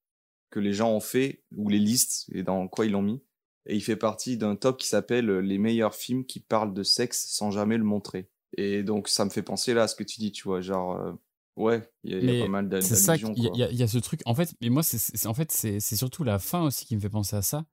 [0.51, 3.21] que les gens ont fait ou les listes et dans quoi ils l'ont mis.
[3.65, 7.25] Et il fait partie d'un top qui s'appelle les meilleurs films qui parlent de sexe
[7.27, 8.29] sans jamais le montrer.
[8.55, 10.95] Et donc ça me fait penser là à ce que tu dis, tu vois, genre
[10.99, 11.11] euh,
[11.57, 13.33] ouais, il y, a- y pas mal d'a- C'est ça, d'allusions.
[13.33, 13.57] qu'il y, a- quoi.
[13.57, 14.21] il y a- il y a ce truc.
[14.25, 17.01] En fait, mais moi, c'est en fait, c'est c'est surtout la fin aussi qui me
[17.01, 17.65] fait penser à ça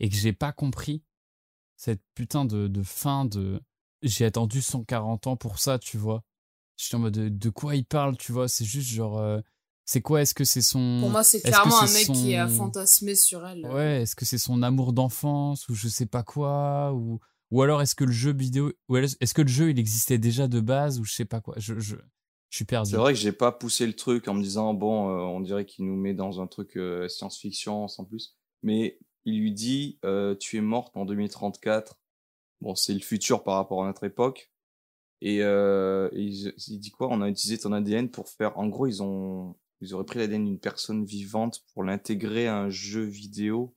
[0.00, 1.02] et que j'ai pas compris
[1.76, 3.60] cette putain de, de fin de.
[4.02, 6.22] J'ai attendu 140 ans pour ça, tu vois.
[6.76, 8.48] J'étais en mode de, de quoi il parle, tu vois?
[8.48, 9.18] C'est juste genre.
[9.18, 9.40] euh,
[9.84, 10.20] c'est quoi?
[10.22, 10.98] Est-ce que c'est son.
[11.00, 13.66] Pour moi, c'est clairement un mec qui a fantasmé sur elle.
[13.66, 17.18] Ouais, est-ce que c'est son amour d'enfance ou je sais pas quoi ou
[17.50, 20.60] ou alors est-ce que le jeu vidéo est-ce que le jeu il existait déjà de
[20.60, 21.54] base ou je sais pas quoi?
[21.58, 21.96] Je je,
[22.50, 22.90] suis perdu.
[22.90, 25.66] C'est vrai que j'ai pas poussé le truc en me disant bon, euh, on dirait
[25.66, 28.36] qu'il nous met dans un truc euh, science-fiction sans plus.
[28.62, 31.98] Mais il lui dit euh, tu es morte en 2034.
[32.62, 34.50] Bon, c'est le futur par rapport à notre époque.
[35.20, 37.08] Et, et il, il dit quoi?
[37.10, 38.56] On a utilisé ton ADN pour faire.
[38.56, 42.70] En gros, ils ont ils auraient pris l'ADN d'une personne vivante pour l'intégrer à un
[42.70, 43.74] jeu vidéo.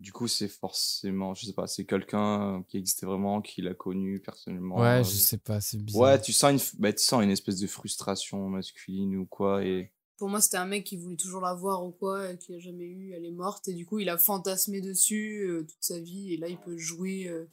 [0.00, 4.20] Du coup, c'est forcément, je sais pas, c'est quelqu'un qui existait vraiment, qui l'a connu
[4.20, 4.78] personnellement.
[4.78, 6.02] Ouais, Euh, je sais pas, c'est bizarre.
[6.02, 9.92] Ouais, tu sens une, bah, tu sens une espèce de frustration masculine ou quoi, et
[10.16, 12.60] Pour moi, c'était un mec qui voulait toujours la voir ou quoi, et qui a
[12.60, 15.98] jamais eu, elle est morte, et du coup, il a fantasmé dessus euh, toute sa
[15.98, 17.50] vie, et là, il peut jouer euh,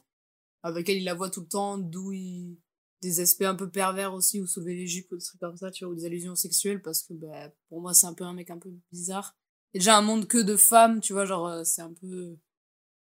[0.62, 2.58] avec elle, il la voit tout le temps, d'où il.
[3.02, 5.70] des aspects un peu pervers aussi, ou soulever les jupes, ou des trucs comme ça,
[5.72, 8.32] tu vois, ou des allusions sexuelles, parce que bah, pour moi, c'est un peu un
[8.34, 9.36] mec un peu bizarre.
[9.78, 12.38] Déjà, un monde que de femmes, tu vois, genre, euh, c'est un peu.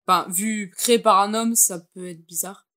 [0.07, 2.69] Enfin, vu créé par un homme, ça peut être bizarre.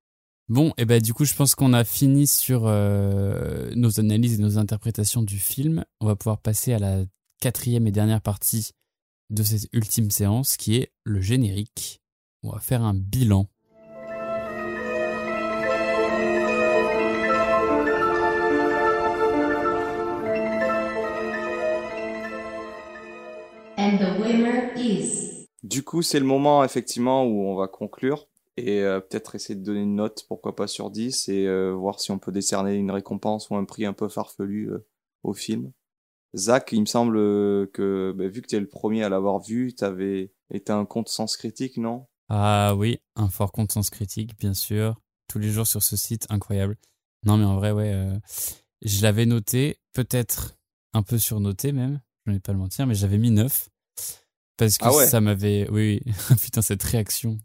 [0.49, 4.43] Bon, et ben du coup, je pense qu'on a fini sur euh, nos analyses et
[4.43, 5.85] nos interprétations du film.
[6.01, 7.05] On va pouvoir passer à la
[7.41, 8.73] quatrième et dernière partie
[9.31, 12.01] de cette ultime séance, qui est le générique.
[12.43, 13.49] On va faire un bilan.
[23.97, 25.49] And the winner is.
[25.63, 28.29] du coup, c'est le moment effectivement où on va conclure
[28.59, 31.99] et euh, peut-être essayer de donner une note, pourquoi pas sur 10, et euh, voir
[31.99, 34.87] si on peut décerner une récompense ou un prix un peu farfelu euh,
[35.23, 35.73] au film.
[36.35, 37.17] Zach, il me semble
[37.71, 41.09] que bah, vu que tu es le premier à l'avoir vu, t'avais été un compte
[41.09, 42.07] sens critique, non?
[42.29, 45.01] Ah oui, un fort compte sens critique, bien sûr.
[45.29, 46.77] Tous les jours sur ce site, incroyable.
[47.25, 48.19] Non, mais en vrai, ouais, euh,
[48.83, 50.55] je l'avais noté, peut-être
[50.93, 53.69] un peu surnoté même, je ne vais pas le mentir, mais j'avais mis 9.
[54.57, 55.07] Parce que Ah ouais?
[55.07, 55.69] ça m'avait.
[55.71, 56.13] Oui, oui.
[56.43, 57.39] putain, cette réaction.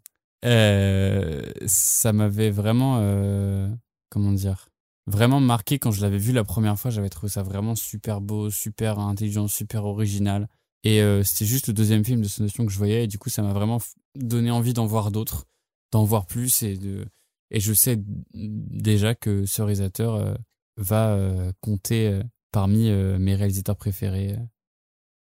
[0.44, 2.98] Euh, ça m'avait vraiment.
[3.00, 3.68] euh,
[4.08, 4.68] comment dire
[5.06, 6.90] Vraiment marqué quand je l'avais vu la première fois.
[6.90, 10.48] J'avais trouvé ça vraiment super beau, super intelligent, super original.
[10.84, 13.04] Et euh, c'était juste le deuxième film de ce notion que je voyais.
[13.04, 13.78] Et du coup, ça m'a vraiment
[14.16, 15.44] donné envie d'en voir d'autres,
[15.92, 16.62] d'en voir plus.
[16.62, 17.04] Et, de...
[17.50, 17.98] et je sais
[18.34, 20.34] déjà que ce réalisateur euh,
[20.76, 22.22] va euh, compter euh,
[22.52, 24.36] parmi mes réalisateurs préférés.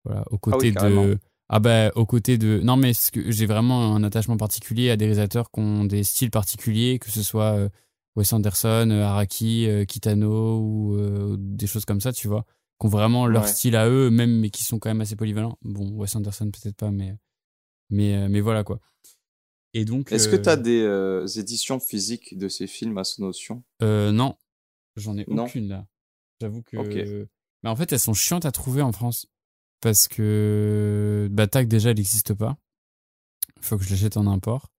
[0.04, 1.06] voilà, aux côtés carrément.
[1.06, 1.18] de.
[1.54, 2.62] Ah bah, aux côtés de.
[2.64, 6.98] Non, mais j'ai vraiment un attachement particulier à des réalisateurs qui ont des styles particuliers,
[6.98, 7.70] que ce soit euh,
[8.16, 12.46] Wes Anderson, euh, Araki, euh, Kitano ou euh, des choses comme ça, tu vois,
[12.80, 13.50] qui ont vraiment leur Ouais.
[13.50, 15.58] style à eux, même, mais qui sont quand même assez polyvalents.
[15.62, 17.16] Bon, Wes Anderson peut-être pas, mais,
[17.90, 18.80] mais, mais voilà quoi.
[19.74, 20.12] Et donc.
[20.14, 24.38] Est-ce que tu as des éditions physiques de ces films à Sonotion euh, non,
[24.96, 25.44] j'en ai Non?
[25.44, 25.86] aucune là.
[26.40, 27.28] J'avoue que.
[27.64, 29.28] Mais en fait, elles sont chiantes à trouver en France.
[29.82, 31.28] Parce que.
[31.32, 32.58] Bah, Tac, déjà, elle n'existe pas.
[33.62, 34.72] Faut que je l'achète en import.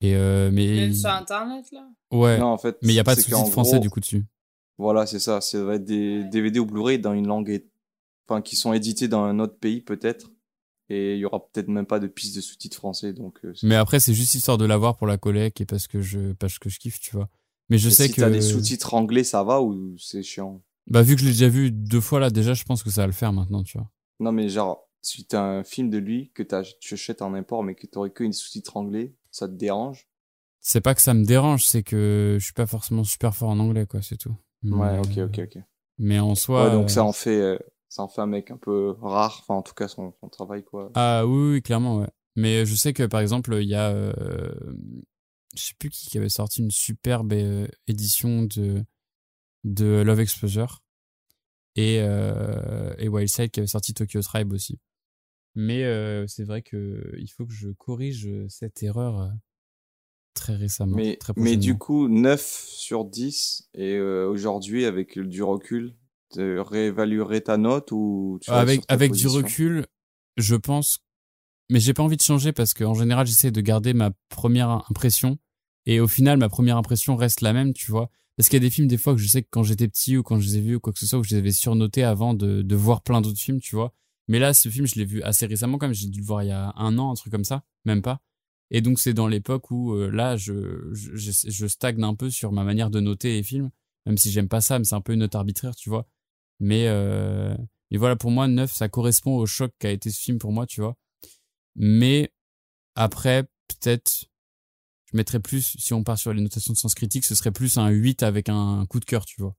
[0.00, 0.66] Et euh, mais.
[0.76, 1.88] Même sur internet, là?
[2.12, 2.38] Ouais.
[2.38, 2.76] Non, en fait.
[2.82, 4.24] mais il n'y a pas de sous-titres français gros, du coup dessus.
[4.78, 5.40] Voilà, c'est ça.
[5.40, 7.64] Ça va être des DVD ou Blu-ray dans une langue,
[8.28, 10.30] enfin, qui sont édités dans un autre pays peut-être.
[10.88, 13.38] Et il y aura peut-être même pas de piste de sous-titres français, donc.
[13.44, 16.32] euh, Mais après, c'est juste histoire de l'avoir pour la collègue et parce que je,
[16.34, 17.28] parce que je kiffe, tu vois.
[17.70, 18.20] Mais je Et sais si que.
[18.20, 20.62] t'as des sous-titres anglais, ça va ou c'est chiant?
[20.88, 23.00] Bah, vu que je l'ai déjà vu deux fois là, déjà, je pense que ça
[23.00, 23.90] va le faire maintenant, tu vois.
[24.20, 27.62] Non, mais genre, si t'as un film de lui que t'as- tu achètes en import,
[27.62, 30.08] mais que t'aurais que une sous-titres anglais, ça te dérange?
[30.60, 33.58] C'est pas que ça me dérange, c'est que je suis pas forcément super fort en
[33.58, 34.36] anglais, quoi, c'est tout.
[34.70, 35.58] Ouais, Mais, ok, euh, ok, ok.
[35.98, 36.58] Mais en soi.
[36.58, 39.38] ouais, donc euh, ça en fait, euh, ça en fait un mec un peu rare.
[39.42, 40.92] Enfin, en tout cas, son, son travail, quoi.
[40.94, 42.08] Ah oui, oui, clairement, ouais.
[42.36, 43.90] Mais je sais que par exemple, il y a.
[43.90, 44.52] euh,
[45.54, 48.84] je sais plus qui qui avait sorti une superbe euh, édition de,
[49.64, 50.82] de Love Exposure.
[51.76, 54.78] Et, euh, et Wildside qui avait sorti Tokyo Tribe aussi.
[55.54, 59.28] Mais euh, c'est vrai que il faut que je corrige cette erreur euh,
[60.34, 60.96] très récemment.
[60.96, 65.94] Mais, très mais du coup, 9 sur 10, et euh, aujourd'hui, avec du recul,
[66.32, 69.86] tu réévaluerais ta note ou tu avec, avec du recul,
[70.36, 70.98] je pense
[71.68, 75.38] mais j'ai pas envie de changer parce qu'en général, j'essaie de garder ma première impression.
[75.84, 78.10] Et au final, ma première impression reste la même, tu vois.
[78.36, 80.16] Parce qu'il y a des films, des fois, que je sais que quand j'étais petit
[80.16, 81.52] ou quand je les ai vus ou quoi que ce soit, où je les avais
[81.52, 83.94] surnotés avant de, de voir plein d'autres films, tu vois.
[84.28, 85.94] Mais là, ce film, je l'ai vu assez récemment, quand même.
[85.94, 88.20] J'ai dû le voir il y a un an, un truc comme ça, même pas.
[88.70, 92.30] Et donc, c'est dans l'époque où, euh, là, je, je, je, je stagne un peu
[92.30, 93.70] sur ma manière de noter les films.
[94.06, 96.06] Même si j'aime pas ça, mais c'est un peu une note arbitraire, tu vois.
[96.60, 97.56] Mais, euh,
[97.90, 100.66] mais voilà, pour moi, 9, ça correspond au choc qu'a été ce film pour moi,
[100.66, 100.96] tu vois.
[101.74, 102.32] Mais
[102.94, 104.26] après, peut-être,
[105.16, 107.88] mettrais plus, si on part sur les notations de sens critique, ce serait plus un
[107.88, 109.56] 8 avec un coup de cœur, tu vois.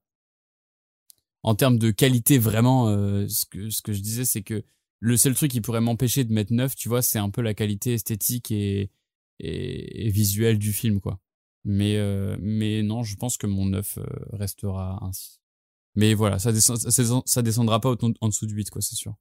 [1.44, 4.64] En termes de qualité, vraiment, euh, ce, que, je disais, c'est que
[5.00, 7.54] le seul truc qui pourrait m'empêcher de mettre 9, tu vois, c'est un peu la
[7.54, 8.92] qualité esthétique et,
[9.40, 11.20] et, visuelle du film, quoi.
[11.64, 15.40] Mais, euh, mais non, je pense que mon 9 euh, restera ainsi.
[15.96, 18.96] Mais voilà, ça, descend, ça, descend- ça descendra pas en dessous du 8, quoi, c'est
[18.96, 19.16] sûr.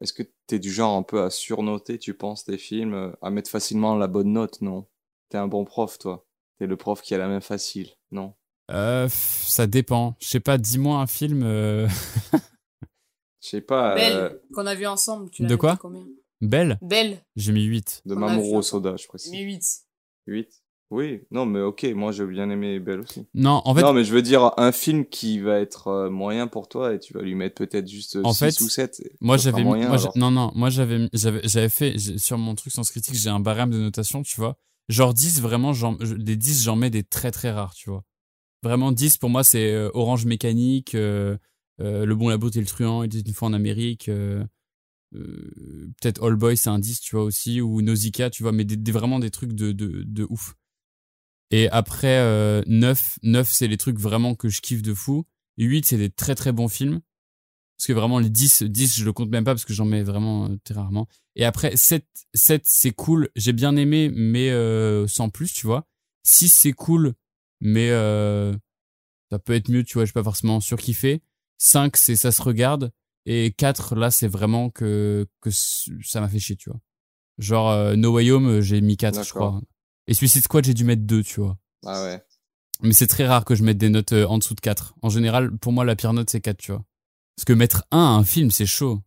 [0.00, 3.50] Est-ce que t'es du genre un peu à surnoter, tu penses, tes films, à mettre
[3.50, 4.86] facilement la bonne note, non?
[5.28, 6.26] T'es un bon prof, toi.
[6.58, 8.34] T'es le prof qui a la main facile, non?
[8.70, 10.16] Euh, ça dépend.
[10.20, 11.42] Je sais pas, dis-moi un film.
[11.42, 11.88] euh,
[13.40, 13.94] Je sais pas.
[13.94, 15.76] Belle, euh, qu'on a vu ensemble, tu l'as de quoi?
[15.76, 16.04] combien?
[16.40, 16.78] Belle?
[16.82, 18.02] Belle, J'ai mis 8.
[18.06, 18.62] de Mamoru.
[18.62, 19.32] Soda, je j'ai précise.
[19.32, 19.64] mis 8.
[20.26, 23.26] 8 Oui, non, mais ok, moi j'ai bien aimé Belle aussi.
[23.34, 26.46] Non, en fait, non, mais je veux dire un film qui va être euh, moyen
[26.46, 29.02] pour toi et tu vas lui mettre peut-être juste En 6 fait, ou 7.
[29.20, 30.12] moi j'avais mis- moyen, moi, alors.
[30.16, 33.30] non non moi j'avais mis- j'avais j'avais fait j'ai- sur mon truc sans critique j'ai
[33.30, 34.56] un barème de notation tu vois
[34.88, 38.04] genre 10 vraiment des 10 j'en mets des très très rares tu vois.
[38.62, 41.36] Vraiment 10 pour moi c'est euh, Orange Mécanique euh,
[41.80, 44.44] euh, Le Bon la Brute et le Truand il était une fois en Amérique euh,
[45.14, 48.64] euh, peut-être All Boy c'est un 10 tu vois aussi ou Nausicaa tu vois mais
[48.64, 50.54] des, des- vraiment des trucs de, de, de ouf.
[51.50, 55.24] Et après euh, 9 9 c'est les trucs vraiment que je kiffe de fou.
[55.56, 57.00] 8 c'est des très très bons films
[57.78, 60.02] parce que vraiment les 10 10 je le compte même pas parce que j'en mets
[60.02, 61.06] vraiment euh, très rarement.
[61.36, 63.28] Et après 7 7 c'est cool.
[63.36, 65.86] J'ai bien aimé mais euh, sans plus tu vois.
[66.24, 67.14] 6 c'est cool
[67.60, 68.52] mais euh,
[69.30, 70.04] ça peut être mieux tu vois.
[70.06, 71.22] J'ai pas forcément surkiffé.
[71.58, 72.90] 5 c'est ça se regarde.
[73.26, 76.80] Et 4 là c'est vraiment que que ça m'a fait chier tu vois.
[77.38, 79.60] Genre euh, No Way Home euh, j'ai mis 4 je crois.
[80.08, 81.56] Et Suicide Squad j'ai dû mettre 2 tu vois.
[81.86, 82.20] Ah ouais.
[82.82, 85.56] mais c'est très rare que je mette des notes en dessous de 4 en général
[85.58, 86.84] pour moi la pire note c'est 4 tu vois
[87.38, 89.00] parce que mettre 1 à un film c'est chaud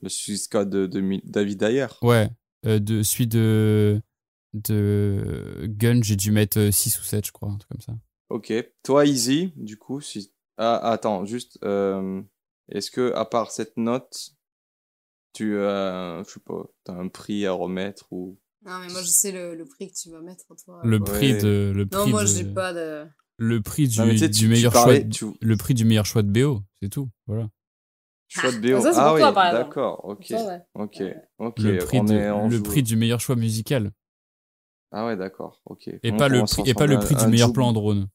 [0.00, 1.86] Le Suicide de, de David Ayer.
[2.00, 2.30] Ouais,
[2.64, 4.00] euh, de celui de
[4.54, 7.92] de Gun, j'ai dû mettre 6 ou 7, je crois, un truc comme ça.
[8.30, 8.50] Ok.
[8.82, 10.32] Toi, Easy, du coup, si.
[10.56, 11.58] Ah, attends, juste.
[11.64, 12.22] euh,
[12.70, 14.30] Est-ce que, à part cette note,
[15.34, 18.38] tu as, je sais pas, t'as un prix à remettre ou?
[18.64, 20.80] Non, mais moi, je sais le, le prix que tu vas mettre, toi.
[20.82, 23.06] Le prix de le prix non, moi, de- j'ai pas de.
[23.36, 25.56] le prix du, Non, mais tu sais, du tu- tu meilleur parlais- choix tu- le
[25.58, 27.10] prix du meilleur choix de BO, c'est tout.
[27.26, 27.50] Voilà.
[28.28, 28.82] Choix de Ah, BO.
[28.82, 29.68] ça, c'est ah pour oui, toi, par exemple.
[29.68, 30.26] d'accord, ok.
[30.28, 30.60] Ça, ouais.
[30.74, 31.02] Ok,
[31.58, 33.92] le prix on de- est, on le joue- prix du meilleur choix musical
[34.92, 35.88] Ah ouais, d'accord, ok.
[35.88, 37.68] et Moi, pas le moi, prix et pas le ressemblait prix à du meilleur plan
[37.68, 38.08] en drone.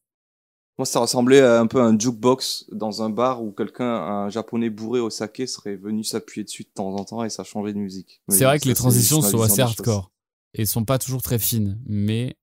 [0.78, 4.70] Moi, ça ressemblait à un peu un jukebox dans un bar où quelqu'un, un japonais
[4.70, 7.78] bourré au saké, serait venu s'appuyer dessus de temps en temps et ça changeait de
[7.78, 8.22] musique.
[8.30, 10.12] C'est vrai que les transitions sont assez hardcore
[10.54, 12.36] et sont pas toujours très fines, mais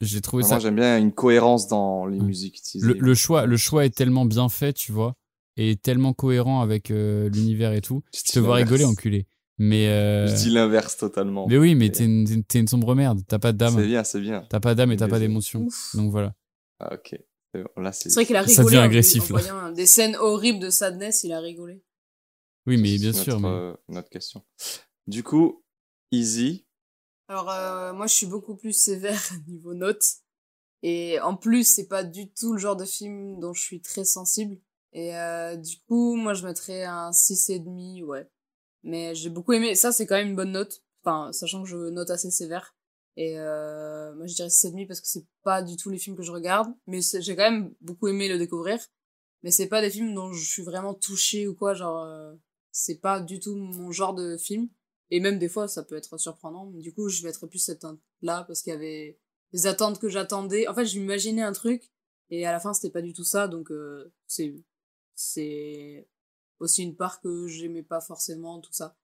[0.00, 2.24] j'ai trouvé Moi, ça j'aime bien une cohérence dans les Ouais.
[2.26, 2.86] musiques utilisées.
[2.86, 5.14] le, le choix le choix est tellement bien fait, tu vois,
[5.58, 8.02] et tellement cohérent avec euh, l'univers et tout.
[8.14, 9.26] Je Je te vois rigoler enculé.
[9.58, 11.46] Mais euh, Je dis l'inverse totalement.
[11.48, 13.20] Mais oui, mais t'es une, t'es une sombre merde.
[13.26, 13.84] T'as pas de C'est d'âme.
[13.86, 14.46] bien, c'est bien.
[14.48, 15.66] T'as pas d'âme et t'as pas d'émotion.
[15.94, 16.32] Donc voilà.
[16.78, 17.18] Ah, ok.
[17.52, 19.40] C'est bon, Là, c'est C'est vrai qu'il a Ça rigolé devient en- agressif, en là.
[19.42, 21.82] voyant des scènes horribles de sadness, il a rigolé.
[22.66, 23.40] Oui, mais c'est bien notre, sûr.
[23.40, 23.48] Mais...
[23.48, 24.44] euh, notre question.
[25.08, 25.64] Du coup,
[26.12, 26.66] Easy.
[27.26, 30.04] Alors, euh, moi, je suis beaucoup plus sévère niveau notes.
[30.84, 34.04] Et en plus, c'est pas du tout le genre de film dont je suis très
[34.04, 34.56] sensible.
[34.92, 38.28] Et euh, du coup, moi, je mettrais un 6,5, ouais.
[38.82, 39.74] Mais j'ai beaucoup aimé.
[39.74, 40.82] Ça, c'est quand même une bonne note.
[41.02, 42.74] Enfin, sachant que je note assez sévère.
[43.16, 46.22] Et euh, moi, je dirais 6,5 parce que c'est pas du tout les films que
[46.22, 46.72] je regarde.
[46.86, 48.78] Mais j'ai quand même beaucoup aimé le découvrir.
[49.42, 51.74] Mais c'est pas des films dont je suis vraiment touchée ou quoi.
[51.74, 52.34] Genre, euh,
[52.72, 54.68] c'est pas du tout mon genre de film.
[55.10, 56.66] Et même des fois, ça peut être surprenant.
[56.66, 59.18] Mais du coup, je mettrais plus cette teinte-là parce qu'il y avait
[59.52, 60.68] des attentes que j'attendais.
[60.68, 61.90] En fait, je m'imaginais un truc
[62.30, 63.48] et à la fin, c'était pas du tout ça.
[63.48, 64.54] Donc, euh, c'est
[65.18, 66.06] c'est
[66.60, 68.96] aussi une part que j'aimais pas forcément, tout ça.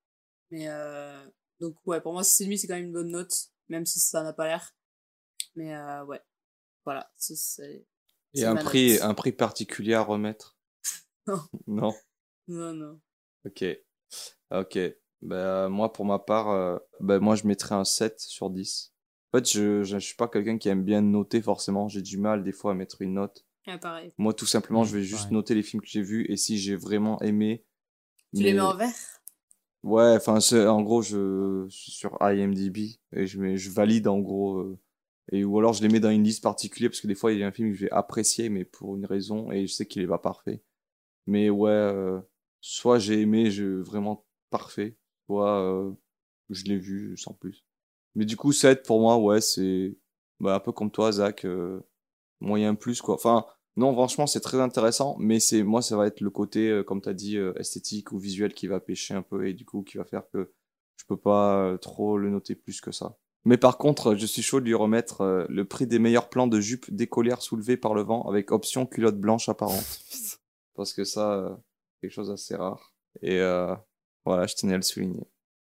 [0.51, 1.25] Mais euh,
[1.61, 4.33] donc, ouais, pour moi, 6,5, c'est quand même une bonne note, même si ça n'a
[4.33, 4.75] pas l'air.
[5.57, 6.21] Mais euh, ouais,
[6.85, 7.11] voilà.
[7.17, 7.87] c'est- c'est-
[8.35, 10.57] Et un prix, un prix particulier à remettre?
[11.27, 11.41] Non.
[11.67, 11.95] non?
[12.49, 13.01] Non, non.
[13.47, 13.65] Ok.
[14.51, 14.79] Ok.
[15.23, 18.93] Bah, moi, pour ma part, euh, bah, moi, je mettrais un 7 sur 10.
[19.33, 21.89] En fait, je, je, je suis pas quelqu'un qui aime bien noter forcément.
[21.89, 23.44] J'ai du mal, des fois, à mettre une note.
[23.67, 24.13] Ah, pareil.
[24.19, 25.35] Moi, tout simplement, je vais juste pareil.
[25.35, 27.65] noter les films que j'ai vus et si j'ai vraiment aimé.
[28.35, 28.93] Tu les mets en vert?
[29.83, 34.59] Ouais, enfin, en gros, je, sur IMDb et je, mets, je valide en gros.
[34.59, 34.79] euh,
[35.33, 37.39] et, ou alors je les mets dans une liste particulière parce que des fois, il
[37.39, 39.87] y a un film que je vais apprécier, mais pour une raison, et je sais
[39.87, 40.63] qu'il est pas parfait.
[41.27, 42.21] Mais ouais, euh,
[42.61, 44.97] soit j'ai aimé, je, vraiment parfait,
[45.27, 45.93] soit euh,
[46.51, 47.65] je l'ai vu sans plus.
[48.15, 49.97] Mais du coup, 7 pour moi, ouais, c'est
[50.41, 51.81] bah, un peu comme toi, Zach, euh,
[52.45, 53.15] moyen plus, quoi.
[53.15, 53.47] Enfin,
[53.77, 57.01] non, franchement, c'est très intéressant, mais c'est moi, ça va être le côté, euh, comme
[57.01, 59.83] tu as dit, euh, esthétique ou visuel qui va pêcher un peu et du coup
[59.83, 60.53] qui va faire que
[60.97, 63.19] je peux pas euh, trop le noter plus que ça.
[63.45, 66.61] Mais par contre, je suis chaud de lui remettre le prix des meilleurs plans de
[66.61, 70.01] jupe décollière soulevée par le vent avec option culotte blanche apparente.
[70.77, 71.61] Parce que ça,
[72.01, 72.95] quelque chose d'assez rare.
[73.21, 73.41] Et
[74.25, 75.29] voilà, je tenais à le souligner.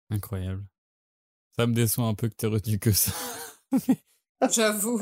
[0.09, 0.65] Incroyable.
[1.55, 3.11] Ça me déçoit un peu que t'aies retenu que ça.
[4.52, 5.02] J'avoue.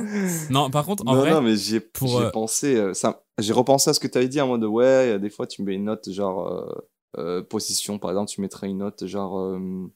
[0.50, 2.76] non, par contre, en non, vrai, non, mais j'y ai, pour, j'y ai euh, pensé.
[2.76, 5.46] euh, ça, j'ai repensé à ce que tu avais dit en mode ouais, des fois
[5.48, 6.76] tu mets une note genre euh,
[7.18, 9.92] euh, position, par exemple, tu mettrais une note genre euh,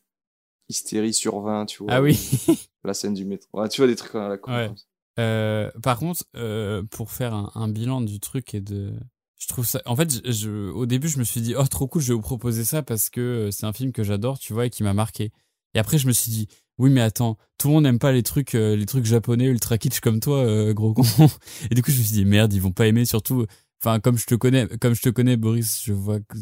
[0.70, 1.94] hystérie sur 20, tu vois.
[1.94, 2.18] Ah oui.
[2.48, 3.48] ou la scène du métro.
[3.60, 4.54] Ouais, tu vois des trucs à la con.
[4.54, 4.72] Ouais.
[5.20, 8.94] Euh, par contre, euh, pour faire un, un bilan du truc et de,
[9.38, 9.82] je trouve ça.
[9.86, 12.14] En fait, je, je- au début, je me suis dit, oh trop cool, je vais
[12.16, 14.94] vous proposer ça parce que c'est un film que j'adore, tu vois, et qui m'a
[14.94, 15.32] marqué.
[15.74, 16.48] Et après, je me suis dit,
[16.82, 19.78] oui, mais attends, tout le monde n'aime pas les trucs, euh, les trucs japonais ultra
[19.78, 21.04] kitsch comme toi, euh, gros con.
[21.72, 23.46] Et du coup, je me suis dit, merde, ils vont pas aimer, surtout.
[23.84, 26.38] Enfin, comme je te connais, comme je te connais, Boris, je vois que-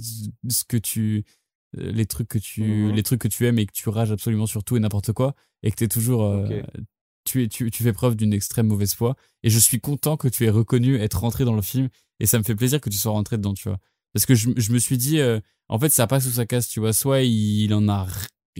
[0.50, 1.24] ce que tu,
[1.78, 2.92] euh, les trucs que tu, Mhm.
[2.96, 5.36] les trucs que tu aimes et que tu rages absolument sur tout et n'importe quoi,
[5.64, 6.62] et que t'es toujours, euh,
[7.26, 9.16] tu, es, tu, tu fais preuve d'une extrême mauvaise foi.
[9.44, 11.90] Et je suis content que tu aies reconnu être rentré dans le film.
[12.22, 13.78] Et ça me fait plaisir que tu sois rentré dedans, tu vois.
[14.14, 16.68] Parce que je, je me suis dit, euh, en fait, ça passe ou ça casse,
[16.68, 16.92] tu vois.
[16.94, 18.08] Soit il en a,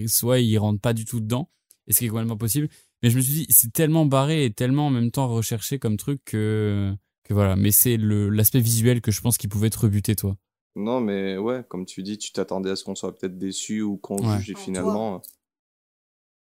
[0.08, 1.50] soit il rentre pas du tout dedans.
[1.90, 2.70] Et ce qui est complètement possible.
[3.04, 5.98] Mais je me suis dit, c'est tellement barré et tellement en même temps recherché comme
[5.98, 6.94] truc que,
[7.24, 7.56] que voilà.
[7.56, 10.36] Mais c'est le, l'aspect visuel que je pense qui pouvait te rebuter, toi.
[10.76, 13.98] Non, mais ouais, comme tu dis, tu t'attendais à ce qu'on soit peut-être déçu ou
[13.98, 14.38] qu'on Ouais.
[14.38, 15.16] juge et finalement.
[15.16, 15.20] euh,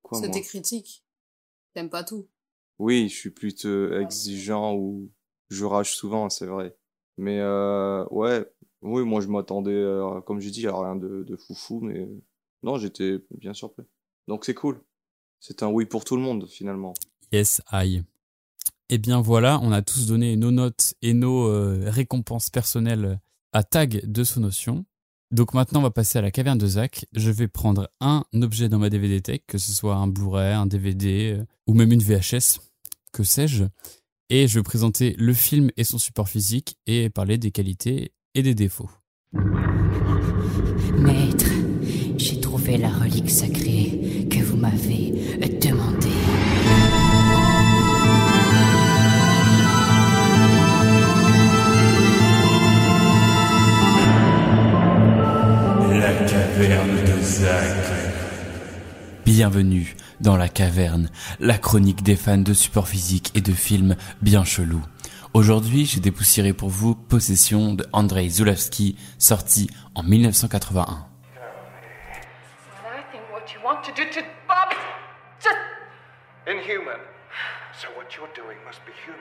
[0.02, 1.04] Quoi, tes critiques.
[1.74, 2.28] T'aimes pas tout.
[2.78, 5.10] Oui, je suis plutôt exigeant ou
[5.50, 6.76] je rage souvent, c'est vrai.
[7.16, 8.44] Mais euh, ouais,
[8.82, 12.08] oui, moi je m'attendais, euh, comme j'ai dit, à rien de, de foufou, mais
[12.62, 13.84] non, j'étais bien surpris.
[14.28, 14.80] Donc c'est cool.
[15.40, 16.94] C'est un oui pour tout le monde finalement.
[17.32, 18.02] Yes, I.
[18.90, 23.18] Eh bien voilà, on a tous donné nos notes et nos euh, récompenses personnelles
[23.52, 24.84] à Tag de Sonotion.
[25.30, 27.06] Donc maintenant, on va passer à la caverne de Zach.
[27.12, 30.66] Je vais prendre un objet dans ma DVD Tech, que ce soit un Blu-ray, un
[30.66, 32.60] DVD euh, ou même une VHS,
[33.12, 33.64] que sais-je.
[34.30, 38.42] Et je vais présenter le film et son support physique et parler des qualités et
[38.42, 38.90] des défauts.
[40.98, 41.50] Maître,
[42.16, 44.23] j'ai trouvé la relique sacrée
[44.64, 45.12] m'avez
[45.60, 46.08] demandée.
[56.00, 57.76] La caverne de Zach.
[59.26, 61.10] Bienvenue dans la caverne,
[61.40, 64.82] la chronique des fans de support physique et de films bien chelous.
[65.34, 71.06] Aujourd'hui, j'ai dépoussiéré pour vous Possession de Andrei Zulawski, sorti en 1981.
[72.94, 74.78] I think what you want to do to Bob is
[75.42, 75.58] just
[76.46, 77.00] Inhuman.
[77.72, 79.18] So what you're doing must be human.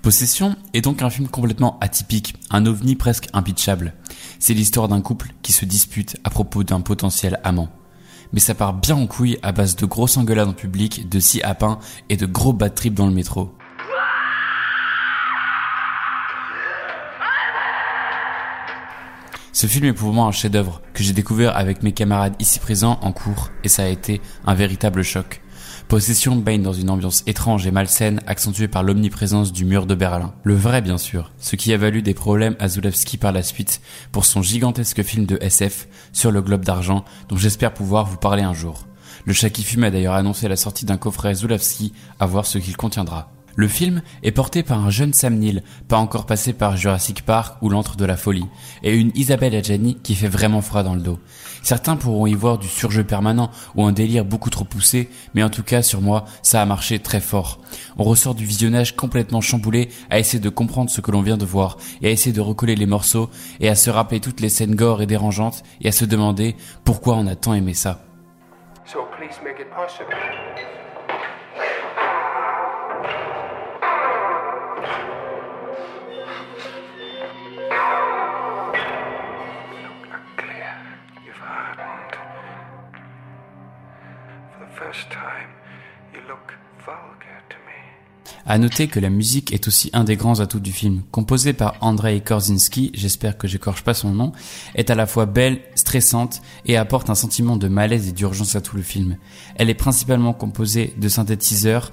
[0.00, 3.92] Possession est donc un film complètement atypique, un ovni presque impitchable.
[4.38, 7.68] C'est l'histoire d'un couple qui se dispute à propos d'un potentiel amant.
[8.32, 11.42] Mais ça part bien en couille à base de grosses engueulades en public, de scie
[11.42, 11.78] à pain
[12.08, 13.52] et de gros bad trips dans le métro.
[19.52, 22.98] Ce film est pour moi un chef-d'œuvre que j'ai découvert avec mes camarades ici présents
[23.00, 25.40] en cours et ça a été un véritable choc.
[25.88, 30.34] Possession baigne dans une ambiance étrange et malsaine accentuée par l'omniprésence du mur de Berlin.
[30.42, 33.80] Le vrai bien sûr, ce qui a valu des problèmes à Zulawski par la suite
[34.10, 38.42] pour son gigantesque film de SF sur le globe d'argent dont j'espère pouvoir vous parler
[38.42, 38.88] un jour.
[39.26, 42.58] Le chat qui fume a d'ailleurs annoncé la sortie d'un coffret Zulawski à voir ce
[42.58, 43.30] qu'il contiendra.
[43.54, 47.56] Le film est porté par un jeune Sam Neill, pas encore passé par Jurassic Park
[47.62, 48.44] ou l'antre de la folie,
[48.82, 51.18] et une Isabelle Adjani qui fait vraiment froid dans le dos.
[51.66, 55.50] Certains pourront y voir du surjeu permanent ou un délire beaucoup trop poussé, mais en
[55.50, 57.58] tout cas sur moi, ça a marché très fort.
[57.98, 61.44] On ressort du visionnage complètement chamboulé à essayer de comprendre ce que l'on vient de
[61.44, 64.76] voir, et à essayer de recoller les morceaux, et à se rappeler toutes les scènes
[64.76, 68.04] gore et dérangeantes, et à se demander pourquoi on a tant aimé ça.
[88.48, 91.02] À noter que la musique est aussi un des grands atouts du film.
[91.10, 94.30] Composée par Andrei Korzinski, j'espère que j'écorche pas son nom,
[94.76, 98.60] est à la fois belle, stressante et apporte un sentiment de malaise et d'urgence à
[98.60, 99.16] tout le film.
[99.56, 101.92] Elle est principalement composée de synthétiseurs,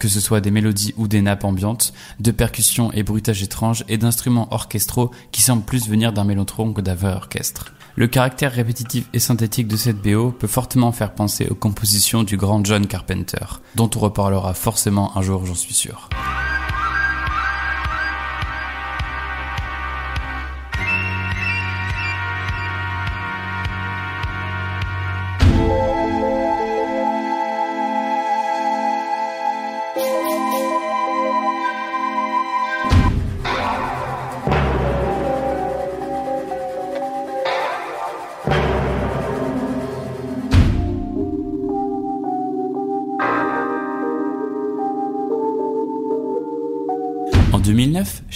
[0.00, 3.96] que ce soit des mélodies ou des nappes ambiantes, de percussions et bruitages étranges et
[3.96, 7.75] d'instruments orchestraux qui semblent plus venir d'un mélotron que d'un vrai orchestre.
[7.98, 12.36] Le caractère répétitif et synthétique de cette BO peut fortement faire penser aux compositions du
[12.36, 16.10] grand John Carpenter, dont on reparlera forcément un jour, j'en suis sûr.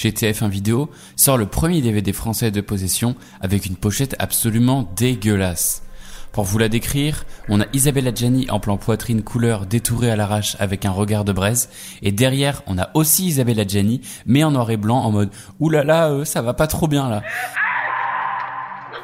[0.00, 5.82] Chez TF1 Vidéo, sort le premier DVD français de possession avec une pochette absolument dégueulasse.
[6.32, 10.56] Pour vous la décrire, on a Isabella Gianni en plan poitrine couleur détourée à l'arrache
[10.58, 11.68] avec un regard de braise,
[12.00, 16.08] et derrière on a aussi Isabella Gianni, mais en noir et blanc en mode oulala,
[16.08, 17.22] euh, ça va pas trop bien là.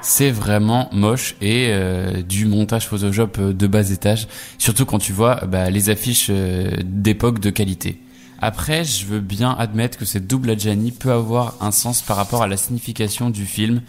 [0.01, 5.13] C'est vraiment moche et euh, du montage Photoshop euh, de bas étage, surtout quand tu
[5.13, 8.01] vois bah, les affiches d'époque de qualité.
[8.41, 12.43] Après, je veux bien admettre que cette double Adjani peut avoir un sens par rapport
[12.43, 13.81] à la signification du film,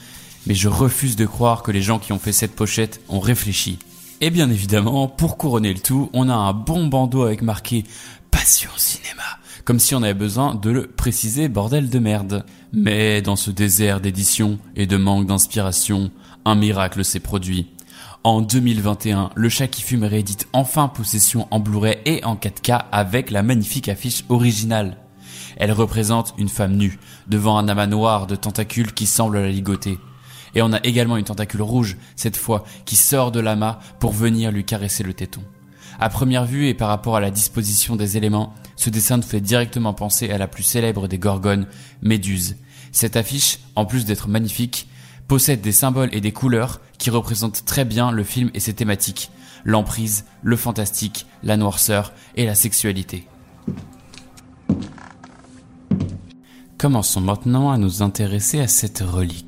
[0.45, 3.79] mais je refuse de croire que les gens qui ont fait cette pochette ont réfléchi.
[4.21, 7.83] Et bien évidemment, pour couronner le tout, on a un bon bandeau avec marqué
[8.31, 9.23] Passion Cinéma,
[9.65, 12.45] comme si on avait besoin de le préciser, bordel de merde.
[12.73, 16.09] Mais dans ce désert d'édition et de manque d'inspiration,
[16.45, 17.67] un miracle s'est produit.
[18.27, 23.31] En 2021, le chat qui fume réédite enfin Possession en Blu-ray et en 4K avec
[23.31, 24.97] la magnifique affiche originale.
[25.55, 26.99] Elle représente une femme nue,
[27.29, 29.97] devant un amas noir de tentacules qui semble la ligoter.
[30.55, 34.51] Et on a également une tentacule rouge, cette fois, qui sort de l'amas pour venir
[34.51, 35.41] lui caresser le téton.
[35.97, 39.39] À première vue et par rapport à la disposition des éléments, ce dessin nous fait
[39.39, 41.67] directement penser à la plus célèbre des gorgones,
[42.01, 42.57] Méduse.
[42.91, 44.89] Cette affiche, en plus d'être magnifique,
[45.29, 49.31] possède des symboles et des couleurs qui représentent très bien le film et ses thématiques.
[49.63, 53.27] L'emprise, le fantastique, la noirceur et la sexualité.
[56.77, 59.47] Commençons maintenant à nous intéresser à cette relique.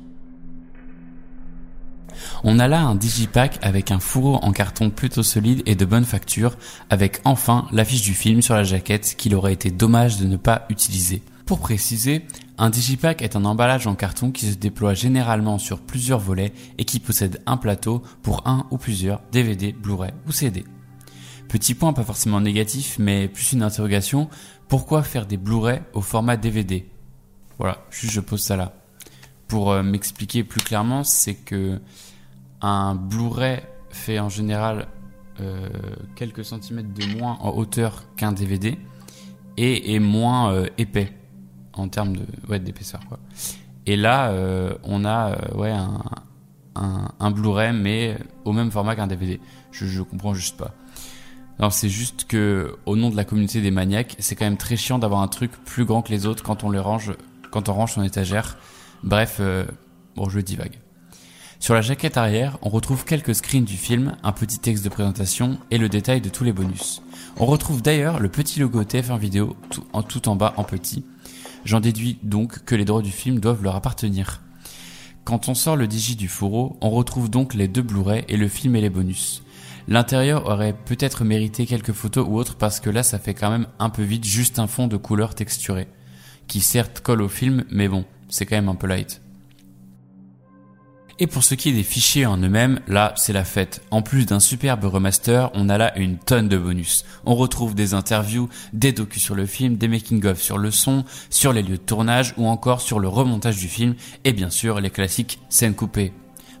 [2.42, 6.04] On a là un digipack avec un fourreau en carton plutôt solide et de bonne
[6.04, 6.56] facture,
[6.88, 10.66] avec enfin l'affiche du film sur la jaquette qu'il aurait été dommage de ne pas
[10.70, 11.22] utiliser.
[11.44, 12.24] Pour préciser,
[12.60, 16.84] un digipack est un emballage en carton qui se déploie généralement sur plusieurs volets et
[16.84, 20.64] qui possède un plateau pour un ou plusieurs DVD, Blu-ray ou CD.
[21.48, 24.28] Petit point pas forcément négatif, mais plus une interrogation,
[24.68, 26.86] pourquoi faire des Blu-ray au format DVD
[27.58, 28.74] Voilà, juste je pose ça là.
[29.48, 31.80] Pour euh, m'expliquer plus clairement, c'est que
[32.60, 34.86] un Blu-ray fait en général
[35.40, 35.66] euh,
[36.14, 38.76] quelques centimètres de moins en hauteur qu'un DVD
[39.56, 41.19] et est moins euh, épais
[41.80, 43.18] en termes de ouais, d'épaisseur quoi.
[43.86, 45.74] Et là, euh, on a euh, ouais
[46.74, 49.40] un, Blu-ray mais au même format qu'un DVD.
[49.72, 50.74] Je, je comprends juste pas.
[51.58, 54.76] Alors c'est juste que au nom de la communauté des maniaques, c'est quand même très
[54.76, 57.12] chiant d'avoir un truc plus grand que les autres quand on les range,
[57.50, 58.56] quand on range son étagère.
[59.02, 59.64] Bref, euh,
[60.16, 60.78] bon je divague.
[61.58, 65.58] Sur la jaquette arrière, on retrouve quelques screens du film, un petit texte de présentation
[65.70, 67.02] et le détail de tous les bonus.
[67.38, 71.04] On retrouve d'ailleurs le petit logo TF1 vidéo tout en, tout en bas en petit.
[71.64, 74.40] J'en déduis donc que les droits du film doivent leur appartenir.
[75.24, 78.48] Quand on sort le digi du fourreau, on retrouve donc les deux Blu-ray et le
[78.48, 79.42] film et les bonus.
[79.86, 83.66] L'intérieur aurait peut-être mérité quelques photos ou autres parce que là ça fait quand même
[83.78, 85.88] un peu vite juste un fond de couleur texturé.
[86.46, 89.19] Qui certes colle au film mais bon, c'est quand même un peu light.
[91.22, 93.82] Et pour ce qui est des fichiers en eux-mêmes, là, c'est la fête.
[93.90, 97.04] En plus d'un superbe remaster, on a là une tonne de bonus.
[97.26, 101.52] On retrouve des interviews, des docus sur le film, des making-of sur le son, sur
[101.52, 103.94] les lieux de tournage ou encore sur le remontage du film
[104.24, 106.14] et bien sûr les classiques scènes coupées.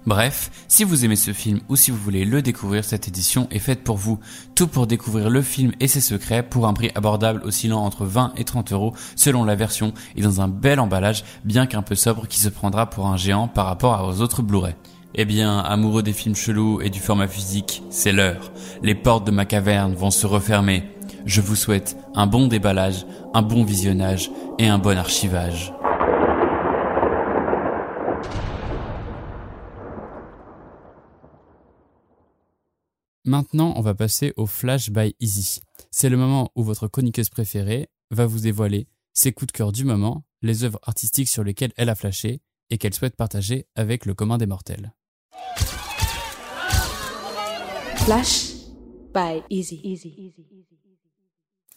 [0.06, 3.58] Bref, si vous aimez ce film ou si vous voulez le découvrir, cette édition est
[3.58, 4.18] faite pour vous.
[4.54, 8.32] Tout pour découvrir le film et ses secrets pour un prix abordable oscillant entre 20
[8.38, 12.26] et 30 euros selon la version et dans un bel emballage bien qu'un peu sobre
[12.26, 14.74] qui se prendra pour un géant par rapport aux autres Blu-ray.
[15.16, 18.52] Eh bien, amoureux des films chelous et du format physique, c'est l'heure.
[18.82, 20.84] Les portes de ma caverne vont se refermer.
[21.26, 23.04] Je vous souhaite un bon déballage,
[23.34, 25.72] un bon visionnage et un bon archivage.
[33.26, 35.60] Maintenant, on va passer au Flash by Easy.
[35.90, 39.84] C'est le moment où votre chroniqueuse préférée va vous dévoiler ses coups de cœur du
[39.84, 42.40] moment, les œuvres artistiques sur lesquelles elle a flashé
[42.70, 44.94] et qu'elle souhaite partager avec le commun des mortels.
[47.98, 48.54] Flash
[49.12, 50.32] by Easy.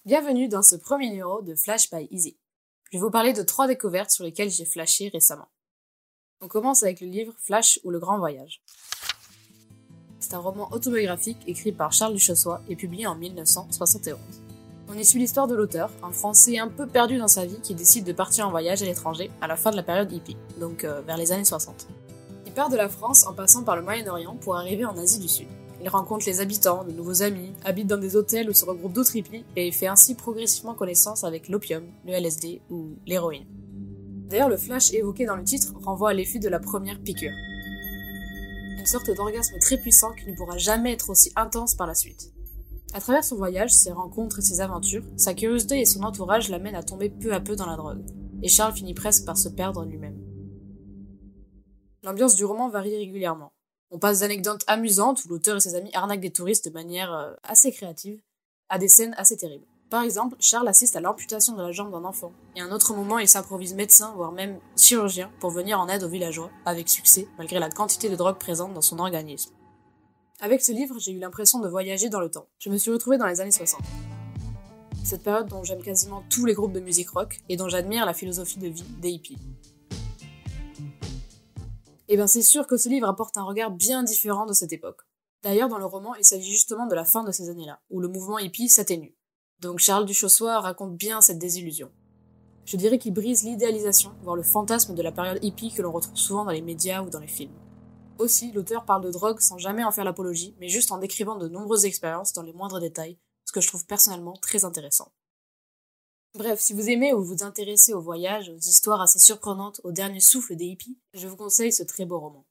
[0.05, 2.37] Bienvenue dans ce premier numéro de Flash by Easy.
[2.89, 5.49] Je vais vous parler de trois découvertes sur lesquelles j'ai flashé récemment.
[6.39, 8.61] On commence avec le livre Flash ou le Grand Voyage.
[10.23, 14.17] C'est un roman autobiographique écrit par Charles Duchossois et publié en 1971.
[14.87, 17.75] On y suit l'histoire de l'auteur, un Français un peu perdu dans sa vie qui
[17.75, 20.85] décide de partir en voyage à l'étranger à la fin de la période hippie, donc
[20.85, 21.89] euh, vers les années 60.
[22.45, 25.27] Il part de la France en passant par le Moyen-Orient pour arriver en Asie du
[25.27, 25.47] Sud.
[25.81, 29.17] Il rencontre les habitants, de nouveaux amis, habite dans des hôtels où se regroupent d'autres
[29.17, 33.45] hippies et fait ainsi progressivement connaissance avec l'opium, le LSD ou l'héroïne.
[34.29, 37.33] D'ailleurs, le flash évoqué dans le titre renvoie à l'effet de la première piqûre.
[38.77, 42.33] Une sorte d'orgasme très puissant qui ne pourra jamais être aussi intense par la suite.
[42.93, 46.75] À travers son voyage, ses rencontres et ses aventures, sa curiosité et son entourage l'amènent
[46.75, 48.05] à tomber peu à peu dans la drogue,
[48.43, 50.19] et Charles finit presque par se perdre lui-même.
[52.03, 53.53] L'ambiance du roman varie régulièrement.
[53.89, 57.33] On passe d'anecdotes amusantes où l'auteur et ses amis arnaquent des touristes de manière euh,
[57.43, 58.21] assez créative,
[58.69, 59.67] à des scènes assez terribles.
[59.93, 62.95] Par exemple, Charles assiste à l'amputation de la jambe d'un enfant, et à un autre
[62.95, 67.27] moment il s'improvise médecin, voire même chirurgien, pour venir en aide aux villageois, avec succès,
[67.37, 69.53] malgré la quantité de drogue présente dans son organisme.
[70.39, 72.47] Avec ce livre, j'ai eu l'impression de voyager dans le temps.
[72.57, 73.81] Je me suis retrouvée dans les années 60.
[75.03, 78.15] Cette période dont j'aime quasiment tous les groupes de musique rock et dont j'admire la
[78.15, 79.37] philosophie de vie des hippies.
[82.07, 85.01] Et bien c'est sûr que ce livre apporte un regard bien différent de cette époque.
[85.43, 88.07] D'ailleurs, dans le roman, il s'agit justement de la fin de ces années-là, où le
[88.07, 89.13] mouvement hippie s'atténue.
[89.63, 91.89] Donc Charles Duchossois raconte bien cette désillusion.
[92.65, 96.17] Je dirais qu'il brise l'idéalisation, voire le fantasme de la période hippie que l'on retrouve
[96.17, 97.55] souvent dans les médias ou dans les films.
[98.19, 101.47] Aussi, l'auteur parle de drogue sans jamais en faire l'apologie, mais juste en décrivant de
[101.47, 105.13] nombreuses expériences dans les moindres détails, ce que je trouve personnellement très intéressant.
[106.35, 110.19] Bref, si vous aimez ou vous intéressez aux voyages, aux histoires assez surprenantes, au dernier
[110.19, 112.45] souffle des hippies, je vous conseille ce très beau roman.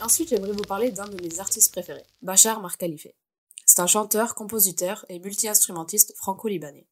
[0.00, 3.08] Ensuite, j'aimerais vous parler d'un de mes artistes préférés, Bachar Mar Khalife.
[3.66, 6.86] C'est un chanteur, compositeur et multi-instrumentiste franco-libanais.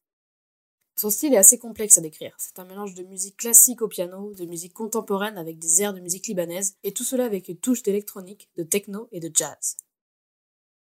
[0.97, 2.35] Son style est assez complexe à décrire.
[2.37, 5.99] C'est un mélange de musique classique au piano, de musique contemporaine avec des airs de
[5.99, 9.77] musique libanaise, et tout cela avec une touche d'électronique, de techno et de jazz.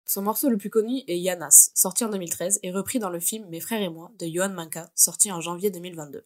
[0.07, 3.49] Son morceau le plus connu est Yanas, sorti en 2013 et repris dans le film
[3.49, 6.25] Mes frères et moi de Johan Manka, sorti en janvier 2022.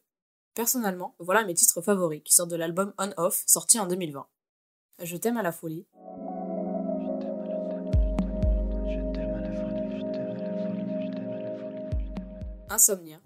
[0.55, 4.25] Personnellement, voilà mes titres favoris qui sortent de l'album On Off, sorti en 2020.
[5.03, 5.85] Je t'aime à la folie.
[12.75, 13.21] Insomnia.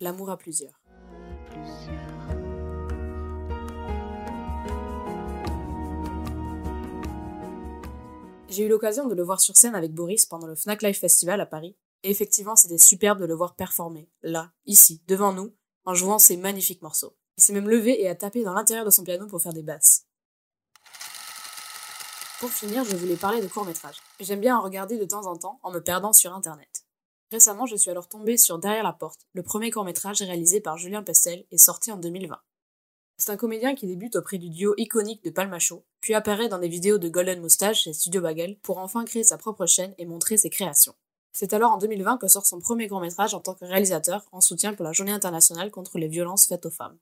[0.00, 0.82] L'amour à plusieurs.
[8.48, 11.40] J'ai eu l'occasion de le voir sur scène avec Boris pendant le Fnac Live Festival
[11.40, 11.76] à Paris.
[12.02, 15.54] Et effectivement, c'était superbe de le voir performer, là, ici, devant nous,
[15.84, 17.16] en jouant ces magnifiques morceaux.
[17.38, 19.62] Il s'est même levé et a tapé dans l'intérieur de son piano pour faire des
[19.62, 20.09] basses.
[22.40, 23.96] Pour finir, je voulais parler de court-métrage.
[24.18, 26.86] J'aime bien en regarder de temps en temps en me perdant sur internet.
[27.30, 31.02] Récemment, je suis alors tombée sur Derrière la porte, le premier court-métrage réalisé par Julien
[31.02, 32.40] Pestel et sorti en 2020.
[33.18, 36.68] C'est un comédien qui débute auprès du duo iconique de Palmacho, puis apparaît dans des
[36.68, 40.38] vidéos de Golden Moustache et Studio Bagel pour enfin créer sa propre chaîne et montrer
[40.38, 40.94] ses créations.
[41.34, 44.72] C'est alors en 2020 que sort son premier court-métrage en tant que réalisateur en soutien
[44.72, 46.96] pour la journée internationale contre les violences faites aux femmes.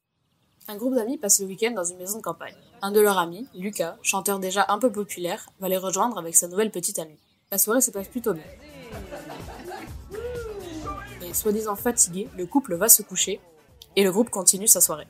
[0.71, 2.55] Un groupe d'amis passe le week-end dans une maison de campagne.
[2.83, 6.47] Un de leurs amis, Lucas, chanteur déjà un peu populaire, va les rejoindre avec sa
[6.47, 7.19] nouvelle petite amie.
[7.51, 8.45] La soirée se passe plutôt bien.
[11.23, 13.41] Et soi-disant fatigué, le couple va se coucher
[13.97, 15.07] et le groupe continue sa soirée.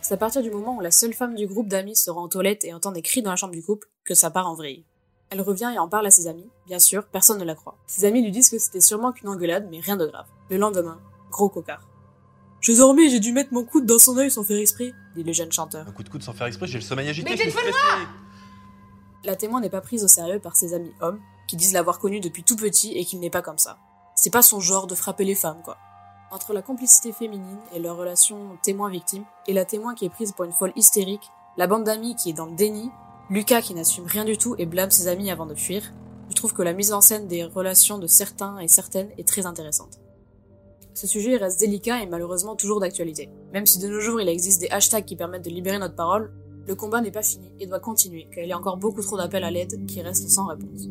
[0.00, 2.28] C'est à partir du moment où la seule femme du groupe d'amis se rend aux
[2.28, 4.86] toilettes et entend des cris dans la chambre du couple que ça part en vrille.
[5.28, 6.48] Elle revient et en parle à ses amis.
[6.66, 7.76] Bien sûr, personne ne la croit.
[7.86, 10.26] Ses amis lui disent que c'était sûrement qu'une engueulade, mais rien de grave.
[10.48, 10.98] Le lendemain,
[11.30, 11.86] gros cocard.
[12.60, 15.32] Je dormais, j'ai dû mettre mon coude dans son œil sans faire exprès, dit le
[15.32, 15.86] jeune chanteur.
[15.86, 17.72] Un coup de coude sans faire exprès, j'ai le sommeil agité, Mais stressé.
[19.24, 22.20] La témoin n'est pas prise au sérieux par ses amis hommes, qui disent l'avoir connu
[22.20, 23.78] depuis tout petit et qu'il n'est pas comme ça.
[24.14, 25.78] C'est pas son genre de frapper les femmes, quoi.
[26.30, 30.44] Entre la complicité féminine et leur relation témoin-victime, et la témoin qui est prise pour
[30.44, 32.90] une folle hystérique, la bande d'amis qui est dans le déni,
[33.30, 35.82] Lucas qui n'assume rien du tout et blâme ses amis avant de fuir,
[36.28, 39.46] je trouve que la mise en scène des relations de certains et certaines est très
[39.46, 39.98] intéressante.
[40.98, 43.28] Ce sujet reste délicat et malheureusement toujours d'actualité.
[43.52, 46.32] Même si de nos jours il existe des hashtags qui permettent de libérer notre parole,
[46.66, 49.16] le combat n'est pas fini et doit continuer, car il y a encore beaucoup trop
[49.16, 50.88] d'appels à l'aide qui restent sans réponse.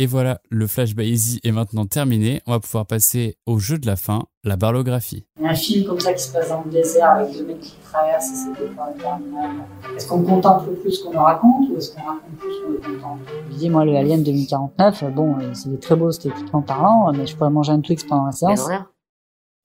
[0.00, 2.40] Et voilà, le Flash by Easy est maintenant terminé.
[2.46, 5.26] On va pouvoir passer au jeu de la fin, la barlographie.
[5.42, 8.30] Un film comme ça qui se passe dans le désert avec deux mecs qui traversent
[8.30, 9.96] et c'est des.
[9.96, 13.22] Est-ce qu'on contemple plus qu'on en raconte ou est-ce qu'on raconte plus qu'on le contemple?
[13.50, 17.34] Je dis, moi, le Alien 2049, euh, bon, c'est très beau esthétiquement parlant, mais je
[17.34, 18.68] pourrais manger un Twix pendant la séance.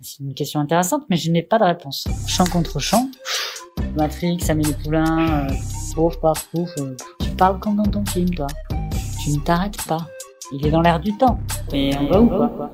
[0.02, 2.08] C'est une question intéressante, mais je n'ai pas de réponse.
[2.26, 3.08] Champ contre champ,
[3.96, 5.54] Matrix, Amélie Poulain, euh,
[5.94, 8.48] pouf, paf, pouf, euh, tu parles comme dans ton film, toi.
[9.24, 10.08] Tu ne t'arrêtes pas.
[10.56, 11.40] Il est dans l'air du temps.
[11.74, 12.72] Et on va où, quoi?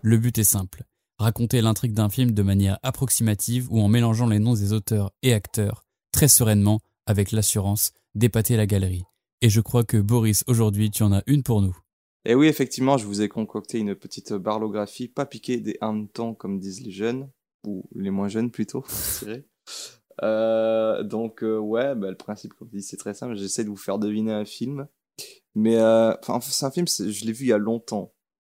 [0.00, 0.84] Le but est simple.
[1.18, 5.34] Raconter l'intrigue d'un film de manière approximative ou en mélangeant les noms des auteurs et
[5.34, 9.02] acteurs, très sereinement, avec l'assurance d'épater la galerie.
[9.42, 11.76] Et je crois que Boris, aujourd'hui, tu en as une pour nous.
[12.24, 16.60] Et oui, effectivement, je vous ai concocté une petite barlographie, pas piquée des hannetons comme
[16.60, 17.28] disent les jeunes,
[17.66, 18.84] ou les moins jeunes plutôt,
[19.26, 19.42] je.
[20.22, 23.34] Euh, donc euh, ouais, bah, le principe, comme je dis, c'est très simple.
[23.34, 24.86] J'essaie de vous faire deviner un film,
[25.54, 28.12] mais euh, enfin, c'est un film, je l'ai vu il y a longtemps,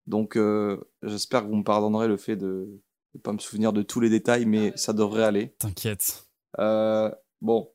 [0.07, 2.81] donc euh, j'espère que vous me pardonnerez le fait de
[3.15, 5.55] ne pas me souvenir de tous les détails, mais ça devrait aller.
[5.59, 6.25] T'inquiète.
[6.59, 7.71] Euh, bon,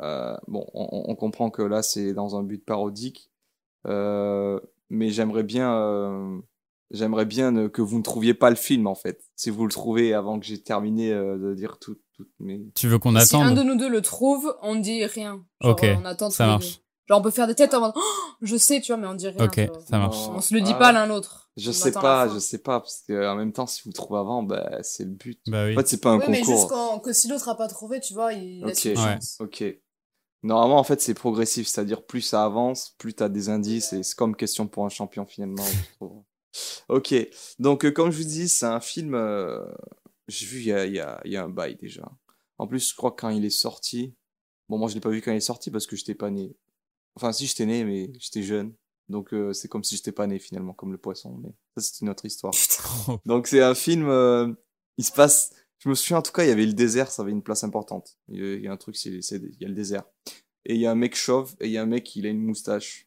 [0.00, 3.30] euh, bon, on, on comprend que là c'est dans un but parodique,
[3.86, 4.58] euh,
[4.90, 6.38] mais j'aimerais bien, euh,
[6.90, 9.22] j'aimerais bien ne- que vous ne trouviez pas le film en fait.
[9.36, 12.62] Si vous le trouvez avant que j'ai terminé euh, de dire tout, toutes mes.
[12.74, 15.44] Tu veux qu'on Si un attende de nous deux le trouve, on dit rien.
[15.60, 16.80] Genre, Ok, on attend ça marche.
[17.06, 18.00] Genre, on peut faire des têtes en mode, Oh,
[18.40, 19.44] je sais, tu vois, mais on dit rien.
[19.44, 19.80] Ok, tu vois.
[19.86, 20.16] ça marche.
[20.28, 21.50] On se le dit Ah, pas l'un l'autre.
[21.56, 23.94] Je On sais pas, je sais pas, parce que en même temps, si vous le
[23.94, 25.38] trouvez avant, bah, c'est le but.
[25.46, 25.74] Bah oui.
[25.74, 26.68] En fait, c'est pas un Ouais, mais juste concours.
[26.68, 29.36] quand, que si l'autre a pas trouvé, tu vois, il laisse Ok, une chance.
[29.40, 29.64] ok.
[30.42, 34.14] Normalement, en fait, c'est progressif, c'est-à-dire plus ça avance, plus t'as des indices, et c'est
[34.16, 35.64] comme question pour un champion finalement.
[35.64, 36.22] je trouve.
[36.88, 37.14] ok,
[37.58, 39.64] donc euh, comme je vous dis, c'est un film, euh,
[40.28, 42.10] j'ai vu il y a, il y, a, il y a un bail déjà.
[42.58, 44.14] En plus, je crois que quand il est sorti,
[44.68, 46.54] bon, moi je l'ai pas vu quand il est sorti parce que j'étais pas né.
[47.16, 48.74] Enfin, si j'étais né, mais j'étais jeune.
[49.08, 51.38] Donc euh, c'est comme si j'étais pas né finalement, comme le poisson.
[51.42, 52.54] Mais ça, c'est une autre histoire.
[53.26, 54.52] Donc c'est un film, euh,
[54.96, 55.52] il se passe.
[55.78, 57.64] Je me souviens en tout cas, il y avait le désert, ça avait une place
[57.64, 58.18] importante.
[58.28, 60.04] Il y a, il y a un truc, c'est, il y a le désert.
[60.64, 62.30] Et il y a un mec chauve et il y a un mec, il a
[62.30, 63.06] une moustache.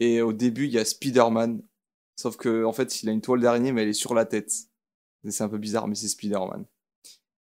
[0.00, 1.62] Et au début, il y a Spider-Man.
[2.16, 4.52] Sauf que en fait, il a une toile d'araignée, mais elle est sur la tête.
[5.28, 6.66] C'est un peu bizarre, mais c'est Spider-Man.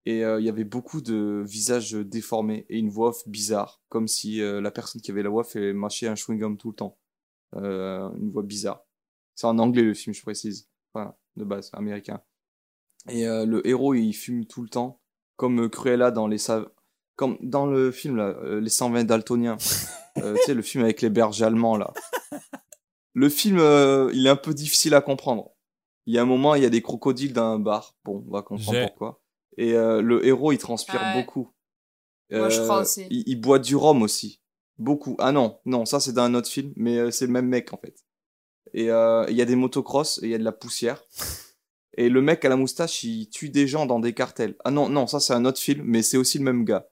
[0.05, 4.07] Et euh, il y avait beaucoup de visages déformés et une voix off bizarre, comme
[4.07, 6.99] si euh, la personne qui avait la voix elle mâchait un chewing-gum tout le temps.
[7.55, 8.85] Euh, une voix bizarre.
[9.33, 10.69] C'est en anglais le film, je précise.
[10.93, 12.21] Enfin, de base, américain.
[13.09, 14.99] Et le héros, il fume tout le temps,
[15.35, 16.37] comme Cruella dans les
[17.15, 19.57] comme dans le film là, les 120 daltoniens.
[20.15, 21.93] Tu sais le film avec les bergers allemands là.
[23.13, 23.57] Le film,
[24.13, 25.51] il est un peu difficile à comprendre.
[26.05, 27.95] Il y a un moment, il y a des crocodiles dans un bar.
[28.05, 29.21] Bon, on va comprendre pourquoi.
[29.57, 31.13] Et euh, le héros, il transpire Ouais.
[31.21, 31.51] beaucoup.
[32.31, 33.05] Moi, je crois aussi.
[33.09, 34.41] Il, il boit du rhum aussi.
[34.77, 35.15] Beaucoup.
[35.19, 37.71] Ah non, non, ça c'est dans un autre film, mais euh, c'est le même mec
[37.73, 38.03] en fait.
[38.73, 41.03] Et euh, il y a des motocross et il y a de la poussière.
[41.97, 44.57] Et le mec à la moustache, il tue des gens dans des cartels.
[44.65, 46.89] Ah non, non, ça c'est un autre film, mais c'est aussi le même gars.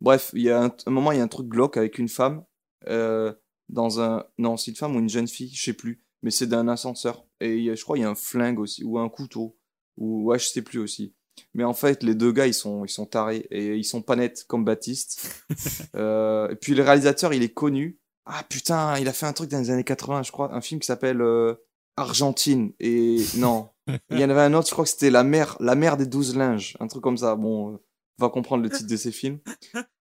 [0.00, 2.08] Bref, il y a un, un moment, il y a un truc glauque avec une
[2.08, 2.44] femme
[2.86, 3.34] euh,
[3.68, 4.24] dans un.
[4.38, 6.04] Non, c'est une femme ou une jeune fille, je sais plus.
[6.22, 7.26] Mais c'est d'un ascenseur.
[7.40, 9.58] Et il je crois qu'il y a un flingue aussi, ou un couteau.
[9.96, 11.12] Ou ouais, je sais plus aussi.
[11.54, 14.16] Mais en fait, les deux gars, ils sont, ils sont tarés et ils sont pas
[14.16, 15.44] nets comme Baptiste.
[15.96, 17.98] Euh, et puis le réalisateur, il est connu.
[18.24, 20.80] Ah putain, il a fait un truc dans les années 80, je crois, un film
[20.80, 21.54] qui s'appelle euh,
[21.96, 22.72] Argentine.
[22.78, 23.70] Et non,
[24.10, 26.06] il y en avait un autre, je crois que c'était La mère, la mère des
[26.06, 27.34] douze linges, un truc comme ça.
[27.34, 27.76] Bon, euh,
[28.18, 29.40] on va comprendre le titre de ces films.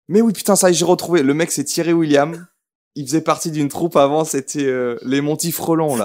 [0.08, 1.22] Mais oui, putain, ça, j'ai retrouvé.
[1.22, 2.46] Le mec, c'est Thierry William.
[2.94, 6.04] Il faisait partie d'une troupe avant, c'était les Monty Frelons, là.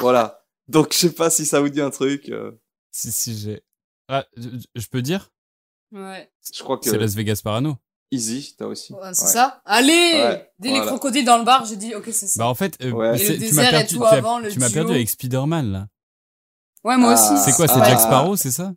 [0.00, 0.44] voilà.
[0.68, 2.32] Donc, je sais pas si ça vous dit un truc.
[2.90, 3.62] Si, si, j'ai.
[4.08, 5.30] Ah, je, peux dire?
[5.92, 6.30] Ouais.
[6.54, 6.88] je crois que.
[6.90, 7.76] C'est Las Vegas Parano.
[8.10, 8.92] Easy, t'as aussi.
[8.92, 9.30] Ouais, c'est Ouais.
[9.30, 10.84] ça Allez Ouais, Dès voilà.
[10.84, 12.38] les crocodiles dans le bar, j'ai dit, ok, c'est ça.
[12.38, 13.14] Bah en fait, euh, Ouais.
[13.16, 14.66] Et c'est- le tu m'as désert et perdu, tout tu as- avant, le tu m'as
[14.68, 14.74] duo.
[14.74, 15.88] perdu avec Spider-Man là.
[16.84, 17.32] Ouais, moi Ah.
[17.34, 17.42] aussi.
[17.44, 17.84] C'est quoi, c'est Ah.
[17.88, 18.72] Jack Sparrow, c'est ça?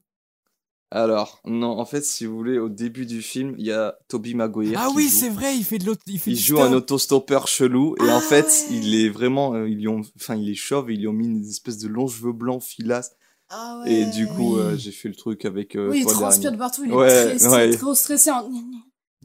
[0.90, 4.34] Alors, non, en fait, si vous voulez, au début du film, il y a Toby
[4.36, 4.80] Maguire.
[4.82, 6.02] Ah qui oui, c'est vrai, il fait de l'autre.
[6.08, 8.68] Il, fait Il du joue un autostoppeur chelou et en Ah fait, ouais.
[8.72, 11.14] il est vraiment, euh, ils lui ont, enfin, il est chauve et ils lui ont
[11.14, 13.12] mis une espèce de longs cheveux blancs filasses.
[13.50, 13.92] Ah ouais.
[13.92, 14.62] Et du coup, Oui.
[14.62, 15.76] euh, j'ai fait le truc avec.
[15.76, 17.78] Euh, Oui, il transpire de partout, il est Ouais, très, ouais.
[17.78, 18.30] trop stressé.
[18.32, 18.50] en-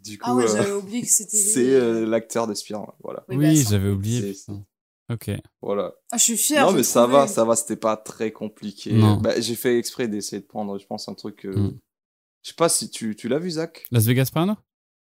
[0.02, 2.55] Du coup, Ah ouais, euh, j'avais oublié que c'était c'est euh, l'acteur de.
[3.02, 3.25] Voilà.
[3.28, 4.34] Oui, j'avais oublié.
[5.12, 5.31] Ok.
[5.60, 5.92] Voilà.
[6.10, 6.67] Ah, je suis fière.
[6.67, 7.17] non, mais ça trouvé.
[7.18, 8.92] va, ça va, c'était pas très compliqué.
[8.92, 9.17] Non.
[9.18, 11.44] Bah, j'ai fait exprès d'essayer de prendre, je pense, un truc.
[11.47, 11.78] euh, Mm.
[12.44, 13.84] Je sais pas si tu, tu l'as vu, Zach?
[13.92, 14.57] Las Vegas Parano?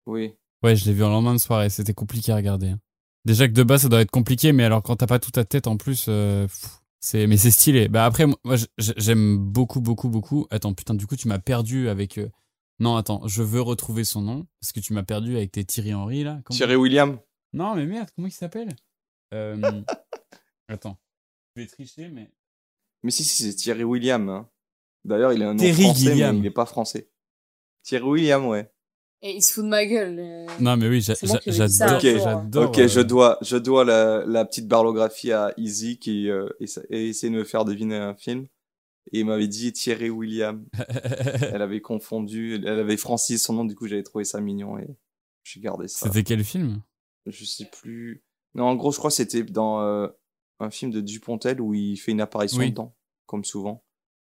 [0.07, 0.33] Oui.
[0.63, 2.69] Ouais, je l'ai vu en lendemain de soirée, c'était compliqué à regarder.
[2.69, 2.79] hein.
[3.25, 5.43] Déjà que de base ça doit être compliqué, mais alors quand t'as pas toute ta
[5.45, 7.87] tête en plus, euh, pff, c'est mais c'est stylé.
[7.87, 10.47] Bah après, moi j'aime beaucoup, beaucoup, beaucoup.
[10.51, 12.17] Attends, putain, du coup tu m'as perdu avec.
[12.17, 12.29] euh,
[12.79, 15.93] Non, attends, je veux retrouver son nom parce que tu m'as perdu avec tes Thierry
[15.93, 16.41] Henry là.
[16.45, 17.19] Comment- Thierry William
[17.53, 18.75] Non, mais merde, comment il s'appelle?
[19.33, 19.55] Euh,
[20.67, 20.97] Attends.
[21.55, 22.31] Je vais tricher, mais.
[23.03, 24.27] Mais si, si, c'est Thierry William.
[24.29, 24.49] hein.
[25.05, 27.09] D'ailleurs, il a un nom Terry français, mais il n'est pas français.
[27.83, 28.69] Thierry William, ouais.
[29.23, 30.19] Et il se fout de ma gueule.
[30.19, 30.45] euh.
[30.59, 31.37] Non, mais oui, j'adore.
[31.97, 32.49] Ok, jour, hein.
[32.55, 36.83] ok, euh, je dois, je dois la, la petite barlographie à Easy qui euh, essa-
[36.89, 38.47] essaie de me faire deviner un film.
[39.11, 40.65] Et il m'avait dit Thierry William.
[41.41, 44.87] elle avait confondu, elle avait francisé son nom, du coup j'avais trouvé ça mignon et
[45.43, 46.07] j'ai gardé ça.
[46.07, 46.81] C'était quel film?
[47.25, 48.21] Je sais plus.
[48.53, 50.07] Non, en gros, je crois que c'était dans euh,
[50.59, 52.69] un film de Dupontel où il fait une apparition Oui.
[52.71, 53.83] dedans, comme souvent.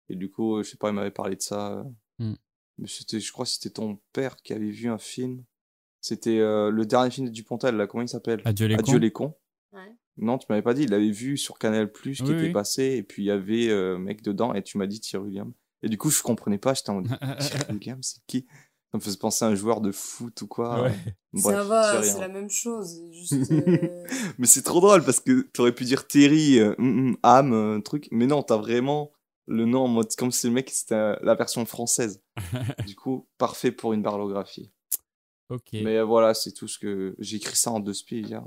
[0.09, 1.83] Et du coup, euh, je sais pas, il m'avait parlé de ça.
[2.79, 5.43] Mais c'était, je crois que c'était ton père qui avait vu un film.
[5.99, 8.41] C'était euh, le dernier film de Dupontel, là, comment il s'appelle?
[8.45, 8.99] Adieu les Adieu cons.
[8.99, 9.35] les cons.
[9.73, 9.95] Ouais.
[10.17, 12.51] Non, tu m'avais pas dit, il l'avait vu sur Canal Plus qui Oui, était oui.
[12.53, 15.25] passé, et puis il y avait euh, un mec dedans, et tu m'as dit Thierry
[15.25, 15.53] William.
[15.83, 17.07] Et du coup, je comprenais pas, j'étais en mode
[17.39, 18.45] Thierry William, c'est qui?
[18.91, 20.83] Ça me faisait penser à un joueur de foot ou quoi.
[20.83, 20.93] Ouais.
[21.33, 23.03] Bref, ça c'est va, c'est la même chose.
[23.11, 24.05] Juste, euh,
[24.37, 27.81] Mais c'est trop drôle parce que t'aurais pu dire Terry, euh, hum, hum, âme, un
[27.81, 29.11] truc, mais non, t'as vraiment
[29.47, 32.21] le nom en mode comme si le mec c'était euh, la version française.
[32.85, 34.71] du coup, parfait pour une barlographie.
[35.49, 35.69] Ok.
[35.73, 38.43] Mais euh, voilà, c'est tout ce que j'ai écrit ça en deux spies hier.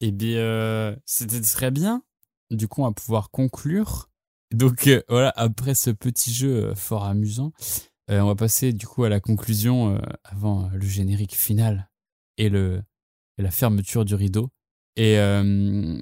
[0.00, 2.02] Eh bien, euh, c'était très bien.
[2.50, 4.10] Du coup, on va pouvoir conclure.
[4.52, 7.52] Donc euh, voilà, après ce petit jeu fort amusant,
[8.10, 11.90] euh, on va passer du coup à la conclusion avant le générique final
[12.38, 12.82] et, le,
[13.36, 14.50] et la fermeture du rideau.
[14.98, 15.44] Et euh,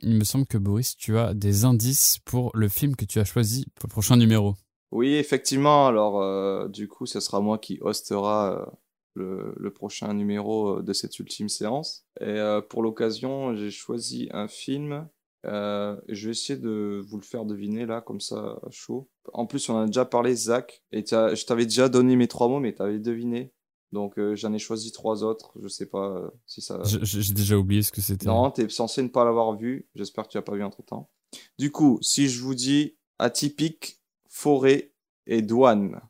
[0.00, 3.25] il me semble que Boris, tu as des indices pour le film que tu as
[3.25, 4.55] choisi pour le prochain numéro.
[4.91, 5.86] Oui, effectivement.
[5.86, 8.75] Alors, euh, du coup, ce sera moi qui hostera
[9.18, 12.07] euh, le, prochain numéro de cette ultime séance.
[12.23, 15.07] Et pour l'occasion, j'ai choisi un film.
[15.44, 19.10] Je vais essayer de vous le faire deviner là, comme ça, chaud.
[19.34, 20.83] En plus, on a déjà parlé, Zach.
[20.91, 23.52] Et je t'avais déjà donné mes trois mots, mais t'avais deviné.
[23.92, 25.52] Donc, euh, j'en ai choisi trois autres.
[25.62, 26.81] Je sais pas euh, si ça.
[26.84, 28.26] J'ai déjà oublié ce que c'était.
[28.26, 29.89] Non, t'es censé ne pas l'avoir vu.
[29.94, 31.10] J'espère que tu l'as pas vu entre temps.
[31.58, 34.92] Du coup, si je vous dis atypique, forêt
[35.26, 36.00] et douane,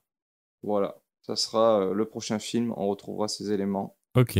[0.62, 2.72] voilà, ça sera euh, le prochain film.
[2.76, 3.96] On retrouvera ces éléments.
[4.16, 4.38] Ok.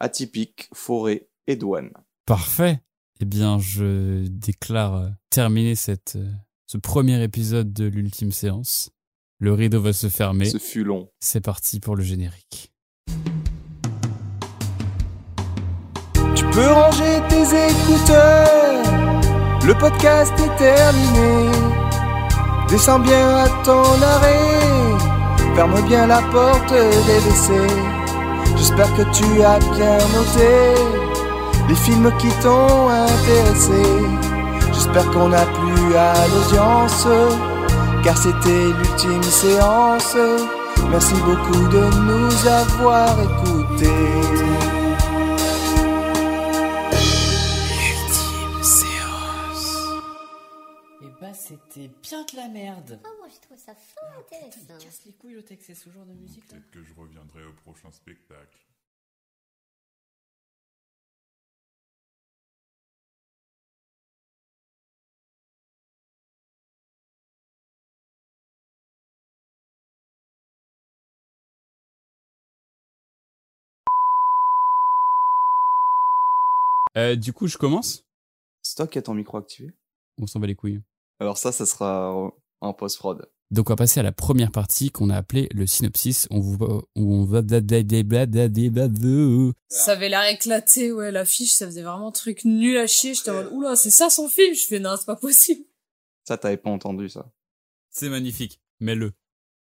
[0.00, 1.92] Atypique, forêt et douane.
[2.26, 2.82] Parfait.
[3.20, 6.18] Eh bien, je déclare terminer cette,
[6.66, 8.90] ce premier épisode de l'ultime séance.
[9.38, 10.46] Le rideau va se fermer.
[10.46, 11.08] Ce fut long.
[11.20, 12.71] C'est parti pour le générique.
[16.52, 18.80] Peux ranger tes écouteurs,
[19.64, 21.50] le podcast est terminé.
[22.68, 27.52] Descends bien à ton arrêt, ferme bien la porte des WC.
[28.56, 30.52] J'espère que tu as bien noté
[31.68, 33.82] les films qui t'ont intéressé.
[34.72, 37.06] J'espère qu'on a plu à l'audience,
[38.04, 40.16] car c'était l'ultime séance.
[40.90, 44.51] Merci beaucoup de nous avoir écoutés.
[51.72, 53.00] C'était bien de la merde.
[53.02, 54.78] Oh, moi, je trouve ça fort intéressant.
[54.78, 56.58] Casse les couilles le texte, c'est ce genre de musique là.
[56.58, 58.58] Peut-être que je reviendrai au prochain spectacle.
[76.98, 78.04] Euh, du coup, je commence?
[78.90, 79.72] Qui as ton micro activé
[80.18, 80.82] On s'en bat les couilles.
[81.22, 82.12] Alors ça, ça sera
[82.60, 83.30] en- post-prod.
[83.52, 86.26] Donc, on va passer à la première partie qu'on a appelée le synopsis.
[86.30, 87.42] On vous va, où on va
[89.68, 93.14] Ça avait l'air éclaté, ouais, l'affiche, ça faisait vraiment truc nul à chier.
[93.14, 94.52] J'étais en mode, oula, c'est ça son film?
[94.52, 95.62] Je fais, non, c'est pas possible.
[96.26, 97.30] Ça, t'avais pas entendu ça.
[97.90, 98.60] C'est magnifique.
[98.80, 99.12] Mets-le.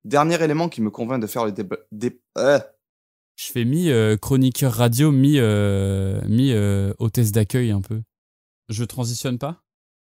[0.03, 1.77] Dernier élément qui me convainc de faire le débat.
[1.93, 2.21] Dé...
[2.37, 2.59] euh,
[3.37, 8.01] Je fais mi euh, chroniqueur radio, mi euh, mi euh, hôtesse d'accueil un peu.
[8.67, 9.63] Je transitionne pas?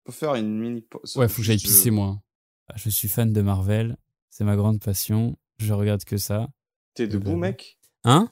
[0.08, 1.18] Peut faire une mini pause.
[1.18, 2.22] Ouais, faut que j'aille pisser moi.
[2.70, 3.98] Ah, Je suis fan de Marvel,
[4.30, 5.38] c'est ma grande passion.
[5.58, 6.48] Je regarde que ça.
[6.94, 7.78] T'es debout, mec?
[8.04, 8.32] Hein?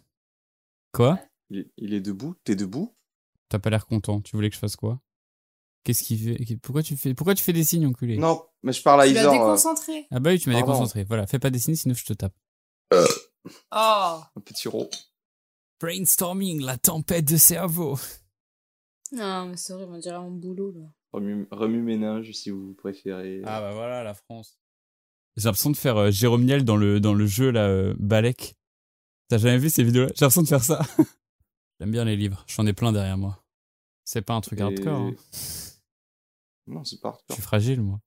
[0.94, 1.20] Quoi?
[1.50, 2.96] Il est, il est debout T'es debout?
[3.50, 4.22] T'as pas l'air content.
[4.22, 5.02] Tu voulais que je fasse quoi?
[5.84, 6.58] Qu'est-ce qu'il fait?
[6.58, 8.18] Pourquoi tu fais Pourquoi tu fais des signes, enculé?
[8.18, 9.30] Non, mais je parle à Tu Isor.
[9.34, 10.08] euh, déconcentré.
[10.12, 11.04] Ah bah oui, tu m'as déconcentré.
[11.04, 12.34] Voilà, fais pas des signes, sinon je te tape.
[12.92, 13.06] Oh.
[13.72, 14.90] Un petit ro.
[15.80, 18.00] Brainstorming, la tempête de cerveau.
[19.12, 20.88] Non, mais c'est vrai, on dirait mon boulot, là.
[21.16, 23.42] Remue, remue ménage si vous préférez.
[23.46, 24.60] Ah bah voilà, la France.
[25.38, 28.56] J'ai l'impression de faire euh, Jérôme Niel dans le, dans le jeu, là, euh, Balek.
[29.30, 30.10] T'as jamais vu ces vidéos-là?
[30.16, 30.82] J'ai l'impression de faire ça.
[31.80, 32.44] J'aime bien les livres.
[32.48, 33.44] J'en ai plein derrière moi.
[34.04, 34.94] C'est pas un truc Et- hardcore.
[35.02, 35.14] hein.
[36.68, 37.34] Non, c'est pas Je hardcore.
[37.36, 38.02] suis fragile, moi.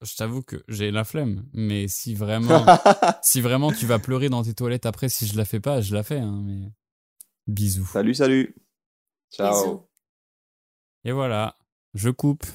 [0.00, 1.44] Je t'avoue que j'ai la flemme.
[1.52, 2.64] Mais si vraiment,
[3.22, 5.92] si vraiment tu vas pleurer dans tes toilettes après, si je la fais pas, je
[5.92, 6.20] la fais.
[6.20, 6.70] Hein, mais
[7.48, 7.84] bisous.
[7.86, 8.54] Salut, salut.
[9.32, 9.52] Ciao.
[9.52, 9.84] Bisous.
[11.04, 11.56] Et voilà,
[11.98, 12.46] je coupe.